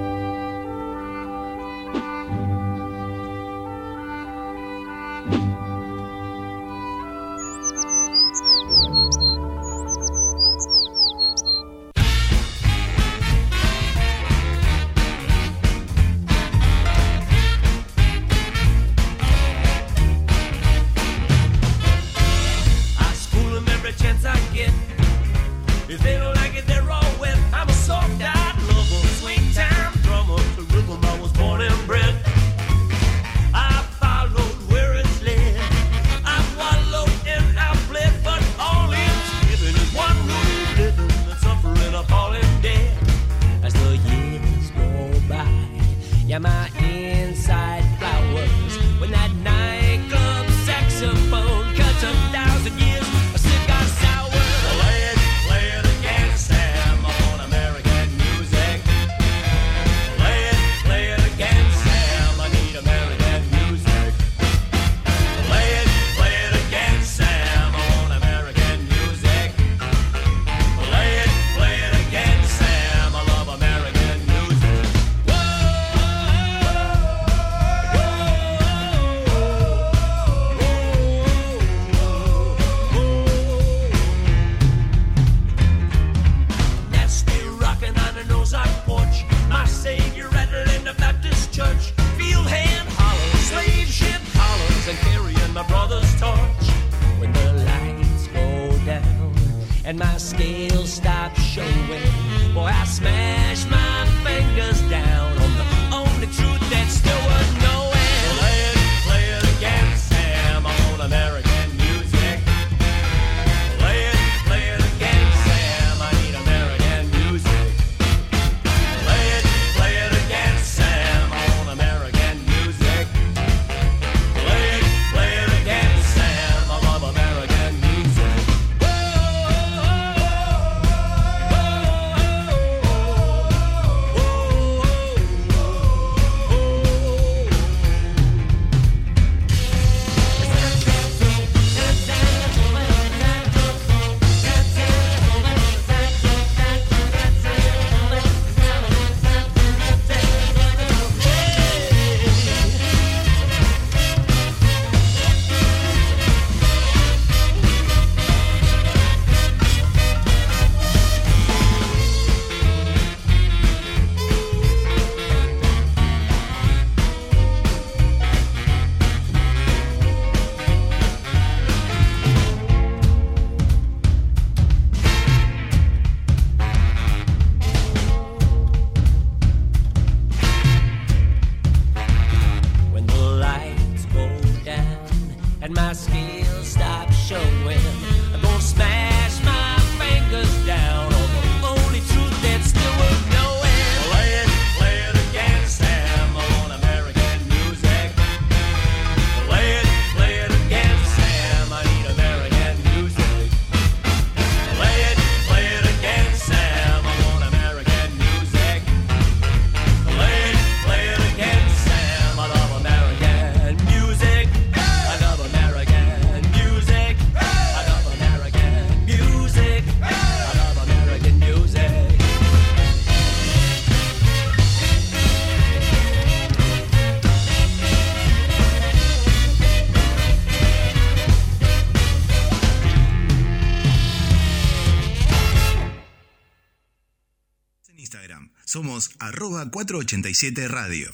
Arroba 239.40 239.64
487 239.70 240.68
radio. 240.68 241.08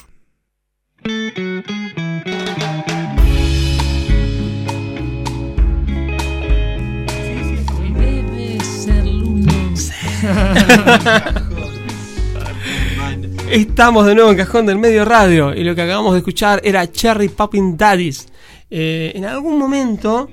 Estamos 13.49 14.07
de 14.07 14.17
nuevo 14.17 14.33
en 14.33 14.37
Cajón 14.37 14.67
del 14.67 14.79
Medio 14.79 15.05
Radio 15.05 15.55
y 15.55 15.63
lo 15.63 15.77
que 15.77 15.83
acabamos 15.83 16.15
de 16.15 16.19
escuchar 16.19 16.61
era 16.65 16.91
Cherry 16.91 17.29
Poppin' 17.29 17.77
Daddies. 17.77 18.27
Eh, 18.69 19.13
en 19.15 19.25
algún 19.25 19.57
momento 19.57 20.29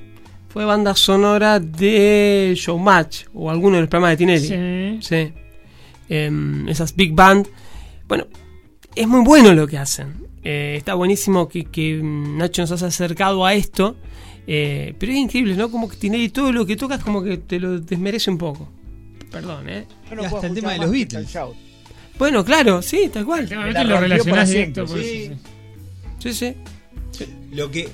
fue 0.50 0.66
banda 0.66 0.96
sonora 0.96 1.60
de 1.60 2.56
Showmatch 2.58 3.26
o 3.36 3.52
alguno 3.52 3.76
de 3.76 3.82
los 3.82 3.90
programas 3.90 4.14
de 4.14 4.18
Tinelli. 4.18 4.48
Sí. 4.48 4.98
Sí. 5.08 5.32
Em, 6.10 6.68
esas 6.68 6.96
big 6.96 7.14
band. 7.14 7.48
Bueno, 8.14 8.28
es 8.96 9.08
muy 9.08 9.24
bueno 9.26 9.54
lo 9.56 9.66
que 9.68 9.80
hacen. 9.80 10.28
Eh, 10.44 10.76
está 10.78 10.94
buenísimo 10.94 11.50
que, 11.50 11.66
que, 11.66 12.00
Nacho 12.04 12.62
nos 12.62 12.72
haya 12.72 12.86
acercado 12.86 13.44
a 13.44 13.56
esto. 13.56 13.96
eh, 14.46 14.94
pero 15.00 15.12
es 15.12 15.18
increíble, 15.18 15.56
¿no? 15.56 15.72
Como 15.72 15.90
que 15.90 15.98
Tinelli 15.98 16.30
todo 16.30 16.52
lo 16.52 16.64
que 16.68 16.76
toca 16.76 16.94
es 16.96 17.04
como 17.04 17.24
que 17.24 17.38
te 17.38 17.60
lo 17.60 17.80
desmerece 17.80 18.30
un 18.30 18.38
poco. 18.38 18.70
Perdón, 19.32 19.68
¿eh? 19.68 19.88
Yo 20.12 20.16
no 20.16 20.22
Y 20.22 20.26
hasta 20.26 20.46
el 20.46 20.54
tema 20.54 20.74
de 20.74 20.78
los 20.78 20.92
Beatles. 20.92 21.28
Shout. 21.28 21.56
Bueno, 22.20 22.46
claro, 22.46 22.84
sí, 22.84 23.10
tal 23.12 23.26
cual. 23.26 23.50
tema 23.50 23.66
Me 23.66 23.74
de 23.74 23.84
lo 23.84 24.00
relacionás 24.00 24.48
directo. 24.48 24.86
siempre, 24.86 25.04
por 25.04 25.04
sí. 25.04 25.24
eso, 26.20 26.34
sí. 26.34 26.34
Sí, 26.34 26.56
sí. 27.26 27.26
Lo 27.52 27.72
que 27.72 27.90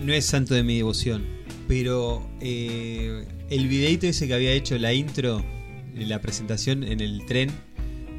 no 0.00 0.14
es 0.14 0.24
santo 0.24 0.54
de 0.54 0.62
mi 0.62 0.78
devoción, 0.78 1.26
pero 1.68 2.26
eh, 2.40 3.26
el 3.50 3.68
videito 3.68 4.06
ese 4.06 4.26
que 4.28 4.32
había 4.32 4.52
hecho 4.52 4.78
la 4.78 4.94
intro, 4.94 5.44
la 5.94 6.22
presentación 6.22 6.84
en 6.84 7.02
el 7.02 7.26
tren, 7.26 7.50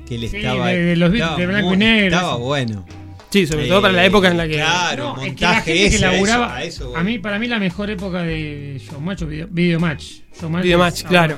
que 0.08 0.16
él 0.16 0.30
Sí, 0.30 0.38
estaba. 0.38 0.68
de- 0.70 0.78
de 0.84 0.96
los 0.96 1.14
estaba 1.14 1.38
de 1.38 1.48
blanco 1.48 1.74
y 1.74 1.78
negro, 1.78 2.16
Estaba 2.16 2.36
bueno. 2.38 2.86
Sí, 3.30 3.46
sobre 3.46 3.68
todo 3.68 3.82
para 3.82 3.94
la 3.94 4.06
época 4.06 4.30
en 4.30 4.38
la 4.38 4.48
que. 4.48 4.56
Claro, 4.56 5.16
No, 5.18 5.22
es 5.24 5.34
que 5.36 5.42
la 5.42 5.50
montaje 5.52 5.74
gente 5.78 5.86
ese, 5.96 5.96
a 5.96 5.98
eso- 5.98 6.12
laburaba. 6.14 6.56
a 6.56 6.64
eso 6.64 6.90
voy. 6.90 7.00
a 7.00 7.04
mí, 7.04 7.20
para 7.20 7.40
mí, 7.40 7.48
la 7.48 7.60
mejor 7.60 7.90
época 7.90 8.24
de 8.24 8.82
Showmatch 8.90 9.22
o 9.24 9.28
Video, 9.28 9.48
video 9.52 9.80
Match. 9.80 10.06
Showmatch 10.40 10.64
Videomatch, 10.64 11.04
claro. 11.04 11.38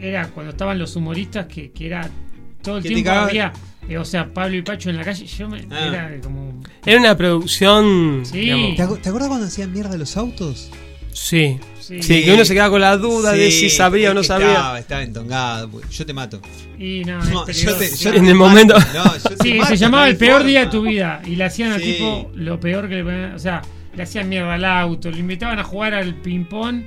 Era 0.00 0.28
cuando 0.28 0.50
estaban 0.52 0.78
los 0.78 0.96
humoristas 0.96 1.46
que, 1.46 1.70
que 1.72 1.86
era. 1.86 2.08
Todo 2.62 2.78
el 2.78 2.82
tiempo 2.84 3.10
había. 3.10 3.52
eh, 3.88 3.98
o 3.98 4.04
sea, 4.04 4.32
Pablo 4.32 4.56
y 4.56 4.62
Pacho 4.62 4.88
en 4.90 4.96
la 4.96 5.04
calle. 5.04 5.26
Yo 5.26 5.48
me. 5.48 5.64
Ah. 5.70 5.86
Era 5.88 6.20
como. 6.22 6.60
Era 6.86 6.98
una 6.98 7.16
producción. 7.16 8.22
Sí. 8.24 8.40
digamos, 8.40 8.70
¿Te, 8.76 9.02
te 9.02 9.08
acuerdas 9.08 9.28
cuando 9.28 9.46
hacían 9.46 9.72
mierda 9.72 9.96
los 9.96 10.16
autos? 10.16 10.70
sí. 11.12 11.58
Sí. 11.82 12.02
Sí, 12.02 12.24
que 12.24 12.32
uno 12.32 12.44
se 12.44 12.54
queda 12.54 12.70
con 12.70 12.80
la 12.80 12.96
duda 12.96 13.32
de 13.32 13.50
si 13.50 13.68
sabría 13.68 14.12
o 14.12 14.14
no 14.14 14.20
que 14.22 14.26
sabría. 14.28 14.52
Estaba, 14.52 14.78
estaba 14.78 15.02
entongado. 15.02 15.70
Yo 15.90 16.06
te 16.06 16.12
mato. 16.14 16.40
Y 16.78 17.02
no, 17.04 17.22
No, 17.24 17.46
es 17.46 17.60
yo 17.62 17.74
te- 17.76 17.90
yo 17.96 18.10
En 18.10 18.24
te 18.24 18.30
el 18.30 18.34
mato. 18.36 18.48
momento- 18.50 18.74
No, 18.94 19.04
yo 19.16 19.36
te 19.36 19.42
Sí, 19.44 19.54
mato, 19.54 19.68
se 19.70 19.76
llamaba 19.76 20.04
no 20.04 20.10
el 20.10 20.16
peor 20.16 20.44
día 20.44 20.60
de 20.60 20.66
tu 20.66 20.82
vida. 20.82 21.20
Y 21.26 21.36
le 21.36 21.44
hacían 21.44 21.72
al 21.72 21.82
tipo 21.82 22.30
lo 22.34 22.58
peor 22.60 22.88
que 22.88 22.94
le 22.96 23.04
ponían. 23.04 23.34
O 23.34 23.38
sea, 23.38 23.62
le 23.96 24.02
hacían 24.02 24.28
mierda 24.28 24.54
al 24.54 24.64
auto, 24.64 25.10
le 25.10 25.18
invitaban 25.18 25.58
a 25.58 25.64
jugar 25.64 25.94
al 25.94 26.14
ping-pong. 26.14 26.84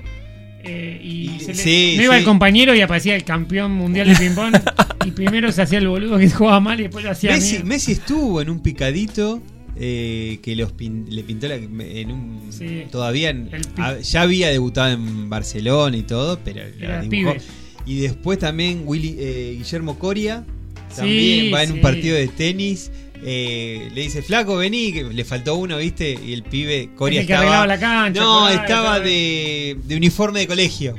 eh, 0.68 1.00
y 1.00 1.30
Y- 1.30 1.40
se 1.42 1.54
le- 1.54 1.62
sí, 1.62 1.94
no 1.96 2.04
iba 2.06 2.14
sí. 2.16 2.20
el 2.22 2.26
compañero 2.26 2.74
y 2.74 2.82
aparecía 2.82 3.16
el 3.16 3.24
campeón 3.24 3.72
mundial 3.74 4.08
de 4.08 4.16
ping-pong. 4.16 4.56
y 5.06 5.12
primero 5.12 5.52
se 5.52 5.62
hacía 5.62 5.78
el 5.78 5.88
boludo 5.88 6.18
que 6.18 6.28
jugaba 6.28 6.60
mal 6.60 6.80
y 6.80 6.84
después 6.84 7.06
lo 7.06 7.12
hacía 7.12 7.34
Messi, 7.34 7.52
mierda. 7.52 7.68
Messi 7.68 7.92
estuvo 7.92 8.42
en 8.42 8.50
un 8.50 8.60
picadito 8.64 9.44
eh, 9.78 10.40
que 10.42 10.56
los 10.56 10.72
pin- 10.74 11.06
le 11.10 11.24
pintó 11.24 11.48
la- 11.48 11.56
en 11.56 12.12
un 12.12 12.48
Sí. 12.52 12.84
todavía 12.92 13.30
en- 13.32 13.50
a- 13.78 14.00
ya 14.00 14.22
había 14.22 14.50
debutado 14.50 14.94
en 14.94 15.30
Barcelona 15.30 15.98
y 15.98 16.04
todo 16.04 16.40
pero 16.44 16.62
Era 16.80 16.98
la 16.98 17.02
dibujó. 17.02 17.36
y 17.86 18.00
después 18.00 18.40
también 18.40 18.84
Willy, 18.86 19.16
eh, 19.20 19.56
Guillermo 19.58 20.00
Coria 20.00 20.46
Sí, 20.90 20.96
también 20.98 21.54
va 21.54 21.64
en 21.64 21.72
un 21.74 21.82
partido 21.82 22.16
de 22.16 22.28
tenis 22.30 22.90
eh, 23.28 23.90
le 23.94 24.02
dice 24.02 24.22
flaco 24.22 24.56
vení 24.56 24.94
que 24.94 25.04
le 25.04 25.26
faltó 25.26 25.56
uno 25.56 25.78
viste 25.78 26.18
y 26.26 26.32
el 26.34 26.44
pibe 26.44 26.90
Coria 26.96 27.22
El 27.22 27.28
que 27.28 27.34
estaba 27.34 27.66
la 27.68 27.80
cancha, 27.80 28.22
no 28.22 28.48
estaba 28.50 29.00
de, 29.00 29.78
de 29.84 29.96
uniforme 29.98 30.40
de 30.42 30.48
colegio 30.48 30.96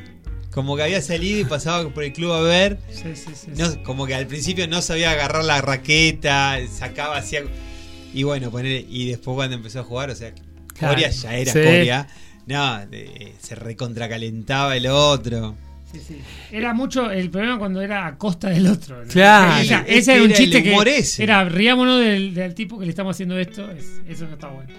como 0.50 0.74
que 0.76 0.82
había 0.84 1.02
salido 1.02 1.38
y 1.40 1.44
pasaba 1.44 1.88
por 1.90 2.02
el 2.04 2.12
club 2.14 2.32
a 2.32 2.40
ver 2.40 2.78
Sí, 2.90 3.02
sí, 3.14 3.30
sí, 3.34 3.50
no, 3.56 3.70
sí. 3.70 3.78
como 3.84 4.06
que 4.06 4.14
al 4.14 4.26
principio 4.26 4.66
no 4.66 4.80
sabía 4.82 5.10
agarrar 5.10 5.44
la 5.44 5.60
raqueta, 5.60 6.58
sacaba 6.72 7.18
hacía 7.18 7.42
y 8.18 8.22
bueno, 8.24 8.50
poner 8.50 8.84
y 8.88 9.08
después 9.08 9.34
cuando 9.34 9.56
empezó 9.56 9.80
a 9.80 9.84
jugar, 9.84 10.10
o 10.10 10.14
sea, 10.14 10.32
Claro. 10.78 10.94
Coria 10.94 11.10
ya 11.10 11.34
era 11.36 11.52
Sí. 11.52 11.58
Coria. 11.62 12.06
No, 12.46 12.86
de- 12.86 13.32
se 13.40 13.54
recontracalentaba 13.54 14.76
el 14.76 14.86
otro. 14.86 15.54
Sí, 15.92 16.00
sí. 16.06 16.18
Era 16.52 16.74
mucho 16.74 17.10
el 17.10 17.30
problema 17.30 17.58
cuando 17.58 17.80
era 17.80 18.06
a 18.06 18.18
costa 18.18 18.50
del 18.50 18.66
otro. 18.66 19.02
¿no? 19.04 19.10
Claro. 19.10 19.62
Esa- 19.62 19.84
ese 19.86 20.14
era 20.14 20.22
un 20.22 20.32
chiste 20.32 20.62
que 20.62 20.74
ese. 20.98 21.22
era 21.22 21.44
riámonos 21.48 22.00
del, 22.00 22.34
del 22.34 22.54
tipo 22.54 22.78
que 22.78 22.84
le 22.84 22.90
estamos 22.90 23.16
haciendo 23.16 23.38
esto. 23.38 23.70
es- 23.70 24.00
eso 24.08 24.26
no 24.26 24.34
está 24.34 24.48
bueno. 24.48 24.70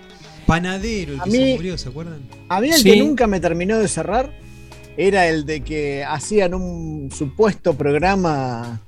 Panadero, 0.45 1.13
el 1.13 1.19
A 1.19 1.23
que 1.23 1.29
mí- 1.31 1.37
se 1.37 1.55
murió, 1.55 1.77
¿se 1.77 1.89
acuerdan? 1.89 2.19
A 2.49 2.61
mí 2.61 2.67
el 2.69 2.73
Sí. 2.75 2.83
que 2.91 2.97
nunca 2.97 3.27
me 3.27 3.39
terminó 3.39 3.77
de 3.79 3.87
cerrar 3.87 4.31
era 4.95 5.27
el 5.27 5.45
de 5.45 5.61
que 5.61 6.03
hacían 6.05 6.53
un 6.53 7.09
supuesto 7.15 7.75
programa 7.75 8.79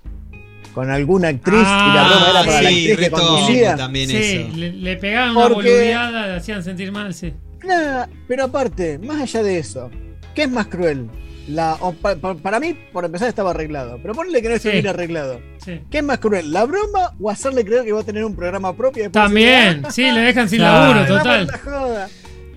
con 0.80 0.90
alguna 0.92 1.28
actriz 1.28 1.60
y 1.60 1.64
la 1.64 2.06
Ah, 2.06 2.08
broma 2.10 2.30
era 2.30 2.40
para 2.46 2.62
la 2.62 2.70
sí, 2.70 2.90
actriz 2.92 2.98
que 2.98 3.12
conducía. 3.12 3.76
también 3.76 4.10
Sí, 4.10 4.16
eso. 4.18 4.56
le, 4.58 4.72
le 4.74 4.96
pegaban 4.98 5.32
una 5.36 5.48
Porque- 5.50 5.70
boludeada, 5.72 6.28
le 6.28 6.34
hacían 6.36 6.64
sentir 6.64 6.92
mal, 6.92 7.14
sí. 7.14 7.34
Nah, 7.66 8.06
pero 8.28 8.46
aparte, 8.46 8.98
más 9.00 9.22
allá 9.22 9.44
de 9.44 9.58
eso, 9.60 9.92
¿qué 10.34 10.44
es 10.44 10.50
más 10.50 10.68
cruel? 10.68 11.10
La, 11.50 11.74
o 11.82 11.92
pa- 11.94 12.16
pa- 12.16 12.36
para 12.36 12.60
mí, 12.60 12.76
por 12.94 13.04
empezar, 13.06 13.28
estaba 13.28 13.50
arreglado. 13.52 13.98
Pero 14.02 14.14
ponle 14.14 14.42
que 14.42 14.50
no 14.50 14.56
estuviera 14.56 14.82
Sí. 14.82 14.88
arreglado. 14.88 15.42
sí. 15.66 15.82
¿Qué 15.92 15.98
es 15.98 16.04
más 16.04 16.20
cruel? 16.20 16.54
¿La 16.54 16.64
broma 16.66 17.14
o 17.20 17.30
hacerle 17.30 17.66
creer 17.66 17.84
que 17.86 17.92
va 17.92 18.02
a 18.02 18.04
tener 18.04 18.24
un 18.24 18.36
programa 18.36 18.74
propio? 18.76 19.10
También, 19.12 19.82
decir, 19.82 20.06
sí, 20.08 20.12
le 20.12 20.22
dejan 20.22 20.48
sin 20.48 20.60
Claro. 20.60 20.94
laburo, 20.94 21.00
"Ah, 21.02 21.18
total. 21.18 21.48
la 21.48 21.58
joda"? 21.58 22.08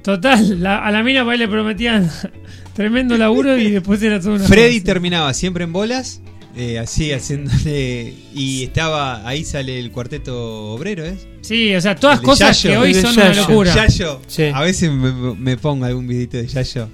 Total, 0.03 0.62
la- 0.62 0.85
a 0.85 0.90
la 0.90 1.03
mina 1.03 1.23
por 1.24 1.32
ahí 1.32 1.39
le 1.39 1.49
prometían 1.49 2.11
tremendo 2.74 3.16
laburo 3.16 3.57
y 3.57 3.70
después 3.70 4.03
era 4.03 4.20
todo 4.20 4.35
una 4.35 4.44
Freddy 4.47 4.81
terminaba 4.81 5.32
siempre 5.35 5.65
en 5.65 5.73
bolas, 5.73 6.20
eh, 6.57 6.79
así 6.79 7.12
haciéndole 7.12 8.15
y 8.35 8.65
estaba 8.65 9.27
ahí 9.27 9.45
sale 9.45 9.79
el 9.79 9.91
cuarteto 9.91 10.73
obrero, 10.74 11.05
¿eh? 11.05 11.16
Sí, 11.41 11.74
o 11.74 11.81
sea, 11.81 11.97
todas 11.97 12.20
cosas 12.20 12.62
Yayo. 12.62 12.81
que 12.81 12.87
hoy 12.87 12.95
son 12.95 13.15
una 13.15 13.33
locura. 13.35 13.74
Yayo, 13.74 14.20
Sí. 14.27 14.45
a 14.53 14.61
veces 14.61 14.91
me, 14.93 15.35
me 15.35 15.57
pongo 15.57 15.85
algún 15.85 16.07
videito 16.07 16.37
de 16.37 16.47
Yayo. 16.47 16.89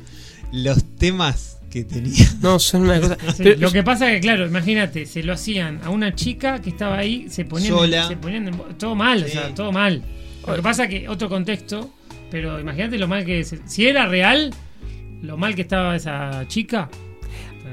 Los 0.52 0.82
temas 0.96 1.58
que 1.70 1.84
tenía. 1.84 2.26
No, 2.40 2.58
son 2.58 2.82
una 2.82 2.98
cosa. 3.00 3.16
Sí, 3.36 3.42
Pero- 3.42 3.60
lo 3.60 3.70
que 3.72 3.82
pasa 3.82 4.08
es 4.10 4.14
que, 4.16 4.20
claro, 4.22 4.46
imagínate, 4.46 5.04
se 5.06 5.22
lo 5.22 5.34
hacían 5.34 5.80
a 5.84 5.90
una 5.90 6.14
chica 6.14 6.62
que 6.62 6.70
estaba 6.70 6.96
ahí, 6.98 7.26
se 7.28 7.44
ponían, 7.44 7.74
Sola. 7.74 8.08
se 8.08 8.16
ponían 8.16 8.50
todo 8.78 8.94
mal, 8.94 9.24
o 9.24 9.28
sea, 9.28 9.54
todo 9.54 9.70
mal. 9.72 10.02
Lo 10.46 10.54
que 10.56 10.62
pasa 10.62 10.84
es 10.84 10.90
que 10.90 11.08
otro 11.10 11.28
contexto, 11.28 11.90
pero 12.30 12.58
imagínate 12.58 12.96
lo 12.96 13.06
mal 13.06 13.24
que 13.26 13.44
se- 13.44 13.60
si 13.66 13.86
era 13.86 14.06
real, 14.06 14.54
lo 15.20 15.36
mal 15.36 15.54
que 15.54 15.62
estaba 15.62 15.94
esa 15.96 16.46
chica. 16.48 16.88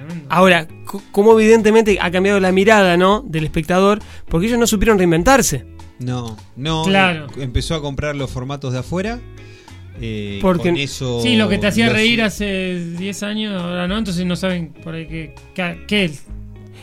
Tremendo. 0.08 0.28
Ahora, 0.30 0.68
c- 0.92 1.00
cómo 1.12 1.40
evidentemente 1.40 1.98
ha 2.02 2.12
cambiado 2.12 2.40
la 2.40 2.52
mirada, 2.52 2.98
¿no? 2.98 3.22
Del 3.26 3.44
espectador, 3.46 4.00
porque 4.28 4.48
ellos 4.48 4.60
no 4.60 4.68
supieron 4.68 4.98
reinventarse. 4.98 5.66
No, 6.00 6.36
no. 6.56 6.84
Claro. 6.84 7.28
Empezó 7.38 7.76
a 7.76 7.82
comprar 7.82 8.16
los 8.16 8.30
formatos 8.32 8.74
de 8.74 8.80
afuera. 8.80 9.20
eh, 10.02 10.40
Porque- 10.42 10.70
con 10.70 10.78
eso. 10.78 11.22
Sí, 11.22 11.38
lo 11.38 11.48
que 11.48 11.58
te 11.58 11.68
hacía 11.68 11.86
los- 11.86 11.96
reír 11.96 12.22
hace 12.22 12.84
10 12.98 13.24
años, 13.24 13.62
ahora 13.62 13.88
no, 13.88 13.98
entonces 13.98 14.26
no 14.26 14.36
saben 14.36 14.74
por 14.84 14.94
ahí 14.94 15.08
qué, 15.08 15.36
qué, 15.54 15.86
qué, 15.88 16.12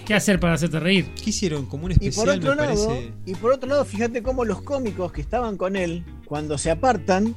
qué 0.06 0.14
hacer 0.14 0.40
para 0.40 0.54
hacerte 0.54 0.80
reír. 0.80 1.08
¿Qué 1.22 1.28
hicieron? 1.28 1.66
Como 1.66 1.84
un 1.84 1.92
Y 1.92 1.96
por 1.96 2.04
especial, 2.08 2.38
otro 2.38 2.50
me 2.52 2.56
lado, 2.56 2.86
parece. 2.88 3.12
y 3.26 3.34
por 3.34 3.52
otro 3.52 3.68
lado, 3.68 3.84
fíjate 3.84 4.22
cómo 4.22 4.46
los 4.46 4.62
cómicos 4.62 5.12
que 5.12 5.20
estaban 5.20 5.58
con 5.58 5.76
él, 5.76 6.04
cuando 6.24 6.56
se 6.56 6.70
apartan, 6.70 7.34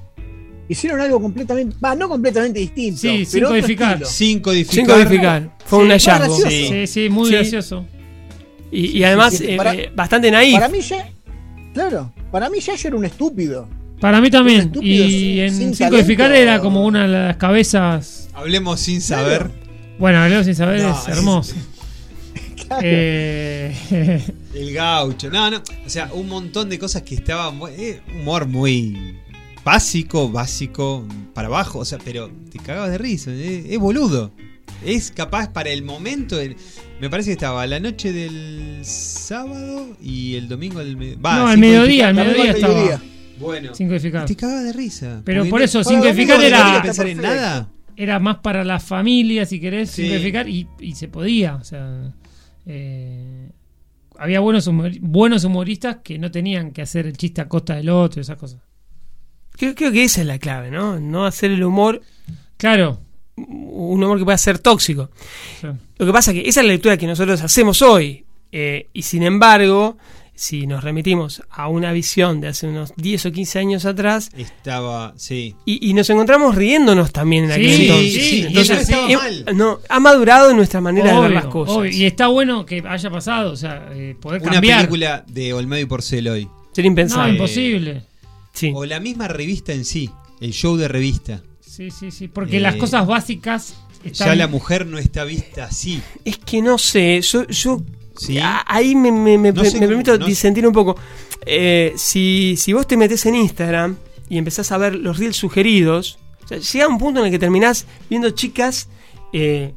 hicieron 0.67 0.99
algo 1.01 1.21
completamente, 1.21 1.75
va, 1.83 1.95
no 1.95 2.07
completamente 2.09 2.59
distinto. 2.59 3.01
Sí, 3.01 3.25
sin 3.25 3.31
pero 3.33 3.47
otro 3.47 3.59
codificar. 3.61 4.05
Sin 4.05 4.39
codificar. 4.39 4.75
Sin 4.75 4.85
codificar. 4.85 5.57
Fue 5.65 5.79
un 5.79 5.85
Sí, 5.85 5.91
hallazgo. 5.91 6.37
gracioso. 6.39 6.49
Sí, 6.73 6.87
sí, 6.87 7.09
muy 7.09 7.29
Sí. 7.29 7.35
gracioso. 7.35 7.85
Y, 8.71 8.97
y 8.97 9.03
además, 9.03 9.35
sí, 9.37 9.45
eh, 9.47 9.57
para- 9.57 9.73
eh, 9.75 9.91
bastante 9.95 10.31
naif. 10.31 10.55
Para 10.55 10.69
mí 10.69 10.81
ya, 10.81 11.09
claro, 11.73 12.11
para 12.31 12.49
mí 12.49 12.59
ya 12.59 12.73
era 12.83 12.95
un 12.95 13.05
estúpido. 13.05 13.67
Para 14.01 14.19
mí 14.19 14.29
también. 14.29 14.61
estúpido, 14.61 15.05
Y 15.05 15.09
sin- 15.09 15.39
en 15.39 15.55
sin 15.55 15.75
Sin 15.75 15.89
codificar 15.89 16.27
talento. 16.29 16.51
era 16.51 16.59
como 16.59 16.85
una 16.85 17.03
de 17.03 17.07
las 17.07 17.37
cabezas. 17.37 18.29
Hablemos 18.33 18.79
sin 18.81 19.01
saber. 19.01 19.49
Bueno, 19.97 20.19
hablemos 20.19 20.45
sin 20.45 20.55
saber 20.55 20.81
No, 20.81 20.91
es 20.91 21.07
es- 21.07 21.07
hermoso. 21.17 21.55
Eh, 22.81 23.73
El 24.53 24.73
gaucho. 24.73 25.29
No, 25.29 25.49
no. 25.51 25.61
O 25.85 25.89
sea, 25.89 26.09
un 26.13 26.27
montón 26.27 26.69
de 26.69 26.79
cosas 26.79 27.03
que 27.03 27.15
estaban. 27.15 27.59
eh, 27.77 28.01
humor 28.19 28.47
muy 28.47 29.17
básico, 29.65 30.29
básico, 30.29 31.05
para 31.33 31.47
abajo. 31.47 31.79
O 31.79 31.85
sea, 31.85 31.97
pero 32.03 32.29
te 32.51 32.59
cagabas 32.59 32.91
de 32.91 32.97
risa. 32.97 33.31
eh, 33.31 33.65
Es, 33.69 33.79
boludo. 33.79 34.31
Es 34.85 35.11
capaz 35.11 35.49
para 35.51 35.69
el 35.71 35.83
momento. 35.83 36.39
el- 36.39 36.55
me 37.01 37.09
parece 37.09 37.29
que 37.29 37.33
estaba 37.33 37.65
la 37.67 37.79
noche 37.79 38.13
del 38.13 38.79
sábado 38.83 39.97
y 40.01 40.35
el 40.35 40.47
domingo 40.47 40.79
va, 41.23 41.39
no, 41.39 41.47
al 41.47 41.57
mediodía, 41.57 42.09
al 42.09 42.19
al 42.19 42.27
estaba. 42.35 42.73
mediodía. 42.73 43.01
Bueno. 43.39 43.75
Sin 43.75 43.89
codificar. 43.89 44.25
Te 44.25 44.35
cagabas 44.35 44.63
de 44.65 44.73
risa. 44.73 45.21
Pero 45.25 45.45
por 45.49 45.61
eso, 45.61 45.83
tenía 45.83 46.11
era, 46.11 46.73
que 46.77 46.81
pensar 46.87 47.07
en 47.07 47.21
nada. 47.21 47.69
era 47.97 48.19
más 48.19 48.37
para 48.37 48.63
la 48.63 48.79
familia, 48.79 49.45
si 49.45 49.59
querés, 49.59 49.89
sin 49.91 50.05
Sí. 50.05 50.11
codificar, 50.11 50.47
y, 50.47 50.67
y 50.79 50.93
se 50.95 51.09
podía. 51.09 51.55
O 51.55 51.63
sea, 51.65 52.13
eh, 52.65 53.49
había 54.17 54.39
buenos, 54.39 54.67
humor- 54.67 54.97
buenos 55.01 55.43
humoristas 55.43 55.97
que 56.03 56.17
no 56.17 56.31
tenían 56.31 56.71
que 56.71 56.81
hacer 56.81 57.07
el 57.07 57.17
chiste 57.17 57.41
a 57.41 57.47
costa 57.49 57.75
del 57.75 57.89
otro, 57.89 58.21
esas 58.21 58.37
cosas. 58.37 58.61
Creo, 59.57 59.75
creo 59.75 59.91
que 59.91 60.03
esa 60.03 60.21
es 60.21 60.27
la 60.27 60.39
clave, 60.39 60.71
¿no? 60.71 60.99
No 60.99 61.25
hacer 61.25 61.51
el 61.51 61.63
humor, 61.63 62.01
Claro. 62.57 62.99
un 63.37 64.03
humor 64.03 64.17
que 64.17 64.25
pueda 64.25 64.37
ser 64.37 64.59
tóxico. 64.59 65.09
Sí. 65.61 65.67
Lo 65.97 66.05
que 66.05 66.11
pasa 66.13 66.31
es 66.31 66.41
que 66.41 66.49
esa 66.49 66.61
es 66.61 66.65
la 66.67 66.73
lectura 66.73 66.97
que 66.97 67.07
nosotros 67.07 67.41
hacemos 67.41 67.81
hoy. 67.81 68.23
eh, 68.51 68.87
y 68.93 69.01
sin 69.01 69.23
embargo, 69.23 69.97
si 70.33 70.65
nos 70.67 70.81
remitimos 70.83 71.41
a 71.49 71.67
una 71.67 71.91
visión 71.91 72.39
de 72.39 72.47
hace 72.49 72.67
unos 72.67 72.93
10 72.95 73.25
o 73.25 73.31
15 73.33 73.59
años 73.59 73.85
atrás, 73.85 74.29
Estaba, 74.37 75.13
sí. 75.17 75.55
y, 75.65 75.89
y 75.89 75.93
nos 75.93 76.09
encontramos 76.09 76.55
riéndonos 76.55 77.11
también 77.11 77.45
en 77.45 77.51
aquel 77.51 77.73
Sí, 77.73 77.81
entonces. 77.87 78.13
sí, 78.13 78.45
Entonces, 78.47 78.89
eh, 78.89 79.15
mal. 79.17 79.45
no, 79.57 79.79
ha 79.89 79.99
madurado 79.99 80.53
nuestra 80.53 80.79
manera 80.79 81.13
de 81.15 81.19
ver 81.21 81.31
las 81.31 81.45
cosas. 81.47 81.75
obvio. 81.75 81.91
Y 81.91 82.05
está 82.05 82.27
bueno 82.27 82.65
que 82.65 82.81
haya 82.87 83.09
pasado, 83.09 83.51
o 83.51 83.55
sea, 83.57 83.89
eh, 83.93 84.15
poder 84.21 84.41
Una 84.41 84.51
cambiar. 84.53 84.79
película 84.81 85.25
de 85.27 85.53
Olmedo 85.53 85.81
y 85.81 85.85
Porcel 85.85 86.27
hoy. 86.29 86.47
Sería 86.71 86.89
no, 86.89 86.91
impensable. 86.93 87.31
imposible. 87.33 88.03
Sí. 88.55 88.71
O 88.73 88.85
la 88.85 88.99
misma 88.99 89.27
revista 89.27 89.71
en 89.73 89.85
sí. 89.85 90.09
El 90.41 90.51
show 90.51 90.75
de 90.77 90.87
revista. 90.87 91.43
Sí, 91.61 91.91
sí, 91.91 92.09
sí. 92.09 92.27
Porque 92.27 92.57
Eh, 92.57 92.61
las 92.61 92.75
cosas 92.77 93.05
básicas 93.05 93.75
están. 94.03 94.29
Ya 94.29 94.35
la 94.35 94.47
mujer 94.47 94.85
no 94.87 94.97
está 94.97 95.23
vista 95.25 95.65
así. 95.65 96.01
Es 96.23 96.37
que 96.39 96.61
no 96.61 96.77
sé, 96.77 97.21
yo, 97.21 97.45
yo 97.47 97.81
Sí. 98.17 98.37
a- 98.39 98.63
ahí 98.65 98.95
me, 98.95 99.11
me- 99.11 99.37
me- 99.37 99.51
No 99.51 99.61
me 99.61 99.69
sé 99.69 99.77
cómo- 99.77 99.87
permito 99.89 100.17
no- 100.17 100.25
disentir 100.25 100.65
un 100.65 100.73
poco. 100.73 100.95
Eh, 101.45 101.93
si, 101.97 102.55
si 102.57 102.73
vos 102.73 102.87
te 102.87 102.97
metés 102.97 103.25
en 103.27 103.35
Instagram 103.35 103.97
y 104.29 104.37
empezás 104.37 104.71
a 104.71 104.77
ver 104.77 104.95
los 104.95 105.19
reels 105.19 105.35
sugeridos, 105.35 106.17
o 106.43 106.47
sea, 106.47 106.57
llega 106.59 106.87
un 106.87 106.97
punto 106.97 107.19
en 107.19 107.25
el 107.27 107.31
que 107.31 107.39
terminás 107.39 107.85
viendo 108.09 108.29
chicas 108.31 108.87
eh, 109.33 109.73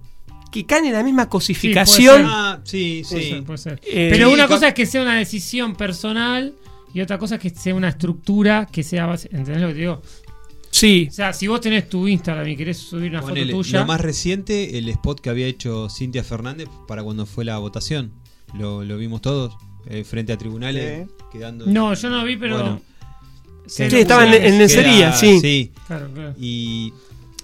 que 0.53 0.65
caen 0.67 0.85
en 0.87 0.93
la 0.93 1.03
misma 1.03 1.25
Sí, 1.25 1.29
cosificación. 1.31 2.15
puede 2.15 2.25
ser. 2.25 2.33
Ah, 2.33 2.61
sí, 2.65 3.03
Puede 3.09 3.23
sí. 3.25 3.31
ser, 3.31 3.45
puede 3.45 3.59
ser. 3.59 3.81
Eh, 3.85 4.09
Pero 4.13 4.29
sí, 4.29 4.35
una 4.35 4.47
cosa 4.47 4.69
es 4.69 4.75
que 4.75 4.87
sea 4.87 5.03
una 5.03 5.17
decisión 5.17 5.75
personal 5.75 6.55
y 6.95 7.01
otra 7.01 7.19
cosa 7.19 7.37
es 7.37 7.41
que 7.41 7.51
sea 7.51 7.75
una 7.75 7.89
estructura 7.89 8.67
que 8.71 8.83
sea 8.83 9.07
base. 9.07 9.29
¿Entendés 9.33 9.61
lo 9.63 9.69
que 9.69 9.75
te 9.75 9.81
digo? 9.81 10.03
sí, 10.71 11.09
O 11.11 11.13
sea, 11.13 11.33
si 11.33 11.47
vos 11.49 11.61
tenés 11.61 11.89
tu 11.89 12.07
Instagram 12.07 12.47
y 12.49 12.57
querés 12.57 12.77
subir 12.79 13.11
una 13.11 13.21
Ponele, 13.23 13.53
foto 13.53 13.63
tuya. 13.65 13.81
Lo 13.81 13.87
más 13.87 14.01
reciente, 14.01 14.79
el 14.79 14.89
spot 14.91 15.21
que 15.21 15.31
había 15.31 15.47
hecho 15.47 15.89
Cintia 15.91 16.23
Fernández 16.23 16.69
para 16.87 17.03
cuando 17.03 17.27
fue 17.27 17.45
la 17.45 17.59
votación. 17.59 18.13
Lo, 18.55 18.85
lo 18.85 18.97
vimos 18.97 19.21
todos, 19.23 19.57
eh, 19.87 20.05
frente 20.05 20.33
a 20.33 20.39
tribunales, 20.39 21.09
quedando... 21.33 21.67
No, 21.67 21.95
yo 21.95 22.09
no 22.11 22.19
lo 22.19 22.25
vi, 22.25 22.37
pero. 22.37 22.55
Bueno, 22.57 22.81
Sí, 23.67 23.83
estaba 23.83 24.25
en- 24.27 24.43
en 24.45 24.59
lencería, 24.59 25.11
queda- 25.11 25.41
sí. 25.41 25.73
Claro, 25.87 26.09
claro. 26.15 26.35
Y, 26.39 26.93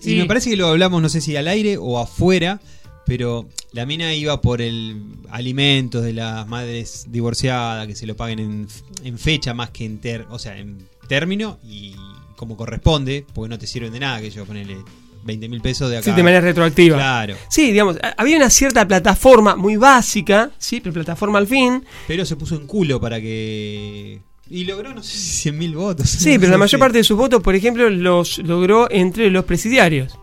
y 0.00 0.04
Sí. 0.04 0.16
me 0.16 0.24
parece 0.24 0.48
que 0.48 0.56
lo 0.56 0.68
hablamos, 0.68 1.02
no 1.02 1.08
sé 1.10 1.20
si 1.20 1.36
al 1.36 1.48
aire 1.48 1.76
o 1.78 1.98
afuera, 1.98 2.60
pero 3.06 3.46
la 3.72 3.86
mina 3.86 4.14
iba 4.14 4.40
por 4.40 4.62
el 4.62 5.02
alimentos 5.30 6.02
de 6.02 6.12
las 6.12 6.46
madres 6.46 7.06
divorciadas, 7.08 7.86
que 7.86 7.94
se 7.94 8.06
lo 8.06 8.16
paguen 8.16 8.38
en, 8.38 8.68
en 9.02 9.18
fecha 9.18 9.54
más 9.54 9.70
que 9.70 9.84
en 9.84 9.98
ter, 9.98 10.26
o 10.30 10.38
sea, 10.38 10.56
en 10.56 10.88
término 11.08 11.58
y 11.64 11.94
como 12.36 12.56
corresponde, 12.56 13.24
porque 13.34 13.48
no 13.48 13.58
te 13.58 13.66
sirven 13.66 13.92
de 13.92 14.00
nada 14.00 14.20
que 14.20 14.30
yo 14.30 14.44
ponerle 14.44 14.76
20 15.24 15.48
mil 15.48 15.60
pesos 15.60 15.90
de 15.90 15.98
acá. 15.98 16.10
sí, 16.10 16.16
de 16.16 16.22
manera 16.22 16.40
retroactiva. 16.40 16.96
Claro. 16.96 17.36
Sí, 17.48 17.72
digamos, 17.72 17.98
había 18.16 18.36
una 18.36 18.50
cierta 18.50 18.86
plataforma 18.86 19.56
muy 19.56 19.76
básica, 19.76 20.50
sí, 20.58 20.80
pero 20.80 20.92
plataforma 20.92 21.38
al 21.38 21.46
fin. 21.46 21.84
Pero 22.06 22.24
se 22.24 22.36
puso 22.36 22.54
en 22.56 22.66
culo 22.66 23.00
para 23.00 23.20
que. 23.20 24.20
Y 24.50 24.64
logró, 24.64 24.92
no 24.92 25.02
sé 25.02 25.16
si 25.16 25.28
100 25.42 25.58
mil 25.58 25.74
votos. 25.74 26.08
Sí, 26.08 26.38
pero 26.40 26.52
la 26.52 26.58
mayor 26.58 26.78
parte 26.78 26.98
de 26.98 27.04
sus 27.04 27.16
votos, 27.16 27.42
por 27.42 27.54
ejemplo, 27.54 27.88
los 27.88 28.38
logró 28.38 28.90
entre 28.90 29.30
los 29.30 29.44
presidiarios. 29.44 30.18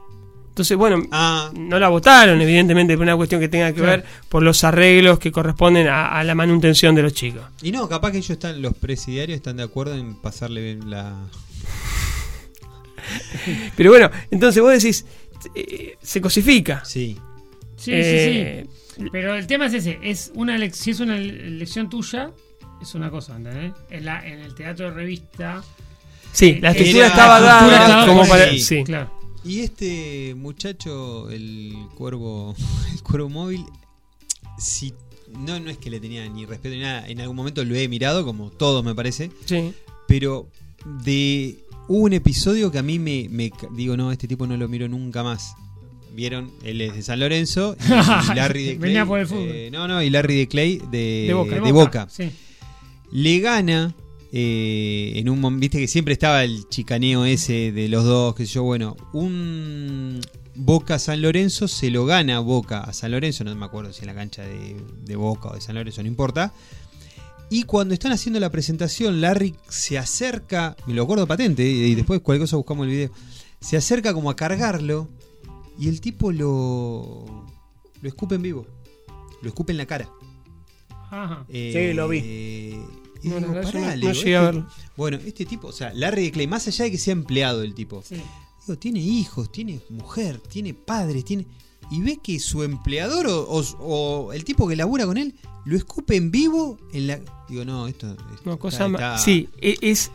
Entonces, 0.51 0.75
bueno, 0.77 1.01
Ah, 1.11 1.49
no 1.55 1.79
la 1.79 1.87
votaron, 1.87 2.41
evidentemente, 2.41 2.95
por 2.97 3.03
una 3.03 3.15
cuestión 3.15 3.39
que 3.39 3.47
tenga 3.47 3.69
que 3.71 3.79
Claro. 3.81 4.01
ver 4.03 4.05
por 4.27 4.43
los 4.43 4.63
arreglos 4.65 5.17
que 5.17 5.31
corresponden 5.31 5.87
a, 5.87 6.09
a 6.19 6.23
la 6.25 6.35
manutención 6.35 6.93
de 6.93 7.03
los 7.03 7.13
chicos. 7.13 7.41
y 7.61 7.71
no, 7.71 7.87
capaz 7.87 8.11
que 8.11 8.17
ellos 8.17 8.31
están, 8.31 8.61
los 8.61 8.73
presidiarios 8.75 9.37
están 9.37 9.55
de 9.57 9.63
acuerdo 9.63 9.95
en 9.95 10.15
pasarle 10.15 10.77
la. 10.85 11.15
Pero 13.75 13.91
bueno, 13.91 14.09
entonces 14.29 14.61
vos 14.61 14.71
decís, 14.73 15.05
eh, 15.55 15.95
se 16.01 16.21
cosifica. 16.21 16.83
Sí. 16.85 17.17
Sí, 17.77 17.91
Eh, 17.93 18.65
sí, 18.67 19.01
sí. 19.03 19.09
Pero 19.11 19.35
el 19.35 19.47
tema 19.47 19.65
es 19.67 19.73
ese: 19.73 19.97
es 20.03 20.31
una 20.35 20.57
si 20.71 20.91
es 20.91 20.99
una 20.99 21.17
elección 21.17 21.89
tuya, 21.89 22.31
es 22.81 22.93
una 22.93 23.09
cosa, 23.09 23.37
¿entendés? 23.37 23.73
En, 23.89 24.05
la, 24.05 24.25
en 24.27 24.39
el 24.39 24.53
teatro 24.53 24.89
de 24.89 24.95
revista. 24.95 25.63
Sí, 26.31 26.59
la 26.61 26.69
eh, 26.69 26.71
estructura 26.73 27.07
estaba 27.07 27.39
dada 27.41 28.05
como 28.05 28.27
para... 28.27 28.43
ahí. 28.43 28.59
Sí. 28.59 28.83
Claro. 28.83 29.11
Y 29.43 29.61
este 29.61 30.35
muchacho, 30.35 31.29
el 31.31 31.73
cuervo, 31.95 32.55
el 32.93 33.01
cuervo 33.03 33.29
móvil, 33.29 33.65
si 34.59 34.93
no, 35.37 35.59
no 35.59 35.69
es 35.69 35.77
que 35.77 35.89
le 35.89 35.99
tenía 35.99 36.27
ni 36.29 36.45
respeto 36.45 36.75
ni 36.75 36.81
nada, 36.81 37.07
en 37.07 37.19
algún 37.21 37.35
momento 37.35 37.63
lo 37.63 37.75
he 37.75 37.87
mirado, 37.87 38.23
como 38.25 38.49
todos 38.51 38.83
me 38.83 38.93
parece, 38.93 39.31
Sí. 39.45 39.73
pero 40.07 40.47
de 41.03 41.57
hubo 41.87 42.03
un 42.05 42.13
episodio 42.13 42.71
que 42.71 42.77
a 42.79 42.83
mí 42.83 42.99
me, 42.99 43.27
me 43.29 43.51
digo, 43.71 43.97
no, 43.97 44.11
este 44.11 44.27
tipo 44.27 44.45
no 44.45 44.57
lo 44.57 44.67
miro 44.67 44.87
nunca 44.87 45.23
más. 45.23 45.53
Vieron, 46.13 46.51
él 46.63 46.81
es 46.81 46.93
de 46.93 47.01
San 47.03 47.21
Lorenzo 47.21 47.77
y 47.79 47.87
Larry 48.35 48.63
de 48.63 48.69
Clay. 48.71 48.77
Venía 48.79 49.05
por 49.05 49.19
el 49.19 49.27
fútbol. 49.27 49.47
eh, 49.49 49.69
no, 49.71 49.87
no, 49.87 50.03
y 50.03 50.09
Larry 50.09 50.35
de 50.35 50.47
Clay 50.49 50.81
de, 50.91 51.25
De 51.27 51.33
Boca. 51.33 51.59
de 51.61 51.71
Boca. 51.71 52.07
Sí. 52.09 52.29
Le 53.13 53.39
gana 53.39 53.95
eh, 54.31 55.13
en 55.15 55.29
un 55.29 55.39
momento, 55.39 55.61
viste 55.61 55.79
que 55.79 55.87
siempre 55.87 56.13
estaba 56.13 56.43
el 56.43 56.67
chicaneo 56.69 57.25
ese 57.25 57.71
de 57.71 57.89
los 57.89 58.05
dos, 58.05 58.33
que 58.35 58.45
sé 58.45 58.53
yo, 58.53 58.63
bueno, 58.63 58.95
un 59.13 60.21
Boca 60.55 60.99
San 60.99 61.21
Lorenzo 61.21 61.67
se 61.67 61.89
lo 61.89 62.05
gana 62.05 62.39
Boca 62.39 62.79
a 62.79 62.93
San 62.93 63.11
Lorenzo, 63.11 63.43
no 63.43 63.55
me 63.55 63.65
acuerdo 63.65 63.91
si 63.91 64.01
en 64.01 64.07
la 64.07 64.15
cancha 64.15 64.43
de, 64.43 64.77
de 65.03 65.15
Boca 65.15 65.49
o 65.49 65.55
de 65.55 65.61
San 65.61 65.75
Lorenzo, 65.75 66.01
no 66.01 66.07
importa. 66.07 66.53
Y 67.49 67.63
cuando 67.63 67.93
están 67.93 68.13
haciendo 68.13 68.39
la 68.39 68.49
presentación, 68.49 69.19
Larry 69.19 69.55
se 69.67 69.97
acerca, 69.97 70.77
me 70.85 70.93
lo 70.93 71.03
acuerdo 71.03 71.27
patente, 71.27 71.63
eh, 71.63 71.87
y 71.87 71.95
después 71.95 72.21
cualquier 72.21 72.43
cosa 72.43 72.55
buscamos 72.55 72.85
el 72.85 72.91
video, 72.91 73.11
se 73.59 73.75
acerca 73.75 74.13
como 74.13 74.29
a 74.29 74.35
cargarlo 74.37 75.09
y 75.77 75.89
el 75.89 75.99
tipo 75.99 76.31
lo, 76.31 77.45
lo 78.01 78.07
escupe 78.07 78.35
en 78.35 78.41
vivo, 78.43 78.65
lo 79.41 79.49
escupe 79.49 79.73
en 79.73 79.77
la 79.77 79.85
cara. 79.85 80.09
Ajá. 81.09 81.45
Sí, 81.51 81.91
lo 81.93 82.07
vi. 82.07 82.79
Y 83.23 83.29
No, 83.29 83.39
digo, 83.39 83.53
pará, 83.53 83.71
no- 83.79 83.85
no 83.87 83.95
digo, 83.95 84.11
llegué 84.13 84.37
a 84.37 84.49
este-. 84.49 84.63
Bueno, 84.97 85.19
este 85.25 85.45
tipo, 85.45 85.67
o 85.67 85.71
sea, 85.71 85.93
Larry 85.93 86.23
de 86.25 86.31
Clay, 86.31 86.47
más 86.47 86.67
allá 86.67 86.85
de 86.85 86.91
que 86.91 86.97
sea 86.97 87.11
empleado 87.13 87.61
el 87.63 87.73
tipo, 87.73 88.01
Sí. 88.07 88.15
digo, 88.65 88.77
tiene 88.79 88.99
hijos, 88.99 89.51
tiene 89.51 89.79
mujer, 89.89 90.39
tiene 90.39 90.73
padres, 90.73 91.23
tiene. 91.25 91.45
Y 91.91 92.01
ve 92.01 92.19
que 92.23 92.39
su 92.39 92.63
empleador 92.63 93.27
o, 93.27 93.41
o- 93.43 94.27
o 94.27 94.33
el 94.33 94.43
tipo 94.45 94.67
que 94.67 94.75
labura 94.75 95.05
con 95.05 95.17
él 95.17 95.35
lo 95.65 95.75
escupe 95.77 96.15
en 96.15 96.31
vivo 96.31 96.77
en 96.93 97.07
la. 97.07 97.19
Digo, 97.49 97.65
no, 97.65 97.87
esto. 97.87 98.07
No, 98.07 98.33
está- 98.35 98.57
cosa 98.57 98.85
está- 98.87 99.17
Sí, 99.17 99.49
e- 99.59 99.77
es 99.81 100.09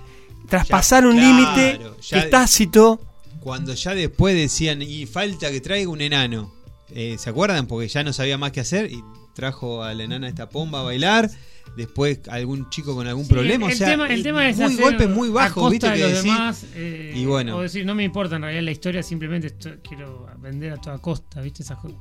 traspasar 0.49 1.03
Ya, 1.05 1.11
un 1.11 1.17
claro, 1.17 1.37
límite 1.37 1.91
ya- 2.09 2.31
tácito. 2.31 3.01
Cuando 3.41 3.75
ya 3.75 3.95
después 3.95 4.35
decían, 4.35 4.81
y 4.83 5.07
falta 5.07 5.51
que 5.53 5.61
traiga 5.61 5.91
un 5.91 6.01
enano. 6.01 6.53
Eh, 6.89 7.17
¿Se 7.19 7.31
acuerdan? 7.31 7.67
Porque 7.67 7.89
ya 7.89 8.03
no 8.05 8.13
sabía 8.13 8.39
más 8.39 8.53
qué 8.53 8.61
hacer 8.61 8.91
y 8.91 9.03
trajo 9.37 9.85
a 9.85 9.95
la 9.95 10.03
enana 10.03 10.27
esta 10.29 10.49
pomba 10.49 10.81
a 10.81 10.83
bailar. 10.83 11.31
Después 11.77 12.21
algún 12.29 12.71
chico 12.71 12.95
con 12.95 13.07
algún 13.07 13.27
Sí, 13.27 13.33
problema. 13.33 13.67
El, 13.67 13.75
o 13.75 13.77
sea, 13.77 13.91
tema, 13.91 14.07
el 14.09 14.23
tema 14.23 14.49
es 14.49 14.57
muy 14.57 14.65
hacer 14.67 14.81
golpes 14.81 15.09
muy 15.11 15.29
a 15.29 15.33
bajos, 15.33 15.63
costa 15.71 15.71
¿viste? 15.71 15.91
de 15.91 15.95
Que 15.97 16.15
los 16.15 16.23
demás, 16.25 16.67
eh, 16.75 17.13
y 17.15 17.25
bueno. 17.27 17.57
O 17.59 17.61
decir, 17.61 17.85
no 17.85 17.95
me 17.95 18.03
importa 18.05 18.37
en 18.37 18.43
realidad 18.43 18.63
la 18.63 18.71
historia, 18.71 19.03
simplemente 19.03 19.55
quiero 19.87 20.27
vender 20.39 20.73
a 20.73 20.77
toda 20.81 20.99
costa, 20.99 21.41
¿viste? 21.43 21.63
Esas 21.63 21.79
cosas. 21.79 21.99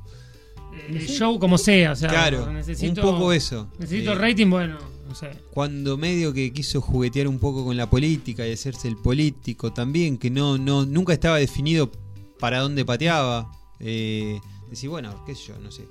Eh, 0.74 0.86
El 0.88 1.00
Sí. 1.06 1.14
show 1.18 1.38
como 1.38 1.58
sea, 1.58 1.92
o 1.92 1.96
sea, 1.96 2.08
Claro, 2.08 2.50
necesito, 2.52 3.02
un 3.06 3.12
poco 3.14 3.32
eso. 3.32 3.70
Necesito 3.78 4.12
Eh, 4.12 4.14
rating, 4.16 4.48
bueno, 4.50 4.78
No 5.08 5.14
sé. 5.14 5.30
cuando 5.52 5.96
medio 5.98 6.32
que 6.32 6.52
quiso 6.52 6.80
juguetear 6.80 7.28
un 7.28 7.38
poco 7.38 7.64
con 7.64 7.76
la 7.76 7.88
política 7.90 8.46
y 8.46 8.52
hacerse 8.52 8.88
el 8.88 8.96
político 8.96 9.72
también, 9.72 10.16
que 10.16 10.30
no, 10.30 10.56
no 10.58 10.86
nunca 10.86 11.12
estaba 11.12 11.36
definido 11.38 11.90
para 12.38 12.60
dónde 12.60 12.84
pateaba. 12.84 13.50
Eh, 13.80 14.38
decir, 14.70 14.88
bueno, 14.90 15.22
qué 15.26 15.34
sé 15.34 15.48
yo, 15.48 15.58
no 15.58 15.70
sé. 15.70 15.84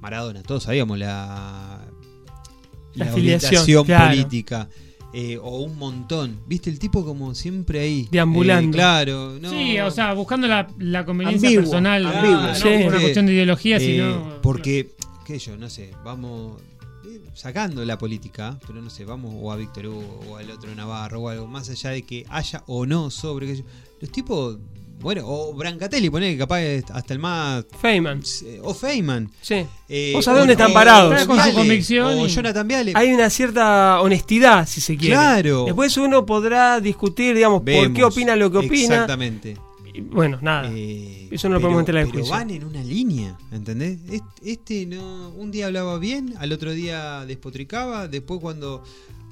Maradona, 0.00 0.42
todos 0.42 0.62
sabíamos 0.64 0.98
la, 0.98 1.80
La 2.94 3.04
la 3.04 3.10
afiliación, 3.10 3.48
orientación 3.62 3.84
claro. 3.84 4.10
política. 4.10 4.68
eh, 5.14 5.38
o 5.42 5.60
un 5.60 5.76
montón. 5.78 6.38
¿Viste? 6.46 6.68
El 6.70 6.78
tipo 6.78 7.04
como 7.04 7.34
siempre 7.34 7.80
ahí. 7.80 8.08
Deambulando. 8.10 8.76
Eh, 8.76 8.78
claro, 8.80 9.38
no. 9.40 9.50
Sí, 9.50 9.78
o 9.80 9.90
sea, 9.90 10.12
buscando 10.14 10.46
la, 10.46 10.68
la 10.78 11.04
conveniencia 11.06 11.48
Ambiguo, 11.48 11.62
personal. 11.64 12.06
ambiguo. 12.06 12.40
no 12.42 12.54
Sí. 12.54 12.62
por 12.62 12.86
una 12.88 12.96
Eh, 12.98 13.00
cuestión 13.00 13.26
de 13.26 13.32
ideología, 13.32 13.76
eh, 13.78 13.80
sino. 13.80 14.40
Porque, 14.42 14.90
qué 15.24 15.38
yo, 15.38 15.56
no 15.56 15.70
sé, 15.70 15.92
vamos 16.04 16.60
eh, 17.06 17.20
sacando 17.34 17.82
la 17.86 17.96
política, 17.96 18.58
pero 18.66 18.82
no 18.82 18.90
sé, 18.90 19.04
vamos 19.06 19.32
o 19.38 19.50
a 19.50 19.56
Víctor 19.56 19.86
Hugo 19.86 20.20
o 20.28 20.36
al 20.36 20.50
otro 20.50 20.74
Navarro 20.74 21.20
o 21.22 21.28
algo, 21.30 21.46
más 21.46 21.70
allá 21.70 21.90
de 21.90 22.02
que 22.02 22.26
haya 22.28 22.62
o 22.66 22.84
no 22.84 23.08
sobre, 23.10 23.64
los 24.00 24.12
tipos, 24.12 24.58
bueno, 25.00 25.22
o 25.26 25.54
Brancatelli, 25.54 26.10
poner 26.10 26.32
que 26.32 26.38
capaz 26.38 26.60
hasta 26.92 27.14
el 27.14 27.20
más... 27.20 27.64
Feynman. 27.80 28.22
eh, 28.44 28.60
O 28.62 28.74
Feynman. 28.74 29.30
Sí. 29.40 29.64
eh, 29.88 30.12
Vos 30.14 30.24
sabés 30.24 30.40
dónde 30.40 30.54
están 30.54 30.72
parados. 30.72 31.12
Está 31.12 31.26
con 31.26 31.40
su 31.42 31.54
convicción 31.54 32.18
O 32.18 32.26
y- 32.26 32.28
Jonathan 32.28 32.66
Viale. 32.66 32.92
Hay 32.94 33.12
una 33.12 33.30
cierta 33.30 34.00
honestidad, 34.00 34.66
si 34.66 34.80
se 34.80 34.96
quiere. 34.96 35.14
Claro. 35.14 35.64
Después 35.66 35.96
uno 35.96 36.26
podrá 36.26 36.80
discutir, 36.80 37.34
digamos, 37.34 37.62
por 37.62 37.92
qué 37.92 38.04
opina 38.04 38.34
lo 38.36 38.50
que 38.50 38.58
opina. 38.58 38.94
Exactamente. 38.94 39.56
Y, 39.94 40.00
bueno, 40.00 40.38
nada. 40.42 40.70
Eh, 40.74 41.28
Eso 41.30 41.48
no 41.48 41.54
lo 41.54 41.60
pero- 41.60 41.68
podemos 41.68 41.80
entrar 41.82 42.02
en 42.02 42.10
Pero 42.10 42.18
juicio. 42.24 42.36
van 42.36 42.50
en 42.50 42.64
una 42.64 42.82
línea, 42.84 43.36
¿entendés? 43.52 43.98
Est- 44.10 44.24
Este 44.44 44.86
no, 44.86 45.30
un 45.30 45.50
día 45.50 45.66
hablaba 45.66 45.98
bien, 45.98 46.34
al 46.38 46.52
otro 46.52 46.72
día 46.72 47.24
despotricaba, 47.26 48.06
después 48.08 48.40
cuando 48.40 48.82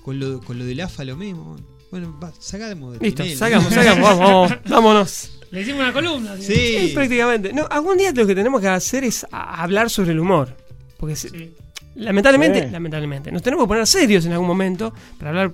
con 0.03 0.19
lo, 0.21 0.41
con 0.41 0.59
lo 0.59 0.65
del 0.65 0.81
AFA 0.81 1.05
lo 1.05 1.17
mismo. 1.17 1.57
Bueno, 1.91 2.19
va, 2.23 2.33
sacamos 2.39 2.95
de 2.99 3.05
Listo, 3.05 3.23
Tinelli. 3.23 3.39
sacamos, 3.39 3.73
sacamos, 3.73 4.03
vamos, 4.03 4.21
vamos, 4.51 4.53
vámonos. 4.69 5.33
Le 5.51 5.61
hicimos 5.63 5.81
una 5.81 5.93
columna. 5.93 6.37
Sí. 6.39 6.55
Sí, 6.55 6.91
prácticamente. 6.95 7.53
No, 7.53 7.67
algún 7.71 7.97
día 7.97 8.11
lo 8.13 8.27
que 8.27 8.35
tenemos 8.35 8.61
que 8.61 8.69
hacer 8.69 9.05
es 9.05 9.27
hablar 9.31 9.89
sobre 9.91 10.11
el 10.13 10.19
humor. 10.21 10.57
Porque 10.99 11.15
se- 11.15 11.29
Sí. 11.31 11.55
lamentablemente, 11.95 12.65
Sí. 12.65 12.71
lamentablemente, 12.71 13.31
nos 13.33 13.43
tenemos 13.43 13.65
que 13.65 13.69
poner 13.69 13.87
serios 13.87 14.25
en 14.27 14.33
algún 14.33 14.47
momento 14.49 14.93
para 15.19 15.31
hablar 15.31 15.53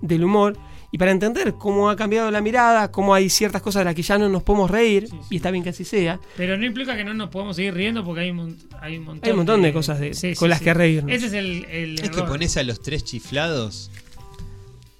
del 0.00 0.22
humor 0.24 0.56
y 0.92 0.98
para 0.98 1.10
entender 1.10 1.54
cómo 1.54 1.88
ha 1.90 1.96
cambiado 1.96 2.30
la 2.30 2.40
mirada, 2.42 2.90
cómo 2.92 3.14
hay 3.14 3.28
ciertas 3.30 3.62
cosas 3.62 3.80
de 3.80 3.84
las 3.86 3.94
que 3.94 4.02
ya 4.02 4.18
no 4.18 4.28
nos 4.28 4.42
podemos 4.42 4.70
reír, 4.70 5.08
Sí, 5.08 5.16
sí. 5.22 5.26
y 5.30 5.36
está 5.36 5.50
bien 5.50 5.64
que 5.64 5.70
así 5.70 5.84
sea. 5.84 6.20
Pero 6.36 6.56
no 6.58 6.64
implica 6.66 6.94
que 6.96 7.02
no 7.02 7.12
nos 7.14 7.30
podemos 7.30 7.56
seguir 7.56 7.74
riendo 7.74 8.04
porque 8.04 8.20
hay 8.22 8.30
un, 8.30 8.56
hay 8.80 8.98
un 8.98 9.04
montón, 9.04 9.24
Hay 9.24 9.30
un 9.32 9.36
montón 9.38 9.62
de 9.62 9.72
cosas 9.72 9.98
de- 9.98 10.36
con 10.38 10.50
las 10.50 10.60
que 10.60 10.72
reírnos. 10.74 11.10
Ese 11.10 11.26
es 11.26 11.32
el, 11.32 11.64
el 11.64 11.98
Es 12.00 12.10
que 12.10 12.22
pones 12.22 12.56
a 12.58 12.62
los 12.62 12.80
tres 12.80 13.04
chiflados 13.04 13.90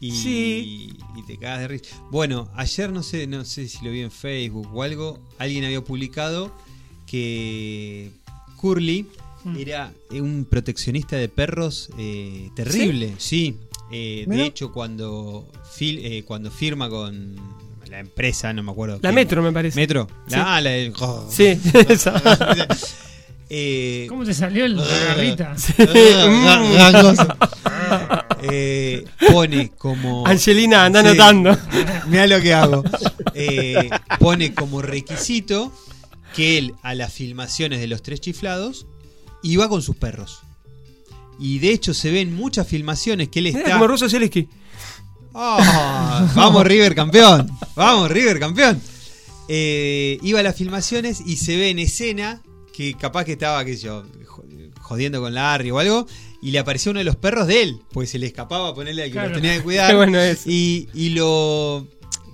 y, 0.03 0.11
Sí. 0.13 0.93
y 1.17 1.23
te 1.23 1.39
cagas 1.39 1.61
de 1.61 1.69
risa. 1.69 1.97
Bueno, 2.11 2.51
ayer 2.55 2.91
no 2.93 3.03
sé, 3.03 3.27
no 3.27 3.45
sé 3.47 3.69
si 3.69 3.83
lo 3.85 3.91
vi 3.91 4.01
en 4.01 4.11
Facebook 4.11 4.69
o 4.75 4.83
algo, 4.83 5.19
alguien 5.39 5.65
había 5.65 5.81
publicado 5.83 6.53
que 7.07 8.11
Curly 8.57 9.07
Mm. 9.45 9.57
era 9.59 9.93
un 10.13 10.45
proteccionista 10.49 11.17
de 11.17 11.29
perros 11.29 11.89
eh, 11.99 12.51
terrible, 12.55 13.15
sí. 13.19 13.57
Eh, 13.91 14.25
de 14.29 14.45
hecho, 14.47 14.73
cuando, 14.73 15.47
fil- 15.77 16.01
eh, 16.03 16.23
cuando 16.25 16.51
firma 16.51 16.89
con 16.89 17.37
la 17.91 17.99
empresa, 17.99 18.53
no 18.53 18.63
me 18.63 18.71
acuerdo. 18.73 18.99
La. 19.03 19.11
Metro, 19.13 19.43
me 19.43 19.53
parece. 19.53 19.79
Metro. 19.79 20.07
Sí. 20.29 20.37
La, 20.37 20.57
ah, 20.57 20.61
la 20.61 20.71
del- 20.71 20.95
Sí, 21.29 21.45
esa. 21.89 22.23
Eh, 23.55 24.07
¿Cómo 24.09 24.25
te 24.25 24.33
salió 24.33 24.65
el 24.65 24.77
garrita? 24.77 25.55
Gangoso. 25.79 27.27
Eh, 28.45 29.05
pone 29.31 29.71
como. 29.71 30.27
Angelina, 30.27 30.85
anda 30.87 31.01
Sí. 31.03 31.09
anotando. 31.09 31.57
Mira 32.09 32.27
lo 32.27 32.41
que 32.41 32.53
hago. 32.55 32.83
Eh, 33.35 33.89
pone 34.19 34.53
como 34.53 34.83
requisito 34.83 35.73
que 36.35 36.59
él 36.59 36.75
a 36.83 36.95
las 36.97 37.13
filmaciones 37.13 37.79
de 37.81 37.87
los 37.87 38.03
tres 38.03 38.21
chiflados 38.21 38.87
iba 39.45 39.69
con 39.69 39.81
sus 39.83 39.95
perros. 39.97 40.41
Y 41.39 41.61
de 41.61 41.71
hecho 41.71 41.95
se 41.95 42.11
ven 42.11 42.35
muchas 42.35 42.67
filmaciones 42.67 43.29
que 43.29 43.39
él 43.41 43.45
Mira, 43.47 43.59
está. 43.61 43.73
como 43.75 43.87
Russo 43.87 44.09
Zielinski. 44.09 44.49
Ah, 45.35 46.27
vamos 46.35 46.65
River 46.67 46.95
campeón. 46.97 47.49
Vamos 47.77 48.11
River 48.11 48.41
campeón. 48.41 48.81
Eh, 49.49 50.19
iba 50.23 50.41
a 50.41 50.43
las 50.43 50.57
filmaciones 50.57 51.23
y 51.25 51.37
se 51.37 51.57
ve 51.57 51.71
en 51.71 51.79
escena 51.79 52.43
que 52.73 52.95
capaz 52.95 53.25
que 53.25 53.33
estaba, 53.33 53.65
qué 53.65 53.77
sé 53.77 53.85
yo, 53.85 54.05
jo- 54.27 54.45
jodiendo 54.81 55.21
con 55.21 55.35
Larry 55.35 55.71
o 55.71 55.79
algo. 55.79 56.07
Y 56.41 56.51
le 56.51 56.59
apareció 56.59 56.91
uno 56.91 56.99
de 56.99 57.05
los 57.05 57.17
perros 57.17 57.47
de 57.47 57.63
él, 57.63 57.81
pues 57.93 58.11
se 58.11 58.19
le 58.19 58.27
escapaba 58.27 58.69
a 58.71 58.75
ponerle 58.75 59.03
al 59.05 59.09
que 59.09 59.13
Claro. 59.13 59.29
lo 59.31 59.35
tenía 59.37 59.57
que 59.57 59.63
cuidar. 59.65 59.91
Qué 59.91 59.97
bueno 59.97 60.19
es. 60.19 60.47
Y, 60.47 60.89
y 60.95 61.11
lo 61.11 61.87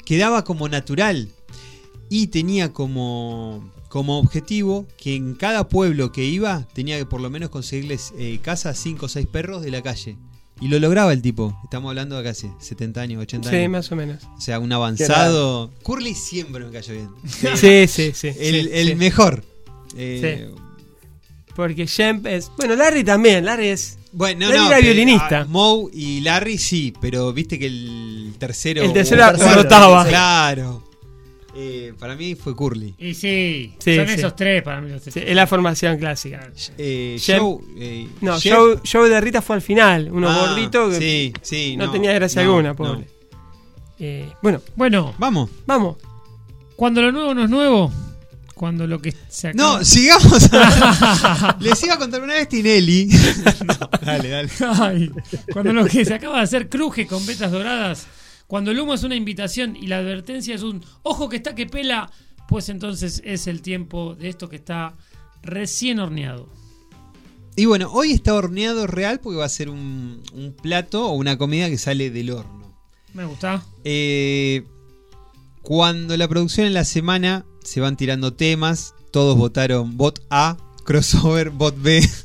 quedaba 0.05 0.45
como 0.45 0.69
natural. 0.69 1.29
Y 2.09 2.29
tenía 2.29 2.73
como, 2.73 3.71
como 3.91 4.19
objetivo 4.19 4.87
que 4.97 5.15
en 5.15 5.35
cada 5.35 5.69
pueblo 5.69 6.11
que 6.11 6.25
iba 6.25 6.67
tenía 6.73 6.97
que 6.97 7.05
por 7.05 7.21
lo 7.21 7.29
menos 7.29 7.51
conseguirles 7.51 8.15
eh, 8.17 8.39
casa 8.43 8.71
a 8.71 8.75
5 8.75 9.05
o 9.05 9.09
6 9.11 9.27
perros 9.27 9.61
de 9.63 9.71
la 9.71 9.83
calle. 9.83 10.17
Y 10.61 10.69
lo 10.69 10.79
lograba 10.81 11.13
el 11.13 11.21
tipo. 11.23 11.57
Estamos 11.63 11.91
hablando 11.91 12.17
de 12.17 12.25
casi 12.25 12.51
70 12.61 13.01
años, 13.03 13.23
80 13.23 13.51
Sí, 13.51 13.57
años. 13.57 13.71
más 13.71 13.93
o 13.93 13.97
menos. 13.97 14.25
O 14.37 14.41
sea, 14.41 14.59
un 14.59 14.73
avanzado. 14.73 15.71
Curly 15.83 16.15
siempre 16.15 16.65
me 16.65 16.73
cayó 16.73 16.95
bien. 16.95 17.11
Sí, 17.57 17.87
sí, 17.87 18.13
sí. 18.15 18.29
El, 18.41 18.65
sí, 18.65 18.71
el 18.73 18.89
sí. 18.89 18.95
mejor. 18.97 19.45
Eh, 19.97 20.51
Porque 21.57 21.87
Shemp 21.87 22.27
es. 22.27 22.51
Bueno, 22.57 22.77
Larry 22.77 23.05
también. 23.05 23.45
Larry 23.45 23.69
es. 23.69 23.99
Bueno, 24.13 24.47
no, 24.47 24.53
Larry 24.53 24.59
no, 24.65 24.71
era 24.73 24.81
violinista. 24.81 25.41
ah, 25.41 25.47
Moe 25.49 25.91
y 25.93 26.21
Larry 26.21 26.57
sí, 26.59 26.93
pero 27.01 27.33
viste 27.33 27.59
que 27.59 27.67
el 27.67 28.35
tercero. 28.39 28.83
El 28.83 28.93
tercero 28.93 29.25
rotaba. 29.55 30.07
Claro. 30.07 30.85
Eh, 31.61 31.93
para 31.99 32.15
mí 32.15 32.37
fue 32.37 32.55
Curly. 32.55 32.95
Y 32.99 33.15
sí, 33.15 33.75
Sí, 33.81 33.97
son 33.97 34.07
sí. 34.07 34.15
esos 34.15 34.37
tres 34.37 34.63
para 34.63 34.81
mí 34.81 34.91
los 34.91 35.03
tres. 35.03 35.15
sí, 35.15 35.21
es 35.27 35.35
la 35.35 35.47
formación 35.49 35.99
clásica. 35.99 36.53
Eh, 36.79 37.17
Jem- 37.19 37.39
Joe, 37.41 37.59
eh, 37.79 38.09
No, 38.21 38.37
Joe, 38.41 38.79
Joe 38.91 39.09
de 39.09 39.21
Rita 39.21 39.43
fue 39.43 39.57
al 39.57 39.63
final. 39.63 40.09
Uno 40.13 40.29
Ah, 40.31 40.47
gordito 40.47 40.89
que 40.91 40.99
Sí, 41.01 41.33
sí. 41.43 41.77
no, 41.77 41.91
tenía 41.91 42.13
gracia 42.13 42.45
no, 42.45 42.51
alguna, 42.51 42.69
no. 42.71 42.77
pobre. 42.77 43.09
Eh, 43.99 44.31
bueno, 44.41 44.61
Bueno, 44.77 45.15
Vamos. 45.19 45.51
vamos. 45.67 45.97
cuando 46.77 47.03
lo 47.03 47.11
nuevo 47.11 47.35
no 47.35 47.43
es 47.43 47.51
nuevo, 47.51 47.93
cuando 48.59 48.87
lo 48.87 49.01
que 49.01 49.15
se 49.31 49.49
acaba... 49.49 49.79
No, 49.79 49.85
sigamos. 49.85 50.51
a- 50.53 51.57
Les 51.61 51.83
iba 51.83 51.95
a 51.95 51.99
contar 51.99 52.23
una 52.23 52.35
vez 52.35 52.49
Tinelli. 52.49 53.09
No, 53.65 53.75
dale, 54.05 54.29
dale. 54.29 54.51
Ay, 54.79 55.11
cuando 55.53 55.73
lo 55.73 55.87
que 55.87 56.05
se 56.05 56.13
acaba 56.15 56.37
de 56.39 56.43
hacer 56.43 56.69
cruje 56.69 57.07
con 57.07 57.25
vetas 57.25 57.51
doradas, 57.51 58.07
cuando 58.47 58.71
el 58.71 58.81
humo 58.81 58.93
es 58.95 59.03
una 59.05 59.15
invitación 59.15 59.77
y 59.77 59.87
la 59.87 59.99
advertencia 59.99 60.55
es 60.55 60.63
un 60.63 60.85
ojo 61.03 61.29
que 61.29 61.37
está 61.37 61.55
que 61.55 61.67
pela, 61.67 62.11
pues 62.49 62.69
entonces 62.69 63.23
es 63.25 63.47
el 63.47 63.63
tiempo 63.63 64.15
de 64.15 64.29
esto 64.29 64.49
que 64.49 64.57
está 64.57 64.95
recién 65.43 65.99
horneado. 66.01 66.49
Y 67.57 67.65
bueno, 67.67 67.91
hoy 67.93 68.13
está 68.13 68.35
horneado 68.35 68.87
real 68.87 69.21
porque 69.21 69.39
va 69.39 69.45
a 69.45 69.49
ser 69.49 69.69
un, 69.69 70.23
un 70.33 70.53
plato 70.55 71.07
o 71.09 71.13
una 71.15 71.37
comida 71.39 71.69
que 71.69 71.77
sale 71.79 72.11
del 72.11 72.31
horno. 72.31 72.75
Me 73.15 73.25
gusta. 73.25 73.63
Eh, 73.85 74.65
cuando 75.63 76.17
la 76.17 76.29
producción 76.29 76.67
en 76.67 76.75
la 76.75 76.85
semana 76.85 77.45
se 77.69 77.81
van 77.81 77.97
tirando 77.97 78.33
temas, 78.33 78.95
todos 79.11 79.37
votaron 79.37 79.99
bot 79.99 80.25
A, 80.31 80.57
crossover, 80.85 81.51
bot 81.51 81.81
B. 81.81 82.03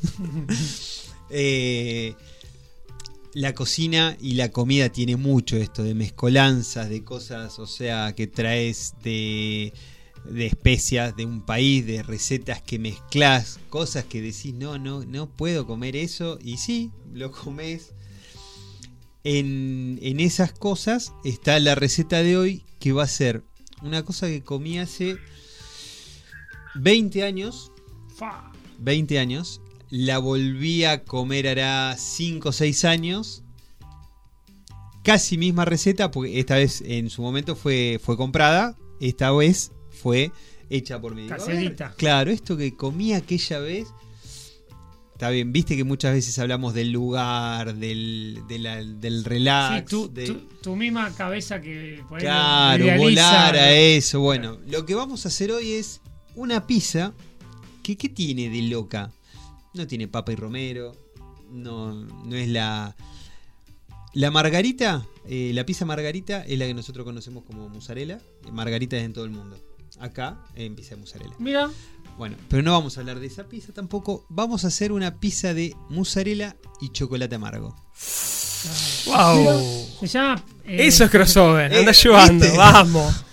Eh, 1.36 2.14
la 3.32 3.56
cocina 3.56 4.16
y 4.20 4.34
la 4.34 4.52
comida 4.52 4.88
tiene 4.90 5.16
mucho 5.16 5.56
esto 5.56 5.82
de 5.82 5.92
mezcolanzas, 5.92 6.88
de 6.88 7.02
cosas, 7.02 7.58
o 7.58 7.66
sea, 7.66 8.14
que 8.14 8.28
traes 8.28 8.94
de, 9.02 9.72
de 10.30 10.46
especias 10.46 11.16
de 11.16 11.26
un 11.26 11.44
país, 11.44 11.84
de 11.84 12.04
recetas 12.04 12.62
que 12.62 12.78
mezclas, 12.78 13.58
cosas 13.68 14.04
que 14.04 14.22
decís, 14.22 14.54
no, 14.54 14.78
no, 14.78 15.04
no 15.04 15.28
puedo 15.28 15.66
comer 15.66 15.96
eso, 15.96 16.38
y 16.40 16.58
sí, 16.58 16.92
lo 17.12 17.32
comes. 17.32 17.94
En, 19.24 19.98
en 20.02 20.20
esas 20.20 20.52
cosas 20.52 21.12
está 21.24 21.58
la 21.58 21.74
receta 21.74 22.22
de 22.22 22.36
hoy, 22.36 22.62
que 22.78 22.92
va 22.92 23.02
a 23.02 23.08
ser 23.08 23.42
una 23.82 24.04
cosa 24.04 24.28
que 24.28 24.42
comí 24.44 24.78
hace 24.78 25.18
20 26.76 27.22
años. 27.24 27.70
20 28.78 29.18
años. 29.18 29.60
La 29.90 30.18
volví 30.18 30.84
a 30.84 31.04
comer 31.04 31.46
hará 31.48 31.96
5 31.96 32.48
o 32.48 32.52
6 32.52 32.84
años. 32.84 33.42
Casi 35.02 35.36
misma 35.36 35.64
receta, 35.66 36.10
porque 36.10 36.40
esta 36.40 36.56
vez 36.56 36.82
en 36.86 37.10
su 37.10 37.20
momento 37.22 37.54
fue, 37.56 38.00
fue 38.02 38.16
comprada. 38.16 38.76
Esta 39.00 39.30
vez 39.32 39.70
fue 39.90 40.32
hecha 40.70 40.98
por 41.00 41.14
mí. 41.14 41.22
Ver, 41.28 41.36
Caserita. 41.36 41.92
Claro, 41.96 42.30
esto 42.30 42.56
que 42.56 42.74
comí 42.74 43.12
aquella 43.12 43.58
vez. 43.58 43.86
Está 45.12 45.30
bien, 45.30 45.52
viste 45.52 45.76
que 45.76 45.84
muchas 45.84 46.12
veces 46.14 46.36
hablamos 46.40 46.74
del 46.74 46.90
lugar, 46.90 47.74
del, 47.76 48.40
de 48.48 48.58
la- 48.58 48.82
del 48.82 49.24
relax. 49.24 49.78
Sí, 49.90 49.96
tu, 49.96 50.12
de- 50.12 50.26
tu- 50.26 50.48
tu 50.60 50.74
misma 50.74 51.14
cabeza 51.14 51.60
que 51.60 52.02
por 52.08 52.18
Claro, 52.18 52.84
volar 52.96 53.54
a 53.54 53.72
eso. 53.72 54.20
Bueno, 54.20 54.58
lo 54.66 54.84
que 54.86 54.94
vamos 54.96 55.24
a 55.24 55.28
hacer 55.28 55.52
hoy 55.52 55.74
es 55.74 56.00
una 56.36 56.66
pizza 56.66 57.12
que 57.82 57.96
¿qué 57.96 58.08
tiene 58.08 58.48
de 58.48 58.62
loca? 58.62 59.10
No 59.74 59.86
tiene 59.86 60.08
papa 60.08 60.32
y 60.32 60.36
romero, 60.36 60.96
no, 61.50 61.92
no 61.94 62.36
es 62.36 62.48
la 62.48 62.94
La 64.14 64.30
margarita, 64.30 65.04
eh, 65.26 65.50
la 65.54 65.66
pizza 65.66 65.84
margarita 65.84 66.44
es 66.44 66.58
la 66.58 66.66
que 66.66 66.74
nosotros 66.74 67.04
conocemos 67.04 67.42
como 67.44 67.68
mozzarella. 67.68 68.20
Margarita 68.52 68.96
es 68.96 69.04
en 69.04 69.12
todo 69.12 69.24
el 69.24 69.30
mundo. 69.32 69.58
Acá 70.00 70.38
en 70.54 70.74
pizza 70.76 70.94
de 70.94 71.00
mozzarella. 71.00 71.34
Mira. 71.38 71.70
Bueno, 72.16 72.36
pero 72.48 72.62
no 72.62 72.70
vamos 72.72 72.96
a 72.96 73.00
hablar 73.00 73.18
de 73.18 73.26
esa 73.26 73.44
pizza 73.48 73.72
tampoco. 73.72 74.24
Vamos 74.28 74.64
a 74.64 74.68
hacer 74.68 74.92
una 74.92 75.18
pizza 75.18 75.52
de 75.52 75.74
mozzarella 75.88 76.56
y 76.80 76.90
chocolate 76.90 77.34
amargo. 77.34 77.74
Wow. 79.06 79.86
Se 80.00 80.06
llama. 80.06 80.42
eh, 80.64 80.86
Eso 80.86 81.04
es 81.04 81.10
crossover. 81.10 81.74
Anda 81.74 81.90
Eh, 81.90 81.94
llevando, 81.94 82.44
¿viste? 82.44 82.56
vamos. 82.58 83.24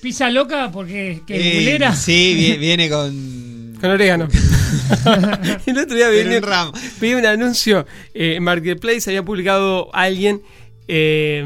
Pizza 0.00 0.30
loca 0.30 0.70
porque 0.72 1.22
que 1.26 1.34
Eh. 1.36 1.92
Sí, 1.94 2.34
viene, 2.34 2.56
viene 2.58 2.88
con. 2.88 3.74
Con 3.80 3.90
orégano. 3.90 4.28
el 5.66 5.78
otro 5.78 5.96
día 5.96 6.06
Pero 6.08 6.72
vi, 7.00 7.14
un 7.14 7.26
anuncio. 7.26 7.86
eh, 8.14 8.34
en 8.36 8.42
Marketplace 8.42 9.08
había 9.10 9.22
publicado 9.22 9.88
alguien. 9.94 10.42
eh, 10.88 11.44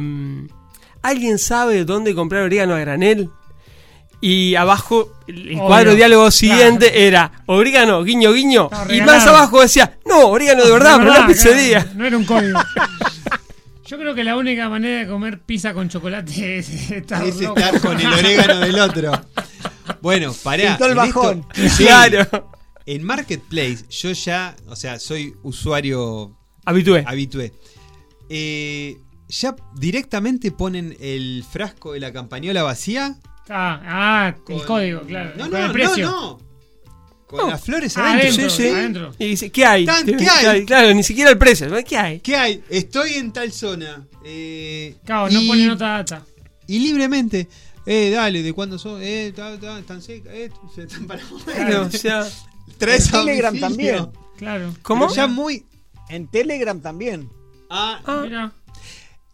¿Alguien 1.02 1.38
sabe 1.38 1.84
dónde 1.84 2.14
comprar 2.14 2.42
orégano 2.44 2.74
a 2.74 2.78
granel? 2.78 3.28
Y 4.20 4.54
abajo, 4.54 5.12
el, 5.26 5.48
Obvio. 5.48 5.66
cuadro 5.66 5.94
diálogo 5.96 6.30
siguiente 6.30 7.06
era 7.08 7.42
orégano, 7.46 8.04
guiño, 8.04 8.32
guiño. 8.32 8.70
No, 8.86 8.94
y 8.94 9.00
más 9.00 9.26
abajo 9.26 9.60
decía, 9.62 9.98
no, 10.06 10.28
orégano 10.28 10.64
de 10.64 10.70
verdad, 10.70 10.92
para 10.98 11.02
una 11.02 11.12
verdad, 11.14 11.26
pizzería. 11.26 11.80
claro, 11.80 11.98
No 11.98 12.06
era 12.06 12.16
un 12.18 12.24
código. 12.24 12.60
Yo 13.92 13.98
creo 13.98 14.14
que 14.14 14.24
la 14.24 14.38
única 14.38 14.70
manera 14.70 15.00
de 15.00 15.06
comer 15.06 15.42
pizza 15.42 15.74
con 15.74 15.90
chocolate 15.90 16.56
es 16.58 16.90
estar, 16.90 17.22
Es 17.26 17.38
loco. 17.38 17.60
estar 17.60 17.78
con 17.78 18.00
el 18.00 18.06
orégano 18.10 18.60
del 18.60 18.80
otro. 18.80 19.12
Bueno, 20.00 20.34
pará. 20.42 20.78
Pintó 20.78 20.86
el 20.86 20.92
esto- 20.92 21.20
bajón. 21.20 21.46
Sí. 21.54 21.84
Claro. 21.84 22.50
En 22.86 23.02
Marketplace, 23.04 23.84
yo 23.90 24.12
ya, 24.12 24.56
o 24.66 24.76
sea, 24.76 24.98
soy 24.98 25.34
usuario 25.42 26.34
Habitué. 26.64 27.04
habitué. 27.06 27.52
Eh, 28.30 28.96
ya 29.28 29.54
directamente 29.76 30.52
ponen 30.52 30.96
el 30.98 31.44
frasco 31.48 31.92
de 31.92 32.00
la 32.00 32.14
campañola 32.14 32.62
vacía. 32.62 33.16
Ah, 33.50 33.80
ah, 33.84 34.28
el 34.34 34.42
Con- 34.42 34.60
código, 34.66 35.02
claro. 35.02 35.32
No, 35.36 35.50
con 35.50 35.50
no, 35.50 35.66
el 35.66 35.72
no, 35.78 35.96
no. 36.10 36.38
Con 37.32 37.46
No. 37.46 37.50
las 37.50 37.64
flores 37.64 37.96
Ah, 37.96 38.12
adentro. 38.12 38.28
adentro, 38.28 38.50
Sí, 38.50 38.62
sí. 38.62 38.68
adentro. 38.68 39.14
Y 39.18 39.26
dice, 39.28 39.50
¿qué 39.50 39.64
hay? 39.64 39.86
Tan, 39.86 40.04
¿qué 40.04 40.28
hay? 40.28 40.66
Claro, 40.66 40.92
ni 40.92 41.02
siquiera 41.02 41.30
el 41.30 41.38
precio. 41.38 41.66
¿Qué 41.82 41.96
hay? 41.96 42.20
¿Qué 42.20 42.36
hay? 42.36 42.62
Estoy 42.68 43.14
en 43.14 43.32
tal 43.32 43.50
zona. 43.52 44.06
Eh, 44.22 44.96
Claro, 45.04 45.30
no 45.30 45.40
pone 45.46 45.66
nota 45.66 45.86
data. 45.88 46.26
Y 46.66 46.78
libremente. 46.78 47.48
Eh, 47.86 48.10
dale, 48.14 48.42
¿de 48.42 48.52
cuándo 48.52 48.78
son? 48.78 49.00
Eh, 49.02 49.32
ta, 49.34 49.58
ta, 49.58 49.78
están 49.78 50.02
secas. 50.02 50.32
Eh, 50.34 50.50
se 50.74 50.82
están 50.82 51.06
para 51.06 51.22
Claro, 51.46 51.86
o 51.86 51.90
sea, 51.90 52.24
Traes 52.78 53.08
En 53.08 53.16
a 53.16 53.24
Telegram 53.24 53.58
también. 53.58 54.08
Claro. 54.36 54.74
¿Cómo? 54.82 55.06
Pero 55.06 55.16
ya 55.16 55.26
muy. 55.26 55.64
En 56.10 56.28
Telegram 56.30 56.80
también. 56.82 57.30
Ah, 57.70 57.98
Ah, 58.04 58.20
Mira. 58.24 58.52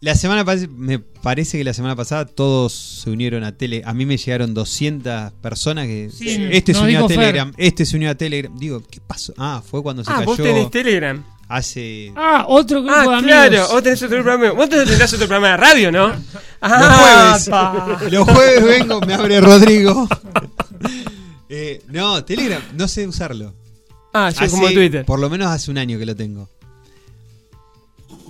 La 0.01 0.15
semana 0.15 0.45
pas- 0.45 0.69
me 0.69 0.99
parece 0.99 1.57
que 1.57 1.63
la 1.65 1.73
semana 1.73 1.93
pasada 1.95 2.25
todos 2.25 2.71
se 3.03 3.09
unieron 3.09 3.43
a 3.43 3.57
Tele. 3.57 3.81
A 3.85 3.93
mí 3.93 4.05
me 4.05 4.15
llegaron 4.17 4.53
200 4.53 5.33
personas 5.41 5.87
que 5.87 6.09
Sí, 6.09 6.47
este 6.51 6.73
se 6.73 6.79
unió 6.79 7.03
a 7.03 7.07
Fer. 7.09 7.17
Telegram, 7.17 7.53
este 7.57 7.85
se 7.85 7.97
unió 7.97 8.09
a 8.09 8.15
Telegram. 8.15 8.57
Digo, 8.57 8.81
¿qué 8.89 9.01
pasó? 9.05 9.33
Ah, 9.37 9.61
fue 9.65 9.83
cuando 9.83 10.05
se 10.05 10.11
ah, 10.11 10.21
vos 10.25 10.37
cayó 10.37 10.49
tenés 10.53 10.71
Telegram. 10.71 11.21
hace 11.49 12.13
Ah, 12.15 12.45
otro 12.47 12.81
grupo 12.81 12.95
de 12.97 12.99
Ah, 13.07 13.17
amigos. 13.17 13.23
claro, 13.25 13.67
vos 13.71 13.83
tenés 13.83 14.03
otro 14.03 14.23
programa. 14.23 14.51
Vos 14.53 14.69
tendrás 14.69 15.13
otro 15.13 15.27
programa 15.27 15.49
de 15.49 15.57
radio, 15.57 15.91
¿no? 15.91 16.13
Ah, 16.61 17.33
los 17.35 17.49
pa. 17.49 17.71
jueves. 17.97 18.13
Los 18.13 18.23
jueves 18.29 18.63
vengo, 18.63 19.01
me 19.01 19.13
abre 19.13 19.41
Rodrigo. 19.41 20.07
Eh, 21.51 21.81
no, 21.87 22.23
Telegram, 22.25 22.61
no 22.77 22.87
sé 22.87 23.07
usarlo. 23.07 23.55
Ah, 24.13 24.29
yo 24.29 24.41
Hace- 24.45 24.51
como 24.51 24.69
Twitter. 24.69 25.03
Por 25.03 25.19
lo 25.19 25.31
menos 25.31 25.47
hace 25.47 25.71
un 25.71 25.79
año 25.79 25.97
que 25.97 26.05
lo 26.05 26.15
tengo. 26.15 26.47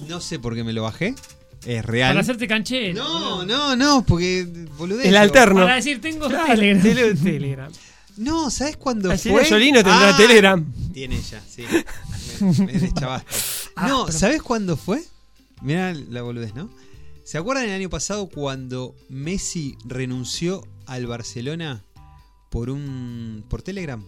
No 0.08 0.22
sé 0.22 0.40
por 0.40 0.56
qué 0.56 0.64
me 0.64 0.72
lo 0.72 0.84
bajé. 0.84 1.16
Es 1.66 1.84
real. 1.86 2.12
Para 2.12 2.22
hacerte 2.22 2.48
canchero. 2.48 2.94
No, 3.04 3.46
no, 3.46 3.76
no, 3.76 4.04
porque 4.06 4.48
boludez. 4.78 5.06
El 5.08 5.18
alterno. 5.18 5.62
Para 5.62 5.76
decir, 5.76 6.00
tengo 6.02 6.28
Claro, 6.28 6.48
Telegram. 6.56 6.82
tele- 6.84 7.16
Telegram. 7.24 7.72
No, 8.18 8.50
¿sabes 8.52 8.76
cuándo 8.78 9.12
Angelina 9.12 9.40
fue? 9.42 9.50
Jolie 9.50 9.72
no 9.72 9.84
tendrá 9.84 10.10
Ah, 10.10 10.18
Telegram. 10.18 10.74
Tiene 10.94 11.22
ya, 11.22 11.42
sí. 11.48 11.64
Me, 12.42 12.66
me 12.66 12.74
deschavaste. 12.74 13.36
No, 13.88 14.12
¿sabes 14.12 14.42
cuándo 14.42 14.76
fue? 14.76 15.02
Mirá 15.62 15.94
la 15.94 16.22
boludez, 16.22 16.54
¿no? 16.54 16.70
¿Se 17.24 17.38
acuerdan 17.38 17.66
el 17.66 17.72
año 17.72 17.90
pasado 17.90 18.28
cuando 18.28 18.94
Messi 19.08 19.78
renunció 19.86 20.66
al 20.86 21.08
Barcelona 21.08 21.82
por 22.50 22.70
un 22.70 23.46
por 23.50 23.62
Telegram? 23.62 24.04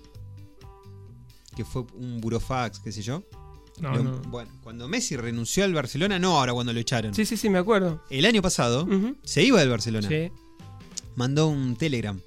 Que 1.56 1.64
fue 1.64 1.84
un 1.96 2.20
burofax, 2.20 2.80
qué 2.80 2.92
sé 2.92 3.02
yo. 3.02 3.24
No, 3.82 3.94
Lo- 3.96 4.04
no. 4.04 4.12
Bueno, 4.30 4.50
cuando 4.64 4.88
Messi 4.88 5.16
renunció 5.18 5.64
al 5.66 5.74
Barcelona, 5.74 6.20
no 6.20 6.38
ahora 6.38 6.54
cuando 6.54 6.72
lo 6.72 6.80
echaron. 6.80 7.14
Sí, 7.14 7.26
sí, 7.26 7.36
sí, 7.36 7.50
me 7.50 7.58
acuerdo. 7.58 8.02
El 8.10 8.26
año 8.26 8.42
pasado 8.42 8.88
se 9.24 9.44
iba 9.44 9.60
del 9.60 9.70
Barcelona. 9.70 10.08
Sí. 10.08 10.30
Mandó 11.16 11.48
un 11.48 11.76
Telegram. 11.76 12.20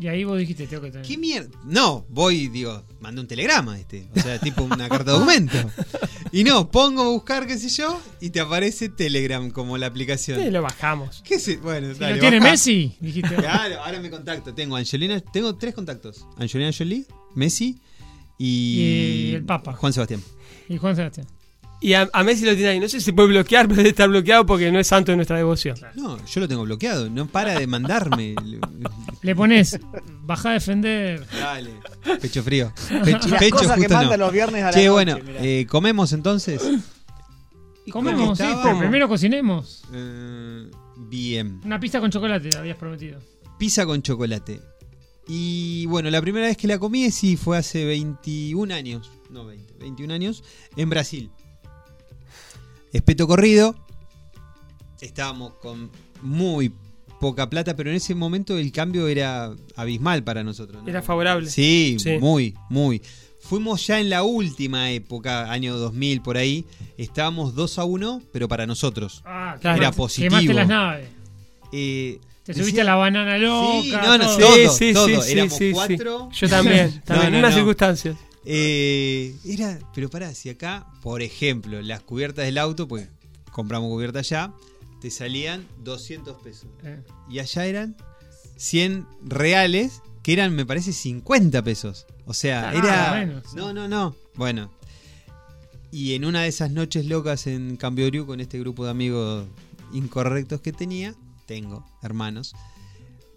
Y 0.00 0.06
ahí 0.08 0.24
vos 0.24 0.38
dijiste, 0.38 0.66
tengo 0.66 0.82
que 0.84 0.90
tener. 0.92 1.06
¿Qué 1.06 1.18
mierda? 1.18 1.50
No, 1.66 2.06
voy, 2.08 2.48
digo, 2.48 2.82
mandé 3.00 3.20
un 3.20 3.26
telegrama 3.26 3.78
este. 3.78 4.08
O 4.16 4.20
sea, 4.20 4.38
tipo 4.40 4.62
una 4.62 4.88
carta 4.88 5.12
de 5.12 5.18
documento. 5.18 5.58
Y 6.32 6.44
no, 6.44 6.70
pongo 6.70 7.02
a 7.02 7.08
buscar, 7.08 7.44
qué 7.44 7.58
sé 7.58 7.68
yo, 7.68 8.00
y 8.20 8.30
te 8.30 8.38
aparece 8.38 8.88
Telegram 8.88 9.50
como 9.50 9.76
la 9.78 9.86
aplicación. 9.86 10.40
Sí, 10.40 10.48
lo 10.52 10.62
bajamos. 10.62 11.22
¿Qué 11.26 11.40
sé? 11.40 11.56
Bueno, 11.56 11.92
Si 11.92 11.98
dale, 11.98 12.14
lo 12.14 12.20
tiene 12.20 12.38
baja. 12.38 12.52
Messi, 12.52 12.94
dijiste. 13.00 13.34
Claro, 13.34 13.82
ahora 13.82 13.98
me 13.98 14.10
contacto. 14.10 14.54
Tengo 14.54 14.76
Angelina, 14.76 15.18
tengo 15.20 15.56
tres 15.56 15.74
contactos. 15.74 16.24
Angelina 16.38 16.70
Jolie, 16.72 17.04
Messi 17.34 17.80
y, 18.38 18.78
Y 18.80 19.34
el 19.34 19.44
Papa. 19.44 19.72
Juan 19.72 19.92
Sebastián. 19.92 20.22
Y 20.70 20.78
Juan 20.78 20.94
Sebastián. 20.96 21.26
Y 21.82 21.94
a, 21.94 22.08
a 22.12 22.22
Messi 22.22 22.44
lo 22.44 22.54
tiene 22.54 22.68
ahí. 22.68 22.80
No 22.80 22.88
sé 22.88 23.00
si 23.00 23.06
se 23.06 23.12
puede 23.12 23.28
bloquear, 23.28 23.66
pero 23.68 23.78
debe 23.78 23.88
estar 23.90 24.08
bloqueado 24.08 24.46
porque 24.46 24.70
no 24.70 24.78
es 24.78 24.86
santo 24.86 25.10
de 25.12 25.16
nuestra 25.16 25.36
devoción. 25.36 25.76
No, 25.96 26.24
yo 26.24 26.40
lo 26.40 26.46
tengo 26.48 26.62
bloqueado, 26.62 27.10
no 27.10 27.26
para 27.26 27.58
de 27.58 27.66
mandarme. 27.66 28.34
Le 29.22 29.34
pones, 29.34 29.78
baja 30.22 30.50
a 30.50 30.52
defender. 30.52 31.26
Dale, 31.32 31.72
pecho 32.22 32.42
frío. 32.42 32.72
Pecho, 33.04 33.28
las 33.28 33.38
pecho 33.40 33.56
cosas 33.56 33.78
que 33.78 33.88
manda 33.88 34.16
no. 34.16 34.24
los 34.24 34.32
viernes 34.32 34.62
a 34.62 34.66
la 34.66 34.72
Che, 34.72 34.86
noche, 34.86 34.90
bueno, 34.90 35.18
eh, 35.40 35.66
comemos 35.68 36.12
entonces. 36.12 36.62
Comemos, 37.90 38.38
sí, 38.38 38.44
pero 38.62 38.78
primero 38.78 39.08
cocinemos. 39.08 39.82
Eh, 39.92 40.70
bien. 40.96 41.60
Una 41.64 41.80
pizza 41.80 41.98
con 41.98 42.08
chocolate, 42.08 42.50
habías 42.56 42.76
prometido. 42.76 43.18
Pizza 43.58 43.84
con 43.84 44.00
chocolate. 44.00 44.60
Y 45.26 45.86
bueno, 45.86 46.08
la 46.08 46.20
primera 46.20 46.46
vez 46.46 46.56
que 46.56 46.68
la 46.68 46.78
comí 46.78 47.10
sí 47.10 47.36
fue 47.36 47.58
hace 47.58 47.84
21 47.84 48.72
años. 48.72 49.10
No 49.30 49.44
20, 49.46 49.74
21 49.78 50.12
años. 50.14 50.42
En 50.76 50.90
Brasil. 50.90 51.30
Espeto 52.92 53.26
corrido. 53.26 53.74
Estábamos 55.00 55.54
con 55.54 55.90
muy 56.22 56.72
poca 57.20 57.48
plata, 57.48 57.76
pero 57.76 57.90
en 57.90 57.96
ese 57.96 58.14
momento 58.14 58.58
el 58.58 58.72
cambio 58.72 59.06
era 59.08 59.52
abismal 59.76 60.24
para 60.24 60.42
nosotros. 60.42 60.82
¿no? 60.82 60.88
Era 60.88 61.02
favorable. 61.02 61.48
Sí, 61.50 61.96
Sí. 61.98 62.18
muy, 62.18 62.54
muy. 62.68 63.02
Fuimos 63.40 63.86
ya 63.86 64.00
en 64.00 64.10
la 64.10 64.22
última 64.22 64.90
época, 64.90 65.50
año 65.50 65.76
2000 65.76 66.20
por 66.22 66.36
ahí. 66.36 66.66
Estábamos 66.98 67.54
2 67.54 67.78
a 67.78 67.84
1, 67.84 68.22
pero 68.32 68.48
para 68.48 68.66
nosotros. 68.66 69.22
Ah, 69.24 69.56
Era 69.62 69.92
positivo. 69.92 70.30
Quemaste 70.36 70.54
las 70.54 70.68
naves. 70.68 71.08
Eh, 71.72 72.18
Te 72.44 72.52
decía- 72.52 72.62
subiste 72.64 72.80
a 72.82 72.84
la 72.84 72.96
banana 72.96 73.38
loca. 73.38 73.82
Sí, 73.82 73.90
no, 73.92 74.18
no, 74.18 74.26
todo. 74.26 74.38
todo, 74.38 74.54
Sí, 74.54 74.68
sí, 74.88 74.92
todo. 74.92 75.06
sí, 75.06 75.16
sí, 75.22 75.32
Éramos 75.32 75.52
sí, 75.54 75.68
sí. 75.68 75.72
cuatro. 75.72 76.28
Yo 76.32 76.48
también, 76.48 76.94
No, 76.96 77.02
también, 77.04 77.30
no, 77.32 77.38
en 77.38 77.44
unas 77.44 77.50
no. 77.52 77.56
circunstancias. 77.56 78.16
Eh, 78.44 79.36
era, 79.44 79.78
pero 79.94 80.08
pará, 80.08 80.34
si 80.34 80.48
acá, 80.48 80.86
por 81.02 81.22
ejemplo, 81.22 81.80
las 81.82 82.00
cubiertas 82.00 82.44
del 82.46 82.58
auto, 82.58 82.88
pues 82.88 83.08
compramos 83.52 83.90
cubiertas 83.90 84.26
allá, 84.32 84.52
te 85.00 85.10
salían 85.10 85.66
200 85.84 86.40
pesos. 86.42 86.66
Eh. 86.82 87.02
Y 87.28 87.38
allá 87.38 87.66
eran 87.66 87.96
100 88.56 89.06
reales, 89.24 90.00
que 90.22 90.32
eran, 90.32 90.54
me 90.54 90.64
parece, 90.66 90.92
50 90.92 91.62
pesos. 91.62 92.06
O 92.26 92.34
sea, 92.34 92.70
Ah, 92.70 92.74
era... 92.74 93.10
bueno, 93.10 93.42
sí. 93.48 93.56
No, 93.56 93.72
no, 93.72 93.88
no. 93.88 94.14
Bueno. 94.34 94.70
Y 95.92 96.14
en 96.14 96.24
una 96.24 96.42
de 96.42 96.48
esas 96.48 96.70
noches 96.70 97.06
locas 97.06 97.46
en 97.48 97.76
Camboriú 97.76 98.24
con 98.24 98.40
este 98.40 98.58
grupo 98.60 98.84
de 98.84 98.92
amigos 98.92 99.46
incorrectos 99.92 100.60
que 100.60 100.72
tenía, 100.72 101.14
tengo, 101.46 101.84
hermanos, 102.00 102.54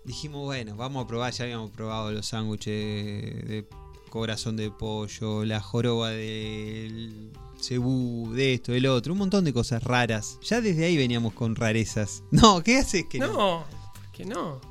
dijimos, 0.06 0.44
bueno, 0.44 0.76
vamos 0.76 1.04
a 1.04 1.08
probar, 1.08 1.34
ya 1.34 1.46
habíamos 1.46 1.72
probado 1.72 2.12
los 2.12 2.28
sándwiches 2.28 3.48
de 3.48 3.68
corazón 4.14 4.56
de 4.58 4.70
pollo, 4.70 5.44
la 5.44 5.60
joroba 5.60 6.12
del 6.12 7.32
cebú, 7.60 8.32
de 8.34 8.54
esto, 8.54 8.72
del 8.72 8.86
otro, 8.86 9.14
un 9.14 9.20
montón 9.20 9.44
de 9.44 9.52
cosas 9.54 9.84
raras. 9.84 10.38
Ya 10.44 10.62
desde 10.62 10.86
ahí 10.86 10.96
veníamos 10.98 11.34
con 11.34 11.56
rarezas. 11.56 12.22
No, 12.32 12.62
¿qué 12.62 12.78
haces 12.78 13.06
que 13.10 13.18
no? 13.18 13.28
No, 13.34 13.66
¿por 13.94 14.12
qué 14.12 14.24
no? 14.26 14.62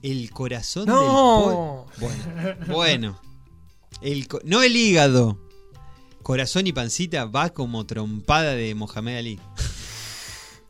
El 0.00 0.30
corazón 0.30 0.86
No. 0.86 1.00
del 1.00 1.08
pollo. 1.10 1.86
Bueno, 1.98 2.66
bueno. 2.72 3.20
El 4.00 4.28
co- 4.28 4.40
no 4.44 4.62
el 4.62 4.76
hígado. 4.76 5.36
Corazón 6.22 6.68
y 6.68 6.72
pancita 6.72 7.24
va 7.24 7.48
como 7.50 7.84
trompada 7.84 8.52
de 8.54 8.76
Mohamed 8.76 9.16
Ali. 9.16 9.40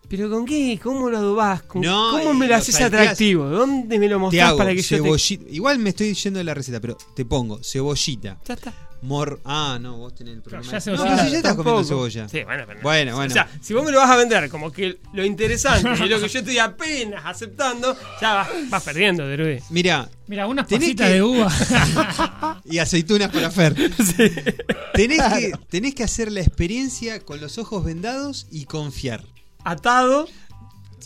¿Pero 0.09 0.31
con 0.31 0.47
qué? 0.47 0.79
¿Cómo 0.83 1.11
lo 1.11 1.19
adobás? 1.19 1.63
¿Con- 1.63 1.83
No, 1.83 2.13
¿Cómo 2.13 2.33
me 2.35 2.47
lo 2.47 2.53
lo 2.55 2.57
haces 2.59 2.75
salteás. 2.75 3.03
atractivo? 3.03 3.45
¿Dónde 3.49 3.99
me 3.99 4.09
lo 4.09 4.17
Te 4.17 4.21
mostrás 4.21 4.49
hago 4.49 4.59
para 4.59 4.71
que 4.75 4.83
yo 4.83 4.89
te... 4.97 5.03
cebollita. 5.03 5.45
Igual 5.51 5.79
me 5.79 5.91
estoy 5.91 6.15
yendo 6.15 6.39
de 6.39 6.45
la 6.45 6.55
receta, 6.55 6.81
pero 6.81 6.97
te 7.15 7.25
pongo 7.27 7.61
cebollita, 7.63 8.39
Ya 8.47 8.55
está. 8.55 8.73
Mor. 9.01 9.39
Ah, 9.45 9.79
no, 9.81 9.97
vos 9.97 10.13
tenés 10.13 10.35
el 10.35 10.43
problema. 10.43 10.73
ya 10.73 10.81
se 10.81 10.91
no, 10.91 10.97
pero 11.05 11.11
si 11.19 11.23
ya 11.31 11.37
estás 11.37 11.43
Tampoco. 11.43 11.71
comiendo 11.71 11.89
cebolla. 11.89 12.29
Sí, 12.29 12.43
bueno, 12.43 12.65
pero- 12.67 12.81
Bueno, 12.81 13.15
bueno. 13.15 13.31
O 13.31 13.33
sea, 13.33 13.49
si 13.61 13.73
vos 13.73 13.85
me 13.85 13.93
lo 13.93 13.99
vas 13.99 14.11
a 14.11 14.17
vender 14.17 14.49
como 14.51 14.73
que 14.73 14.99
lo 15.13 15.25
interesante 15.25 15.89
y 16.05 16.09
lo 16.09 16.19
que 16.19 16.29
yo 16.29 16.39
estoy 16.41 16.59
apenas 16.59 17.23
aceptando, 17.25 17.97
ya 18.21 18.35
vas, 18.35 18.49
vas 18.71 18.83
perdiendo, 18.83 19.25
Derudi. 19.25 19.61
Mira, 19.71 20.09
Mira, 20.27 20.49
unas 20.49 20.67
pasitas 20.67 21.07
que- 21.07 21.15
de 21.15 21.23
uva. 21.23 21.53
y 22.65 22.79
aceitunas 22.79 23.31
para 23.31 23.51
Fer. 23.53 23.75
Tenés, 24.95 25.23
que, 25.33 25.53
tenés 25.69 25.95
que 25.95 26.03
hacer 26.03 26.33
la 26.33 26.41
experiencia 26.41 27.21
con 27.21 27.41
los 27.41 27.59
ojos 27.59 27.85
vendados 27.85 28.47
y 28.51 28.65
confiar. 28.65 29.23
Atado. 29.71 30.29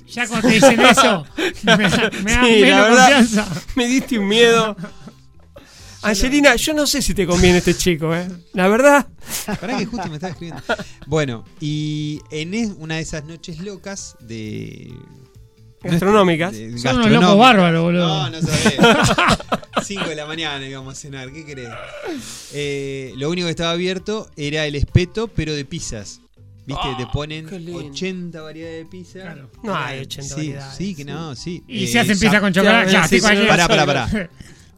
Ya 0.09 0.27
cuando 0.27 0.49
te 0.49 0.55
dicen 0.55 0.81
eso, 0.81 1.25
me, 1.63 1.77
me 1.77 1.89
da 1.89 2.45
Sí, 2.45 2.61
menos 2.61 2.69
la 2.71 2.83
verdad, 2.83 3.17
confianza. 3.19 3.49
me 3.77 3.87
diste 3.87 4.19
un 4.19 4.29
miedo. 4.29 4.77
Angelina, 6.03 6.57
yo 6.57 6.75
no 6.75 6.87
sé 6.87 7.01
si 7.01 7.15
te 7.15 7.27
conviene 7.27 7.59
este 7.59 7.77
chico, 7.77 8.15
¿eh? 8.15 8.27
La 8.55 8.67
verdad. 8.69 9.07
Pará 9.61 9.79
que 9.79 9.87
justo 9.87 10.09
me 10.09 10.17
estaba 10.17 10.33
escribiendo. 10.33 10.63
Bueno, 11.07 11.45
y 11.61 12.21
en 12.33 12.55
es- 12.55 12.73
una 12.79 12.97
de 12.97 13.03
esas 13.03 13.25
noches 13.25 13.59
locas 13.61 14.17
de. 14.21 14.93
Gastronómicas. 15.83 16.53
de- 16.53 16.77
Son 16.79 16.97
unos 16.97 17.11
locos 17.11 17.39
bárbaros, 17.39 17.83
boludo. 17.85 18.07
No, 18.09 18.31
no 18.31 18.41
sabés. 18.43 18.79
5 19.85 20.09
de 20.09 20.15
la 20.17 20.27
mañana 20.27 20.67
íbamos 20.67 20.93
a 20.93 21.01
cenar, 21.01 21.33
¿qué 21.33 21.45
querés? 21.45 21.69
Eh, 22.53 23.13
lo 23.17 23.31
único 23.31 23.47
que 23.47 23.51
estaba 23.53 23.71
abierto 23.73 24.29
era 24.37 24.67
el 24.67 24.75
espeto, 24.75 25.29
pero 25.29 25.55
de 25.55 25.65
pizzas. 25.65 26.21
¿Viste? 26.65 26.89
Te 26.97 27.07
ponen 27.13 27.47
qué 27.47 27.59
lindo. 27.59 27.85
80 27.87 28.41
variedades 28.41 28.85
de 28.85 28.91
pizza. 28.91 29.35
No 29.65 29.75
hay 29.75 30.01
80 30.01 30.29
sí, 30.29 30.35
variedades. 30.35 30.77
Sí, 30.77 30.95
que 30.95 31.05
no, 31.05 31.35
sí. 31.35 31.65
Y 31.67 31.85
Eh, 31.85 31.87
se 31.89 31.99
hacen 32.01 32.19
pizza 32.19 32.41
con 32.41 32.53
chocolate. 32.53 32.93
Ya, 32.93 33.07
sí, 33.09 33.21
Pará, 33.21 33.67
pará, 33.69 33.87
pará. 33.87 34.09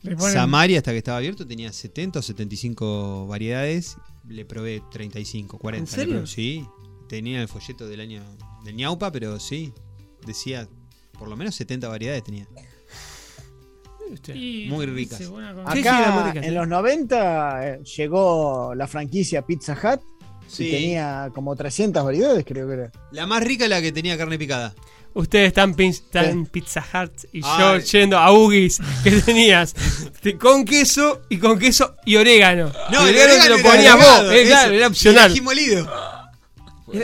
Ponen- 0.02 0.32
Samaria, 0.32 0.78
hasta 0.78 0.92
que 0.92 0.98
estaba 0.98 1.18
abierto, 1.18 1.46
tenía 1.46 1.72
70 1.72 2.18
o 2.18 2.22
75 2.22 3.26
variedades. 3.26 3.96
Le 4.28 4.44
probé 4.44 4.82
35, 4.90 5.58
40. 5.58 5.82
¿En 5.82 5.86
serio? 5.94 6.14
probé. 6.16 6.26
Sí. 6.26 6.66
Tenía 7.08 7.40
el 7.42 7.48
folleto 7.48 7.86
del 7.86 8.00
año 8.00 8.22
del 8.64 8.76
ñaupa, 8.76 9.10
pero 9.12 9.38
sí. 9.40 9.72
Decía, 10.26 10.66
por 11.18 11.28
lo 11.28 11.36
menos 11.36 11.54
70 11.54 11.88
variedades 11.88 12.24
tenía. 12.24 12.46
Y- 14.34 14.66
Muy 14.70 14.86
ricas. 14.86 15.20
Acá 15.66 16.32
en 16.36 16.54
los 16.54 16.68
90 16.68 17.66
eh, 17.68 17.82
llegó 17.96 18.74
la 18.74 18.86
franquicia 18.86 19.42
Pizza 19.42 19.72
Hut 19.74 20.00
Sí. 20.48 20.68
y 20.68 20.70
tenía 20.70 21.30
como 21.34 21.54
300 21.56 22.04
variedades, 22.04 22.44
creo 22.46 22.66
que 22.68 22.74
era. 22.74 22.92
La 23.12 23.26
más 23.26 23.42
rica 23.42 23.66
la 23.68 23.80
que 23.82 23.92
tenía 23.92 24.16
carne 24.18 24.38
picada. 24.38 24.74
Ustedes 25.14 25.46
están, 25.48 25.74
pin- 25.76 25.90
están 25.90 26.24
en 26.24 26.46
Pizza 26.46 26.84
Hut 26.92 27.12
y 27.32 27.40
Ay. 27.44 27.58
yo 27.60 27.78
yendo 27.78 28.18
a 28.18 28.32
Ugis 28.32 28.80
que 29.04 29.12
tenías 29.20 29.72
con 30.40 30.64
queso 30.64 31.22
y 31.28 31.38
con 31.38 31.56
queso 31.58 31.94
y 32.04 32.16
orégano. 32.16 32.72
No, 32.90 33.06
el 33.06 33.14
el 33.14 33.22
orégano 33.22 33.42
te 33.44 33.48
lo 33.50 33.56
era 33.58 33.70
ponías 33.70 33.96
vos, 33.96 34.32
eh, 34.32 34.44
claro, 34.46 34.72
era 34.72 34.86
Y 34.86 34.88
opcional. 34.88 35.24
el 35.26 35.30
ají 35.32 35.40
molido. 35.40 35.90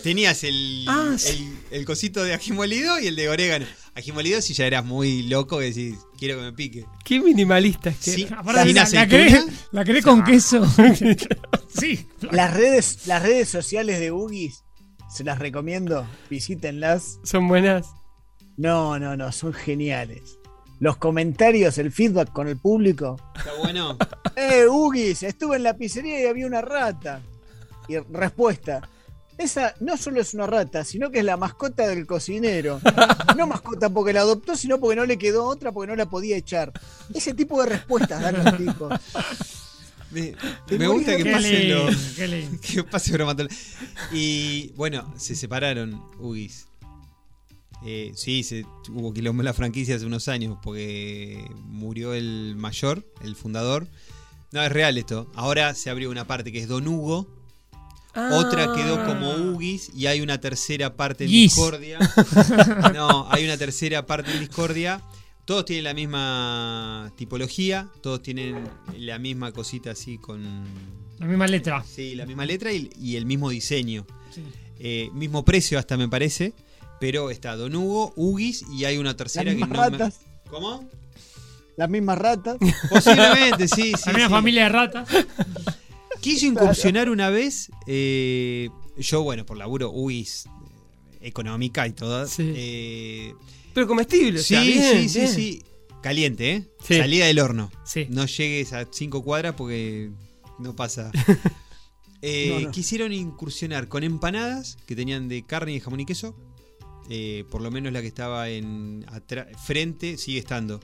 Tenías 0.03 0.45
el, 0.45 0.85
Ah, 0.89 1.15
sí. 1.17 1.53
el, 1.71 1.79
el 1.81 1.85
cosito 1.85 2.23
de 2.23 2.35
ají 2.35 2.53
molido 2.53 2.99
y 3.01 3.07
el 3.09 3.17
de 3.17 3.29
orégano. 3.29 3.67
Ají 3.95 4.12
molido 4.12 4.41
si 4.41 4.55
ya 4.55 4.67
eras 4.67 4.85
muy 4.85 5.25
loco 5.25 5.59
que 5.59 5.67
decís, 5.67 5.99
quiero 6.17 6.37
que 6.37 6.43
me 6.43 6.53
pique. 6.53 6.87
Qué 7.05 7.21
minimalista 7.21 7.91
es 7.91 7.97
que 7.99 8.11
Sí. 8.12 8.27
Sin 8.27 8.31
la, 8.75 8.89
la 8.93 9.07
querés, 9.09 9.45
la 9.73 9.85
querés 9.85 10.05
con 10.05 10.23
queso. 10.25 10.65
sí. 11.69 12.07
Las 12.31 12.55
redes, 12.55 13.07
las 13.07 13.23
redes 13.23 13.49
sociales 13.49 13.99
de 13.99 14.12
Ugis, 14.12 14.65
se 15.09 15.25
las 15.25 15.39
recomiendo, 15.39 16.07
visítenlas. 16.29 17.19
Son 17.25 17.49
buenas. 17.49 17.89
No, 18.57 18.99
no, 18.99 19.17
no, 19.17 19.33
son 19.33 19.53
geniales. 19.53 20.39
Los 20.79 20.97
comentarios, 20.97 21.77
el 21.79 21.93
feedback 21.93 22.33
con 22.33 22.49
el 22.49 22.57
público. 22.59 23.17
Está 23.35 23.53
bueno. 23.59 23.99
Eh, 24.37 24.67
Ugis, 24.69 25.23
estuve 25.25 25.57
en 25.57 25.65
la 25.65 25.77
pizzería 25.77 26.23
y 26.23 26.27
había 26.27 26.47
una 26.47 26.62
rata. 26.62 27.21
Y 27.89 27.99
respuesta. 27.99 28.81
Esa 29.41 29.75
no 29.81 29.97
solo 29.97 30.21
es 30.21 30.35
una 30.35 30.47
rata, 30.47 30.85
sino 30.85 31.11
que 31.11 31.21
es 31.21 31.25
la 31.25 31.39
mascota 31.39 31.89
del 31.89 32.07
cocinero. 32.07 32.81
No 33.37 33.47
mascota 33.47 33.89
porque 33.89 34.12
la 34.12 34.21
adoptó, 34.21 34.55
sino 34.55 34.79
porque 34.79 34.97
no 34.97 35.07
le 35.07 35.17
quedó 35.17 35.47
otra, 35.47 35.73
porque 35.73 35.87
no 35.87 35.97
la 35.97 36.11
podía 36.11 36.37
echar. 36.37 36.73
Ese 37.15 37.33
tipo 37.33 37.62
de 37.62 37.71
respuestas 37.71 38.21
dan 38.21 38.45
los 38.45 38.57
tipos. 38.59 38.93
Me, 40.11 40.87
gusta 40.89 41.17
que 41.17 41.23
Qué 41.23 41.33
pasen 41.33 41.59
lindo, 41.59 41.85
los. 41.85 41.97
qué 42.17 42.29
lindo. 42.29 42.59
Que 42.62 42.85
pase. 42.85 43.17
Y 44.12 44.73
bueno, 44.77 45.15
se 45.17 45.35
separaron 45.35 46.03
Ugis. 46.19 46.67
Eh, 47.87 48.12
sí, 48.15 48.43
se, 48.43 48.67
hubo 48.91 49.15
quilombo 49.15 49.41
en 49.41 49.47
la 49.47 49.55
franquicia 49.55 49.97
hace 49.97 50.05
unos 50.05 50.29
años 50.29 50.59
porque 50.62 51.43
murió 51.65 52.12
el 52.12 52.57
mayor, 52.57 53.07
el 53.23 53.37
fundador. 53.37 53.87
No, 54.53 54.61
es 54.62 54.71
real 54.71 54.99
esto. 54.99 55.31
Ahora 55.35 55.73
se 55.75 55.89
abrió 55.89 56.11
una 56.11 56.27
parte 56.27 56.53
que 56.53 56.59
es 56.59 56.69
Don 56.69 56.87
Hugo. 56.87 57.40
Otra 58.15 58.73
quedó 58.74 59.05
como 59.07 59.32
Ugis 59.35 59.91
y 59.95 60.07
hay 60.07 60.20
una 60.20 60.41
tercera 60.41 60.97
parte 60.97 61.24
en. 61.24 61.31
Discordia. 61.31 61.99
No, 62.95 63.28
hay 63.31 63.45
una 63.45 63.57
tercera 63.57 64.05
parte 64.07 64.32
en 64.32 64.41
Discordia. 64.41 65.03
Todos 65.45 65.65
tienen 65.65 65.85
la 65.85 65.95
misma 65.95 67.12
tipología, 67.16 67.89
todos 68.03 68.23
tienen 68.23 68.69
la 68.99 69.19
misma 69.19 69.53
cosita 69.53 69.93
así 69.93 70.19
con 70.19 70.43
La 71.19 71.27
misma 71.27 71.47
letra. 71.47 71.85
Sí, 71.85 72.15
la 72.15 72.27
misma 72.27 72.45
letra 72.47 72.73
y, 72.73 72.91
y 73.01 73.16
el 73.16 73.27
mismo 73.27 73.51
diseño. 73.51 74.07
Sí. 74.35 74.43
Eh, 74.78 75.11
mismo 75.12 75.45
precio 75.45 75.78
hasta 75.78 75.97
me 75.97 76.09
parece. 76.09 76.53
Pero 77.01 77.31
está 77.31 77.57
Don 77.57 77.74
Hugo, 77.74 78.12
Ugis 78.16 78.65
y 78.73 78.85
hay 78.85 78.99
una 78.99 79.11
Las 79.11 79.16
tercera 79.16 79.51
que 79.51 79.57
mismas 79.57 79.70
no 79.70 79.91
me- 79.91 79.99
ratas. 79.99 80.20
¿Cómo? 80.51 80.89
Las 81.77 81.89
mismas 81.89 82.19
ratas. 82.19 82.59
Posiblemente, 82.91 83.66
sí, 83.69 83.93
sí. 83.97 84.03
La 84.07 84.12
misma 84.12 84.28
sí. 84.28 84.35
familia 84.35 84.62
de 84.65 84.69
ratas. 84.69 85.09
Quiso 86.21 86.47
incursionar 86.47 87.09
una 87.11 87.31
vez. 87.31 87.71
eh, 87.87 88.69
yo, 88.99 89.23
bueno, 89.23 89.47
por 89.47 89.57
laburo 89.57 89.91
Ugis 89.91 90.47
eh, 90.47 91.29
económica 91.29 91.87
y 91.87 91.93
todo. 91.93 92.27
Sí. 92.27 92.53
eh, 92.55 93.35
Pero 93.75 93.87
comestible, 93.87 94.41
o 94.41 94.43
sí, 94.43 94.49
sea, 94.55 94.63
bien, 94.63 95.03
sí, 95.03 95.09
sí, 95.09 95.19
bien. 95.21 95.35
sí. 95.35 95.63
Caliente, 96.03 96.51
¿eh? 96.53 96.65
Sí. 96.83 96.97
Salida 96.97 97.27
del 97.27 97.39
horno. 97.41 97.71
Sí. 97.85 98.07
No 98.11 98.25
llegues 98.27 98.73
a 98.73 98.87
cinco 98.91 99.23
cuadras 99.23 99.55
porque 99.55 100.11
no 100.59 100.75
pasa. 100.77 101.11
Eh, 102.23 102.51
No, 102.53 102.61
no. 102.67 102.71
Quisieron 102.71 103.15
incursionar 103.15 103.89
con 103.89 104.05
empanadas 104.05 104.77
que 104.87 104.95
tenían 104.95 105.27
de 105.29 105.43
carne 105.47 105.73
y 105.73 105.81
jamón 105.81 106.01
y 106.01 106.05
queso. 106.05 106.37
Eh, 107.09 107.45
por 107.51 107.63
lo 107.63 107.71
menos 107.71 107.95
la 107.95 108.03
que 108.03 108.09
estaba 108.09 108.51
en 108.51 109.07
frente, 109.65 110.19
sigue 110.19 110.39
estando. 110.39 110.81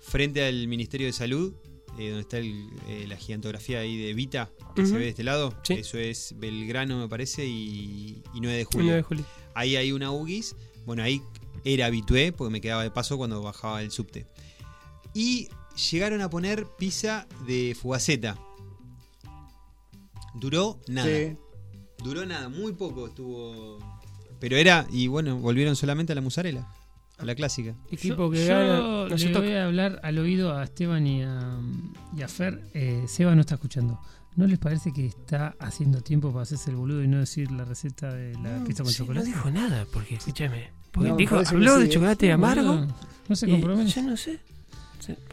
Frente 0.00 0.44
al 0.44 0.66
Ministerio 0.66 1.06
de 1.06 1.12
Salud, 1.12 1.54
eh, 2.00 2.08
donde 2.08 2.20
está 2.22 2.38
el- 2.38 2.70
eh, 2.88 3.04
la 3.08 3.16
gigantografía 3.16 3.80
ahí 3.80 3.96
de 3.96 4.14
Vita, 4.14 4.50
que 4.74 4.86
se 4.86 4.94
ve 4.94 5.00
de 5.00 5.08
este 5.10 5.22
lado. 5.24 5.54
Sí. 5.62 5.74
Eso 5.74 5.98
es 5.98 6.34
Belgrano, 6.38 6.98
me 6.98 7.08
parece, 7.08 7.46
y, 7.46 8.22
y 8.34 8.40
9 8.40 8.56
de 8.56 8.64
julio. 8.64 8.84
9 8.86 8.96
de 8.96 9.02
julio. 9.02 9.24
Ahí 9.54 9.76
hay 9.76 9.92
una 9.92 10.10
UGIS. 10.10 10.56
Bueno, 10.86 11.02
ahí 11.02 11.20
era 11.64 11.86
habitué 11.86 12.32
porque 12.32 12.50
me 12.50 12.60
quedaba 12.60 12.82
de 12.82 12.90
paso 12.90 13.18
cuando 13.18 13.42
bajaba 13.42 13.82
el 13.82 13.90
subte. 13.90 14.26
Y 15.14 15.48
llegaron 15.90 16.20
a 16.22 16.30
poner 16.30 16.66
pizza 16.78 17.26
de 17.46 17.76
fugaceta. 17.80 18.38
Duró 20.34 20.80
nada. 20.88 21.06
Sí. 21.08 21.36
Duró 22.02 22.24
nada, 22.24 22.48
muy 22.48 22.72
poco 22.72 23.08
estuvo. 23.08 23.78
Pero 24.38 24.56
era, 24.56 24.86
y 24.90 25.06
bueno, 25.08 25.36
volvieron 25.38 25.76
solamente 25.76 26.12
a 26.12 26.14
la 26.14 26.22
musarela, 26.22 26.66
la 27.22 27.34
clásica. 27.34 27.74
Equipo 27.90 28.16
yo 28.26 28.30
que 28.30 28.46
yo 28.46 28.48
gana. 28.54 28.76
No 28.78 29.08
le 29.08 29.26
toca. 29.28 29.38
voy 29.40 29.52
a 29.54 29.64
hablar 29.66 30.00
al 30.02 30.18
oído 30.18 30.56
a 30.56 30.64
Esteban 30.64 31.06
y 31.06 31.22
a, 31.22 31.58
y 32.16 32.22
a 32.22 32.28
Fer. 32.28 32.60
Eh, 32.74 33.04
Seba 33.08 33.34
no 33.34 33.40
está 33.42 33.54
escuchando. 33.54 34.00
¿No 34.36 34.46
les 34.46 34.58
parece 34.58 34.92
que 34.92 35.06
está 35.06 35.54
haciendo 35.58 36.02
tiempo 36.02 36.30
para 36.32 36.44
hacerse 36.44 36.70
el 36.70 36.76
boludo 36.76 37.02
y 37.02 37.08
no 37.08 37.18
decir 37.18 37.50
la 37.50 37.64
receta 37.64 38.12
de 38.14 38.34
la 38.38 38.62
pizza 38.64 38.82
con 38.84 38.92
Sí, 38.92 39.00
no 39.00 39.06
chocolate? 39.06 39.26
dijo 39.26 39.50
nada, 39.50 39.86
porque 39.92 40.14
escúchame. 40.14 40.70
Porque 40.92 41.08
No, 41.10 41.16
dijo, 41.16 41.36
habló 41.44 41.74
sí, 41.74 41.80
de 41.80 41.86
¿eh? 41.86 41.88
chocolate 41.90 42.26
Sí, 42.26 42.30
amargo. 42.32 42.86
No 43.28 43.36
se 43.36 43.48
y 43.48 43.50
compromete. 43.52 43.90
Yo 43.90 44.02
no 44.02 44.16
sé. 44.16 44.38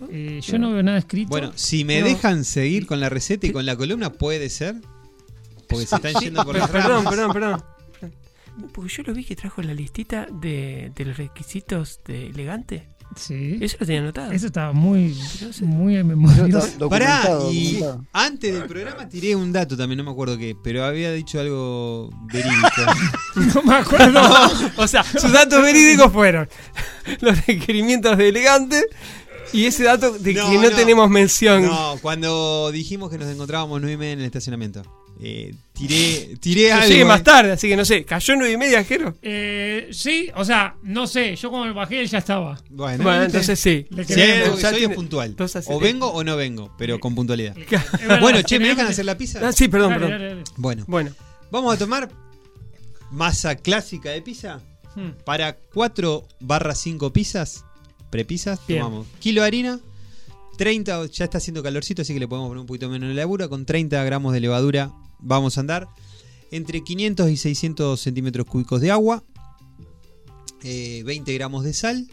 Eh, 0.10 0.40
yo 0.44 0.58
no 0.58 0.72
veo 0.72 0.82
nada 0.82 0.98
escrito. 0.98 1.30
Bueno, 1.30 1.52
si 1.56 1.84
me 1.86 2.00
No. 2.00 2.08
dejan 2.08 2.44
seguir 2.44 2.88
con 2.88 3.00
la 3.00 3.10
receta 3.10 3.46
y 3.48 3.52
con 3.52 3.66
la 3.66 3.76
columna, 3.76 4.12
puede 4.12 4.50
ser. 4.50 4.76
Porque 5.70 5.86
se 5.86 5.96
están 5.98 6.14
yendo 6.22 6.44
por 6.44 6.58
las 6.58 6.70
perdón, 6.70 7.06
ramas. 7.06 7.14
perdón, 7.14 7.34
perdón. 7.34 7.64
Porque 8.74 8.94
yo 8.94 9.04
lo 9.04 9.14
vi 9.14 9.24
que 9.24 9.36
trajo 9.36 9.62
la 9.62 9.74
listita 9.74 10.28
de, 10.32 10.92
de 10.96 11.06
los 11.06 11.18
requisitos 11.18 12.00
de 12.06 12.28
elegante. 12.28 12.90
Sí. 13.16 13.58
Eso 13.62 13.78
lo 13.80 13.86
tenía 13.86 14.02
anotado. 14.02 14.32
Eso 14.34 14.48
estaba 14.48 14.74
muy, 14.74 15.18
No 15.42 15.54
sé. 15.54 15.64
muy 15.64 16.04
memorioso. 16.04 16.90
Pará, 16.90 17.22
y 17.52 17.76
documentado. 17.76 18.06
antes 18.12 18.54
del 18.54 18.66
programa 18.66 19.08
tiré 19.08 19.34
un 19.36 19.54
dato 19.54 19.78
también, 19.78 19.98
no 20.00 20.04
me 20.04 20.12
acuerdo 20.12 20.38
qué, 20.38 20.56
pero 20.62 20.84
había 20.84 21.12
dicho 21.14 21.40
algo 21.40 22.10
verídico. 22.32 22.68
No 23.56 23.62
me 23.64 23.76
acuerdo. 23.76 24.20
o 24.78 24.88
sea, 24.88 25.04
sus 25.04 25.32
datos 25.32 25.62
verídicos 25.62 26.12
fueron 26.12 26.50
los 27.22 27.46
requerimientos 27.46 28.18
de 28.18 28.30
elegante 28.30 28.84
y 29.54 29.66
ese 29.66 29.84
dato 29.84 30.12
de 30.18 30.34
No, 30.34 30.50
que 30.50 30.58
no, 30.58 30.64
no. 30.64 30.76
tenemos 30.76 31.10
mención. 31.10 31.64
No, 31.64 31.98
cuando 32.02 32.72
dijimos 32.72 33.10
que 33.10 33.18
nos 33.18 33.30
encontrábamos 33.30 33.80
nueve 33.80 33.94
y 33.94 33.98
media 33.98 34.14
en 34.14 34.20
el 34.20 34.26
estacionamiento. 34.26 34.82
Eh, 35.20 35.56
tiré, 35.74 36.38
tiré 36.40 36.72
algo. 36.72 36.88
Llegué 36.88 37.06
más 37.06 37.22
eh. 37.22 37.24
tarde, 37.24 37.52
así 37.52 37.68
que 37.68 37.76
no 37.76 37.86
sé. 37.86 38.06
¿Cayó 38.06 38.36
nueve 38.36 38.54
y 38.54 38.58
media, 38.58 38.84
Jero? 38.84 39.16
Eh, 39.22 39.90
sí, 39.92 40.30
o 40.36 40.46
sea, 40.46 40.76
no 40.84 41.08
sé. 41.08 41.36
Yo 41.36 41.50
cuando 41.50 41.74
bajé 41.74 42.02
él 42.02 42.08
ya 42.08 42.20
estaba. 42.20 42.60
Bueno, 42.70 43.24
entonces 43.24 43.60
sí. 43.60 43.88
Le 43.90 44.06
Ya 44.06 44.56
soy 44.56 44.80
tiene- 44.80 44.96
puntual. 44.96 45.36
O 45.40 45.48
sí. 45.48 45.60
vengo 45.82 46.08
o 46.12 46.24
no 46.24 46.36
vengo, 46.36 46.72
pero 46.78 47.00
con 47.00 47.16
puntualidad. 47.16 47.56
verdad, 48.00 48.22
Bueno, 48.22 48.42
che, 48.44 48.60
¿me 48.60 48.68
dejan 48.68 48.88
hacer 48.88 49.06
la 49.06 49.18
pizza? 49.18 49.40
Ah, 49.48 49.52
sí, 49.52 49.68
perdón, 49.68 49.92
Dale, 49.92 50.06
perdón. 50.06 50.20
dale, 50.22 50.36
dale. 50.36 50.44
Bueno, 50.58 50.84
Bueno, 50.88 51.12
vamos 51.52 51.74
a 51.74 51.78
tomar 51.78 52.10
masa 53.12 53.56
clásica 53.56 54.12
de 54.12 54.22
pizza. 54.22 54.62
Hmm. 54.96 55.12
Para 55.26 55.56
4 55.74 56.28
barra 56.40 56.74
5 56.76 57.14
pizzas, 57.14 57.66
prepizzas, 58.10 58.60
Bien. 58.68 58.82
tomamos 58.82 59.08
kilo 59.20 59.42
de 59.42 59.48
harina, 59.48 59.80
30, 60.58 61.06
ya 61.08 61.26
está 61.26 61.38
haciendo 61.38 61.62
calorcito, 61.62 62.02
así 62.02 62.14
que 62.14 62.20
le 62.20 62.28
podemos 62.28 62.50
poner 62.50 62.62
un 62.62 62.68
poquito 62.68 62.90
menos 62.90 63.10
de 63.10 63.16
levadura. 63.16 63.48
Con 63.48 63.66
30 63.66 64.04
gramos 64.04 64.34
de 64.34 64.40
levadura 64.40 64.92
vamos 65.20 65.58
a 65.58 65.62
andar 65.62 65.88
entre 66.52 66.84
500 66.84 67.30
y 67.30 67.38
600 67.38 68.00
centímetros 68.00 68.46
cúbicos 68.46 68.80
de 68.82 68.92
agua, 68.92 69.24
eh, 70.64 71.04
20 71.06 71.34
gramos 71.34 71.64
de 71.64 71.74
sal, 71.74 72.08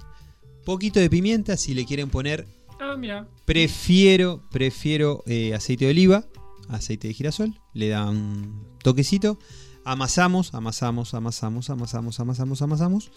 poquito 0.64 1.01
de 1.01 1.10
pimienta, 1.10 1.56
si 1.56 1.74
le 1.74 1.85
quieren 1.85 2.10
poner, 2.10 2.47
Ah, 2.81 2.97
mira. 2.97 3.28
prefiero, 3.44 4.43
prefiero 4.51 5.22
eh, 5.26 5.55
aceite 5.55 5.85
de 5.86 5.90
oliva, 5.93 6.24
aceite 6.68 7.09
de 7.09 7.14
girasol, 7.14 7.55
le 7.72 7.89
da 7.89 8.09
un 8.09 8.62
toquecito, 8.82 9.39
amasamos, 9.85 10.55
amasamos, 10.55 11.14
amasamos, 11.14 11.70
amasamos, 11.70 12.20
amasamos, 12.20 12.62
amasamos, 12.62 13.10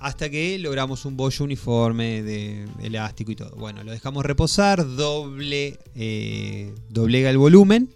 hasta 0.00 0.30
que 0.30 0.58
logramos 0.58 1.04
un 1.04 1.16
bollo 1.16 1.44
uniforme 1.44 2.22
de 2.22 2.68
elástico 2.82 3.32
y 3.32 3.36
todo. 3.36 3.56
Bueno, 3.56 3.82
lo 3.82 3.90
dejamos 3.90 4.24
reposar, 4.24 4.84
doble, 4.96 5.78
eh, 5.96 6.72
doblega 6.88 7.30
el 7.30 7.38
volumen, 7.38 7.88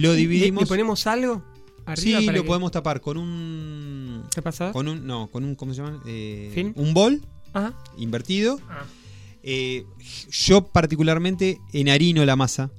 lo 0.00 0.14
¿Y- 0.14 0.16
dividimos. 0.18 0.62
¿Le 0.62 0.66
ponemos 0.68 1.06
algo? 1.06 1.42
Arriba 1.86 2.18
Sí, 2.20 2.26
para 2.26 2.36
lo 2.38 2.42
que- 2.42 2.46
podemos 2.48 2.70
tapar 2.72 3.00
con 3.00 3.16
un. 3.16 4.24
¿Qué 4.34 4.42
pasa? 4.42 4.72
Con 4.72 4.88
un. 4.88 5.06
No, 5.06 5.28
con 5.28 5.44
un. 5.44 5.54
¿Cómo 5.54 5.72
se 5.74 5.82
llama? 5.82 6.02
Eh. 6.06 6.72
Un 6.74 6.92
bol 6.94 7.20
Ajá. 7.52 7.74
invertido. 7.96 8.58
Ah. 8.68 8.84
Eh, 9.42 9.84
yo, 10.30 10.66
particularmente, 10.66 11.60
enharino 11.72 12.24
la 12.24 12.34
masa. 12.36 12.70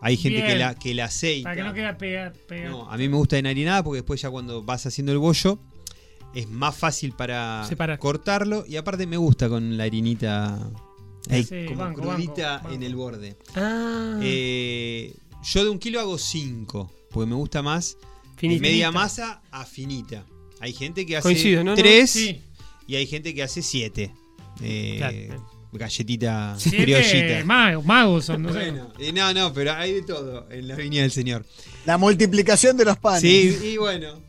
Hay 0.00 0.16
gente 0.16 0.42
que 0.46 0.54
la, 0.56 0.74
que 0.74 0.94
la 0.94 1.06
aceita. 1.06 1.44
Para 1.50 1.56
que 1.56 1.62
no 1.62 1.74
quede 1.74 1.92
pegado. 1.94 2.70
No, 2.70 2.90
a 2.90 2.96
mí 2.96 3.08
me 3.08 3.16
gusta 3.16 3.38
enharinada 3.38 3.82
porque 3.82 3.96
después, 3.98 4.20
ya 4.22 4.30
cuando 4.30 4.62
vas 4.62 4.86
haciendo 4.86 5.12
el 5.12 5.18
bollo, 5.18 5.58
es 6.34 6.48
más 6.48 6.74
fácil 6.76 7.12
para 7.12 7.64
Separar. 7.68 7.98
cortarlo. 7.98 8.64
Y 8.66 8.76
aparte, 8.76 9.06
me 9.06 9.16
gusta 9.18 9.48
con 9.48 9.76
la 9.76 9.84
harinita. 9.84 10.70
ahí, 11.28 11.42
Sí, 11.44 11.64
como 11.66 11.80
banco, 11.80 12.02
crudita 12.02 12.50
banco, 12.52 12.64
banco. 12.64 12.74
en 12.76 12.82
el 12.82 12.94
borde. 12.96 13.36
Ah. 13.56 14.18
Eh, 14.22 15.14
yo 15.52 15.64
de 15.64 15.70
un 15.70 15.78
kilo 15.78 16.00
hago 16.00 16.18
5, 16.18 16.92
porque 17.10 17.28
me 17.28 17.34
gusta 17.36 17.62
más 17.62 17.96
Finita. 18.36 18.62
media 18.62 18.90
masa 18.92 19.42
a 19.50 19.64
finita. 19.64 20.24
Hay 20.60 20.72
gente 20.72 21.06
que 21.06 21.16
hace 21.16 21.22
Coincido, 21.22 21.64
¿no? 21.64 21.72
No, 21.72 21.76
3 21.76 22.10
sí. 22.10 22.40
y 22.86 22.96
hay 22.96 23.06
gente 23.06 23.34
que 23.34 23.42
hace 23.42 23.62
7. 23.62 24.12
Claro. 24.98 25.56
Galletita 25.72 26.56
Siete 26.58 26.82
criollita. 26.84 27.44
magos, 27.44 27.84
magos 27.84 28.24
son, 28.24 28.42
no 28.42 28.48
sé. 28.52 28.54
Bueno, 28.70 28.92
eh, 28.98 29.12
no, 29.12 29.32
no, 29.34 29.52
pero 29.52 29.72
hay 29.72 29.92
de 29.92 30.02
todo 30.02 30.50
en 30.50 30.68
la 30.68 30.74
viña 30.74 31.02
del 31.02 31.10
Señor. 31.10 31.44
La 31.84 31.98
multiplicación 31.98 32.76
de 32.76 32.84
los 32.86 32.96
panes. 32.98 33.20
Sí, 33.20 33.58
y 33.62 33.76
bueno. 33.76 34.20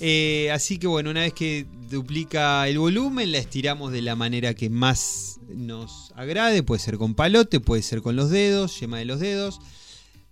Eh, 0.00 0.50
así 0.52 0.78
que 0.78 0.86
bueno, 0.86 1.10
una 1.10 1.20
vez 1.20 1.32
que 1.34 1.66
duplica 1.90 2.66
el 2.68 2.78
volumen, 2.78 3.30
la 3.32 3.38
estiramos 3.38 3.92
de 3.92 4.02
la 4.02 4.16
manera 4.16 4.54
que 4.54 4.70
más 4.70 5.38
nos 5.48 6.12
agrade. 6.16 6.62
Puede 6.62 6.80
ser 6.80 6.96
con 6.96 7.14
palote, 7.14 7.60
puede 7.60 7.82
ser 7.82 8.02
con 8.02 8.16
los 8.16 8.30
dedos, 8.30 8.80
yema 8.80 8.98
de 8.98 9.04
los 9.04 9.20
dedos. 9.20 9.60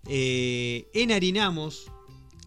Eh, 0.06 0.88
enharinamos 0.94 1.90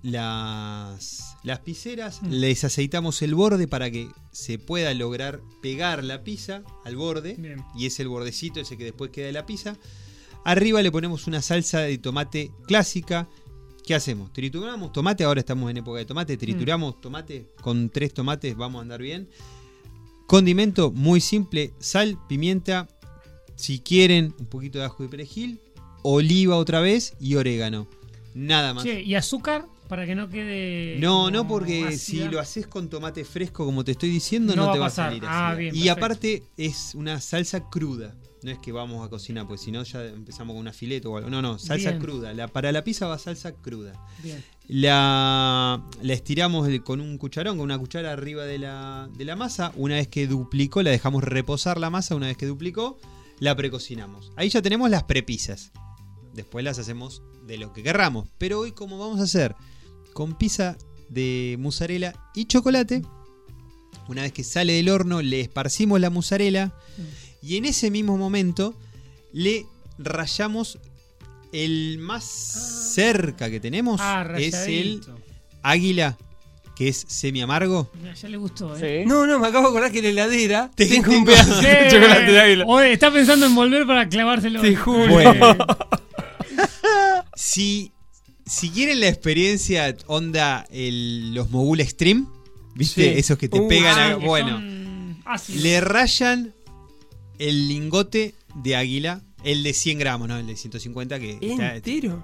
las, 0.01 1.37
las 1.43 1.59
pizzeras, 1.59 2.21
Mm. 2.21 2.29
les 2.31 2.63
aceitamos 2.63 3.21
el 3.21 3.35
borde 3.35 3.67
para 3.67 3.89
que 3.89 4.09
se 4.31 4.59
pueda 4.59 4.93
lograr 4.93 5.41
pegar 5.61 6.03
la 6.03 6.23
pizza 6.23 6.63
al 6.83 6.95
borde. 6.95 7.35
Bien. 7.37 7.63
Y 7.75 7.85
es 7.85 7.99
el 7.99 8.07
bordecito 8.09 8.59
ese 8.59 8.77
que 8.77 8.83
después 8.85 9.11
queda 9.11 9.27
de 9.27 9.33
la 9.33 9.45
pizza. 9.45 9.77
Arriba 10.43 10.81
le 10.81 10.91
ponemos 10.91 11.27
una 11.27 11.41
salsa 11.41 11.79
de 11.81 11.97
tomate 11.97 12.51
clásica. 12.67 13.29
¿Qué 13.85 13.95
hacemos? 13.95 14.31
Trituramos 14.33 14.91
tomate, 14.91 15.23
ahora 15.23 15.39
estamos 15.41 15.69
en 15.69 15.77
época 15.77 15.99
de 15.99 16.05
tomate, 16.05 16.37
trituramos 16.37 16.99
tomate, 17.01 17.47
con 17.61 17.89
tres 17.89 18.13
tomates 18.13 18.55
vamos 18.55 18.79
a 18.79 18.81
andar 18.83 19.01
bien. 19.01 19.29
Condimento 20.27 20.91
muy 20.91 21.19
simple, 21.21 21.73
sal, 21.79 22.17
pimienta, 22.27 22.87
si 23.55 23.79
quieren 23.79 24.33
un 24.39 24.45
poquito 24.47 24.79
de 24.79 24.85
ajo 24.85 25.03
y 25.03 25.07
perejil, 25.09 25.59
oliva 26.03 26.57
otra 26.57 26.79
vez 26.81 27.15
y 27.19 27.35
orégano. 27.35 27.87
Nada 28.35 28.73
más. 28.73 28.85
¿y 28.85 29.15
azúcar? 29.15 29.65
Para 29.89 30.05
que 30.05 30.15
no 30.15 30.27
quede. 30.29 30.97
No, 30.99 31.29
no, 31.29 31.47
porque 31.47 31.83
ácida. 31.85 31.97
si 31.97 32.29
lo 32.29 32.39
haces 32.39 32.65
con 32.67 32.89
tomate 32.89 33.25
fresco, 33.25 33.65
como 33.65 33.83
te 33.83 33.91
estoy 33.91 34.09
diciendo, 34.09 34.55
No 34.55 34.63
no, 34.63 34.67
va 34.69 34.73
te 34.73 34.79
va 34.79 34.85
a 34.87 34.89
salir 34.89 35.23
Ah, 35.25 35.51
así. 35.51 35.61
y 35.65 35.69
perfecto. 35.69 35.91
aparte 35.91 36.43
es 36.57 36.95
una 36.95 37.19
salsa 37.21 37.69
cruda. 37.69 38.15
No 38.41 38.51
es 38.51 38.57
que 38.59 38.71
vamos 38.73 39.05
a 39.05 39.09
cocinar, 39.09 39.47
pues 39.47 39.61
si 39.61 39.71
no 39.71 39.83
ya 39.83 40.03
empezamos 40.05 40.53
con 40.53 40.61
una 40.61 40.73
fileta 40.73 41.07
o 41.09 41.15
algo. 41.17 41.29
No, 41.29 41.41
no, 41.41 41.59
salsa 41.59 41.91
Bien. 41.91 42.01
cruda. 42.01 42.33
La, 42.33 42.47
para 42.47 42.71
la 42.71 42.83
pizza 42.83 43.07
va 43.07 43.17
salsa 43.19 43.53
cruda. 43.53 43.93
Bien. 44.23 44.43
La, 44.67 45.81
la 46.01 46.13
estiramos 46.13 46.67
con 46.83 46.99
un 46.99 47.17
cucharón, 47.17 47.57
con 47.57 47.63
una 47.65 47.77
cuchara 47.77 48.11
arriba 48.11 48.43
de 48.45 48.57
la, 48.57 49.09
de 49.15 49.25
la 49.25 49.35
masa. 49.35 49.71
Una 49.75 49.95
vez 49.95 50.07
que 50.07 50.27
duplicó, 50.27 50.81
la 50.81 50.89
dejamos 50.89 51.23
reposar 51.23 51.77
la 51.77 51.89
masa. 51.89 52.15
Una 52.15 52.27
vez 52.27 52.35
que 52.37 52.45
duplicó, 52.47 52.97
la 53.39 53.55
precocinamos. 53.55 54.31
Ahí 54.35 54.49
ya 54.49 54.61
tenemos 54.61 54.89
las 54.89 55.03
prepisas. 55.03 55.71
Después 56.33 56.65
las 56.65 56.79
hacemos 56.79 57.21
de 57.45 57.57
lo 57.57 57.73
que 57.73 57.83
querramos. 57.83 58.27
Pero 58.37 58.59
hoy, 58.59 58.71
como 58.71 58.97
vamos 58.97 59.19
a 59.19 59.23
hacer 59.23 59.55
con 60.13 60.37
pizza 60.37 60.77
de 61.09 61.55
mozzarella 61.59 62.13
y 62.33 62.45
chocolate, 62.45 63.03
una 64.07 64.23
vez 64.23 64.33
que 64.33 64.43
sale 64.43 64.73
del 64.73 64.89
horno, 64.89 65.21
le 65.21 65.41
esparcimos 65.41 65.99
la 65.99 66.09
mozzarella. 66.09 66.73
Y 67.41 67.57
en 67.57 67.65
ese 67.65 67.91
mismo 67.91 68.17
momento, 68.17 68.73
le 69.31 69.65
rayamos 69.97 70.79
el 71.51 71.99
más 71.99 72.23
cerca 72.23 73.49
que 73.49 73.59
tenemos. 73.59 74.01
Ah, 74.01 74.25
es 74.37 74.53
el 74.67 75.01
águila, 75.61 76.17
que 76.75 76.87
es 76.87 77.05
semi 77.07 77.41
amargo. 77.41 77.91
Mira, 78.01 78.13
ya 78.15 78.27
le 78.27 78.37
gustó, 78.37 78.75
¿eh? 78.77 79.03
No, 79.05 79.27
no, 79.27 79.39
me 79.39 79.47
acabo 79.47 79.65
de 79.65 79.69
acordar 79.69 79.91
que 79.91 79.99
en 79.99 80.15
la 80.15 80.23
heladera 80.25 80.71
Te- 80.73 80.87
tengo 80.87 81.11
un 81.15 81.25
pedazo 81.25 81.61
de 81.61 81.87
chocolate 81.91 82.31
de 82.31 82.39
águila. 82.41 82.65
Oye, 82.67 82.93
está 82.93 83.11
pensando 83.11 83.45
en 83.45 83.53
volver 83.53 83.85
para 83.85 84.09
clavárselo. 84.09 84.61
Te 84.61 84.75
juro. 84.75 85.07
Bueno. 85.13 85.55
Si, 87.35 87.91
si 88.45 88.69
quieren 88.69 88.99
la 88.99 89.07
experiencia 89.07 89.95
onda 90.07 90.65
el- 90.71 91.33
los 91.33 91.49
mogul 91.49 91.79
extreme, 91.79 92.25
¿viste? 92.75 93.13
Sí. 93.13 93.19
Esos 93.19 93.37
que 93.37 93.49
te 93.49 93.59
Uh, 93.59 93.67
pegan. 93.67 93.97
ah, 93.97 94.11
a- 94.11 94.15
bueno, 94.15 94.59
son 95.45 95.61
le 95.61 95.81
rayan 95.81 96.53
el 97.39 97.67
lingote 97.67 98.35
de 98.55 98.75
águila, 98.75 99.21
el 99.43 99.63
de 99.63 99.73
100 99.73 99.97
gramos, 99.99 100.27
no 100.27 100.37
el 100.37 100.47
de 100.47 100.55
150 100.55 101.19
que 101.19 101.37
está- 101.41 101.75
¿Entero? 101.75 102.23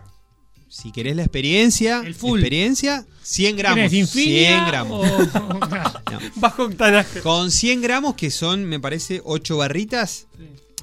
si 0.67 0.91
querés 0.91 1.15
la 1.15 1.23
experiencia, 1.23 2.03
El 2.05 2.13
full. 2.13 2.39
experiencia, 2.39 3.05
100 3.23 3.57
gramos. 3.57 3.77
¿Querés 3.77 3.93
Infinia 3.93 4.49
100 4.49 4.67
gramos. 4.67 5.07
o- 5.09 5.19
No. 6.11 6.19
Bajo 6.35 6.63
octanaje. 6.65 7.21
Con 7.21 7.49
100 7.51 7.81
gramos, 7.81 8.13
que 8.15 8.29
son, 8.29 8.65
me 8.65 8.79
parece, 8.79 9.21
8 9.25 9.57
barritas, 9.57 10.27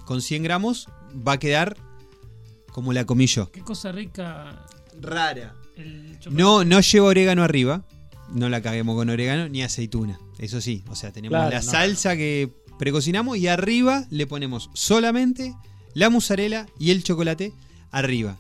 con 0.05 0.21
100 0.23 0.43
gramos 0.43 0.89
va 1.27 1.33
a 1.35 1.39
quedar 1.39 1.77
como 2.77 2.93
la 2.93 3.07
comí 3.07 3.27
yo. 3.27 3.51
Qué 3.51 3.63
cosa 3.63 3.91
rica. 3.91 4.67
Rara. 5.01 5.55
El. 5.79 6.19
No, 6.31 6.63
no 6.63 6.81
lleva 6.81 7.07
orégano 7.07 7.43
arriba. 7.43 7.87
No 8.31 8.51
la 8.51 8.61
caguemos 8.61 8.97
con 8.97 9.09
orégano 9.09 9.49
ni 9.49 9.63
aceituna. 9.63 10.19
Eso 10.39 10.61
sí. 10.61 10.85
O 10.91 10.95
sea, 10.95 11.11
tenemos 11.11 11.31
Claro, 11.39 11.51
la 11.53 11.63
no. 11.63 11.71
salsa 11.71 12.17
que 12.17 12.53
precocinamos 12.79 13.39
y 13.39 13.49
arriba 13.49 14.05
le 14.11 14.27
ponemos 14.27 14.69
solamente 14.75 15.55
la 15.95 16.11
mozzarella 16.11 16.67
y 16.79 16.91
el 16.91 17.03
chocolate 17.03 17.55
arriba. 17.91 18.37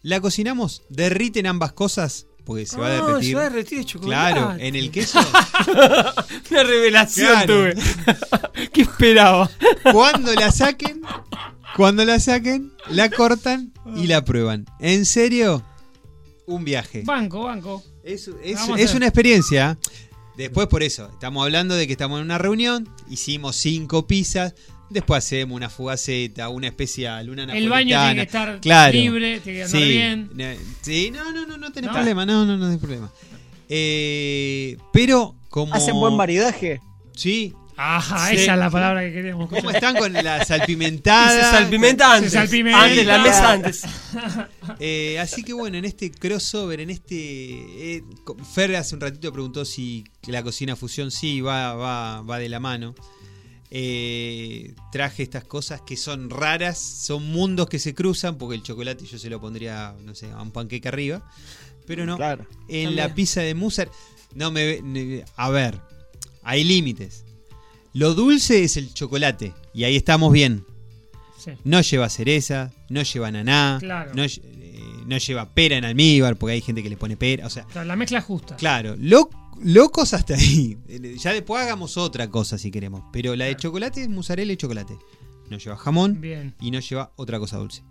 La 0.00 0.18
cocinamos, 0.22 0.80
derriten 0.88 1.46
ambas 1.46 1.72
cosas 1.74 2.26
porque 2.46 2.64
se 2.64 2.78
va 2.78 2.86
a 2.86 2.90
Ah, 2.90 3.06
derretir. 3.06 3.28
se 3.28 3.34
va 3.34 3.40
a 3.42 3.50
derretir 3.50 3.78
el 3.80 3.84
chocolate. 3.84 4.32
Claro, 4.34 4.54
en 4.58 4.76
el 4.76 4.90
queso. 4.90 5.18
Una 6.50 6.62
revelación 6.62 7.28
Claro. 7.32 7.46
tuve. 7.74 8.68
¿Qué 8.72 8.80
esperaba? 8.82 9.50
Cuando 9.92 10.32
la 10.34 10.50
saquen, 10.52 11.02
cuando 11.76 12.04
la 12.04 12.20
saquen, 12.20 12.72
la 12.88 13.10
cortan 13.10 13.72
y 13.96 14.06
la 14.06 14.24
prueban. 14.24 14.66
¿En 14.80 15.04
serio? 15.06 15.64
Un 16.46 16.64
viaje. 16.64 17.02
Banco, 17.04 17.44
banco. 17.44 17.82
Es, 18.02 18.28
una 18.94 19.06
experiencia. 19.06 19.78
Después, 20.36 20.66
por 20.66 20.82
eso, 20.82 21.08
estamos 21.12 21.44
hablando 21.44 21.74
de 21.74 21.86
que 21.86 21.92
estamos 21.92 22.18
en 22.18 22.24
una 22.24 22.38
reunión, 22.38 22.88
hicimos 23.08 23.56
cinco 23.56 24.06
pizzas, 24.06 24.54
después 24.90 25.24
hacemos 25.24 25.56
una 25.56 25.70
fugaceta, 25.70 26.48
una 26.48 26.66
especial, 26.66 27.30
una 27.30 27.44
El 27.44 27.68
baño 27.68 27.96
napolitana. 27.96 28.04
tiene 28.06 28.14
que 28.14 28.22
estar 28.26 28.60
Claro. 28.60 28.92
libre, 28.92 29.40
tiene 29.40 29.58
que 29.58 29.64
andar 29.64 29.80
sí, 29.80 29.88
bien. 29.88 30.30
Sí, 30.82 31.10
no, 31.12 31.32
no, 31.32 31.46
no, 31.46 31.56
no 31.56 31.72
tenés 31.72 31.88
¿No? 31.88 31.94
problema, 31.94 32.26
no, 32.26 32.44
no, 32.44 32.56
no 32.56 32.64
tenés 32.66 32.80
problema. 32.80 33.10
Eh, 33.68 34.76
pero 34.92 35.36
como... 35.48 35.72
¿Hacen 35.72 35.94
buen 35.94 36.16
maridaje? 36.16 36.80
Sí, 37.14 37.54
Ajá, 37.76 38.28
Sí. 38.30 38.36
esa 38.36 38.52
es 38.54 38.58
la 38.58 38.70
palabra 38.70 39.00
que 39.02 39.12
queríamos. 39.12 39.48
¿Cómo 39.48 39.70
están 39.70 39.96
con 39.96 40.12
la 40.12 40.44
salpimentada? 40.46 41.30
Se 41.30 41.50
salpimenta 41.58 42.14
antes. 42.14 42.32
Se 42.32 42.38
salpimenta. 42.38 42.82
Antes, 42.84 43.06
la 43.06 43.18
mesa 43.18 43.52
antes. 43.52 43.82
Eh, 44.80 45.18
así 45.20 45.42
que 45.44 45.52
bueno, 45.52 45.76
en 45.76 45.84
este 45.84 46.10
crossover, 46.10 46.80
en 46.80 46.90
este. 46.90 47.14
eh, 47.96 48.04
Fer 48.54 48.74
hace 48.76 48.94
un 48.94 49.00
ratito 49.02 49.32
preguntó 49.32 49.64
si 49.64 50.04
la 50.26 50.42
cocina 50.42 50.74
fusión 50.76 51.10
sí 51.10 51.40
va, 51.42 51.74
va, 51.74 52.22
va 52.22 52.38
de 52.38 52.48
la 52.48 52.60
mano. 52.60 52.94
Eh, 53.76 54.72
traje 54.92 55.22
estas 55.24 55.44
cosas 55.44 55.80
que 55.82 55.96
son 55.96 56.30
raras, 56.30 56.78
son 56.78 57.24
mundos 57.30 57.68
que 57.68 57.78
se 57.78 57.92
cruzan, 57.94 58.38
porque 58.38 58.54
el 58.56 58.62
chocolate 58.62 59.04
yo 59.04 59.18
se 59.18 59.28
lo 59.28 59.40
pondría, 59.40 59.94
no 60.04 60.14
sé, 60.14 60.30
a 60.30 60.40
un 60.40 60.52
panqueque 60.52 60.88
arriba. 60.88 61.28
Pero 61.86 62.06
no. 62.06 62.16
Claro. 62.16 62.46
En 62.68 62.84
También. 62.84 62.96
la 62.96 63.14
pizza 63.14 63.40
de 63.42 63.54
Musar. 63.54 63.90
No 64.34 64.50
me. 64.50 64.80
ne- 64.82 65.24
A 65.36 65.50
ver, 65.50 65.80
hay 66.42 66.64
límites. 66.64 67.23
Lo 67.94 68.14
dulce 68.14 68.62
es 68.64 68.76
el 68.76 68.92
chocolate, 68.92 69.54
y 69.72 69.84
ahí 69.84 69.96
estamos 69.96 70.32
bien. 70.32 70.64
Sí. 71.38 71.52
No 71.64 71.80
lleva 71.80 72.08
cereza, 72.08 72.72
no 72.88 73.02
lleva 73.02 73.30
naná, 73.30 73.78
Claro. 73.80 74.12
no, 74.14 74.24
eh, 74.24 74.40
no 75.06 75.16
lleva 75.18 75.54
pera 75.54 75.76
en 75.76 75.84
almíbar, 75.84 76.36
porque 76.36 76.54
hay 76.54 76.60
gente 76.60 76.82
que 76.82 76.88
le 76.90 76.96
pone 76.96 77.16
pera. 77.16 77.46
O 77.46 77.50
sea, 77.50 77.64
Claro, 77.64 77.86
la 77.86 77.96
mezcla 77.96 78.20
justa. 78.20 78.56
claro, 78.56 78.96
lo- 78.98 79.30
locos 79.62 80.12
hasta 80.14 80.34
ahí. 80.34 80.76
Ya 81.18 81.32
después 81.32 81.62
hagamos 81.62 81.96
otra 81.96 82.28
cosa 82.30 82.58
si 82.58 82.70
queremos. 82.70 83.02
Pero 83.12 83.36
la 83.36 83.44
de 83.46 83.56
chocolate 83.56 84.02
es 84.02 84.08
mozzarella 84.08 84.52
y 84.52 84.56
chocolate. 84.56 84.96
No 85.50 85.58
lleva 85.58 85.76
jamón 85.76 86.20
Bien, 86.20 86.54
y 86.60 86.70
no 86.70 86.80
lleva 86.80 87.12
otra 87.16 87.38
cosa 87.38 87.58
dulce. 87.58 87.82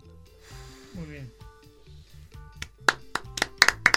muy 0.94 1.06
bien. 1.06 1.32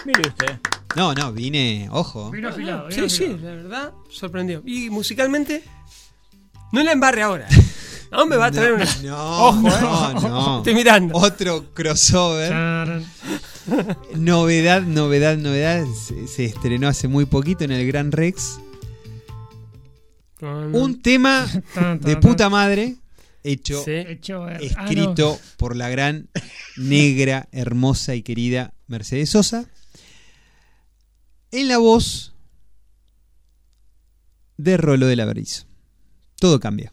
Mire 0.06 0.20
usted. 0.28 0.58
No, 0.96 1.12
no, 1.14 1.32
vine, 1.32 1.88
ojo. 1.90 2.30
Vino 2.30 2.48
afilado. 2.48 2.90
Sí, 2.90 2.96
vino 2.96 3.08
sí, 3.08 3.24
afilado. 3.24 3.44
la 3.48 3.54
verdad, 3.62 3.92
sorprendió. 4.10 4.62
Y 4.64 4.88
musicalmente, 4.90 5.62
no 6.72 6.82
la 6.82 6.92
embarre 6.92 7.22
ahora. 7.22 7.46
No 8.10 8.24
me 8.24 8.36
va 8.36 8.46
a 8.46 8.50
traer 8.50 8.72
una. 8.72 8.86
No, 9.02 9.38
Ojo, 9.48 9.68
¿eh? 9.68 9.72
no, 9.82 10.12
no. 10.14 10.58
Estoy 10.60 10.74
mirando. 10.74 11.14
Otro 11.14 11.74
crossover. 11.74 12.48
Charan. 12.48 13.04
Novedad, 14.14 14.80
novedad, 14.80 15.36
novedad. 15.36 15.84
Se, 16.06 16.26
se 16.26 16.46
estrenó 16.46 16.88
hace 16.88 17.06
muy 17.06 17.26
poquito 17.26 17.64
en 17.64 17.70
el 17.70 17.86
Gran 17.86 18.10
Rex. 18.10 18.60
Con- 20.40 20.74
Un 20.74 21.02
tema 21.02 21.46
de 22.00 22.16
puta 22.16 22.48
madre 22.48 22.96
hecho, 23.44 23.84
Sí. 23.84 23.90
Hecho, 23.92 24.48
eh, 24.48 24.54
ah, 24.54 24.84
escrito 24.86 25.38
por 25.58 25.76
la 25.76 25.90
gran, 25.90 26.30
negra, 26.78 27.46
hermosa 27.52 28.14
y 28.14 28.22
querida 28.22 28.72
Mercedes 28.86 29.28
Sosa. 29.28 29.66
En 31.50 31.68
la 31.68 31.76
voz 31.76 32.32
de 34.56 34.78
Rolo 34.78 35.06
de 35.06 35.16
la 35.16 35.26
Berizo. 35.26 35.67
Todo 36.38 36.60
cambia. 36.60 36.92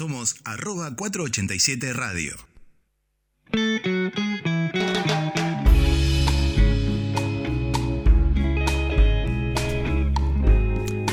Somos 0.00 0.36
arroba 0.46 0.96
487 0.96 1.92
Radio. 1.92 2.34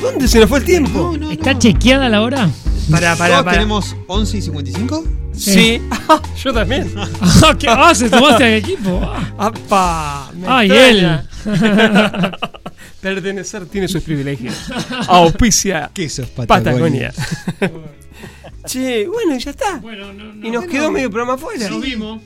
¿Dónde 0.00 0.26
se 0.26 0.40
nos 0.40 0.48
fue 0.48 0.60
el 0.60 0.64
tiempo? 0.64 1.14
¿Está 1.30 1.58
chequeada 1.58 2.08
la 2.08 2.22
hora? 2.22 2.48
Para, 2.90 3.14
para, 3.14 3.34
¿Todos 3.34 3.44
para. 3.44 3.52
tenemos 3.58 3.94
11 4.06 4.38
y 4.38 4.40
55? 4.40 5.04
Sí. 5.34 5.82
Yo 6.42 6.54
también. 6.54 6.90
Ah, 7.20 7.54
¿Qué 7.58 7.68
haces? 7.68 8.10
¿Tomaste 8.10 8.44
al 8.44 8.54
equipo? 8.54 9.02
Ah. 9.04 9.34
¡Apa! 9.36 10.32
Ay, 10.46 10.70
extraña. 10.72 11.28
Pertenecer 13.02 13.66
tiene 13.66 13.86
sus 13.86 14.02
privilegios. 14.02 14.54
Auspicia. 15.08 15.90
Quesos 15.92 16.30
Patagonia. 16.30 17.12
Patagonia. 17.12 17.88
che, 18.68 19.06
bueno, 19.08 19.34
y 19.34 19.38
ya 19.38 19.50
está. 19.50 19.80
y 20.42 20.50
nos 20.50 20.66
quedó 20.66 20.90
medio 20.90 21.10
programa 21.10 21.34
afuera. 21.34 21.68
Lo 21.68 21.80
vimos. 21.80 22.20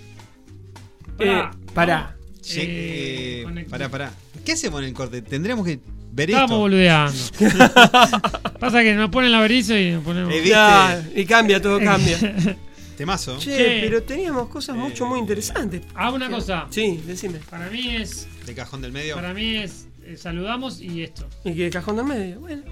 Eh, 1.18 1.42
pará. 1.74 2.16
Che, 2.40 3.42
eh, 3.42 3.66
pará, 3.70 3.88
pará. 3.88 4.12
¿Qué 4.44 4.52
hacemos 4.52 4.80
en 4.80 4.88
el 4.88 4.94
corte? 4.94 5.22
Tendremos 5.22 5.64
que 5.64 5.78
ver 6.12 6.30
Estamos 6.30 6.50
esto. 6.50 6.58
boludeando. 6.58 7.18
Pasa 8.58 8.82
que 8.82 8.94
nos 8.94 9.10
ponen 9.10 9.30
la 9.30 9.40
berizo 9.40 9.76
y 9.76 9.92
nos 9.92 10.04
ponemos. 10.04 10.32
Eh, 10.34 11.12
y 11.14 11.24
cambia, 11.24 11.62
todo 11.62 11.78
cambia. 11.78 12.18
Temazo. 12.96 13.38
Che, 13.38 13.56
Che. 13.56 13.80
pero 13.82 14.02
teníamos 14.02 14.48
cosas 14.48 14.76
mucho, 14.76 15.06
muy 15.06 15.18
interesantes. 15.20 15.82
Ah, 15.94 16.10
una 16.10 16.28
cosa. 16.28 16.66
Sí, 16.70 17.00
decime. 17.06 17.38
Para 17.48 17.70
mí 17.70 17.96
es. 17.96 18.26
De 18.46 18.54
cajón 18.54 18.82
del 18.82 18.92
medio. 18.92 19.14
Para 19.14 19.32
mí 19.32 19.56
es. 19.56 19.86
eh, 20.04 20.16
saludamos 20.16 20.80
y 20.80 21.02
esto. 21.04 21.26
Y 21.44 21.54
que 21.54 21.70
cajón 21.70 21.96
del 21.96 22.06
medio. 22.06 22.40
Bueno. 22.40 22.62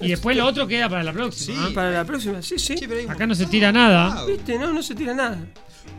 Y 0.00 0.08
después 0.08 0.36
lo 0.36 0.46
otro 0.46 0.66
queda 0.66 0.88
para 0.88 1.02
la 1.02 1.12
próxima. 1.12 1.62
Ah, 1.62 1.66
¿ah? 1.68 1.74
para 1.74 1.90
la 1.90 2.04
próxima, 2.04 2.40
sí, 2.42 2.58
sí. 2.58 2.74
Acá 3.08 3.26
no 3.26 3.34
se 3.34 3.46
tira 3.46 3.70
nada. 3.72 4.24
¿Viste? 4.24 4.58
No, 4.58 4.72
no 4.72 4.82
se 4.82 4.94
tira 4.94 5.12
nada. 5.14 5.38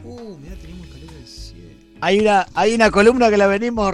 Uh, 0.04 0.38
mirá, 0.38 0.56
tenemos 0.56 0.88
calor 0.88 1.10
del 1.12 1.28
cielo. 1.28 1.68
Hay 2.02 2.20
una, 2.20 2.48
hay 2.56 2.74
una 2.74 2.90
columna 2.90 3.30
que 3.30 3.38
la 3.38 3.48
venimos, 3.48 3.94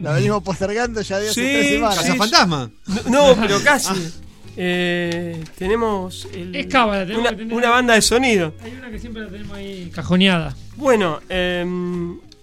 la 0.00 0.12
venimos 0.12 0.42
postergando 0.42 1.00
ya 1.02 1.18
de 1.18 1.30
hace 1.30 1.40
Sí, 1.40 1.50
tres 1.52 1.68
semanas. 1.70 2.04
sí. 2.04 2.12
Fantasma. 2.16 2.70
No, 2.86 3.34
no, 3.34 3.40
pero 3.40 3.60
casi. 3.64 4.12
Eh, 4.60 5.44
tenemos 5.56 6.26
el- 6.32 6.54
Es 6.54 6.66
cábala, 6.66 7.02
tenemos 7.04 7.20
una, 7.22 7.30
que 7.30 7.36
tener- 7.36 7.54
una 7.56 7.70
banda 7.70 7.94
de 7.94 8.02
sonido. 8.02 8.54
Hay 8.62 8.72
una 8.72 8.90
que 8.90 8.98
siempre 8.98 9.22
la 9.22 9.28
tenemos 9.28 9.56
ahí 9.56 9.90
cajoneada. 9.94 10.56
Bueno, 10.76 11.20
eh, 11.28 11.64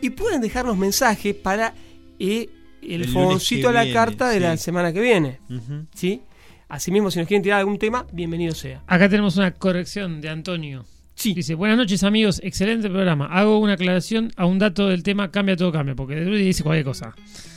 Y 0.00 0.10
pueden 0.10 0.40
dejarnos 0.40 0.76
mensajes 0.76 1.34
para 1.34 1.74
eh, 2.20 2.48
el, 2.94 3.02
El 3.02 3.08
fogoncito 3.08 3.68
a 3.68 3.72
la 3.72 3.82
viene, 3.82 3.94
carta 3.94 4.28
de 4.28 4.40
la 4.40 4.56
semana 4.56 4.92
que 4.92 5.00
viene. 5.00 5.38
Ujú. 5.48 5.86
¿Sí? 5.94 6.22
Asimismo, 6.68 7.10
si 7.10 7.18
nos 7.18 7.28
quieren 7.28 7.42
tirar 7.42 7.60
algún 7.60 7.78
tema, 7.78 8.06
bienvenido 8.12 8.54
sea. 8.54 8.82
Acá 8.86 9.08
tenemos 9.08 9.36
una 9.36 9.52
corrección 9.52 10.20
de 10.20 10.28
Antonio. 10.28 10.84
Sí. 11.14 11.34
Dice, 11.34 11.54
buenas 11.54 11.78
noches 11.78 12.04
amigos, 12.04 12.40
excelente 12.44 12.88
programa. 12.88 13.26
Hago 13.26 13.58
una 13.58 13.72
aclaración 13.72 14.30
a 14.36 14.46
un 14.46 14.58
dato 14.58 14.88
del 14.88 15.02
tema 15.02 15.30
Cambia 15.30 15.56
todo 15.56 15.72
cambia, 15.72 15.96
porque 15.96 16.14
de 16.14 16.24
Rudy 16.24 16.44
dice 16.44 16.62
cualquier 16.62 16.84
cosa. 16.84 17.14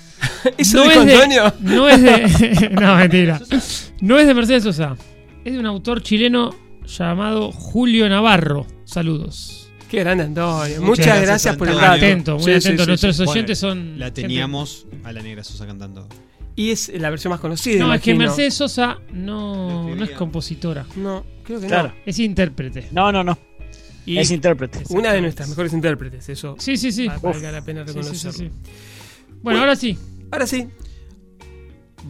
¿Eso 0.58 0.78
no 0.86 0.92
es 0.92 1.06
de, 1.06 1.14
Antonio? 1.14 1.54
No 1.60 1.90
es 1.90 2.02
de... 2.02 2.70
no, 2.70 2.96
mentira. 2.96 3.40
No 4.02 4.18
es 4.18 4.28
de 4.28 4.34
Mercedes 4.34 4.64
Sosa. 4.64 4.96
Es 5.44 5.54
de 5.54 5.60
un 5.60 5.66
autor 5.66 6.02
chileno 6.02 6.56
llamado 6.86 7.52
Julio 7.52 8.10
Navarro. 8.10 8.66
Saludos. 8.86 9.61
Qué 9.92 10.00
grande 10.00 10.24
Antonio. 10.24 10.82
Muchas 10.82 10.82
Muchas, 10.82 11.06
gracias, 11.06 11.28
gracias, 11.28 11.58
por 11.58 11.68
el 11.68 11.76
dato. 11.76 11.92
Atento, 11.92 12.36
muy 12.36 12.44
Sí, 12.46 12.52
atento. 12.54 12.84
sí, 12.84 12.88
Nuestros 12.88 13.18
sí. 13.18 13.24
oyentes 13.28 13.60
son... 13.60 14.00
La 14.00 14.14
teníamos 14.14 14.88
a 15.04 15.12
la 15.12 15.22
negra 15.22 15.44
Sosa 15.44 15.68
cantando. 15.68 16.08
Y 16.56 16.72
es 16.72 16.88
la 16.98 17.10
versión 17.10 17.32
más 17.32 17.42
conocida. 17.42 17.80
No, 17.80 17.94
es 17.94 18.02
que. 18.02 18.16
Mercedes 18.16 18.54
Sosa 18.54 19.00
no, 19.14 19.94
no 19.94 20.04
es 20.04 20.12
compositora. 20.12 20.86
No, 20.96 21.26
creo 21.44 21.60
que 21.60 21.68
Claro. 21.68 21.90
no. 21.90 21.94
Es 22.06 22.20
intérprete. 22.20 22.88
No, 22.92 23.12
no, 23.12 23.22
no. 23.24 23.38
Y 24.06 24.18
Es 24.18 24.32
intérprete. 24.32 24.82
Una 24.90 25.12
de 25.14 25.22
nuestras 25.22 25.50
mejores 25.50 25.74
intérpretes, 25.74 26.28
eso. 26.30 26.56
Sí, 26.58 26.78
sí, 26.78 26.92
sí. 26.94 27.08
va- 27.08 27.18
Valga 27.20 27.52
la 27.52 27.62
pena 27.62 27.86
Sí, 27.86 27.94
sí, 27.94 28.00
sí, 28.02 28.28
reconocerlo. 28.28 28.52
Bueno, 29.42 29.60
ahora 29.60 29.76
sí. 29.76 29.98
Ahora 30.32 30.48
sí. 30.48 30.68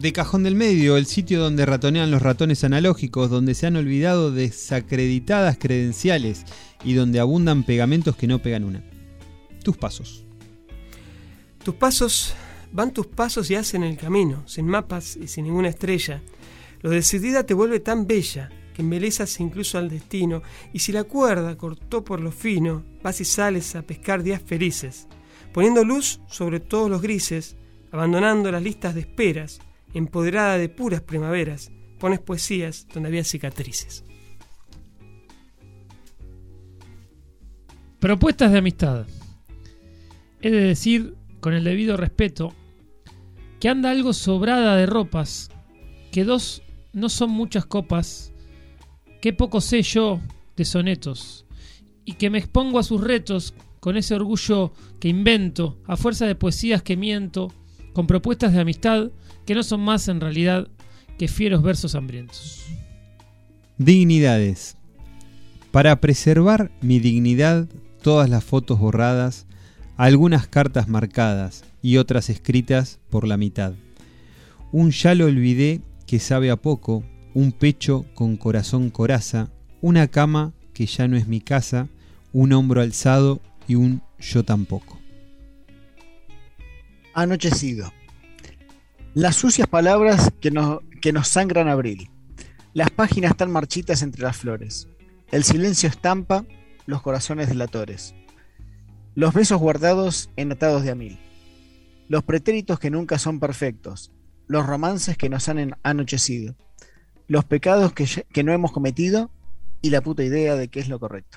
De 0.00 0.12
Cajón 0.12 0.42
del 0.42 0.54
Medio, 0.54 0.96
el 0.96 1.06
sitio 1.06 1.38
donde 1.38 1.66
ratonean 1.66 2.10
los 2.10 2.22
ratones 2.22 2.64
analógicos, 2.64 3.28
donde 3.30 3.54
se 3.54 3.66
han 3.66 3.76
olvidado 3.76 4.30
desacreditadas 4.30 5.58
credenciales 5.58 6.44
y 6.82 6.94
donde 6.94 7.20
abundan 7.20 7.62
pegamentos 7.62 8.16
que 8.16 8.26
no 8.26 8.40
pegan 8.40 8.64
una. 8.64 8.82
Tus 9.62 9.76
pasos. 9.76 10.24
Tus 11.62 11.74
pasos, 11.74 12.34
van 12.72 12.92
tus 12.92 13.06
pasos 13.06 13.50
y 13.50 13.54
hacen 13.54 13.84
el 13.84 13.96
camino, 13.96 14.42
sin 14.46 14.66
mapas 14.66 15.16
y 15.16 15.28
sin 15.28 15.44
ninguna 15.44 15.68
estrella. 15.68 16.22
Lo 16.80 16.90
decidida 16.90 17.44
te 17.44 17.54
vuelve 17.54 17.78
tan 17.78 18.06
bella 18.06 18.50
que 18.74 18.82
embelezas 18.82 19.38
incluso 19.40 19.78
al 19.78 19.88
destino. 19.90 20.42
Y 20.72 20.80
si 20.80 20.92
la 20.92 21.04
cuerda 21.04 21.56
cortó 21.56 22.02
por 22.02 22.20
lo 22.20 22.32
fino, 22.32 22.82
vas 23.02 23.20
y 23.20 23.24
sales 23.24 23.76
a 23.76 23.82
pescar 23.82 24.22
días 24.22 24.42
felices, 24.44 25.06
poniendo 25.52 25.84
luz 25.84 26.20
sobre 26.28 26.60
todos 26.60 26.90
los 26.90 27.02
grises, 27.02 27.56
abandonando 27.90 28.50
las 28.50 28.62
listas 28.62 28.94
de 28.94 29.02
esperas, 29.02 29.60
empoderada 29.94 30.58
de 30.58 30.68
puras 30.68 31.00
primaveras, 31.00 31.70
pones 31.98 32.20
poesías 32.20 32.86
donde 32.92 33.08
había 33.08 33.24
cicatrices. 33.24 34.04
Propuestas 38.00 38.50
de 38.50 38.58
amistad. 38.58 39.06
He 40.40 40.50
de 40.50 40.60
decir, 40.60 41.14
con 41.40 41.54
el 41.54 41.62
debido 41.62 41.96
respeto, 41.96 42.52
que 43.60 43.68
anda 43.68 43.92
algo 43.92 44.12
sobrada 44.12 44.76
de 44.76 44.86
ropas, 44.86 45.50
que 46.10 46.24
dos 46.24 46.62
no 46.92 47.08
son 47.08 47.30
muchas 47.30 47.64
copas, 47.64 48.32
que 49.20 49.32
poco 49.32 49.60
sé 49.60 49.82
yo 49.82 50.20
de 50.56 50.64
sonetos, 50.64 51.46
y 52.04 52.14
que 52.14 52.28
me 52.28 52.38
expongo 52.38 52.80
a 52.80 52.82
sus 52.82 53.00
retos 53.00 53.54
con 53.78 53.96
ese 53.96 54.14
orgullo 54.14 54.72
que 54.98 55.08
invento, 55.08 55.78
a 55.86 55.96
fuerza 55.96 56.26
de 56.26 56.34
poesías 56.34 56.82
que 56.82 56.96
miento, 56.96 57.52
con 57.92 58.08
propuestas 58.08 58.52
de 58.52 58.60
amistad 58.60 59.10
que 59.46 59.54
no 59.54 59.62
son 59.62 59.80
más 59.80 60.08
en 60.08 60.20
realidad 60.20 60.68
que 61.18 61.28
fieros 61.28 61.62
versos 61.62 61.94
hambrientos. 61.94 62.64
Dignidades. 63.78 64.76
Para 65.70 66.00
preservar 66.00 66.70
mi 66.80 66.98
dignidad, 67.00 67.66
todas 68.02 68.28
las 68.28 68.44
fotos 68.44 68.78
borradas, 68.78 69.46
algunas 69.96 70.46
cartas 70.46 70.88
marcadas 70.88 71.64
y 71.80 71.96
otras 71.96 72.28
escritas 72.28 72.98
por 73.10 73.26
la 73.26 73.36
mitad. 73.36 73.74
Un 74.70 74.90
ya 74.90 75.14
lo 75.14 75.26
olvidé 75.26 75.80
que 76.06 76.18
sabe 76.18 76.50
a 76.50 76.56
poco, 76.56 77.04
un 77.34 77.52
pecho 77.52 78.04
con 78.14 78.36
corazón 78.36 78.90
coraza, 78.90 79.50
una 79.80 80.08
cama 80.08 80.52
que 80.74 80.86
ya 80.86 81.08
no 81.08 81.16
es 81.16 81.26
mi 81.26 81.40
casa, 81.40 81.88
un 82.32 82.52
hombro 82.52 82.80
alzado 82.80 83.40
y 83.68 83.74
un 83.74 84.02
yo 84.18 84.44
tampoco. 84.44 85.00
Anochecido. 87.14 87.92
Las 89.14 89.36
sucias 89.36 89.68
palabras 89.68 90.32
que 90.40 90.50
nos, 90.50 90.80
que 91.02 91.12
nos 91.12 91.28
sangran 91.28 91.68
abril. 91.68 92.08
Las 92.72 92.88
páginas 92.88 93.36
tan 93.36 93.50
marchitas 93.50 94.00
entre 94.00 94.22
las 94.22 94.38
flores. 94.38 94.88
El 95.30 95.44
silencio 95.44 95.90
estampa 95.90 96.46
los 96.86 97.02
corazones 97.02 97.50
delatores. 97.50 98.14
Los 99.14 99.34
besos 99.34 99.60
guardados 99.60 100.30
en 100.36 100.50
atados 100.50 100.82
de 100.82 100.92
a 100.92 100.94
mil. 100.94 101.18
Los 102.08 102.24
pretéritos 102.24 102.78
que 102.78 102.88
nunca 102.88 103.18
son 103.18 103.38
perfectos. 103.38 104.12
Los 104.46 104.66
romances 104.66 105.18
que 105.18 105.28
nos 105.28 105.46
han 105.50 105.76
anochecido. 105.82 106.56
Los 107.28 107.44
pecados 107.44 107.92
que, 107.92 108.06
que 108.32 108.42
no 108.42 108.52
hemos 108.54 108.72
cometido 108.72 109.30
y 109.82 109.90
la 109.90 110.00
puta 110.00 110.24
idea 110.24 110.56
de 110.56 110.68
qué 110.68 110.80
es 110.80 110.88
lo 110.88 110.98
correcto. 110.98 111.36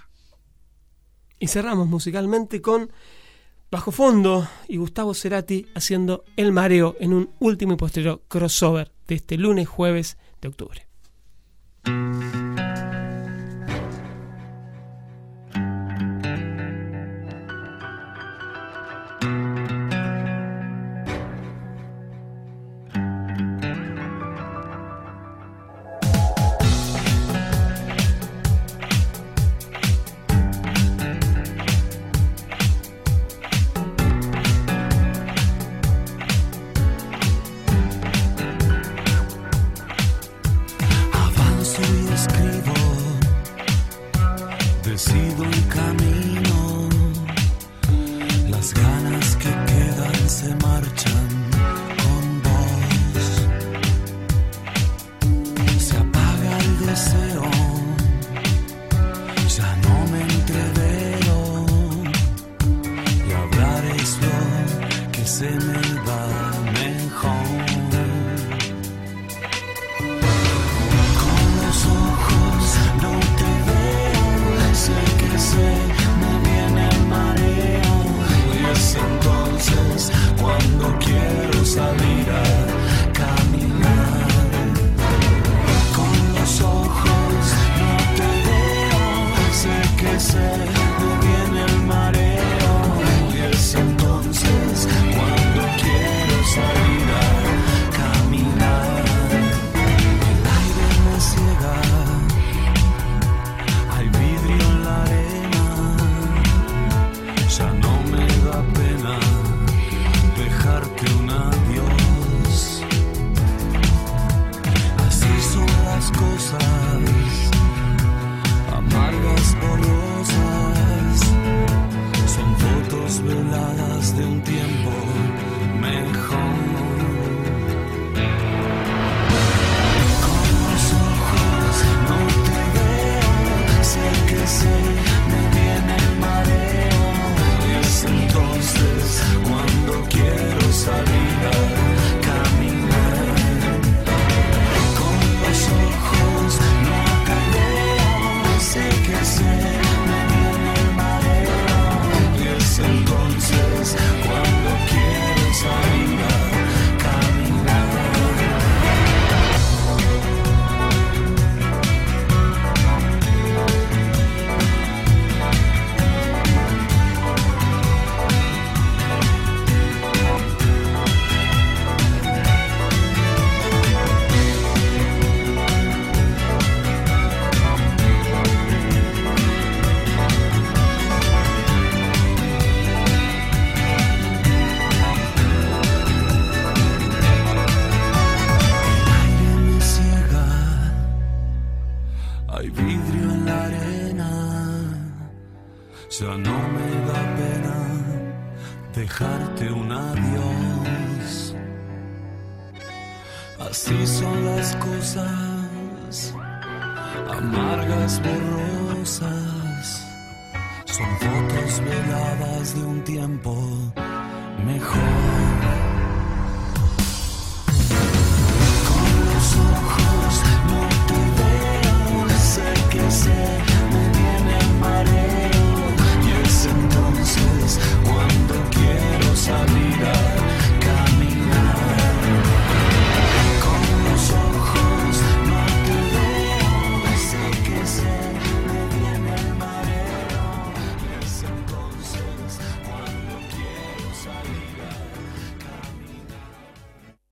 Y 1.40 1.48
cerramos 1.48 1.90
musicalmente 1.90 2.62
con 2.62 2.90
Bajo 3.76 3.92
Fondo 3.92 4.48
y 4.70 4.78
Gustavo 4.78 5.14
Cerati 5.14 5.68
haciendo 5.76 6.24
El 6.38 6.54
Mareo 6.54 6.96
en 7.02 7.12
un 7.12 7.32
último 7.40 7.74
y 7.74 7.76
posterior 7.76 8.22
crossover 8.30 8.94
de 9.06 9.16
este 9.16 9.38
lunes 9.38 9.68
jueves 9.68 10.18
de 10.40 10.48
octubre. 10.48 10.88